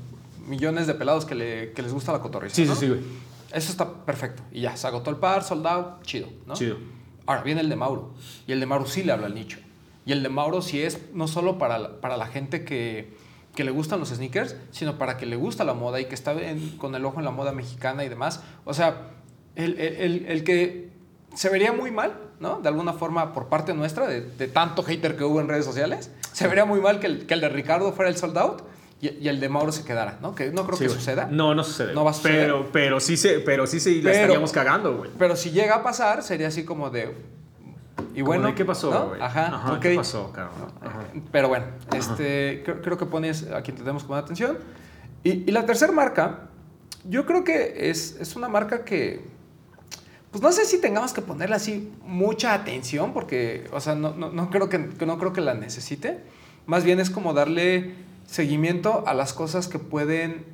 millones 0.48 0.88
de 0.88 0.96
pelados 0.96 1.26
que, 1.26 1.36
le, 1.36 1.74
que 1.74 1.84
les 1.84 1.94
gusta 1.94 2.12
la 2.12 2.20
cotorriza, 2.20 2.56
Sí, 2.56 2.66
¿no? 2.66 2.74
sí, 2.74 2.82
sí, 2.82 2.88
güey. 2.88 3.02
Eso 3.52 3.72
está 3.72 3.88
perfecto. 4.06 4.44
Y 4.52 4.62
ya, 4.62 4.76
se 4.78 4.86
agotó 4.88 5.10
el 5.12 5.18
par, 5.18 5.44
soldado, 5.44 6.00
chido, 6.04 6.28
¿no? 6.46 6.54
Chido. 6.56 6.78
Ahora 7.26 7.42
viene 7.44 7.62
el 7.62 7.70
de 7.70 7.76
Mauro. 7.76 8.14
Y 8.48 8.52
el 8.52 8.60
de 8.60 8.66
Mauro 8.66 8.86
sí 8.88 9.04
le 9.04 9.12
habla 9.12 9.28
al 9.28 9.36
nicho. 9.36 9.60
Y 10.06 10.12
el 10.12 10.24
de 10.24 10.30
Mauro 10.30 10.62
sí 10.62 10.82
es 10.82 11.00
no 11.14 11.28
solo 11.28 11.58
para 11.58 11.78
la, 11.78 12.02
para 12.02 12.18
la 12.18 12.28
gente 12.28 12.64
que, 12.64 13.14
que 13.56 13.64
le 13.64 13.72
gustan 13.72 14.00
los 14.00 14.10
sneakers, 14.10 14.56
sino 14.72 14.98
para 14.98 15.18
que 15.18 15.26
le 15.26 15.36
gusta 15.36 15.64
la 15.64 15.74
moda 15.74 16.00
y 16.00 16.06
que 16.06 16.16
está 16.16 16.34
en, 16.34 16.78
con 16.78 16.96
el 16.96 17.06
ojo 17.06 17.20
en 17.20 17.26
la 17.26 17.32
moda 17.32 17.52
mexicana 17.52 18.04
y 18.04 18.10
demás. 18.10 18.42
O 18.66 18.74
sea, 18.74 19.12
el, 19.56 19.80
el, 19.80 20.26
el, 20.28 20.44
que 20.44 20.90
se 21.36 21.50
vería 21.50 21.74
muy 21.74 21.92
mal, 21.92 22.18
¿no? 22.40 22.60
De 22.62 22.70
alguna 22.70 22.94
forma, 22.94 23.34
por 23.34 23.48
parte 23.48 23.74
nuestra, 23.74 24.08
de, 24.08 24.22
de 24.22 24.48
tanto 24.48 24.84
hater 24.84 25.18
que 25.18 25.24
hubo 25.24 25.42
en 25.42 25.48
redes 25.48 25.66
sociales, 25.66 26.12
se 26.32 26.48
vería 26.48 26.66
muy 26.66 26.80
mal 26.80 27.00
que 27.00 27.08
el, 27.08 27.26
que 27.26 27.34
el 27.34 27.42
de 27.42 27.50
Ricardo 27.50 27.92
fuera 27.92 28.10
el 28.10 28.18
sold 28.18 28.38
out 28.38 28.64
y, 29.02 29.10
y, 29.24 29.28
el 29.30 29.40
de 29.40 29.48
Mauro 29.48 29.72
se 29.72 29.86
quedara, 29.86 30.20
¿no? 30.22 30.36
Que 30.36 30.52
no 30.52 30.66
creo 30.66 30.78
sí, 30.78 30.84
que 30.86 30.90
suceda. 30.90 31.28
No, 31.32 31.56
no 31.56 31.64
sucede. 31.64 31.94
No 31.94 32.04
va 32.04 32.12
a 32.12 32.14
suceder. 32.14 32.42
Pero, 32.42 32.70
pero 32.72 33.00
sí 33.00 33.16
se, 33.16 33.40
pero 33.40 33.66
sí 33.66 33.80
se 33.80 33.92
pero, 33.92 34.04
la 34.04 34.12
estaríamos 34.12 34.52
cagando, 34.52 34.98
güey. 34.98 35.12
Pero 35.18 35.36
si 35.38 35.52
llega 35.52 35.76
a 35.76 35.84
pasar, 35.84 36.22
sería 36.22 36.50
así 36.50 36.66
como 36.66 36.90
de. 36.90 37.16
Y 38.16 38.22
bueno, 38.22 38.54
¿qué 38.56 38.66
pasó, 38.66 38.92
¿no? 38.92 39.24
Ajá, 39.24 39.48
Ajá 39.48 39.74
okay. 39.74 39.92
¿qué 39.92 39.98
pasó, 39.98 40.32
cabrón? 40.32 40.72
Ajá. 40.82 41.06
Pero 41.32 41.48
bueno, 41.48 41.66
este, 41.94 42.62
creo, 42.64 42.82
creo, 42.82 42.98
que 42.98 43.06
pones 43.06 43.50
a 43.52 43.62
quien 43.62 43.78
tenemos 43.78 44.04
con 44.04 44.18
atención. 44.18 44.58
Y, 45.24 45.50
y, 45.50 45.52
la 45.52 45.66
tercera 45.66 45.92
marca, 45.92 46.50
yo 47.08 47.26
creo 47.26 47.44
que 47.44 47.90
es, 47.90 48.18
es 48.20 48.36
una 48.36 48.48
marca 48.48 48.86
que, 48.86 49.26
pues 50.32 50.44
no 50.44 50.52
sé 50.52 50.66
si 50.66 50.80
tengamos 50.80 51.14
que 51.14 51.22
ponerle 51.22 51.56
así 51.56 51.92
mucha 52.06 52.54
atención, 52.54 53.14
porque, 53.14 53.68
o 53.72 53.80
sea, 53.80 53.96
no, 53.96 54.14
no, 54.14 54.32
no, 54.32 54.50
creo, 54.50 54.70
que, 54.70 54.78
no 54.78 55.18
creo 55.18 55.34
que 55.34 55.42
la 55.42 55.54
necesite. 55.54 56.20
Más 56.68 56.84
bien 56.84 57.00
es 57.00 57.10
como 57.10 57.34
darle 57.34 57.96
seguimiento 58.28 59.04
a 59.08 59.14
las 59.14 59.34
cosas 59.34 59.68
que 59.68 59.80
pueden, 59.80 60.46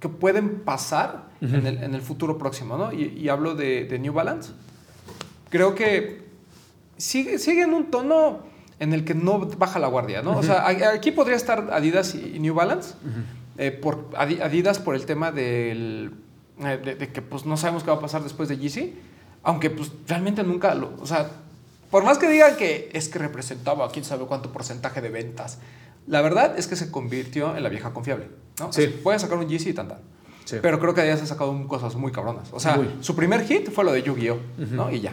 que 0.00 0.08
pueden 0.08 0.60
pasar 0.60 1.28
uh 1.40 1.46
-huh. 1.46 1.58
en, 1.58 1.66
el, 1.66 1.82
en, 1.82 1.94
el, 1.94 2.02
futuro 2.02 2.38
próximo, 2.38 2.76
¿no? 2.76 2.92
Y, 2.92 3.06
y 3.08 3.28
hablo 3.28 3.54
de, 3.54 3.84
de, 3.84 3.98
New 3.98 4.12
Balance. 4.12 4.52
Creo 5.50 5.74
que 5.74 6.23
sigue, 6.96 7.38
sigue 7.38 7.62
en 7.62 7.74
un 7.74 7.90
tono 7.90 8.40
en 8.78 8.92
el 8.92 9.04
que 9.04 9.14
no 9.14 9.38
baja 9.38 9.78
la 9.78 9.88
guardia, 9.88 10.22
¿no? 10.22 10.32
Uh 10.32 10.34
-huh. 10.36 10.38
O 10.38 10.42
sea, 10.42 10.68
aquí 10.92 11.10
podría 11.12 11.36
estar 11.36 11.68
Adidas 11.72 12.14
y 12.14 12.38
New 12.40 12.54
Balance. 12.54 12.94
Uh 13.04 13.08
-huh. 13.08 13.22
eh, 13.58 13.70
por 13.70 14.10
Adidas 14.16 14.78
por 14.78 14.94
el 14.94 15.06
tema 15.06 15.30
del, 15.30 16.12
eh, 16.60 16.80
de, 16.84 16.94
de, 16.96 17.12
que 17.12 17.22
pues 17.22 17.46
no 17.46 17.56
sabemos 17.56 17.82
qué 17.84 17.90
va 17.90 17.96
a 17.96 18.00
pasar 18.00 18.22
después 18.22 18.48
de 18.48 18.58
Yeezy, 18.58 18.94
aunque 19.42 19.70
pues 19.70 19.92
realmente 20.08 20.42
nunca 20.42 20.74
lo, 20.74 20.92
o 21.00 21.06
sea, 21.06 21.30
por 21.90 22.02
más 22.04 22.18
que 22.18 22.28
digan 22.28 22.56
que 22.56 22.90
es 22.92 23.08
que 23.08 23.18
representaba 23.20 23.88
quién 23.90 24.04
sabe 24.04 24.24
cuánto 24.26 24.50
porcentaje 24.52 25.00
de 25.00 25.10
ventas, 25.10 25.58
la 26.06 26.20
verdad 26.22 26.58
es 26.58 26.66
que 26.66 26.76
se 26.76 26.90
convirtió 26.90 27.56
en 27.56 27.62
la 27.62 27.68
vieja 27.68 27.92
confiable. 27.92 28.28
¿no? 28.58 28.72
Sí. 28.72 28.86
pueden 29.02 29.20
sacar 29.20 29.38
un 29.38 29.48
Yeezy 29.48 29.70
y 29.70 29.72
tan, 29.74 29.88
tan. 29.88 29.98
Sí. 30.44 30.56
Pero 30.60 30.78
creo 30.78 30.92
que 30.94 31.00
se 31.02 31.10
han 31.12 31.26
sacado 31.26 31.68
cosas 31.68 31.94
muy 31.94 32.12
cabronas. 32.12 32.48
O 32.52 32.60
sea, 32.60 32.76
Muy. 32.76 32.88
su 33.00 33.16
primer 33.16 33.46
hit 33.46 33.70
fue 33.70 33.82
lo 33.84 33.92
de 33.92 34.02
Yu-Gi-Oh! 34.02 34.38
¿no? 34.72 34.90
Y 34.90 35.00
ya. 35.00 35.12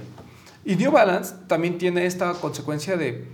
Y 0.66 0.76
New 0.76 0.92
Balance 0.92 1.36
también 1.48 1.78
tiene 1.78 2.06
esta 2.06 2.32
consecuencia 2.34 2.98
de, 2.98 3.26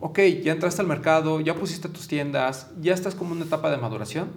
ok, 0.00 0.18
ya 0.42 0.52
entraste 0.52 0.80
al 0.82 0.88
mercado, 0.88 1.40
ya 1.40 1.54
pusiste 1.54 1.88
tus 1.88 2.08
tiendas, 2.08 2.68
ya 2.80 2.92
estás 2.94 3.14
como 3.14 3.30
en 3.32 3.38
una 3.38 3.46
etapa 3.46 3.70
de 3.70 3.76
maduración. 3.76 4.28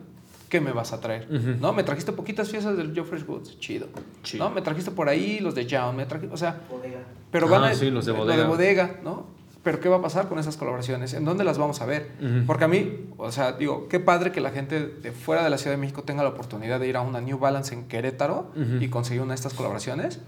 ¿Qué 0.50 0.62
me 0.62 0.72
vas 0.72 0.94
a 0.94 1.02
traer? 1.02 1.28
¿No? 1.60 1.74
Me 1.74 1.84
trajiste 1.84 2.12
poquitas 2.12 2.50
piezas 2.50 2.78
del 2.78 2.94
Joe 2.96 3.04
Fresh 3.04 3.26
Goods, 3.26 3.60
chido. 3.60 3.88
Chido. 4.22 4.48
¿No? 4.48 4.54
Me 4.54 4.62
trajiste 4.62 4.92
por 4.92 5.10
ahí 5.10 5.40
los 5.40 5.56
de 5.56 5.66
Young, 5.66 5.96
me 5.96 6.06
trajiste, 6.06 6.34
o 6.34 6.38
sea, 6.38 6.62
Bodega. 6.70 7.00
pero 7.32 7.48
Ah, 7.48 7.50
van 7.60 7.64
a 7.64 7.74
sí, 7.74 7.90
los 7.90 8.06
de 8.06 8.12
lo 8.14 8.20
bodega. 8.20 8.46
bodega, 8.48 9.00
¿no? 9.04 9.26
Pero 9.64 9.80
¿qué 9.80 9.90
va 9.90 9.98
a 9.98 10.02
pasar 10.04 10.30
con 10.30 10.38
esas 10.38 10.56
colaboraciones? 10.58 11.16
¿En 11.16 11.26
dónde 11.26 11.44
las 11.44 11.58
vamos 11.58 11.82
a 11.82 11.88
ver? 11.88 12.12
Porque 12.46 12.66
a 12.66 12.68
mí, 12.68 13.08
o 13.18 13.32
sea, 13.32 13.54
digo, 13.54 13.88
qué 13.90 14.00
padre 14.00 14.32
que 14.32 14.40
la 14.40 14.52
gente 14.52 14.80
de 14.88 15.12
fuera 15.12 15.44
de 15.44 15.50
la 15.50 15.58
Ciudad 15.58 15.76
de 15.76 15.82
México 15.82 16.04
tenga 16.04 16.22
la 16.22 16.30
oportunidad 16.30 16.80
de 16.80 16.88
ir 16.88 16.96
a 16.96 17.02
una 17.02 17.20
New 17.20 17.40
Balance 17.40 17.74
en 17.74 17.88
Querétaro 17.88 18.52
y 18.80 18.88
conseguir 18.90 19.24
una 19.24 19.32
de 19.32 19.36
estas 19.36 19.56
colaboraciones. 19.56 20.20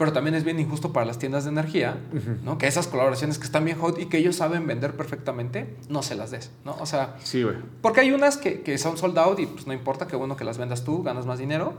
Pero 0.00 0.14
también 0.14 0.34
es 0.34 0.44
bien 0.44 0.58
injusto 0.58 0.94
para 0.94 1.04
las 1.04 1.18
tiendas 1.18 1.44
de 1.44 1.50
energía. 1.50 1.98
¿no? 2.42 2.56
Que 2.56 2.66
esas 2.66 2.86
colaboraciones 2.86 3.36
que 3.38 3.44
están 3.44 3.66
bien 3.66 3.76
hot 3.78 3.98
y 4.00 4.06
que 4.06 4.16
ellos 4.16 4.34
saben 4.34 4.66
vender 4.66 4.96
perfectamente, 4.96 5.76
no 5.90 6.02
se 6.02 6.14
las 6.14 6.30
des, 6.30 6.50
¿no? 6.64 6.74
O 6.80 6.86
sea, 6.86 7.16
Sí, 7.22 7.42
güey. 7.42 7.56
porque 7.82 8.00
hay 8.00 8.10
unas 8.12 8.38
que, 8.38 8.62
que 8.62 8.78
son 8.78 8.96
sold 8.96 9.18
out 9.18 9.38
y 9.40 9.44
pues 9.46 9.66
no 9.66 9.74
importa, 9.74 10.06
qué 10.06 10.16
bueno 10.16 10.38
que 10.38 10.44
las 10.44 10.56
vendas 10.56 10.84
tú, 10.84 11.02
ganas 11.02 11.26
más 11.26 11.38
dinero. 11.38 11.74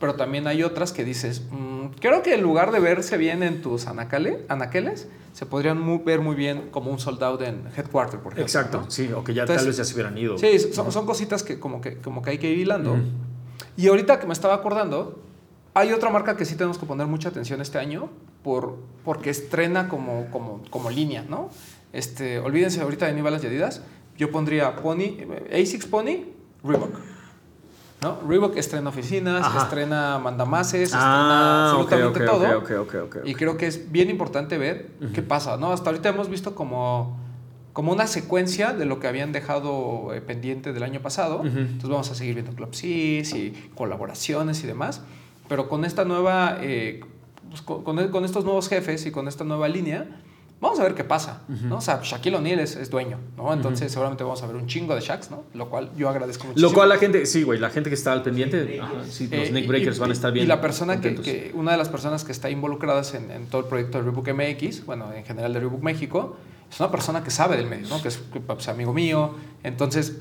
Pero 0.00 0.14
también 0.14 0.46
hay 0.46 0.62
otras 0.62 0.92
que 0.92 1.04
dices, 1.04 1.42
"Mm, 1.50 1.88
creo 2.00 2.22
que 2.22 2.34
en 2.34 2.40
lugar 2.42 2.72
de 2.72 2.80
verse 2.80 3.18
bien 3.18 3.42
en 3.42 3.60
tus 3.60 3.86
anacale, 3.86 4.46
anaqueles, 4.48 5.08
se 5.34 5.44
podrían 5.44 6.02
ver 6.02 6.22
muy 6.22 6.34
bien 6.34 6.68
como 6.70 6.90
un 6.90 6.98
sold 6.98 7.22
out 7.22 7.42
en 7.42 7.62
Headquarter, 7.76 8.20
por 8.20 8.32
ejemplo. 8.32 8.42
Exacto, 8.42 8.80
¿no? 8.86 8.90
sí, 8.90 9.10
o 9.14 9.22
que 9.22 9.34
ya 9.34 9.42
Entonces- 9.42 9.60
tal 9.62 9.66
vez 9.68 9.76
ya 9.76 9.84
se 9.84 9.92
hubieran 9.92 10.16
ido. 10.16 10.38
Sí, 10.38 10.58
son, 10.72 10.90
son 10.90 11.04
cositas 11.04 11.42
que 11.42 11.60
como, 11.60 11.82
que 11.82 11.98
como 11.98 12.22
que 12.22 12.30
hay 12.30 12.38
que 12.38 12.50
ir 12.50 12.58
hilando. 12.58 12.96
Y 13.76 13.88
ahorita 13.88 14.18
que 14.18 14.26
me 14.26 14.32
estaba 14.32 14.54
acordando, 14.54 15.18
hay 15.76 15.92
otra 15.92 16.08
marca 16.08 16.38
que 16.38 16.46
sí 16.46 16.54
tenemos 16.56 16.78
que 16.78 16.86
poner 16.86 17.06
mucha 17.06 17.28
atención 17.28 17.60
este 17.60 17.78
año 17.78 18.08
por, 18.42 18.78
porque 19.04 19.28
estrena 19.28 19.88
como, 19.88 20.26
como, 20.30 20.62
como 20.70 20.88
línea, 20.88 21.22
¿no? 21.28 21.50
Este, 21.92 22.38
olvídense 22.38 22.80
ahorita 22.80 23.04
de 23.06 23.12
New 23.12 23.22
Balance 23.22 23.46
y 23.46 23.50
Adidas. 23.50 23.82
Yo 24.16 24.30
pondría 24.30 24.74
Pony, 24.76 25.02
eh, 25.20 25.60
ASICS 25.62 25.86
Pony, 25.86 26.24
Reebok. 26.64 26.96
¿No? 28.00 28.18
Reebok 28.26 28.56
estrena 28.56 28.88
oficinas, 28.88 29.44
Ajá. 29.44 29.64
estrena 29.64 30.18
mandamases, 30.18 30.92
Ah, 30.94 30.96
estrena 30.96 31.70
absolutamente 31.70 32.20
todo. 32.24 32.58
ok, 32.58 32.70
ok, 32.70 32.94
ok, 33.04 33.16
ok. 33.18 33.26
Y 33.26 33.34
creo 33.34 33.58
que 33.58 33.66
es 33.66 33.92
bien 33.92 34.08
importante 34.08 34.56
ver 34.56 34.92
qué 35.12 35.20
pasa, 35.20 35.58
¿no? 35.58 35.72
Hasta 35.72 35.90
ahorita 35.90 36.08
hemos 36.08 36.30
visto 36.30 36.54
como, 36.54 37.18
como 37.74 37.92
una 37.92 38.06
secuencia 38.06 38.72
de 38.72 38.86
lo 38.86 38.98
que 38.98 39.08
habían 39.08 39.32
dejado 39.32 40.14
eh, 40.14 40.22
pendiente 40.22 40.72
del 40.72 40.82
año 40.84 41.00
pasado. 41.02 41.42
Entonces 41.44 41.90
vamos 41.90 42.10
a 42.10 42.14
seguir 42.14 42.34
viendo 42.34 42.52
Club 42.54 42.74
Cis 42.74 43.34
y 43.34 43.52
colaboraciones 43.74 44.64
y 44.64 44.66
demás. 44.66 45.02
Pero 45.48 45.68
con 45.68 45.84
esta 45.84 46.04
nueva, 46.04 46.58
eh, 46.60 47.00
pues, 47.48 47.62
con, 47.62 47.82
con- 47.84 48.24
estos 48.24 48.44
nuevos 48.44 48.68
jefes 48.68 49.06
y 49.06 49.10
con 49.10 49.28
esta 49.28 49.44
nueva 49.44 49.68
línea, 49.68 50.06
vamos 50.60 50.80
a 50.80 50.82
ver 50.82 50.94
qué 50.94 51.04
pasa, 51.04 51.42
¿no? 51.48 51.76
O 51.76 51.80
sea, 51.80 52.00
Shaquille 52.02 52.36
O'Neal 52.36 52.60
es, 52.60 52.76
es 52.76 52.90
dueño, 52.90 53.18
¿no? 53.36 53.52
Entonces 53.52 53.92
seguramente 53.92 54.24
vamos 54.24 54.42
a 54.42 54.46
ver 54.46 54.56
un 54.56 54.66
chingo 54.66 54.94
de 54.94 55.00
Shaqs, 55.02 55.30
¿no? 55.30 55.44
Lo 55.54 55.68
cual 55.68 55.90
yo 55.96 56.08
agradezco 56.08 56.44
muchísimo. 56.46 56.68
Lo 56.70 56.74
cual 56.74 56.88
la 56.88 56.96
gente, 56.98 57.26
sí, 57.26 57.42
güey, 57.42 57.58
la 57.60 57.70
gente 57.70 57.90
que 57.90 57.94
está 57.94 58.12
al 58.12 58.22
pendiente, 58.22 58.80
ajá, 58.80 59.04
sí, 59.08 59.28
los 59.28 59.48
Eh, 59.48 59.52
neck 59.52 59.66
breakers 59.68 59.98
y- 59.98 60.00
van 60.00 60.10
a 60.10 60.12
estar 60.14 60.32
bien. 60.32 60.44
Y 60.44 60.48
la 60.48 60.60
persona 60.60 61.00
que, 61.00 61.14
que- 61.16 61.52
una 61.54 61.72
de 61.72 61.78
las 61.78 61.88
personas 61.88 62.24
que 62.24 62.32
está 62.32 62.48
involucradas 62.50 63.14
en, 63.14 63.30
en 63.30 63.46
todo 63.46 63.60
el 63.62 63.68
proyecto 63.68 63.98
de 63.98 64.04
Reebok 64.04 64.28
MX, 64.32 64.84
bueno, 64.86 65.12
en 65.12 65.24
general 65.24 65.52
de 65.52 65.60
Reebok 65.60 65.82
México, 65.82 66.36
es 66.70 66.80
una 66.80 66.90
persona 66.90 67.22
que 67.22 67.30
sabe 67.30 67.56
del 67.56 67.66
medio, 67.68 67.86
¿no? 67.88 68.00
Que 68.02 68.08
es 68.08 68.16
pues, 68.46 68.66
amigo 68.68 68.92
mío. 68.94 69.34
Entonces, 69.62 70.16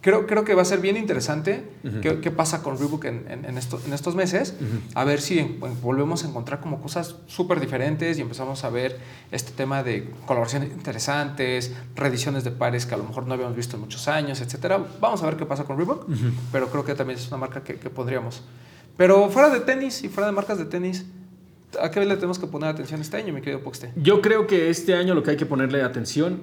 creo, 0.00 0.26
creo 0.26 0.44
que 0.44 0.54
va 0.54 0.62
a 0.62 0.64
ser 0.64 0.80
bien 0.80 0.96
interesante 0.96 1.68
Ujú. 1.84 2.00
qué, 2.00 2.20
qué 2.20 2.30
pasa 2.30 2.62
con 2.62 2.78
Reebok 2.78 3.04
en, 3.04 3.26
en- 3.30 3.44
en 3.44 3.58
esto- 3.58 3.80
en 3.86 3.92
estos 3.92 4.14
meses. 4.14 4.54
Ujú. 4.60 4.80
A 4.94 5.04
ver 5.04 5.20
si 5.20 5.58
volvemos 5.82 6.24
a 6.24 6.28
encontrar 6.28 6.60
como 6.60 6.80
cosas 6.80 7.16
súper 7.26 7.60
diferentes 7.60 8.18
y 8.18 8.20
empezamos 8.22 8.64
a 8.64 8.70
ver 8.70 8.98
este 9.30 9.52
tema 9.52 9.82
de 9.82 10.10
colaboraciones 10.26 10.70
interesantes, 10.70 11.72
reediciones 11.94 12.44
de 12.44 12.50
pares 12.50 12.86
que 12.86 12.94
a 12.94 12.98
lo 12.98 13.04
mejor 13.04 13.26
no 13.26 13.34
habíamos 13.34 13.56
visto 13.56 13.76
en 13.76 13.82
muchos 13.82 14.08
años, 14.08 14.40
etcétera. 14.40 14.84
Vamos 15.00 15.22
a 15.22 15.26
ver 15.26 15.36
qué 15.36 15.46
pasa 15.46 15.64
con 15.64 15.76
Reebok, 15.76 16.08
Ujú. 16.08 16.30
pero 16.52 16.68
creo 16.70 16.84
que 16.84 16.94
también 16.94 17.18
es 17.18 17.28
una 17.28 17.36
marca 17.36 17.62
que, 17.62 17.74
que 17.76 17.90
podríamos. 17.90 18.42
Pero 18.96 19.28
fuera 19.30 19.48
de 19.50 19.60
tenis 19.60 20.04
y 20.04 20.08
fuera 20.08 20.26
de 20.26 20.32
marcas 20.32 20.58
de 20.58 20.64
tenis, 20.66 21.06
¿a 21.80 21.90
qué 21.90 22.04
le 22.04 22.14
tenemos 22.16 22.38
que 22.38 22.46
poner 22.46 22.68
atención 22.68 23.00
este 23.00 23.16
año, 23.16 23.32
mi 23.32 23.40
querido 23.40 23.62
Poxte? 23.62 23.92
Yo 23.96 24.20
creo 24.20 24.46
que 24.46 24.70
este 24.70 24.94
año 24.94 25.14
lo 25.14 25.22
que 25.22 25.30
hay 25.30 25.36
que 25.36 25.46
ponerle 25.46 25.82
atención 25.82 26.42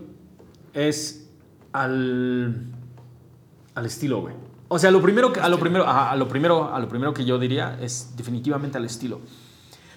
es 0.74 1.28
al, 1.74 2.66
al 3.78 3.86
estilo, 3.86 4.22
güey. 4.22 4.34
O 4.68 4.78
sea, 4.80 4.92
lo 4.92 5.02
primero 5.02 5.32
que, 5.32 5.40
a 5.40 5.48
lo 5.48 5.60
primero, 5.60 5.88
a 5.88 6.16
lo 6.16 6.28
primero, 6.28 6.74
a 6.74 6.80
lo 6.80 6.90
primero 6.90 7.14
que 7.14 7.24
yo 7.24 7.40
diría 7.40 7.78
es 7.82 8.14
definitivamente 8.18 8.78
al 8.78 8.86
estilo. 8.86 9.22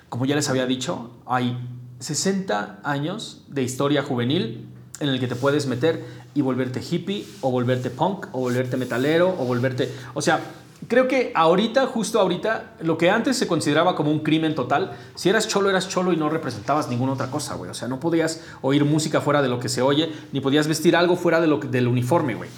Como 0.09 0.27
ya 0.27 0.37
les 0.37 0.49
había 0.49 0.67
dicho, 0.67 1.11
hay 1.27 1.59
60 1.99 2.81
años 2.85 3.45
de 3.49 3.63
historia 3.63 4.03
juvenil 4.03 4.69
en 5.01 5.09
el 5.09 5.19
que 5.21 5.27
te 5.27 5.35
puedes 5.35 5.67
meter 5.67 6.05
y 6.35 6.43
volverte 6.43 6.81
hippie 6.89 7.27
o 7.41 7.51
volverte 7.51 7.91
punk 7.91 8.27
o 8.33 8.41
volverte 8.41 8.77
metalero 8.77 9.29
o 9.39 9.45
volverte, 9.45 9.93
o 10.15 10.23
sea, 10.23 10.41
creo 10.89 11.09
que 11.09 11.33
ahorita, 11.35 11.87
justo 11.87 12.21
ahorita, 12.21 12.75
lo 12.83 12.97
que 12.97 13.11
antes 13.11 13.37
se 13.37 13.47
consideraba 13.47 13.97
como 13.97 14.11
un 14.11 14.21
crimen 14.21 14.55
total, 14.55 14.93
si 15.15 15.29
eras 15.29 15.49
cholo, 15.49 15.69
eras 15.69 15.89
cholo 15.89 16.13
y 16.13 16.17
no 16.17 16.29
representabas 16.31 16.89
ninguna 16.89 17.13
otra 17.13 17.31
cosa, 17.31 17.55
güey. 17.55 17.71
O 17.71 17.75
sea, 17.75 17.89
no 17.89 17.99
podías 18.01 18.45
oír 18.63 18.85
música 18.85 19.21
fuera 19.21 19.43
de 19.43 19.49
lo 19.49 19.59
que 19.59 19.69
se 19.69 19.83
oye, 19.83 20.13
ni 20.33 20.41
podías 20.41 20.69
vestir 20.69 20.95
algo 20.97 21.17
fuera 21.17 21.41
de 21.41 21.47
lo 21.49 21.61
que- 21.61 21.69
del 21.69 21.87
uniforme, 21.89 22.35
güey. 22.35 22.49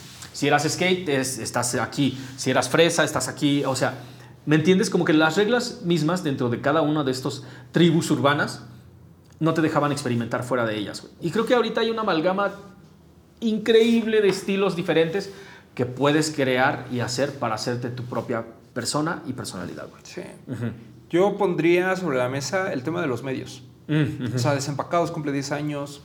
Si 0.42 0.48
eras 0.48 0.64
skate, 0.68 1.08
es- 1.08 1.38
estás 1.38 1.72
aquí. 1.76 2.18
Si 2.36 2.50
eras 2.50 2.68
fresa, 2.68 3.04
estás 3.04 3.28
aquí. 3.28 3.62
O 3.64 3.76
sea, 3.76 3.94
¿me 4.44 4.56
entiendes? 4.56 4.90
Como 4.90 5.04
que 5.04 5.12
las 5.12 5.36
reglas 5.36 5.82
mismas 5.84 6.24
dentro 6.24 6.50
de 6.50 6.60
cada 6.60 6.82
una 6.82 7.04
de 7.04 7.12
estos 7.12 7.44
tribus 7.70 8.10
urbanas 8.10 8.64
no 9.38 9.54
te 9.54 9.60
dejaban 9.62 9.92
experimentar 9.92 10.42
fuera 10.42 10.66
de 10.66 10.76
ellas. 10.76 11.06
Y 11.20 11.30
creo 11.30 11.46
que 11.46 11.54
ahorita 11.54 11.82
hay 11.82 11.90
una 11.90 12.00
amalgama 12.00 12.50
increíble 13.38 14.20
de 14.20 14.30
estilos 14.30 14.74
diferentes 14.74 15.30
que 15.76 15.86
puedes 15.86 16.32
crear 16.32 16.88
y 16.90 16.98
hacer 16.98 17.38
para 17.38 17.54
hacerte 17.54 17.90
tu 17.90 18.02
propia 18.06 18.44
persona 18.74 19.22
y 19.28 19.34
personalidad. 19.34 19.86
Sí. 20.02 20.22
Ujú. 20.48 20.72
Yo 21.08 21.36
pondría 21.38 21.94
sobre 21.94 22.18
la 22.18 22.28
mesa 22.28 22.72
el 22.72 22.82
tema 22.82 23.00
de 23.00 23.06
los 23.06 23.22
medios. 23.22 23.62
Mm, 23.86 24.24
ujú. 24.24 24.34
O 24.34 24.38
sea, 24.40 24.56
Desempacados 24.56 25.12
cumple 25.12 25.30
10 25.30 25.52
años. 25.52 26.02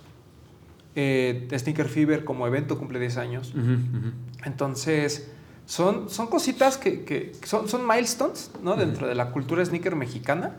Eh, 1.00 1.48
Sneaker 1.56 1.88
Fever 1.88 2.26
como 2.26 2.48
evento 2.48 2.78
cumple 2.80 3.00
10 3.00 3.18
años. 3.18 3.54
Ujú, 3.54 3.62
ujú. 3.74 4.12
Entonces, 4.46 5.28
son, 5.68 6.10
son 6.10 6.26
cositas 6.26 6.78
que, 6.78 7.04
que 7.04 7.34
son, 7.46 7.70
son 7.70 7.86
milestones 7.88 8.50
¿no? 8.64 8.76
dentro 8.76 9.06
de 9.08 9.14
la 9.14 9.30
cultura 9.32 9.64
sneaker 9.64 9.96
mexicana 9.96 10.56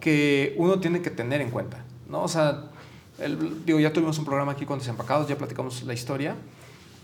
que 0.00 0.54
uno 0.58 0.80
tiene 0.80 1.00
que 1.00 1.10
tener 1.10 1.40
en 1.40 1.50
cuenta. 1.50 1.78
¿no? 2.10 2.22
O 2.22 2.28
sea, 2.28 2.64
el- 3.18 3.64
digo, 3.64 3.80
ya 3.80 3.90
tuvimos 3.92 4.18
un 4.18 4.24
programa 4.26 4.52
aquí 4.52 4.66
con 4.66 4.78
Desempacados, 4.78 5.28
ya 5.28 5.38
platicamos 5.38 5.82
la 5.84 5.94
historia, 5.94 6.34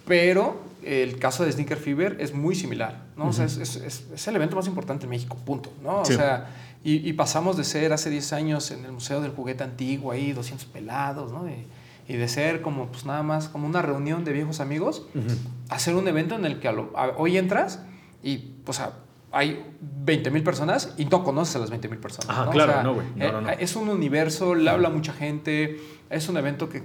pero 0.06 0.60
el 0.82 1.18
caso 1.18 1.44
de 1.46 1.52
Sneaker 1.52 1.78
Fever 1.78 2.16
es 2.20 2.34
muy 2.34 2.54
similar. 2.54 3.04
¿no? 3.16 3.28
O 3.28 3.32
sea, 3.32 3.46
es, 3.46 3.56
es- 3.56 3.76
es- 3.76 4.04
es 4.14 4.28
el 4.28 4.36
evento 4.36 4.56
más 4.56 4.66
importante 4.66 5.04
en 5.04 5.10
México, 5.10 5.36
punto. 5.46 5.72
¿no? 5.82 6.00
O 6.00 6.04
Sí. 6.04 6.14
sea, 6.14 6.50
y, 6.84 7.08
y 7.08 7.12
pasamos 7.14 7.56
de 7.56 7.64
ser 7.64 7.92
hace 7.94 8.10
10 8.10 8.32
años 8.34 8.70
en 8.70 8.84
el 8.84 8.92
Museo 8.92 9.20
del 9.22 9.30
Juguete 9.30 9.64
Antiguo, 9.64 10.12
ahí 10.12 10.32
200 10.32 10.66
pelados, 10.66 11.30
¿no? 11.32 11.48
Y, 11.48 11.64
y 12.10 12.16
de 12.16 12.26
ser 12.26 12.60
como, 12.60 12.88
pues 12.88 13.06
nada 13.06 13.22
más, 13.22 13.48
como 13.48 13.68
una 13.68 13.82
reunión 13.82 14.24
de 14.24 14.32
viejos 14.32 14.58
amigos, 14.58 15.06
Ujú. 15.14 15.28
hacer 15.68 15.94
un 15.94 16.08
evento 16.08 16.34
en 16.34 16.44
el 16.44 16.58
que 16.58 16.66
a 16.66 16.72
lo- 16.72 16.90
a- 16.96 17.12
hoy 17.16 17.38
entras 17.38 17.84
y, 18.20 18.38
pues, 18.64 18.80
a- 18.80 18.94
hay 19.30 19.64
20 19.80 20.32
mil 20.32 20.42
personas 20.42 20.92
y 20.98 21.04
no 21.04 21.22
conoces 21.22 21.54
a 21.54 21.60
las 21.60 21.70
20 21.70 21.88
mil 21.88 21.98
personas. 22.00 22.28
Ajá, 22.30 22.46
¿no? 22.46 22.50
claro, 22.50 22.82
no, 22.82 22.94
güey. 22.94 23.06
No, 23.14 23.24
eh, 23.26 23.32
no. 23.42 23.48
Es 23.50 23.76
un 23.76 23.88
universo, 23.88 24.56
le 24.56 24.68
habla 24.68 24.90
mucha 24.90 25.12
gente, 25.12 25.78
es 26.10 26.28
un 26.28 26.36
evento 26.36 26.68
que, 26.68 26.82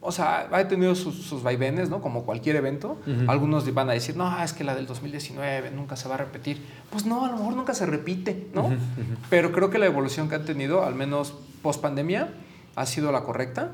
o 0.00 0.10
sea, 0.10 0.48
ha 0.50 0.66
tenido 0.66 0.96
sus, 0.96 1.14
sus 1.22 1.44
vaivenes, 1.44 1.88
¿no? 1.88 2.00
Como 2.00 2.24
cualquier 2.24 2.56
evento. 2.56 2.98
Ujú. 3.06 3.30
Algunos 3.30 3.72
van 3.72 3.88
a 3.88 3.92
decir, 3.92 4.16
no, 4.16 4.42
es 4.42 4.52
que 4.52 4.64
la 4.64 4.74
del 4.74 4.86
2019 4.88 5.70
nunca 5.70 5.94
se 5.94 6.08
va 6.08 6.16
a 6.16 6.18
repetir. 6.18 6.60
Pues 6.90 7.06
no, 7.06 7.24
a 7.24 7.30
lo 7.30 7.36
mejor 7.36 7.54
nunca 7.54 7.72
se 7.72 7.86
repite, 7.86 8.48
¿no? 8.52 8.62
Ujú, 8.62 8.74
ujú. 8.74 9.14
Pero 9.30 9.52
creo 9.52 9.70
que 9.70 9.78
la 9.78 9.86
evolución 9.86 10.28
que 10.28 10.34
han 10.34 10.44
tenido, 10.44 10.82
al 10.84 10.96
menos 10.96 11.34
post 11.62 11.80
pandemia, 11.80 12.32
ha 12.74 12.86
sido 12.86 13.12
la 13.12 13.22
correcta. 13.22 13.70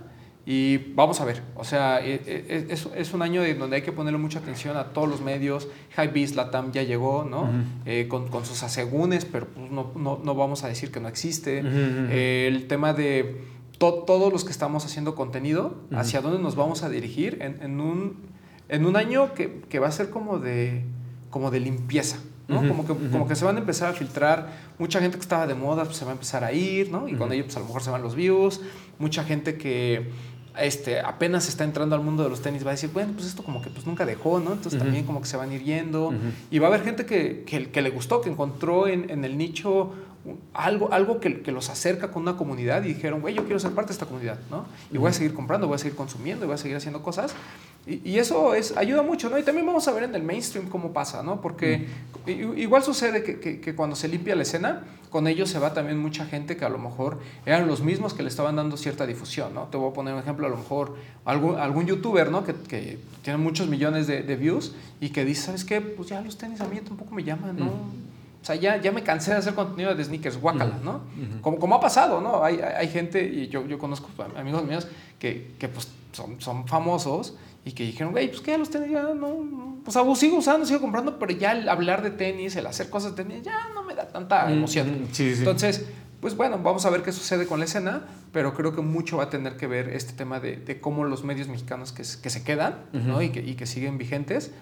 Y 0.48 0.78
vamos 0.94 1.20
a 1.20 1.24
ver, 1.24 1.42
o 1.56 1.64
sea, 1.64 1.98
e- 2.06 2.22
e- 2.24 2.66
es, 2.70 2.88
es 2.94 3.12
un 3.12 3.22
año 3.22 3.42
en 3.44 3.58
donde 3.58 3.74
hay 3.76 3.82
que 3.82 3.90
ponerle 3.90 4.18
mucha 4.18 4.38
atención 4.38 4.76
a 4.76 4.92
todos 4.92 5.08
los 5.08 5.20
medios. 5.20 5.66
Hypebeast 5.98 6.36
Latam 6.36 6.70
ya 6.70 6.84
llegó, 6.84 7.24
¿no? 7.28 7.50
Eh, 7.84 8.06
con, 8.08 8.28
con 8.28 8.46
sus 8.46 8.62
asegúnes, 8.62 9.24
pero 9.24 9.48
pues 9.48 9.68
no, 9.72 9.90
no, 9.96 10.20
no 10.22 10.34
vamos 10.36 10.62
a 10.62 10.68
decir 10.68 10.92
que 10.92 11.00
no 11.00 11.08
existe. 11.08 11.62
Eh, 11.64 12.46
el 12.46 12.68
tema 12.68 12.92
de 12.92 13.40
to- 13.78 14.04
todos 14.06 14.32
los 14.32 14.44
que 14.44 14.52
estamos 14.52 14.84
haciendo 14.84 15.16
contenido, 15.16 15.78
hacia 15.96 16.20
dónde 16.20 16.38
nos 16.38 16.54
vamos 16.54 16.84
a 16.84 16.88
dirigir 16.90 17.38
en, 17.42 17.60
en 17.60 17.80
un, 17.80 18.16
en 18.68 18.86
un 18.86 18.94
año 18.94 19.34
que, 19.34 19.62
que 19.68 19.80
va 19.80 19.88
a 19.88 19.92
ser 19.92 20.10
como 20.10 20.38
de, 20.38 20.84
como 21.28 21.50
de 21.50 21.58
limpieza, 21.58 22.18
¿no? 22.46 22.60
Como, 22.68 22.86
que, 22.86 22.94
como 23.10 23.26
que 23.26 23.34
se 23.34 23.44
van 23.44 23.56
a 23.56 23.58
empezar 23.58 23.90
a 23.90 23.94
filtrar, 23.94 24.52
mucha 24.78 25.00
gente 25.00 25.16
que 25.16 25.22
estaba 25.22 25.48
de 25.48 25.54
moda 25.56 25.84
pues, 25.86 25.96
se 25.96 26.04
va 26.04 26.12
a 26.12 26.14
empezar 26.14 26.44
a 26.44 26.52
ir, 26.52 26.92
¿no? 26.92 27.08
Y 27.08 27.14
con 27.14 27.32
ello 27.32 27.42
pues 27.42 27.56
a 27.56 27.58
lo 27.58 27.66
mejor 27.66 27.82
se 27.82 27.90
van 27.90 28.02
los 28.02 28.14
views, 28.14 28.60
mucha 29.00 29.24
gente 29.24 29.56
que 29.58 30.08
este, 30.58 31.00
apenas 31.00 31.48
está 31.48 31.64
entrando 31.64 31.94
al 31.94 32.02
mundo 32.02 32.22
de 32.22 32.30
los 32.30 32.42
tenis 32.42 32.64
va 32.64 32.70
a 32.70 32.74
decir, 32.74 32.90
bueno, 32.92 33.12
pues 33.14 33.26
esto 33.26 33.42
como 33.42 33.62
que 33.62 33.70
pues 33.70 33.86
nunca 33.86 34.04
dejó, 34.04 34.40
¿no? 34.40 34.52
Entonces 34.52 34.78
también 34.78 35.04
como 35.04 35.20
que 35.20 35.26
se 35.26 35.36
van 35.36 35.50
a 35.50 35.54
ir 35.54 35.62
yendo. 35.62 36.14
Y 36.50 36.58
va 36.58 36.68
a 36.68 36.70
haber 36.70 36.84
gente 36.84 37.06
que, 37.06 37.44
que, 37.44 37.70
que, 37.70 37.82
le 37.82 37.90
gustó, 37.90 38.20
que 38.20 38.30
encontró 38.30 38.86
en, 38.86 39.10
en 39.10 39.24
el 39.24 39.36
nicho 39.36 39.92
algo, 40.54 40.92
algo 40.92 41.20
que, 41.20 41.42
que, 41.42 41.52
los 41.52 41.70
acerca 41.70 42.10
con 42.10 42.22
una 42.22 42.36
comunidad 42.36 42.82
y 42.84 42.94
dijeron, 42.94 43.20
güey, 43.20 43.34
yo 43.34 43.44
quiero 43.44 43.58
ser 43.58 43.72
parte 43.72 43.88
de 43.88 43.92
esta 43.92 44.06
comunidad, 44.06 44.38
¿no? 44.50 44.66
Y 44.90 44.98
voy 44.98 45.10
a 45.10 45.12
seguir 45.12 45.34
comprando, 45.34 45.66
voy 45.66 45.76
a 45.76 45.78
seguir 45.78 45.96
consumiendo, 45.96 46.44
y 46.44 46.48
voy 46.48 46.54
a 46.54 46.58
seguir 46.58 46.76
haciendo 46.76 47.02
cosas. 47.02 47.34
Y, 47.86 48.10
y, 48.10 48.18
eso 48.18 48.54
es, 48.54 48.76
ayuda 48.76 49.02
mucho, 49.02 49.30
¿no? 49.30 49.38
Y 49.38 49.44
también 49.44 49.64
vamos 49.64 49.86
a 49.86 49.92
ver 49.92 50.02
en 50.02 50.14
el 50.16 50.22
mainstream 50.22 50.68
cómo 50.68 50.92
pasa, 50.92 51.22
¿no? 51.22 51.40
Porque 51.40 51.86
igual 52.26 52.82
sucede 52.82 53.22
que, 53.22 53.38
que, 53.38 53.60
que, 53.60 53.76
cuando 53.76 53.94
se 53.94 54.08
limpia 54.08 54.34
la 54.34 54.42
escena, 54.42 54.82
con 55.10 55.28
ellos 55.28 55.48
se 55.50 55.60
va 55.60 55.72
también 55.72 55.98
mucha 55.98 56.26
gente 56.26 56.56
que 56.56 56.64
a 56.64 56.68
lo 56.68 56.78
mejor 56.78 57.20
eran 57.44 57.68
los 57.68 57.82
mismos 57.82 58.12
que 58.12 58.24
le 58.24 58.28
estaban 58.28 58.56
dando 58.56 58.76
cierta 58.76 59.06
difusión, 59.06 59.54
¿no? 59.54 59.64
Te 59.64 59.76
voy 59.76 59.90
a 59.90 59.94
poner 59.94 60.14
un 60.14 60.20
ejemplo, 60.20 60.46
a 60.46 60.50
lo 60.50 60.56
mejor 60.56 60.96
algún, 61.24 61.58
algún 61.58 61.86
youtuber, 61.86 62.30
¿no? 62.30 62.44
Que, 62.44 62.54
que 62.54 62.98
tiene 63.22 63.38
muchos 63.38 63.68
millones 63.68 64.08
de, 64.08 64.22
de, 64.22 64.36
views 64.36 64.74
y 65.00 65.10
que 65.10 65.24
dice, 65.24 65.42
¿sabes 65.42 65.64
qué? 65.64 65.80
Pues 65.80 66.08
ya 66.08 66.20
los 66.20 66.36
tenis 66.36 66.60
a 66.60 66.66
mí 66.66 66.80
tampoco 66.80 67.14
me 67.14 67.22
llaman, 67.22 67.56
¿no? 67.56 67.66
O 67.66 68.44
sea, 68.44 68.56
ya, 68.56 68.80
ya 68.80 68.90
me 68.92 69.02
cansé 69.02 69.30
de 69.30 69.38
hacer 69.38 69.54
contenido 69.54 69.94
de 69.94 70.04
sneakers, 70.04 70.40
guácala, 70.40 70.78
¿no? 70.82 70.92
Uh 70.92 70.96
-huh. 70.96 71.40
como, 71.40 71.58
como 71.58 71.74
ha 71.76 71.80
pasado, 71.80 72.20
¿no? 72.20 72.44
Hay, 72.44 72.60
hay 72.60 72.88
gente, 72.88 73.24
y 73.24 73.48
yo, 73.48 73.64
yo 73.66 73.78
conozco 73.78 74.08
amigos 74.36 74.64
míos 74.64 74.88
que, 75.18 75.54
que 75.58 75.68
pues 75.68 75.88
son, 76.12 76.40
son 76.40 76.66
famosos 76.66 77.36
y 77.66 77.72
que 77.72 77.82
dijeron, 77.82 78.12
güey, 78.12 78.28
pues 78.28 78.40
que 78.40 78.52
ya 78.52 78.58
los 78.58 78.70
tenis 78.70 78.92
ya 78.92 79.02
no, 79.02 79.14
no, 79.14 79.78
pues 79.84 79.96
abu, 79.96 80.14
sigo 80.14 80.38
usando, 80.38 80.64
sigo 80.64 80.80
comprando, 80.80 81.18
pero 81.18 81.32
ya 81.32 81.50
el 81.50 81.68
hablar 81.68 82.00
de 82.00 82.12
tenis, 82.12 82.54
el 82.54 82.64
hacer 82.64 82.88
cosas 82.88 83.16
de 83.16 83.24
tenis, 83.24 83.42
ya 83.42 83.70
no 83.74 83.82
me 83.82 83.92
da 83.96 84.06
tanta 84.06 84.50
emoción. 84.50 85.02
Mm, 85.02 85.06
sí, 85.10 85.34
sí. 85.34 85.40
Entonces, 85.40 85.84
pues 86.20 86.36
bueno, 86.36 86.60
vamos 86.62 86.86
a 86.86 86.90
ver 86.90 87.02
qué 87.02 87.10
sucede 87.10 87.44
con 87.44 87.58
la 87.58 87.64
escena, 87.64 88.04
pero 88.32 88.54
creo 88.54 88.72
que 88.72 88.82
mucho 88.82 89.16
va 89.16 89.24
a 89.24 89.30
tener 89.30 89.56
que 89.56 89.66
ver 89.66 89.88
este 89.88 90.12
tema 90.12 90.38
de, 90.38 90.58
de 90.58 90.80
cómo 90.80 91.02
los 91.04 91.24
medios 91.24 91.48
mexicanos 91.48 91.90
que, 91.90 92.04
que 92.22 92.30
se 92.30 92.44
quedan, 92.44 92.84
uh 92.92 92.98
-huh. 92.98 93.02
¿no? 93.02 93.22
Y 93.22 93.30
que, 93.30 93.40
y 93.40 93.56
que 93.56 93.66
siguen 93.66 93.98
vigentes, 93.98 94.52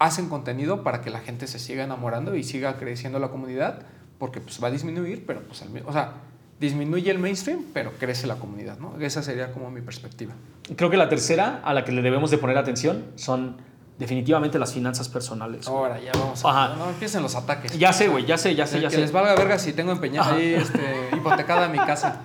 hacen 0.00 0.28
contenido 0.28 0.82
para 0.82 1.02
que 1.02 1.10
la 1.10 1.20
gente 1.20 1.46
se 1.46 1.60
siga 1.60 1.84
enamorando 1.84 2.34
y 2.34 2.42
siga 2.42 2.78
creciendo 2.78 3.20
la 3.20 3.28
comunidad, 3.28 3.82
porque 4.18 4.40
pues 4.40 4.60
va 4.60 4.66
a 4.66 4.70
disminuir, 4.72 5.24
pero 5.24 5.42
pues, 5.44 5.62
o 5.86 5.92
sea, 5.92 6.14
disminuye 6.60 7.10
el 7.10 7.18
mainstream, 7.18 7.64
pero 7.72 7.92
crece 7.98 8.26
la 8.26 8.36
comunidad, 8.36 8.78
¿no? 8.78 8.94
Esa 9.00 9.22
sería 9.22 9.50
como 9.52 9.70
mi 9.70 9.80
perspectiva. 9.80 10.34
Creo 10.76 10.90
que 10.90 10.98
la 10.98 11.08
tercera 11.08 11.60
a 11.64 11.72
la 11.72 11.84
que 11.84 11.92
le 11.92 12.02
debemos 12.02 12.30
de 12.30 12.38
poner 12.38 12.58
atención 12.58 13.06
son 13.16 13.56
definitivamente 13.98 14.58
las 14.58 14.72
finanzas 14.72 15.08
personales. 15.08 15.66
Ahora 15.66 16.00
ya 16.00 16.12
vamos 16.12 16.44
a... 16.44 16.50
Ajá. 16.50 16.76
No 16.76 16.90
empiecen 16.90 17.22
los 17.22 17.34
ataques. 17.34 17.78
Ya 17.78 17.92
sé, 17.92 18.08
güey, 18.08 18.26
ya 18.26 18.38
sé, 18.38 18.54
ya 18.54 18.66
sé, 18.66 18.80
ya 18.80 18.88
que 18.88 18.90
sé. 18.90 18.96
Que 18.96 19.02
les 19.02 19.12
valga 19.12 19.34
verga 19.34 19.58
si 19.58 19.72
tengo 19.72 19.92
empeñada 19.92 20.34
ahí 20.34 20.54
este, 20.54 20.80
hipotecada 21.16 21.68
mi 21.68 21.78
casa. 21.78 22.22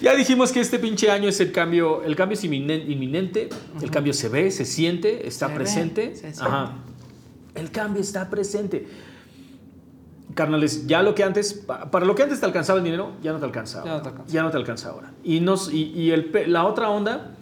Ya 0.00 0.14
dijimos 0.14 0.52
que 0.52 0.60
este 0.60 0.78
pinche 0.78 1.10
año 1.10 1.28
es 1.28 1.40
el 1.40 1.52
cambio, 1.52 2.02
el 2.02 2.16
cambio 2.16 2.36
es 2.36 2.44
inminente, 2.44 3.48
uh 3.50 3.78
-huh. 3.78 3.82
el 3.82 3.90
cambio 3.90 4.12
se 4.12 4.28
ve, 4.28 4.50
se 4.50 4.64
siente, 4.64 5.26
está 5.26 5.48
se 5.48 5.54
presente. 5.54 6.14
Ve, 6.22 6.34
se 6.34 6.42
Ajá. 6.42 6.72
El 7.54 7.70
cambio 7.70 8.00
está 8.00 8.28
presente. 8.30 8.86
Carnales, 10.34 10.86
ya 10.86 11.02
lo 11.02 11.14
que 11.14 11.24
antes, 11.24 11.54
para 11.54 12.04
lo 12.04 12.14
que 12.14 12.22
antes 12.22 12.40
te 12.40 12.46
alcanzaba 12.46 12.78
el 12.78 12.84
dinero, 12.84 13.12
ya 13.22 13.32
no 13.32 13.38
te 13.38 13.44
alcanza. 13.44 13.82
Ya 13.84 13.94
no 13.94 14.02
te 14.02 14.08
alcanza, 14.08 14.32
ya 14.32 14.42
no 14.42 14.50
te 14.50 14.56
alcanza 14.56 14.90
ahora. 14.90 15.12
Y, 15.24 15.40
nos, 15.40 15.72
y, 15.72 15.90
y 15.92 16.10
el, 16.12 16.30
la 16.46 16.64
otra 16.64 16.90
onda 16.90 17.32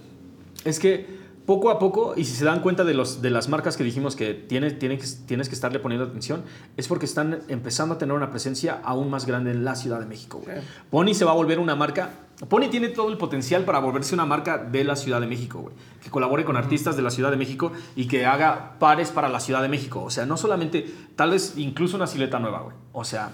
es 0.65 0.79
que 0.79 1.18
poco 1.49 1.71
a 1.71 1.79
poco, 1.79 2.13
y 2.15 2.27
si 2.27 2.35
se 2.35 2.45
dan 2.45 2.61
cuenta 2.61 2.85
de, 2.85 2.93
los, 2.93 3.23
de 3.23 3.31
las 3.31 3.49
marcas 3.49 3.79
que 3.79 3.83
dijimos 3.83 4.17
que, 4.17 4.35
tiene, 4.35 4.71
tiene 4.71 4.99
que 4.99 5.07
tienes 5.27 5.49
que 5.49 5.55
estarle 5.55 5.79
poniendo 5.79 6.07
atención, 6.07 6.45
es 6.77 6.87
porque 6.89 7.07
están 7.07 7.41
empezando 7.49 7.95
a 7.95 7.99
tener 7.99 8.15
una 8.15 8.29
presencia 8.29 8.83
aún 8.85 9.09
más 9.09 9.25
grande 9.25 9.53
en 9.53 9.65
la 9.65 9.75
Ciudad 9.75 9.99
de 9.99 10.05
México. 10.05 10.43
Pony 10.91 11.15
se 11.15 11.25
va 11.25 11.31
a 11.31 11.35
volver 11.35 11.59
una 11.59 11.75
marca. 11.75 12.11
Pony 12.51 12.69
tiene 12.71 12.89
todo 12.89 13.09
el 13.09 13.17
potencial 13.17 13.65
para 13.65 13.79
volverse 13.79 14.13
una 14.13 14.27
marca 14.27 14.59
de 14.59 14.85
la 14.85 14.95
Ciudad 14.95 15.23
de 15.23 15.27
México, 15.27 15.61
güey. 15.61 15.75
Que 16.03 16.11
colabore 16.11 16.45
con 16.45 16.59
artistas 16.59 16.97
de 16.97 17.03
la 17.03 17.11
Ciudad 17.11 17.31
de 17.31 17.39
México 17.39 17.73
y 17.97 18.09
que 18.09 18.27
haga 18.27 18.75
pares 18.79 19.11
para 19.11 19.31
la 19.31 19.41
Ciudad 19.41 19.63
de 19.63 19.71
México. 19.71 20.03
O 20.03 20.11
sea, 20.11 20.27
no 20.27 20.37
solamente, 20.37 20.87
tal 21.17 21.31
vez 21.31 21.55
incluso 21.57 21.97
una 21.97 22.07
silueta 22.07 22.39
nueva, 22.39 22.61
güey. 22.61 22.77
O 22.93 23.05
sea, 23.05 23.31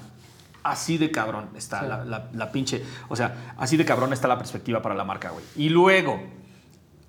así 0.62 0.98
de 0.98 1.10
cabrón 1.10 1.48
está 1.56 1.80
sí. 1.80 1.86
la, 1.88 2.04
la, 2.04 2.30
la 2.32 2.52
pinche. 2.52 2.80
O 3.08 3.16
sea, 3.16 3.56
así 3.58 3.76
de 3.76 3.84
cabrón 3.84 4.12
está 4.12 4.28
la 4.28 4.38
perspectiva 4.38 4.80
para 4.80 4.94
la 4.94 5.02
marca, 5.02 5.30
güey. 5.30 5.44
Y 5.56 5.68
luego 5.70 6.43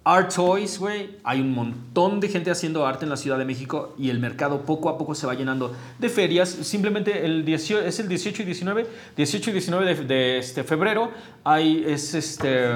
Art 0.08 0.36
Toys, 0.36 0.78
güey. 0.78 1.18
Hay 1.24 1.42
un 1.42 1.52
montón 1.52 2.20
de 2.20 2.30
gente 2.30 2.52
haciendo 2.52 2.86
arte 2.86 3.06
en 3.06 3.10
la 3.10 3.18
Ciudad 3.18 3.40
de 3.40 3.46
México 3.46 3.96
y 3.98 4.12
el 4.12 4.20
mercado 4.20 4.62
poco 4.62 4.90
a 4.90 5.00
poco 5.00 5.16
se 5.16 5.26
va 5.26 5.34
llenando 5.34 5.76
de 5.98 6.10
ferias. 6.10 6.48
Simplemente 6.48 7.26
el 7.26 7.44
18, 7.44 7.82
es 7.82 8.00
el 8.00 8.08
18 8.08 8.44
y 8.44 8.46
19, 8.46 8.88
18 9.18 9.50
y 9.50 9.54
19 9.54 9.96
de, 9.96 10.06
de 10.06 10.38
este 10.38 10.64
febrero. 10.64 11.12
Hay, 11.44 11.84
es 11.88 12.14
este... 12.14 12.70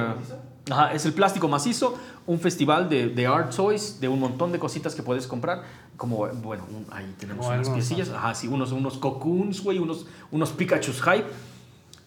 Ajá, 0.72 0.94
es 0.94 1.04
el 1.06 1.14
plástico 1.14 1.48
macizo, 1.48 1.98
un 2.28 2.40
festival 2.40 2.90
de, 2.90 3.10
de, 3.10 3.26
art 3.26 3.56
toys, 3.56 4.00
de 4.00 4.08
un 4.08 4.20
montón 4.20 4.52
de 4.52 4.60
cositas 4.60 4.94
que 4.94 5.02
puedes 5.02 5.26
comprar. 5.26 5.64
Como, 5.98 6.28
bueno, 6.28 6.66
un, 6.70 6.86
ahí 6.92 7.12
tenemos 7.18 7.48
oh, 7.48 7.50
unas 7.50 7.70
piecillas. 7.70 8.10
Ajá, 8.10 8.36
sí, 8.36 8.48
unos, 8.48 8.72
unos 8.72 8.98
cocoons, 8.98 9.64
güey, 9.64 9.80
unos, 9.80 10.06
unos 10.32 10.52
Pikachu's 10.52 11.02
hype. 11.02 11.26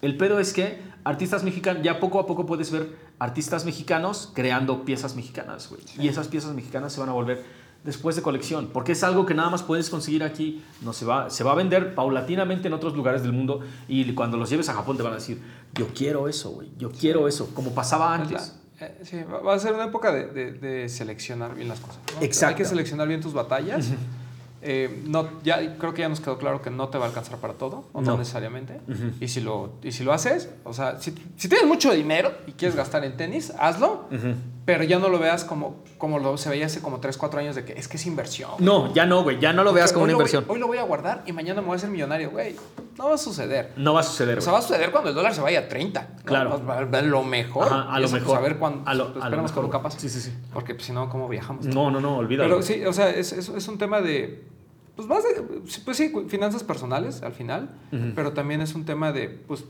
El 0.01 0.17
pedo 0.17 0.39
es 0.39 0.53
que 0.53 0.79
artistas 1.03 1.43
mexicanos, 1.43 1.83
ya 1.83 1.99
poco 1.99 2.19
a 2.19 2.25
poco 2.25 2.45
puedes 2.45 2.71
ver 2.71 2.95
artistas 3.19 3.65
mexicanos 3.65 4.31
creando 4.33 4.85
piezas 4.85 5.15
mexicanas, 5.15 5.69
güey. 5.69 5.81
Sí. 5.85 6.01
Y 6.01 6.07
esas 6.07 6.27
piezas 6.27 6.53
mexicanas 6.53 6.93
se 6.93 6.99
van 6.99 7.09
a 7.09 7.13
volver 7.13 7.43
después 7.83 8.15
de 8.15 8.21
colección, 8.21 8.69
porque 8.71 8.93
es 8.93 9.03
algo 9.03 9.25
que 9.25 9.33
nada 9.33 9.49
más 9.49 9.61
puedes 9.61 9.89
conseguir 9.89 10.23
aquí, 10.23 10.63
no 10.81 10.93
se 10.93 11.05
va, 11.05 11.29
se 11.29 11.43
va 11.43 11.51
a 11.51 11.55
vender 11.55 11.95
paulatinamente 11.95 12.67
en 12.67 12.73
otros 12.73 12.95
lugares 12.95 13.23
del 13.23 13.33
mundo 13.33 13.59
y 13.89 14.13
cuando 14.13 14.37
los 14.37 14.49
lleves 14.49 14.69
a 14.69 14.73
Japón 14.73 14.95
te 14.95 15.03
van 15.03 15.11
a 15.11 15.15
decir, 15.15 15.41
yo 15.73 15.87
quiero 15.93 16.29
eso, 16.29 16.51
güey, 16.51 16.71
yo 16.77 16.91
quiero 16.91 17.27
eso, 17.27 17.53
como 17.53 17.71
pasaba 17.75 18.13
antes. 18.13 18.55
Eh, 18.79 18.99
sí, 19.03 19.17
va 19.23 19.53
a 19.53 19.59
ser 19.59 19.73
una 19.73 19.85
época 19.85 20.13
de, 20.13 20.27
de, 20.27 20.53
de 20.53 20.89
seleccionar 20.89 21.55
bien 21.55 21.67
las 21.67 21.79
cosas. 21.81 21.99
¿no? 22.15 22.21
Exacto. 22.21 22.55
Hay 22.55 22.55
que 22.55 22.65
seleccionar 22.65 23.07
bien 23.07 23.19
tus 23.21 23.33
batallas. 23.33 23.87
Uh 23.87 23.91
-huh. 23.91 24.22
Eh, 24.65 25.03
no, 25.05 25.41
ya, 25.43 25.77
creo 25.77 25.93
que 25.93 26.01
ya 26.01 26.09
nos 26.09 26.21
quedó 26.21 26.37
claro 26.37 26.61
que 26.61 26.69
no 26.69 26.87
te 26.87 26.97
va 26.97 27.05
a 27.05 27.07
alcanzar 27.09 27.37
para 27.37 27.55
todo, 27.55 27.83
o 27.91 28.01
no, 28.01 28.11
no 28.11 28.17
necesariamente. 28.17 28.79
Uh 28.87 28.91
-huh. 28.91 29.13
y, 29.19 29.27
si 29.27 29.41
lo, 29.41 29.73
y 29.83 29.91
si 29.91 30.05
lo 30.05 30.13
haces, 30.13 30.49
o 30.63 30.73
sea, 30.73 31.01
si, 31.01 31.13
si, 31.35 31.49
tienes 31.49 31.67
mucho 31.67 31.91
dinero 31.91 32.31
y 32.47 32.53
quieres 32.53 32.75
gastar 32.75 33.03
en 33.03 33.17
tenis, 33.17 33.51
hazlo, 33.59 34.07
uh 34.09 34.13
-huh. 34.13 34.35
pero 34.65 34.85
ya 34.85 34.99
no 34.99 35.09
lo 35.09 35.19
veas 35.19 35.43
como, 35.43 35.83
como 35.97 36.17
lo, 36.17 36.37
se 36.37 36.49
veía 36.49 36.67
hace 36.67 36.81
como 36.81 37.01
3, 37.01 37.17
4 37.17 37.41
años 37.41 37.55
de 37.55 37.65
que 37.65 37.73
es 37.73 37.89
que 37.89 37.97
es 37.97 38.05
inversión. 38.05 38.51
No, 38.59 38.93
ya 38.93 39.05
no, 39.05 39.21
güey, 39.23 39.37
ya 39.39 39.51
no 39.51 39.65
lo 39.65 39.73
veas 39.73 39.91
como 39.91 40.05
una 40.05 40.13
inversión. 40.13 40.45
Voy, 40.47 40.55
hoy 40.55 40.59
lo 40.61 40.67
voy 40.67 40.77
a 40.77 40.83
guardar 40.83 41.23
y 41.25 41.33
mañana 41.33 41.59
me 41.59 41.67
voy 41.67 41.73
a 41.73 41.77
hacer 41.77 41.89
millonario, 41.89 42.31
güey. 42.31 42.55
No 42.97 43.09
va 43.09 43.15
a 43.15 43.17
suceder. 43.17 43.73
No 43.75 43.93
va 43.93 44.01
a 44.01 44.03
suceder. 44.03 44.37
O 44.37 44.41
sea, 44.41 44.53
va 44.53 44.59
a 44.59 44.61
suceder 44.61 44.91
cuando 44.91 45.09
el 45.09 45.15
dólar 45.15 45.33
se 45.33 45.41
vaya 45.41 45.59
a 45.59 45.67
30. 45.67 46.07
Claro. 46.25 46.59
¿no? 46.59 47.01
Lo 47.01 47.23
mejor. 47.23 47.67
Ajá, 47.67 47.93
a 47.93 47.99
lo 47.99 48.09
mejor. 48.09 48.27
Pues, 48.27 48.37
a 48.37 48.41
ver 48.41 48.57
cuándo. 48.57 48.87
A 48.87 48.93
lo, 48.93 49.13
pues, 49.13 49.23
esperamos 49.23 49.51
a 49.51 49.55
que 49.55 49.61
nunca 49.61 49.81
pase. 49.81 49.99
Sí, 49.99 50.09
sí, 50.09 50.21
sí. 50.21 50.33
Porque 50.53 50.75
pues, 50.75 50.85
si 50.85 50.91
no, 50.91 51.09
¿cómo 51.09 51.27
viajamos? 51.27 51.65
No, 51.65 51.89
no, 51.89 51.99
no, 51.99 52.17
olvídalo. 52.17 52.49
Pero 52.49 52.61
sí, 52.61 52.85
o 52.85 52.93
sea, 52.93 53.09
es, 53.09 53.33
es, 53.33 53.49
es 53.49 53.67
un 53.67 53.77
tema 53.77 54.01
de 54.01 54.53
pues 54.95 55.07
más 55.07 55.23
de, 55.23 55.41
pues 55.83 55.97
sí, 55.97 56.13
finanzas 56.27 56.63
personales 56.63 57.23
al 57.23 57.33
final, 57.33 57.71
uh 57.91 57.95
-huh. 57.95 58.13
pero 58.13 58.33
también 58.33 58.61
es 58.61 58.75
un 58.75 58.85
tema 58.85 59.11
de, 59.11 59.27
pues, 59.27 59.65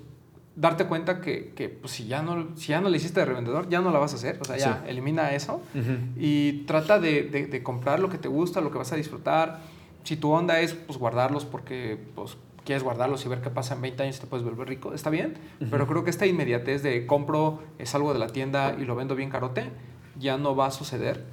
darte 0.55 0.85
cuenta 0.85 1.21
que, 1.21 1.53
que 1.55 1.69
pues, 1.69 1.93
si, 1.93 2.07
ya 2.07 2.21
no, 2.21 2.55
si 2.55 2.67
ya 2.67 2.81
no 2.81 2.89
le 2.89 2.97
hiciste 2.97 3.21
de 3.21 3.25
revendedor, 3.25 3.69
ya 3.69 3.81
no 3.81 3.91
la 3.91 3.99
vas 3.99 4.13
a 4.13 4.15
hacer, 4.17 4.37
o 4.41 4.45
sea, 4.45 4.57
ya 4.57 4.81
sí. 4.83 4.89
elimina 4.89 5.33
eso 5.33 5.61
uh 5.73 5.77
-huh. 5.77 5.97
y 6.17 6.63
trata 6.65 6.99
de, 6.99 7.23
de, 7.23 7.47
de, 7.47 7.63
comprar 7.63 7.99
lo 7.99 8.09
que 8.09 8.17
te 8.17 8.27
gusta, 8.27 8.61
lo 8.61 8.69
que 8.71 8.77
vas 8.77 8.91
a 8.91 8.95
disfrutar. 8.95 9.61
Si 10.03 10.17
tu 10.17 10.31
onda 10.31 10.59
es, 10.59 10.73
pues, 10.73 10.99
guardarlos 10.99 11.45
porque, 11.45 11.97
pues, 12.15 12.37
quieres 12.63 12.83
guardarlos 12.83 13.25
y 13.25 13.29
ver 13.29 13.41
qué 13.41 13.49
pasa 13.49 13.75
en 13.75 13.81
20 13.81 14.03
años 14.03 14.17
y 14.17 14.21
te 14.21 14.27
puedes 14.27 14.45
volver 14.45 14.67
rico, 14.67 14.93
está 14.93 15.09
bien, 15.09 15.37
uh 15.59 15.63
-huh. 15.63 15.67
pero 15.69 15.87
creo 15.87 16.03
que 16.03 16.09
esta 16.09 16.25
inmediatez 16.25 16.83
de 16.83 17.05
compro, 17.05 17.59
es 17.77 17.93
algo 17.95 18.13
de 18.13 18.19
la 18.19 18.27
tienda 18.27 18.75
y 18.79 18.85
lo 18.85 18.95
vendo 18.95 19.15
bien 19.15 19.29
carote, 19.29 19.69
ya 20.17 20.37
no 20.37 20.55
va 20.55 20.67
a 20.67 20.71
suceder 20.71 21.23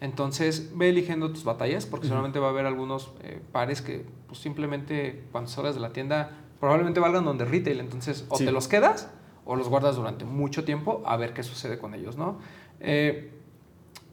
entonces, 0.00 0.72
ve 0.74 0.88
eligiendo 0.88 1.30
tus 1.30 1.44
batallas, 1.44 1.86
porque 1.86 2.06
uh 2.06 2.08
-huh. 2.08 2.12
seguramente 2.12 2.38
va 2.38 2.48
a 2.48 2.50
haber 2.50 2.66
algunos 2.66 3.12
eh, 3.22 3.40
pares 3.52 3.82
que 3.82 4.06
pues, 4.26 4.40
simplemente 4.40 5.24
cuando 5.30 5.50
salgas 5.50 5.74
de 5.74 5.80
la 5.80 5.92
tienda 5.92 6.30
probablemente 6.58 7.00
valgan 7.00 7.24
donde 7.24 7.44
retail. 7.44 7.80
Entonces, 7.80 8.24
o 8.28 8.36
sí. 8.36 8.44
te 8.44 8.52
los 8.52 8.66
quedas 8.66 9.10
o 9.44 9.56
los 9.56 9.68
guardas 9.68 9.96
durante 9.96 10.24
mucho 10.24 10.64
tiempo 10.64 11.02
a 11.06 11.16
ver 11.16 11.34
qué 11.34 11.42
sucede 11.42 11.78
con 11.78 11.94
ellos, 11.94 12.16
¿no? 12.16 12.38
Eh, 12.80 13.30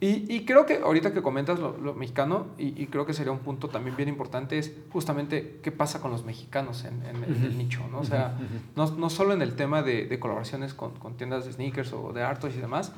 y, 0.00 0.32
y, 0.32 0.44
creo 0.44 0.64
que 0.64 0.76
ahorita 0.76 1.12
que 1.12 1.22
comentas 1.22 1.58
lo, 1.58 1.76
lo 1.76 1.94
mexicano, 1.94 2.46
y, 2.56 2.80
y, 2.80 2.86
creo 2.86 3.04
que 3.04 3.14
sería 3.14 3.32
un 3.32 3.40
punto 3.40 3.68
también 3.68 3.96
bien 3.96 4.08
importante, 4.08 4.58
es 4.58 4.72
justamente 4.92 5.58
qué 5.62 5.72
pasa 5.72 6.00
con 6.00 6.10
los 6.10 6.24
mexicanos 6.24 6.84
en, 6.84 7.04
en, 7.04 7.24
en 7.24 7.44
el 7.44 7.58
nicho, 7.58 7.80
¿no? 7.90 8.00
O 8.00 8.04
sea, 8.04 8.38
no, 8.76 8.90
no, 8.92 9.10
solo 9.10 9.32
en 9.32 9.42
el 9.42 9.56
tema 9.56 9.82
de, 9.82 10.06
de 10.06 10.18
colaboraciones 10.20 10.72
con, 10.74 10.92
con, 10.92 11.16
tiendas 11.16 11.46
de 11.46 11.52
sneakers 11.52 11.92
o 11.92 12.12
de 12.12 12.22
artos 12.22 12.54
y 12.54 12.58
demás, 12.58 12.92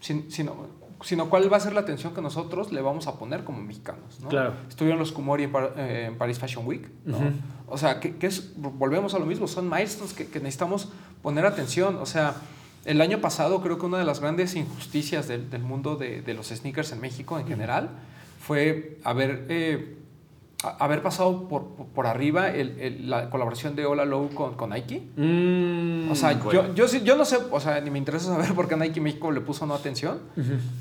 sino 0.00 0.66
sino 1.02 1.28
cuál 1.28 1.52
va 1.52 1.56
a 1.56 1.60
ser 1.60 1.72
la 1.72 1.80
atención 1.80 2.14
que 2.14 2.20
nosotros 2.20 2.72
le 2.72 2.80
vamos 2.80 3.06
a 3.06 3.18
poner 3.18 3.44
como 3.44 3.60
mexicanos. 3.60 4.20
¿no? 4.20 4.28
Claro. 4.28 4.54
Estuvieron 4.68 4.98
los 4.98 5.12
Kumori 5.12 5.44
en, 5.44 5.52
Par 5.52 5.74
eh, 5.76 6.06
en, 6.08 6.16
Paris 6.16 6.38
Fashion 6.38 6.66
Week. 6.66 6.88
¿no? 7.04 7.18
Uh 7.18 7.20
-huh. 7.20 7.32
O 7.66 7.78
sea, 7.78 8.00
que, 8.00 8.16
que, 8.16 8.26
es, 8.26 8.52
volvemos 8.56 9.14
a 9.14 9.18
lo 9.18 9.26
mismo, 9.26 9.46
son 9.46 9.68
milestones 9.68 10.12
que, 10.12 10.26
que, 10.26 10.38
necesitamos 10.38 10.92
poner 11.22 11.46
atención. 11.46 11.96
O 11.96 12.06
sea, 12.06 12.34
el 12.84 13.00
año 13.00 13.20
pasado 13.20 13.60
creo 13.62 13.78
que 13.78 13.86
una 13.86 13.98
de 13.98 14.04
las 14.04 14.20
grandes 14.20 14.54
injusticias 14.56 15.28
del, 15.28 15.50
del 15.50 15.62
mundo 15.62 15.96
de, 15.96 16.22
de, 16.22 16.34
los 16.34 16.48
sneakers 16.48 16.92
en 16.92 17.00
México 17.00 17.38
en 17.38 17.46
general 17.46 17.90
fue 18.40 18.98
haber 19.04 19.46
eh, 19.48 19.96
haber 20.78 21.02
pasado 21.02 21.48
por, 21.48 21.64
por 21.92 22.06
arriba 22.06 22.48
el- 22.50 22.78
el- 22.78 23.10
la 23.10 23.30
colaboración 23.30 23.74
de 23.74 23.84
Ola 23.84 24.04
Low 24.04 24.30
con, 24.30 24.54
con 24.54 24.70
Nike. 24.70 25.02
Mm, 25.16 26.08
O 26.10 26.14
sea, 26.14 26.38
yo, 26.52 26.72
yo, 26.74 27.16
no 27.16 27.24
sé, 27.24 27.38
o 27.50 27.58
sea, 27.58 27.80
ni 27.80 27.90
me 27.90 27.98
interesa 27.98 28.26
saber 28.26 28.54
por 28.54 28.68
qué 28.68 28.76
Nike 28.76 29.00
México 29.00 29.32
le 29.32 29.40
puso 29.40 29.66
no 29.66 29.74
atención, 29.74 30.20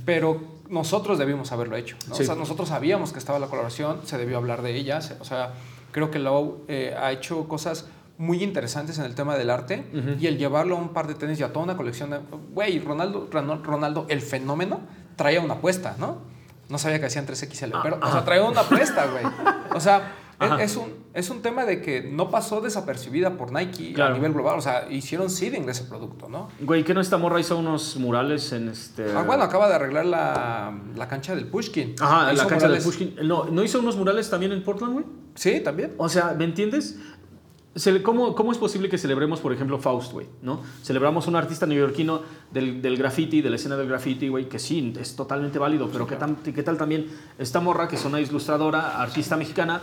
pero 0.06 0.40
nosotros 0.70 1.18
debimos 1.18 1.52
haberlo 1.52 1.76
hecho. 1.78 1.98
¿no? 2.08 2.16
Sí. 2.16 2.22
O 2.22 2.26
sea, 2.26 2.36
nosotros 2.36 2.70
sabíamos 2.70 3.12
que 3.12 3.18
estaba 3.20 3.40
la 3.40 3.48
colaboración, 3.48 4.02
se 4.06 4.18
debió 4.20 4.38
hablar 4.38 4.62
de 4.62 4.76
ella. 4.76 5.02
se- 5.02 5.16
o 5.20 5.26
sea, 5.26 5.54
creo 5.92 6.12
que 6.12 6.20
Low 6.20 6.64
eh, 6.68 6.96
ha 7.00 7.12
hecho 7.12 7.48
cosas 7.48 7.88
muy 8.22 8.44
interesantes 8.44 9.00
en 9.00 9.06
el 9.06 9.16
tema 9.16 9.36
del 9.36 9.50
arte 9.50 9.84
y 10.20 10.28
el 10.28 10.38
llevarlo 10.38 10.78
a 10.78 10.80
un 10.80 10.90
par 10.90 11.08
de 11.08 11.16
tenis 11.16 11.40
y 11.40 11.44
a 11.44 11.52
toda 11.52 11.66
una 11.66 11.76
colección 11.76 12.12
de... 12.12 12.20
Güey, 12.54 12.78
Ronaldo, 12.80 13.28
Ronaldo, 13.32 14.06
el 14.10 14.22
fenómeno, 14.22 14.82
traía 15.16 15.42
una 15.42 15.56
apuesta, 15.56 15.96
¿no? 15.98 16.20
No 16.70 16.78
sabía 16.78 17.00
que 17.00 17.08
hacían 17.08 17.26
3XL, 17.26 17.80
pero, 17.82 18.00
o 18.02 18.12
sea, 18.12 18.24
traía 18.24 18.44
una 18.44 18.62
apuesta, 18.62 19.08
güey. 19.08 19.24
O 19.76 19.80
sea, 19.80 20.14
es, 20.40 20.52
Ajá. 20.52 20.64
es 20.64 20.76
un, 20.78 20.94
es 21.14 21.30
un 21.30 21.42
tema 21.42 21.66
de 21.66 21.82
que 21.82 22.02
no 22.04 22.30
pasó 22.32 22.62
desapercibida 22.62 23.38
por 23.38 23.52
Nike 23.52 23.94
Claro. 23.94 24.14
a 24.14 24.18
nivel 24.18 24.34
global. 24.34 24.58
O 24.58 24.62
sea, 24.62 24.88
hicieron 24.90 25.30
seeding 25.30 25.66
de 25.66 25.72
ese 25.74 25.84
producto, 25.84 26.30
¿no? 26.30 26.48
Güey, 26.62 26.84
¿qué 26.84 26.94
no 26.94 27.02
esta 27.02 27.18
morra 27.18 27.40
hizo 27.40 27.58
unos 27.58 27.98
murales 27.98 28.52
en 28.54 28.70
este. 28.70 29.06
Ah, 29.16 29.24
bueno, 29.24 29.44
acaba 29.44 29.68
de 29.68 29.76
arreglar 29.76 30.06
la, 30.06 30.74
la 30.96 31.08
cancha 31.08 31.36
del 31.36 31.46
Pushkin. 31.48 31.96
Ajá, 32.00 32.32
la 32.34 32.48
cancha 32.48 32.68
de 32.70 32.76
murales- 32.78 32.84
Pushkin. 32.86 33.16
No, 33.24 33.46
¿no 33.46 33.64
hizo 33.64 33.80
unos 33.80 33.98
murales 33.98 34.30
también 34.30 34.52
en 34.52 34.64
Portland, 34.64 34.94
güey? 34.94 35.06
Sí, 35.36 35.60
también. 35.60 35.94
O 35.98 36.10
sea, 36.10 36.34
¿me 36.38 36.44
entiendes? 36.46 36.98
¿Cómo, 38.04 38.36
¿Cómo 38.36 38.52
es 38.52 38.58
posible 38.58 38.90
que 38.90 38.98
celebremos, 38.98 39.40
por 39.40 39.54
ejemplo, 39.54 39.80
Faust, 39.80 40.12
güey? 40.12 40.28
¿no? 40.42 40.60
Celebramos 40.84 41.28
un 41.28 41.38
artista 41.38 41.66
neoyorquino 41.66 42.22
del, 42.52 42.82
del 42.82 42.98
graffiti, 42.98 43.42
de 43.42 43.50
la 43.50 43.56
escena 43.56 43.78
del 43.78 43.88
graffiti, 43.88 44.28
güey, 44.28 44.50
que 44.50 44.60
sí, 44.60 44.94
es 45.00 45.16
totalmente 45.16 45.58
válido, 45.58 45.88
pero 45.92 46.06
¿qué, 46.06 46.18
tan- 46.18 46.36
¿qué 46.36 46.64
tal 46.64 46.78
también 46.78 47.08
esta 47.40 47.62
morra, 47.62 47.88
que 47.88 47.96
es 47.96 48.04
una 48.04 48.20
ilustradora, 48.20 49.02
artista 49.02 49.38
mexicana, 49.38 49.82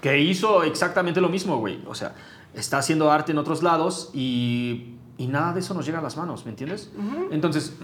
que 0.00 0.20
hizo 0.20 0.62
exactamente 0.62 1.20
lo 1.20 1.28
mismo, 1.28 1.58
güey? 1.58 1.80
O 1.88 1.94
sea, 1.96 2.14
está 2.54 2.78
haciendo 2.78 3.10
arte 3.10 3.32
en 3.32 3.38
otros 3.38 3.64
lados 3.64 4.10
y, 4.14 4.94
y 5.18 5.26
nada 5.26 5.52
de 5.54 5.58
eso 5.58 5.74
nos 5.74 5.84
llega 5.86 5.98
a 5.98 6.02
las 6.02 6.16
manos, 6.16 6.44
¿me 6.44 6.50
entiendes? 6.52 6.92
Entonces, 7.32 7.74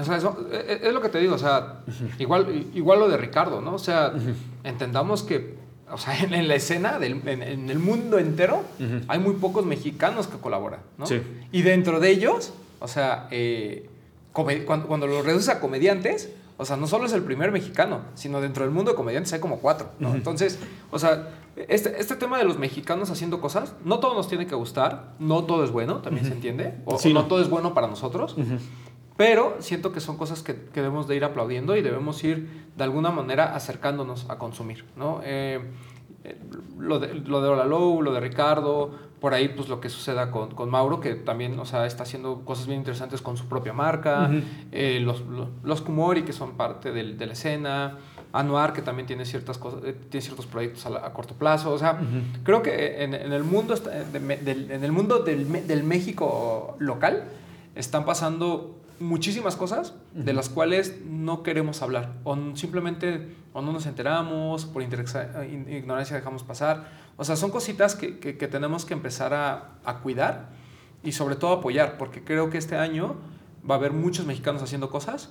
O 0.00 0.02
sea, 0.04 0.16
eso- 0.16 0.48
es, 0.50 0.82
es 0.82 0.92
lo 0.92 1.00
que 1.00 1.10
te 1.10 1.18
digo, 1.20 1.36
o 1.36 1.38
sea, 1.38 1.82
igual, 2.18 2.66
igual 2.74 2.98
lo 2.98 3.08
de 3.08 3.16
Ricardo, 3.18 3.60
¿no? 3.60 3.74
O 3.74 3.78
sea, 3.78 4.12
entendamos 4.64 5.22
que, 5.22 5.64
o 5.90 5.98
sea, 5.98 6.18
en, 6.22 6.34
en 6.34 6.48
la 6.48 6.54
escena, 6.54 6.98
del, 6.98 7.20
en, 7.26 7.42
en 7.42 7.70
el 7.70 7.78
mundo 7.78 8.18
entero, 8.18 8.62
hay 9.08 9.18
muy 9.18 9.34
pocos 9.34 9.64
mexicanos 9.66 10.26
que 10.26 10.38
colaboran, 10.38 10.80
¿no? 10.98 11.06
Sí. 11.06 11.20
Y 11.52 11.62
dentro 11.62 12.00
de 12.00 12.10
ellos, 12.10 12.52
o 12.80 12.88
sea, 12.88 13.28
eh, 13.30 13.88
cuando, 14.32 14.86
cuando 14.86 15.06
lo 15.06 15.22
reduces 15.22 15.48
a 15.48 15.60
comediantes, 15.60 16.30
o 16.58 16.64
sea, 16.64 16.76
no 16.76 16.86
solo 16.86 17.04
es 17.06 17.12
el 17.12 17.22
primer 17.22 17.52
mexicano, 17.52 18.00
sino 18.14 18.40
dentro 18.40 18.64
del 18.64 18.72
mundo 18.72 18.92
de 18.92 18.96
comediantes 18.96 19.32
hay 19.34 19.40
como 19.40 19.58
cuatro, 19.58 19.90
¿no? 19.98 20.14
Entonces, 20.14 20.58
o 20.90 20.98
sea, 20.98 21.30
este, 21.68 22.00
este 22.00 22.16
tema 22.16 22.38
de 22.38 22.44
los 22.44 22.58
mexicanos 22.58 23.10
haciendo 23.10 23.40
cosas, 23.40 23.74
no 23.84 23.98
todo 23.98 24.14
nos 24.14 24.28
tiene 24.28 24.46
que 24.46 24.54
gustar, 24.54 25.12
no 25.18 25.44
todo 25.44 25.64
es 25.64 25.70
bueno, 25.70 25.96
también 25.98 26.26
se 26.26 26.32
entiende, 26.32 26.74
o, 26.86 26.98
Sí, 26.98 27.10
o 27.10 27.14
no 27.14 27.22
no. 27.22 27.28
todo 27.28 27.42
es 27.42 27.50
bueno 27.50 27.74
para 27.74 27.88
nosotros, 27.88 28.36
pero 29.16 29.56
siento 29.60 29.92
que 29.92 30.00
son 30.00 30.16
cosas 30.16 30.42
que, 30.42 30.54
que 30.54 30.80
debemos 30.82 31.06
de 31.08 31.16
ir 31.16 31.24
aplaudiendo 31.24 31.76
y 31.76 31.82
debemos 31.82 32.22
ir 32.24 32.66
de 32.76 32.84
alguna 32.84 33.10
manera 33.10 33.54
acercándonos 33.54 34.28
a 34.28 34.38
consumir, 34.38 34.84
¿no? 34.96 35.20
Eh, 35.24 35.60
eh, 36.24 36.36
lo 36.78 36.98
de, 36.98 37.14
lo 37.14 37.40
de 37.40 37.48
Olalou, 37.48 38.02
lo 38.02 38.12
de 38.12 38.20
Ricardo, 38.20 38.90
por 39.20 39.32
ahí 39.32 39.48
pues 39.48 39.68
lo 39.68 39.80
que 39.80 39.88
suceda 39.88 40.30
con, 40.30 40.50
con 40.54 40.68
Mauro, 40.68 41.00
que 41.00 41.14
también, 41.14 41.58
o 41.58 41.64
sea, 41.64 41.86
está 41.86 42.02
haciendo 42.02 42.44
cosas 42.44 42.66
bien 42.66 42.80
interesantes 42.80 43.22
con 43.22 43.36
su 43.38 43.46
propia 43.48 43.72
marca, 43.72 44.30
eh, 44.72 45.00
los, 45.00 45.20
los, 45.22 45.48
los 45.62 45.80
Kumori, 45.80 46.22
que 46.22 46.32
son 46.34 46.52
parte 46.52 46.92
del- 46.92 47.16
de 47.16 47.26
la 47.26 47.32
escena, 47.32 47.98
Anuar, 48.32 48.74
que 48.74 48.82
también 48.82 49.06
tiene, 49.06 49.24
ciertas 49.24 49.56
cosas, 49.56 49.80
eh, 49.84 49.96
tiene 50.10 50.20
ciertos 50.22 50.44
proyectos 50.46 50.84
a, 50.84 50.90
la- 50.90 51.06
a 51.06 51.12
corto 51.14 51.34
plazo, 51.34 51.72
o 51.72 51.78
sea, 51.78 51.98
creo 52.42 52.60
que 52.60 53.02
en, 53.02 53.14
en 53.14 53.32
el 53.32 53.44
mundo, 53.44 53.74
de 53.74 54.36
del, 54.36 54.70
en 54.70 54.84
el 54.84 54.92
mundo 54.92 55.20
del, 55.20 55.66
del 55.66 55.82
México 55.84 56.76
local 56.78 57.24
están 57.74 58.04
pasando 58.04 58.75
muchísimas 59.00 59.56
cosas 59.56 59.94
de 60.14 60.32
las 60.32 60.48
cuales 60.48 61.00
no 61.04 61.42
queremos 61.42 61.82
hablar. 61.82 62.12
O 62.24 62.36
simplemente 62.54 63.34
o 63.52 63.62
no 63.62 63.72
nos 63.72 63.86
enteramos 63.86 64.64
por 64.66 64.82
ignorancia 64.82 66.16
dejamos 66.16 66.42
pasar. 66.42 66.88
O 67.16 67.24
sea 67.24 67.36
son 67.36 67.50
cositas 67.50 67.94
que, 67.94 68.18
que- 68.18 68.36
que 68.36 68.48
tenemos 68.48 68.84
que 68.84 68.94
empezar 68.94 69.32
a, 69.34 69.72
a 69.84 69.98
cuidar 70.00 70.48
y 71.02 71.12
sobre 71.12 71.36
todo 71.36 71.52
apoyar 71.52 71.96
porque 71.98 72.22
creo 72.24 72.50
que 72.50 72.58
este 72.58 72.76
año 72.76 73.16
va 73.68 73.74
a 73.74 73.78
haber 73.78 73.92
muchos 73.92 74.26
mexicanos 74.26 74.62
haciendo 74.62 74.90
cosas 74.90 75.28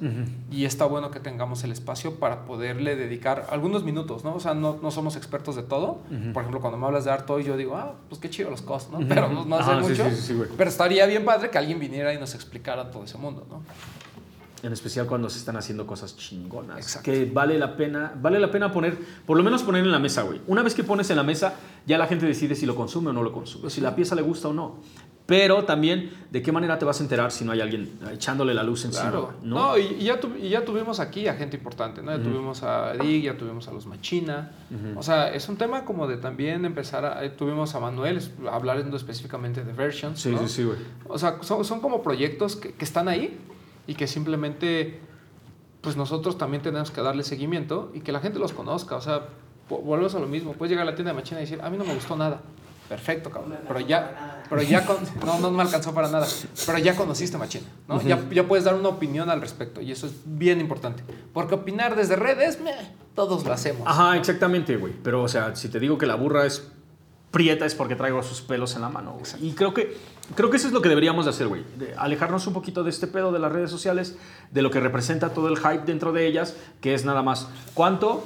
y 0.52 0.66
está 0.66 0.86
bueno 0.86 1.12
que 1.12 1.20
tengamos 1.20 1.64
el 1.64 1.72
espacio 1.72 2.16
para 2.16 2.46
poderle 2.46 2.96
dedicar 2.96 3.48
algunos 3.50 3.84
minutos, 3.84 4.24
¿no? 4.24 4.36
O 4.36 4.40
sea, 4.40 4.54
no, 4.54 4.78
no 4.82 4.92
somos 4.92 5.16
expertos 5.16 5.56
de 5.56 5.64
todo. 5.64 6.00
Por 6.34 6.42
ejemplo, 6.44 6.60
cuando 6.62 6.78
me 6.78 6.86
hablas 6.86 7.06
de 7.06 7.12
arte 7.12 7.32
hoy, 7.32 7.44
yo 7.44 7.58
digo, 7.58 7.76
ah, 7.76 7.94
pues 8.10 8.20
qué 8.20 8.30
chido 8.30 8.50
los 8.50 8.62
costos, 8.62 9.00
¿no? 9.00 9.08
Pero 9.08 9.30
no, 9.30 9.46
no 9.46 9.64
sí, 9.64 9.90
mucho. 9.90 10.10
sí, 10.10 10.16
sí, 10.16 10.42
pero 10.58 10.70
estaría 10.70 11.06
bien 11.06 11.26
padre 11.26 11.50
que 11.50 11.58
alguien 11.58 11.80
viniera 11.80 12.14
y 12.14 12.20
nos 12.20 12.36
explicara 12.36 12.92
todo 12.92 13.04
ese 13.04 13.18
mundo, 13.18 13.46
¿no? 13.50 13.64
En 14.64 14.74
especial 14.74 15.06
cuando 15.06 15.30
se 15.30 15.38
están 15.38 15.58
haciendo 15.58 15.86
cosas 15.86 16.18
chingonas. 16.18 16.80
Exacto. 16.80 17.12
Que 17.12 17.26
vale 17.26 17.60
la 17.60 17.78
pena, 17.78 18.14
vale 18.20 18.40
la 18.40 18.50
pena 18.50 18.72
poner, 18.72 18.98
por 19.26 19.38
lo 19.38 19.44
menos 19.44 19.62
poner 19.62 19.84
en 19.84 19.92
la 19.92 20.00
mesa, 20.00 20.24
güey. 20.24 20.42
Una 20.48 20.64
vez 20.64 20.74
que 20.74 20.84
pones 20.84 21.08
en 21.12 21.18
la 21.18 21.24
mesa, 21.24 21.54
ya 21.86 22.00
la 22.00 22.08
gente 22.08 22.26
decide 22.26 22.56
si 22.56 22.66
lo 22.66 22.76
consume 22.76 23.12
o 23.12 23.14
no 23.14 23.22
lo 23.22 23.32
consume, 23.32 23.70
si 23.70 23.80
la 23.80 23.96
pieza 23.96 24.16
le 24.16 24.24
gusta 24.24 24.48
o 24.48 24.54
no. 24.54 24.78
Pero 25.28 25.64
también, 25.66 26.12
¿de 26.30 26.44
qué 26.44 26.52
manera 26.52 26.78
te 26.78 26.86
vas 26.86 27.00
a 27.00 27.04
enterar 27.04 27.32
si 27.32 27.44
no 27.46 27.52
hay 27.52 27.60
alguien 27.60 27.98
echándole 28.14 28.54
la 28.54 28.62
luz 28.62 28.86
encima? 28.86 29.10
Claro. 29.10 29.34
¿no? 29.42 29.70
No, 29.72 29.78
y, 29.80 29.98
ya 30.04 30.20
tu- 30.20 30.36
y 30.36 30.50
ya 30.50 30.64
tuvimos 30.64 31.00
aquí 31.00 31.28
a 31.28 31.34
gente 31.34 31.58
importante, 31.58 32.04
¿no? 32.04 32.16
Ya 32.16 32.22
tuvimos 32.22 32.62
a 32.62 32.94
Dig, 32.94 33.24
ya 33.24 33.36
tuvimos 33.36 33.68
a 33.68 33.72
los 33.72 33.88
Machina. 33.88 34.52
O 34.96 35.02
sea, 35.02 35.34
es 35.34 35.50
un 35.50 35.58
tema 35.58 35.84
como 35.84 36.08
de 36.08 36.18
también 36.18 36.64
empezar 36.64 37.06
a... 37.06 37.26
eh, 37.26 37.30
tuvimos 37.32 37.74
a 37.74 37.80
Manuel 37.80 38.22
hablando 38.52 38.96
específicamente 38.98 39.64
de 39.64 39.74
versions, 39.74 40.20
sí, 40.22 40.30
¿no? 40.30 40.40
sí, 40.40 40.48
sí, 40.48 40.64
güey. 40.64 40.78
O 41.08 41.18
sea, 41.18 41.40
son, 41.42 41.66
son 41.66 41.80
como 41.82 42.04
proyectos 42.04 42.56
que, 42.56 42.74
que 42.74 42.86
están 42.86 43.08
ahí 43.08 43.36
y 43.88 43.96
que 43.96 44.06
simplemente, 44.06 45.00
pues 45.82 45.98
nosotros 45.98 46.38
también 46.38 46.62
tenemos 46.62 46.92
que 46.92 47.02
darle 47.02 47.24
seguimiento 47.24 47.92
y 47.96 48.02
que 48.02 48.12
la 48.12 48.20
gente 48.20 48.38
los 48.38 48.54
conozca. 48.54 48.96
O 48.96 49.02
sea, 49.02 49.22
vo- 49.70 49.82
volvemos 49.82 50.14
a 50.14 50.20
lo 50.20 50.28
mismo. 50.28 50.54
Puedes 50.54 50.70
llegar 50.70 50.88
a 50.88 50.92
la 50.92 50.96
tienda 50.96 51.14
de 51.14 51.18
Machina 51.18 51.40
y 51.40 51.46
decir, 51.46 51.60
a 51.64 51.70
mí 51.72 51.78
no 51.80 51.84
me 51.86 51.96
gustó 51.96 52.16
nada. 52.16 52.42
Perfecto, 52.88 53.32
cabrón. 53.32 53.58
Pero 53.68 53.80
ya, 53.80 54.44
pero 54.50 54.62
ya 54.62 54.86
con, 54.86 54.98
no, 55.26 55.40
no 55.40 55.52
me 55.52 55.64
alcanzó 55.64 55.94
para 55.94 56.10
nada. 56.10 56.28
Pero 56.66 56.78
ya 56.78 56.96
conociste 56.96 57.38
Machina, 57.38 57.66
¿no? 57.88 58.02
ya, 58.02 58.20
ya 58.30 58.48
puedes 58.48 58.66
dar 58.66 58.76
una 58.76 58.90
opinión 58.90 59.30
al 59.30 59.42
respecto 59.42 59.82
y 59.82 59.92
eso 59.92 60.06
es 60.08 60.14
bien 60.26 60.62
importante. 60.62 61.04
Porque 61.34 61.56
opinar 61.56 61.96
desde 61.96 62.16
redes, 62.16 62.62
meh, 62.62 62.92
todos 63.16 63.44
lo 63.44 63.54
hacemos. 63.54 63.88
Ajá, 63.88 64.18
exactamente, 64.18 64.78
güey. 64.78 64.94
Pero, 65.04 65.24
o 65.24 65.28
sea, 65.28 65.56
si 65.56 65.70
te 65.70 65.80
digo 65.80 65.98
que 65.98 66.06
la 66.06 66.16
burra 66.16 66.46
es 66.46 66.68
prieta 67.32 67.66
es 67.66 67.76
porque 67.76 67.98
traigo 67.98 68.24
sus 68.24 68.42
pelos 68.42 68.76
en 68.76 68.82
la 68.82 68.88
mano. 68.88 69.18
Y 69.42 69.52
creo 69.52 69.74
que, 69.74 69.98
creo 70.36 70.50
que 70.50 70.56
eso 70.56 70.68
es 70.68 70.74
lo 70.74 70.82
que 70.82 70.88
deberíamos 70.88 71.26
de 71.26 71.32
hacer, 71.32 71.48
güey. 71.48 71.66
De 71.78 71.94
alejarnos 71.98 72.48
un 72.48 72.54
poquito 72.54 72.84
de 72.84 72.92
este 72.92 73.08
pedo 73.08 73.34
de 73.34 73.40
las 73.40 73.52
redes 73.52 73.70
sociales, 73.70 74.16
de 74.52 74.62
lo 74.62 74.72
que 74.72 74.80
representa 74.80 75.34
todo 75.34 75.50
el 75.50 75.58
hype 75.58 75.84
dentro 75.86 76.14
de 76.14 76.28
ellas, 76.28 76.56
que 76.80 76.94
es 76.94 77.04
nada 77.04 77.24
más 77.24 77.50
cuánto, 77.74 78.24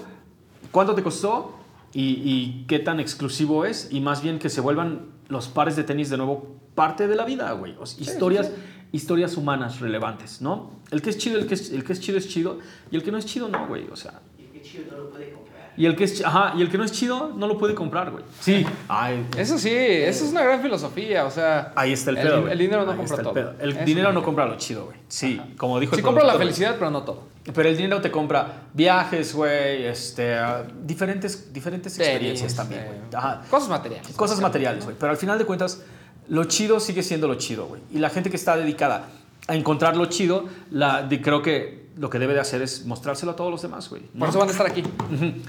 cuánto 0.71 0.93
te 0.93 1.01
costó 1.01 1.58
y, 1.93 2.21
y 2.23 2.65
qué 2.67 2.79
tan 2.79 2.99
exclusivo 2.99 3.65
es, 3.65 3.89
y 3.91 3.99
más 3.99 4.21
bien 4.21 4.39
que 4.39 4.49
se 4.49 4.61
vuelvan 4.61 5.07
los 5.27 5.47
pares 5.47 5.75
de 5.75 5.83
tenis 5.83 6.09
de 6.09 6.17
nuevo 6.17 6.59
parte 6.75 7.07
de 7.07 7.15
la 7.15 7.25
vida, 7.25 7.51
güey. 7.53 7.75
O 7.79 7.85
sea, 7.85 8.01
historias, 8.01 8.51
historias 8.91 9.37
humanas 9.37 9.79
relevantes, 9.79 10.41
¿no? 10.41 10.71
El 10.91 11.01
que 11.01 11.09
es 11.09 11.17
chido, 11.17 11.37
el 11.37 11.45
que 11.45 11.55
es, 11.55 11.71
el 11.71 11.83
que 11.83 11.93
es 11.93 11.99
chido 11.99 12.17
es 12.17 12.27
chido, 12.27 12.59
y 12.91 12.95
el 12.95 13.03
que 13.03 13.11
no 13.11 13.17
es 13.17 13.25
chido 13.25 13.47
no, 13.47 13.67
güey. 13.67 13.87
O 13.91 13.95
sea, 13.95 14.21
Y 14.37 14.43
el 14.43 14.51
que 14.51 14.61
chido 14.61 14.85
no 14.91 14.97
lo 14.97 15.09
puede 15.09 15.31
comprar. 15.31 15.48
Y 15.79 15.85
el 15.87 15.95
que 15.95 16.03
es, 16.03 16.23
ajá, 16.23 16.53
y 16.57 16.61
el 16.61 16.69
que 16.69 16.77
no 16.77 16.83
es 16.83 16.91
chido 16.91 17.31
no 17.35 17.47
lo 17.47 17.57
puede 17.57 17.73
comprar, 17.73 18.11
güey. 18.11 18.23
Sí. 18.41 18.65
Ay, 18.87 19.25
Eso 19.37 19.57
sí, 19.57 19.69
eso 19.73 20.25
es 20.25 20.31
una 20.31 20.43
gran 20.43 20.61
filosofía. 20.61 21.25
O 21.25 21.31
sea, 21.31 21.71
ahí 21.75 21.93
está 21.93 22.11
el 22.11 22.17
pedo. 22.17 22.47
el 22.49 22.57
dinero 22.59 22.85
no 22.85 22.91
Ahí 22.91 22.97
compra 22.97 23.17
todo. 23.23 23.33
pedo. 23.33 23.53
El 23.59 23.71
Eso 23.71 23.85
dinero 23.85 24.11
no 24.13 24.21
compra 24.21 24.45
lo 24.45 24.57
chido, 24.57 24.85
güey. 24.85 24.97
Sí, 25.07 25.41
como 25.57 25.79
dijo 25.79 25.95
Sí 25.95 26.01
el 26.01 26.05
compra 26.05 26.23
la 26.25 26.35
felicidad, 26.35 26.75
pero 26.77 26.91
no 26.91 27.03
todo. 27.03 27.23
Pero 27.53 27.67
el 27.69 27.77
dinero 27.77 27.99
te 28.01 28.11
compra 28.11 28.63
viajes, 28.73 29.33
güey, 29.33 29.85
este, 29.85 30.35
ah, 30.35 30.65
diferentes, 30.83 31.51
diferentes 31.51 31.97
experiencias 31.97 32.53
Tenis, 32.53 32.55
también, 32.55 32.81
eh, 32.81 32.85
güey. 32.87 32.99
Ajá. 33.15 33.41
Cosas 33.49 33.69
materiales. 33.69 34.07
Cosas 34.15 34.39
materiales, 34.41 34.83
güey. 34.83 34.95
Pero 34.99 35.11
al 35.11 35.17
final 35.17 35.39
de 35.39 35.45
cuentas, 35.45 35.81
lo 36.27 36.43
chido 36.43 36.79
sigue 36.81 37.01
siendo 37.01 37.27
lo 37.27 37.35
chido, 37.35 37.65
güey. 37.67 37.81
Y 37.91 37.99
la 37.99 38.09
gente 38.09 38.29
que 38.29 38.35
está 38.35 38.55
dedicada 38.57 39.07
a 39.47 39.55
encontrar 39.55 39.95
lo 39.97 40.05
chido, 40.07 40.45
la, 40.69 41.01
de- 41.03 41.21
creo 41.21 41.41
que 41.41 41.87
lo 41.99 42.09
que 42.09 42.17
debe 42.17 42.33
de 42.33 42.39
hacer 42.39 42.61
es 42.61 42.85
mostrárselo 42.85 43.33
a 43.33 43.35
todos 43.35 43.51
los 43.51 43.61
demás, 43.61 43.89
güey. 43.89 44.03
¿no? 44.13 44.19
Por 44.19 44.29
eso 44.29 44.39
van 44.39 44.47
a 44.47 44.51
estar 44.51 44.65
aquí. 44.65 44.83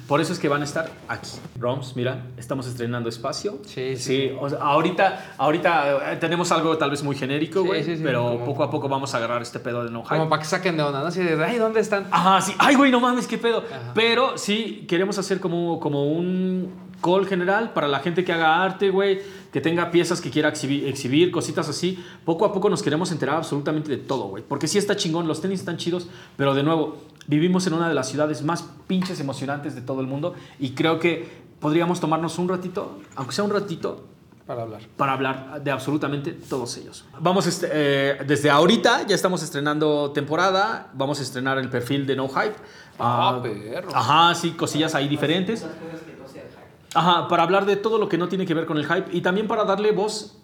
Por 0.08 0.20
eso 0.20 0.32
es 0.32 0.38
que 0.40 0.48
van 0.48 0.62
a 0.62 0.64
estar 0.64 0.90
aquí. 1.08 1.30
Roms, 1.58 1.94
mira, 1.94 2.26
estamos 2.36 2.66
estrenando 2.66 3.08
espacio. 3.08 3.58
Sí, 3.64 3.96
sí, 3.96 4.02
sí. 4.02 4.32
o 4.40 4.48
sea, 4.50 4.58
ahorita, 4.58 5.34
ahorita 5.38 6.12
eh, 6.12 6.16
tenemos 6.16 6.50
algo 6.50 6.76
tal 6.76 6.90
vez 6.90 7.02
muy 7.04 7.14
genérico, 7.16 7.62
güey. 7.62 7.84
sí, 7.84 7.96
sí, 7.96 8.02
pero 8.04 8.24
como- 8.32 8.44
poco 8.44 8.64
a 8.64 8.70
poco 8.70 8.88
vamos 8.88 9.14
a 9.14 9.18
agarrar 9.18 9.42
este 9.42 9.60
pedo 9.60 9.84
de 9.84 9.90
no 9.90 10.02
hype. 10.02 10.16
Como 10.16 10.28
para 10.28 10.42
que 10.42 10.48
saquen 10.48 10.76
de 10.76 10.82
onda, 10.82 11.00
¿no? 11.00 11.06
Así 11.06 11.22
de, 11.22 11.42
ay, 11.44 11.56
¿dónde 11.58 11.80
están? 11.80 12.06
Ajá, 12.10 12.40
sí. 12.40 12.52
Ay, 12.58 12.74
güey, 12.74 12.90
no 12.90 12.98
mames, 13.00 13.26
qué 13.28 13.38
pedo. 13.38 13.58
Ajá. 13.70 13.92
Pero 13.94 14.36
sí, 14.36 14.84
queremos 14.88 15.18
hacer 15.18 15.38
como, 15.38 15.78
como 15.78 16.04
un. 16.12 16.89
Call 17.00 17.26
general 17.26 17.72
para 17.72 17.88
la 17.88 18.00
gente 18.00 18.24
que 18.24 18.32
haga 18.32 18.62
arte, 18.62 18.90
güey, 18.90 19.20
que 19.52 19.60
tenga 19.60 19.90
piezas 19.90 20.20
que 20.20 20.30
quiera 20.30 20.48
exhibir, 20.48 20.86
exhibir, 20.86 21.30
cositas 21.30 21.68
así. 21.68 22.02
Poco 22.24 22.44
a 22.44 22.52
poco 22.52 22.68
nos 22.70 22.82
queremos 22.82 23.10
enterar 23.12 23.36
absolutamente 23.36 23.90
de 23.90 23.96
todo, 23.98 24.24
güey. 24.28 24.42
Porque 24.46 24.66
sí 24.68 24.78
está 24.78 24.96
chingón, 24.96 25.26
los 25.26 25.40
tenis 25.40 25.60
están 25.60 25.76
chidos, 25.76 26.08
pero 26.36 26.54
de 26.54 26.62
nuevo, 26.62 26.98
vivimos 27.26 27.66
en 27.66 27.74
una 27.74 27.88
de 27.88 27.94
las 27.94 28.08
ciudades 28.08 28.42
más 28.42 28.64
pinches 28.86 29.18
emocionantes 29.20 29.74
de 29.74 29.80
todo 29.82 30.00
el 30.00 30.06
mundo 30.06 30.34
y 30.58 30.70
creo 30.70 30.98
que 30.98 31.28
podríamos 31.60 32.00
tomarnos 32.00 32.38
un 32.38 32.48
ratito, 32.48 32.98
aunque 33.16 33.34
sea 33.34 33.44
un 33.44 33.50
ratito, 33.50 34.04
Para 34.46 34.62
hablar. 34.62 34.80
para 34.96 35.12
hablar 35.12 35.62
de 35.62 35.70
absolutamente 35.70 36.32
todos 36.32 36.76
ellos. 36.78 37.04
Vamos, 37.20 37.46
este, 37.46 37.68
eh, 37.70 38.18
desde 38.26 38.50
ahorita 38.50 39.06
ya 39.06 39.14
estamos 39.14 39.42
estrenando 39.42 40.10
temporada, 40.12 40.90
vamos 40.94 41.20
a 41.20 41.22
estrenar 41.22 41.58
el 41.58 41.68
perfil 41.68 42.06
de 42.06 42.16
No 42.16 42.28
Hype. 42.28 42.56
Ah, 42.98 43.36
Ah, 43.38 43.42
perro. 43.42 43.88
Ajá, 43.94 44.34
sí, 44.34 44.50
cosillas 44.52 44.94
ahí 44.94 45.08
diferentes. 45.08 45.64
Ajá, 46.94 47.28
para 47.28 47.42
hablar 47.42 47.66
de 47.66 47.76
todo 47.76 47.98
lo 47.98 48.08
que 48.08 48.18
no 48.18 48.28
tiene 48.28 48.46
que 48.46 48.54
ver 48.54 48.66
con 48.66 48.76
el 48.76 48.86
hype 48.86 49.06
y 49.12 49.20
también 49.20 49.46
para 49.46 49.64
darle 49.64 49.92
voz 49.92 50.36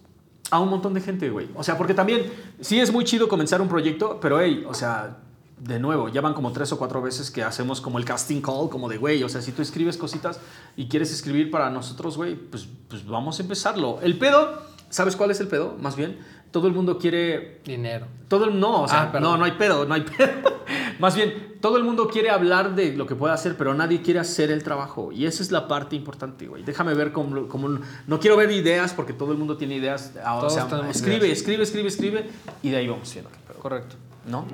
a 0.50 0.60
un 0.60 0.68
montón 0.68 0.94
de 0.94 1.00
gente, 1.00 1.30
güey. 1.30 1.48
O 1.56 1.62
sea, 1.62 1.76
porque 1.76 1.94
también 1.94 2.32
sí 2.60 2.80
es 2.80 2.92
muy 2.92 3.04
chido 3.04 3.28
comenzar 3.28 3.60
un 3.60 3.68
proyecto, 3.68 4.18
pero 4.20 4.40
hey, 4.40 4.64
o 4.68 4.74
sea, 4.74 5.18
de 5.58 5.80
nuevo, 5.80 6.08
ya 6.08 6.20
van 6.20 6.34
como 6.34 6.52
tres 6.52 6.70
o 6.72 6.78
cuatro 6.78 7.00
veces 7.02 7.30
que 7.30 7.42
hacemos 7.42 7.80
como 7.80 7.98
el 7.98 8.04
casting 8.04 8.40
call, 8.40 8.68
como 8.68 8.88
de, 8.88 8.98
güey, 8.98 9.22
o 9.22 9.28
sea, 9.28 9.40
si 9.40 9.52
tú 9.52 9.62
escribes 9.62 9.96
cositas 9.96 10.38
y 10.76 10.86
quieres 10.86 11.12
escribir 11.12 11.50
para 11.50 11.70
nosotros, 11.70 12.16
güey, 12.16 12.36
pues, 12.36 12.68
pues 12.88 13.06
vamos 13.06 13.38
a 13.38 13.42
empezarlo. 13.42 13.98
El 14.02 14.18
pedo, 14.18 14.62
¿sabes 14.90 15.16
cuál 15.16 15.30
es 15.30 15.40
el 15.40 15.48
pedo? 15.48 15.74
Más 15.80 15.96
bien, 15.96 16.18
todo 16.50 16.66
el 16.68 16.72
mundo 16.74 16.98
quiere 16.98 17.60
Dinero. 17.64 18.06
todo 18.28 18.44
el, 18.46 18.58
no, 18.58 18.82
o 18.82 18.88
sea, 18.88 19.10
Ah, 19.14 19.20
no, 19.20 19.36
no 19.36 19.44
hay 19.44 19.52
pedo, 19.52 19.84
no 19.86 19.94
hay 19.94 20.00
pedo. 20.18 20.56
Más 20.98 21.14
bien, 21.14 21.56
todo 21.60 21.76
el 21.76 21.84
mundo 21.84 22.08
quiere 22.08 22.30
hablar 22.30 22.74
de 22.74 22.94
lo 22.96 23.06
que 23.06 23.14
puede 23.14 23.34
hacer, 23.34 23.56
pero 23.56 23.74
nadie 23.74 24.00
quiere 24.00 24.20
hacer 24.20 24.50
el 24.50 24.62
trabajo. 24.62 25.12
Y 25.12 25.26
esa 25.26 25.42
es 25.42 25.50
la 25.52 25.68
parte 25.68 25.94
importante, 25.96 26.46
güey. 26.46 26.62
Déjame 26.62 26.94
ver 26.94 27.12
cómo, 27.12 27.48
cómo- 27.48 27.80
No 28.06 28.18
quiero 28.20 28.36
ver 28.36 28.50
ideas 28.50 28.92
porque 28.94 29.12
todo 29.12 29.32
el 29.32 29.38
mundo 29.38 29.56
tiene 29.56 29.76
ideas. 29.76 30.12
Ah, 30.24 30.36
o 30.36 30.48
sea, 30.48 30.66
escribe, 30.90 31.26
ideas. 31.26 31.38
escribe, 31.38 31.62
escribe, 31.64 31.88
escribe. 31.88 32.30
Y 32.62 32.70
de 32.70 32.76
ahí 32.78 32.88
vamos 32.88 33.12
viendo. 33.12 33.30
Correcto. 33.60 33.96
¿No? 34.26 34.46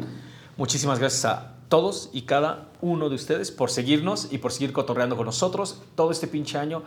Muchísimas 0.57 0.99
gracias 0.99 1.25
a 1.25 1.53
todos 1.69 2.11
y 2.13 2.23
cada 2.23 2.69
uno 2.81 3.09
de 3.09 3.15
ustedes 3.15 3.51
por 3.51 3.71
seguirnos 3.71 4.29
y 4.33 4.39
por 4.39 4.53
seguir 4.53 4.73
cotorreando 4.73 5.17
con 5.17 5.27
nosotros 5.27 5.81
todo 5.95 6.11
este 6.11 6.27
pinche 6.27 6.59
año. 6.59 6.83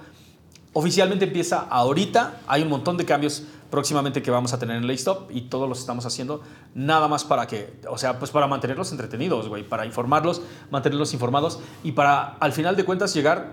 Oficialmente 0.73 1.26
empieza 1.26 1.61
ahorita. 1.61 2.41
Hay 2.48 2.61
un 2.61 2.69
montón 2.69 2.98
de 2.98 3.06
cambios 3.06 3.44
próximamente 3.76 4.22
que 4.22 4.31
vamos 4.31 4.53
a 4.53 4.57
tener 4.57 4.77
en 4.77 4.88
Laystop 4.88 5.30
y 5.31 5.41
todos 5.41 5.68
los 5.68 5.80
estamos 5.80 6.06
haciendo 6.06 6.41
nada 6.73 7.10
más 7.10 7.26
para 7.26 7.45
que, 7.45 7.81
o 7.89 7.97
sea, 7.97 8.19
pues 8.19 8.31
para 8.31 8.47
mantenerlos 8.47 8.89
entretenidos, 8.93 9.49
güey, 9.49 9.68
para 9.68 9.85
informarlos, 9.85 10.41
mantenerlos 10.72 11.14
informados 11.14 11.60
y 11.84 11.91
para 11.91 12.38
al 12.39 12.53
final 12.53 12.77
de 12.77 12.85
cuentas 12.85 13.14
llegar 13.14 13.52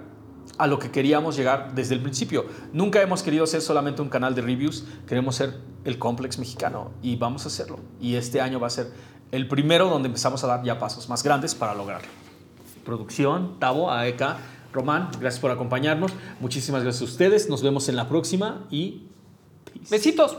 a 0.58 0.68
lo 0.68 0.78
que 0.78 0.92
queríamos 0.92 1.34
llegar 1.34 1.74
desde 1.74 1.96
el 1.96 2.02
principio. 2.02 2.46
Nunca 2.72 3.02
hemos 3.02 3.24
querido 3.24 3.48
ser 3.48 3.62
solamente 3.62 4.00
un 4.00 4.08
canal 4.08 4.36
de 4.36 4.42
reviews, 4.42 4.84
queremos 5.08 5.34
ser 5.34 5.58
el 5.84 5.98
complex 5.98 6.38
mexicano 6.38 6.92
y 7.02 7.16
vamos 7.16 7.44
a 7.44 7.48
hacerlo. 7.48 7.80
Y 8.00 8.14
este 8.14 8.40
año 8.40 8.60
va 8.60 8.68
a 8.68 8.70
ser 8.70 8.92
el 9.32 9.48
primero 9.48 9.88
donde 9.88 10.06
empezamos 10.06 10.44
a 10.44 10.46
dar 10.46 10.62
ya 10.62 10.78
pasos 10.78 11.08
más 11.08 11.24
grandes 11.24 11.56
para 11.56 11.74
lograrlo 11.74 12.08
producción, 12.84 13.58
Tavo, 13.58 13.90
AEK, 13.90 14.22
Román, 14.72 15.10
gracias 15.20 15.40
por 15.40 15.50
acompañarnos. 15.50 16.12
Muchísimas 16.40 16.82
gracias 16.82 17.02
a 17.02 17.04
ustedes. 17.04 17.48
Nos 17.48 17.62
vemos 17.62 17.88
en 17.88 17.96
la 17.96 18.08
próxima 18.08 18.66
y. 18.70 19.08
Besitos. 19.90 20.36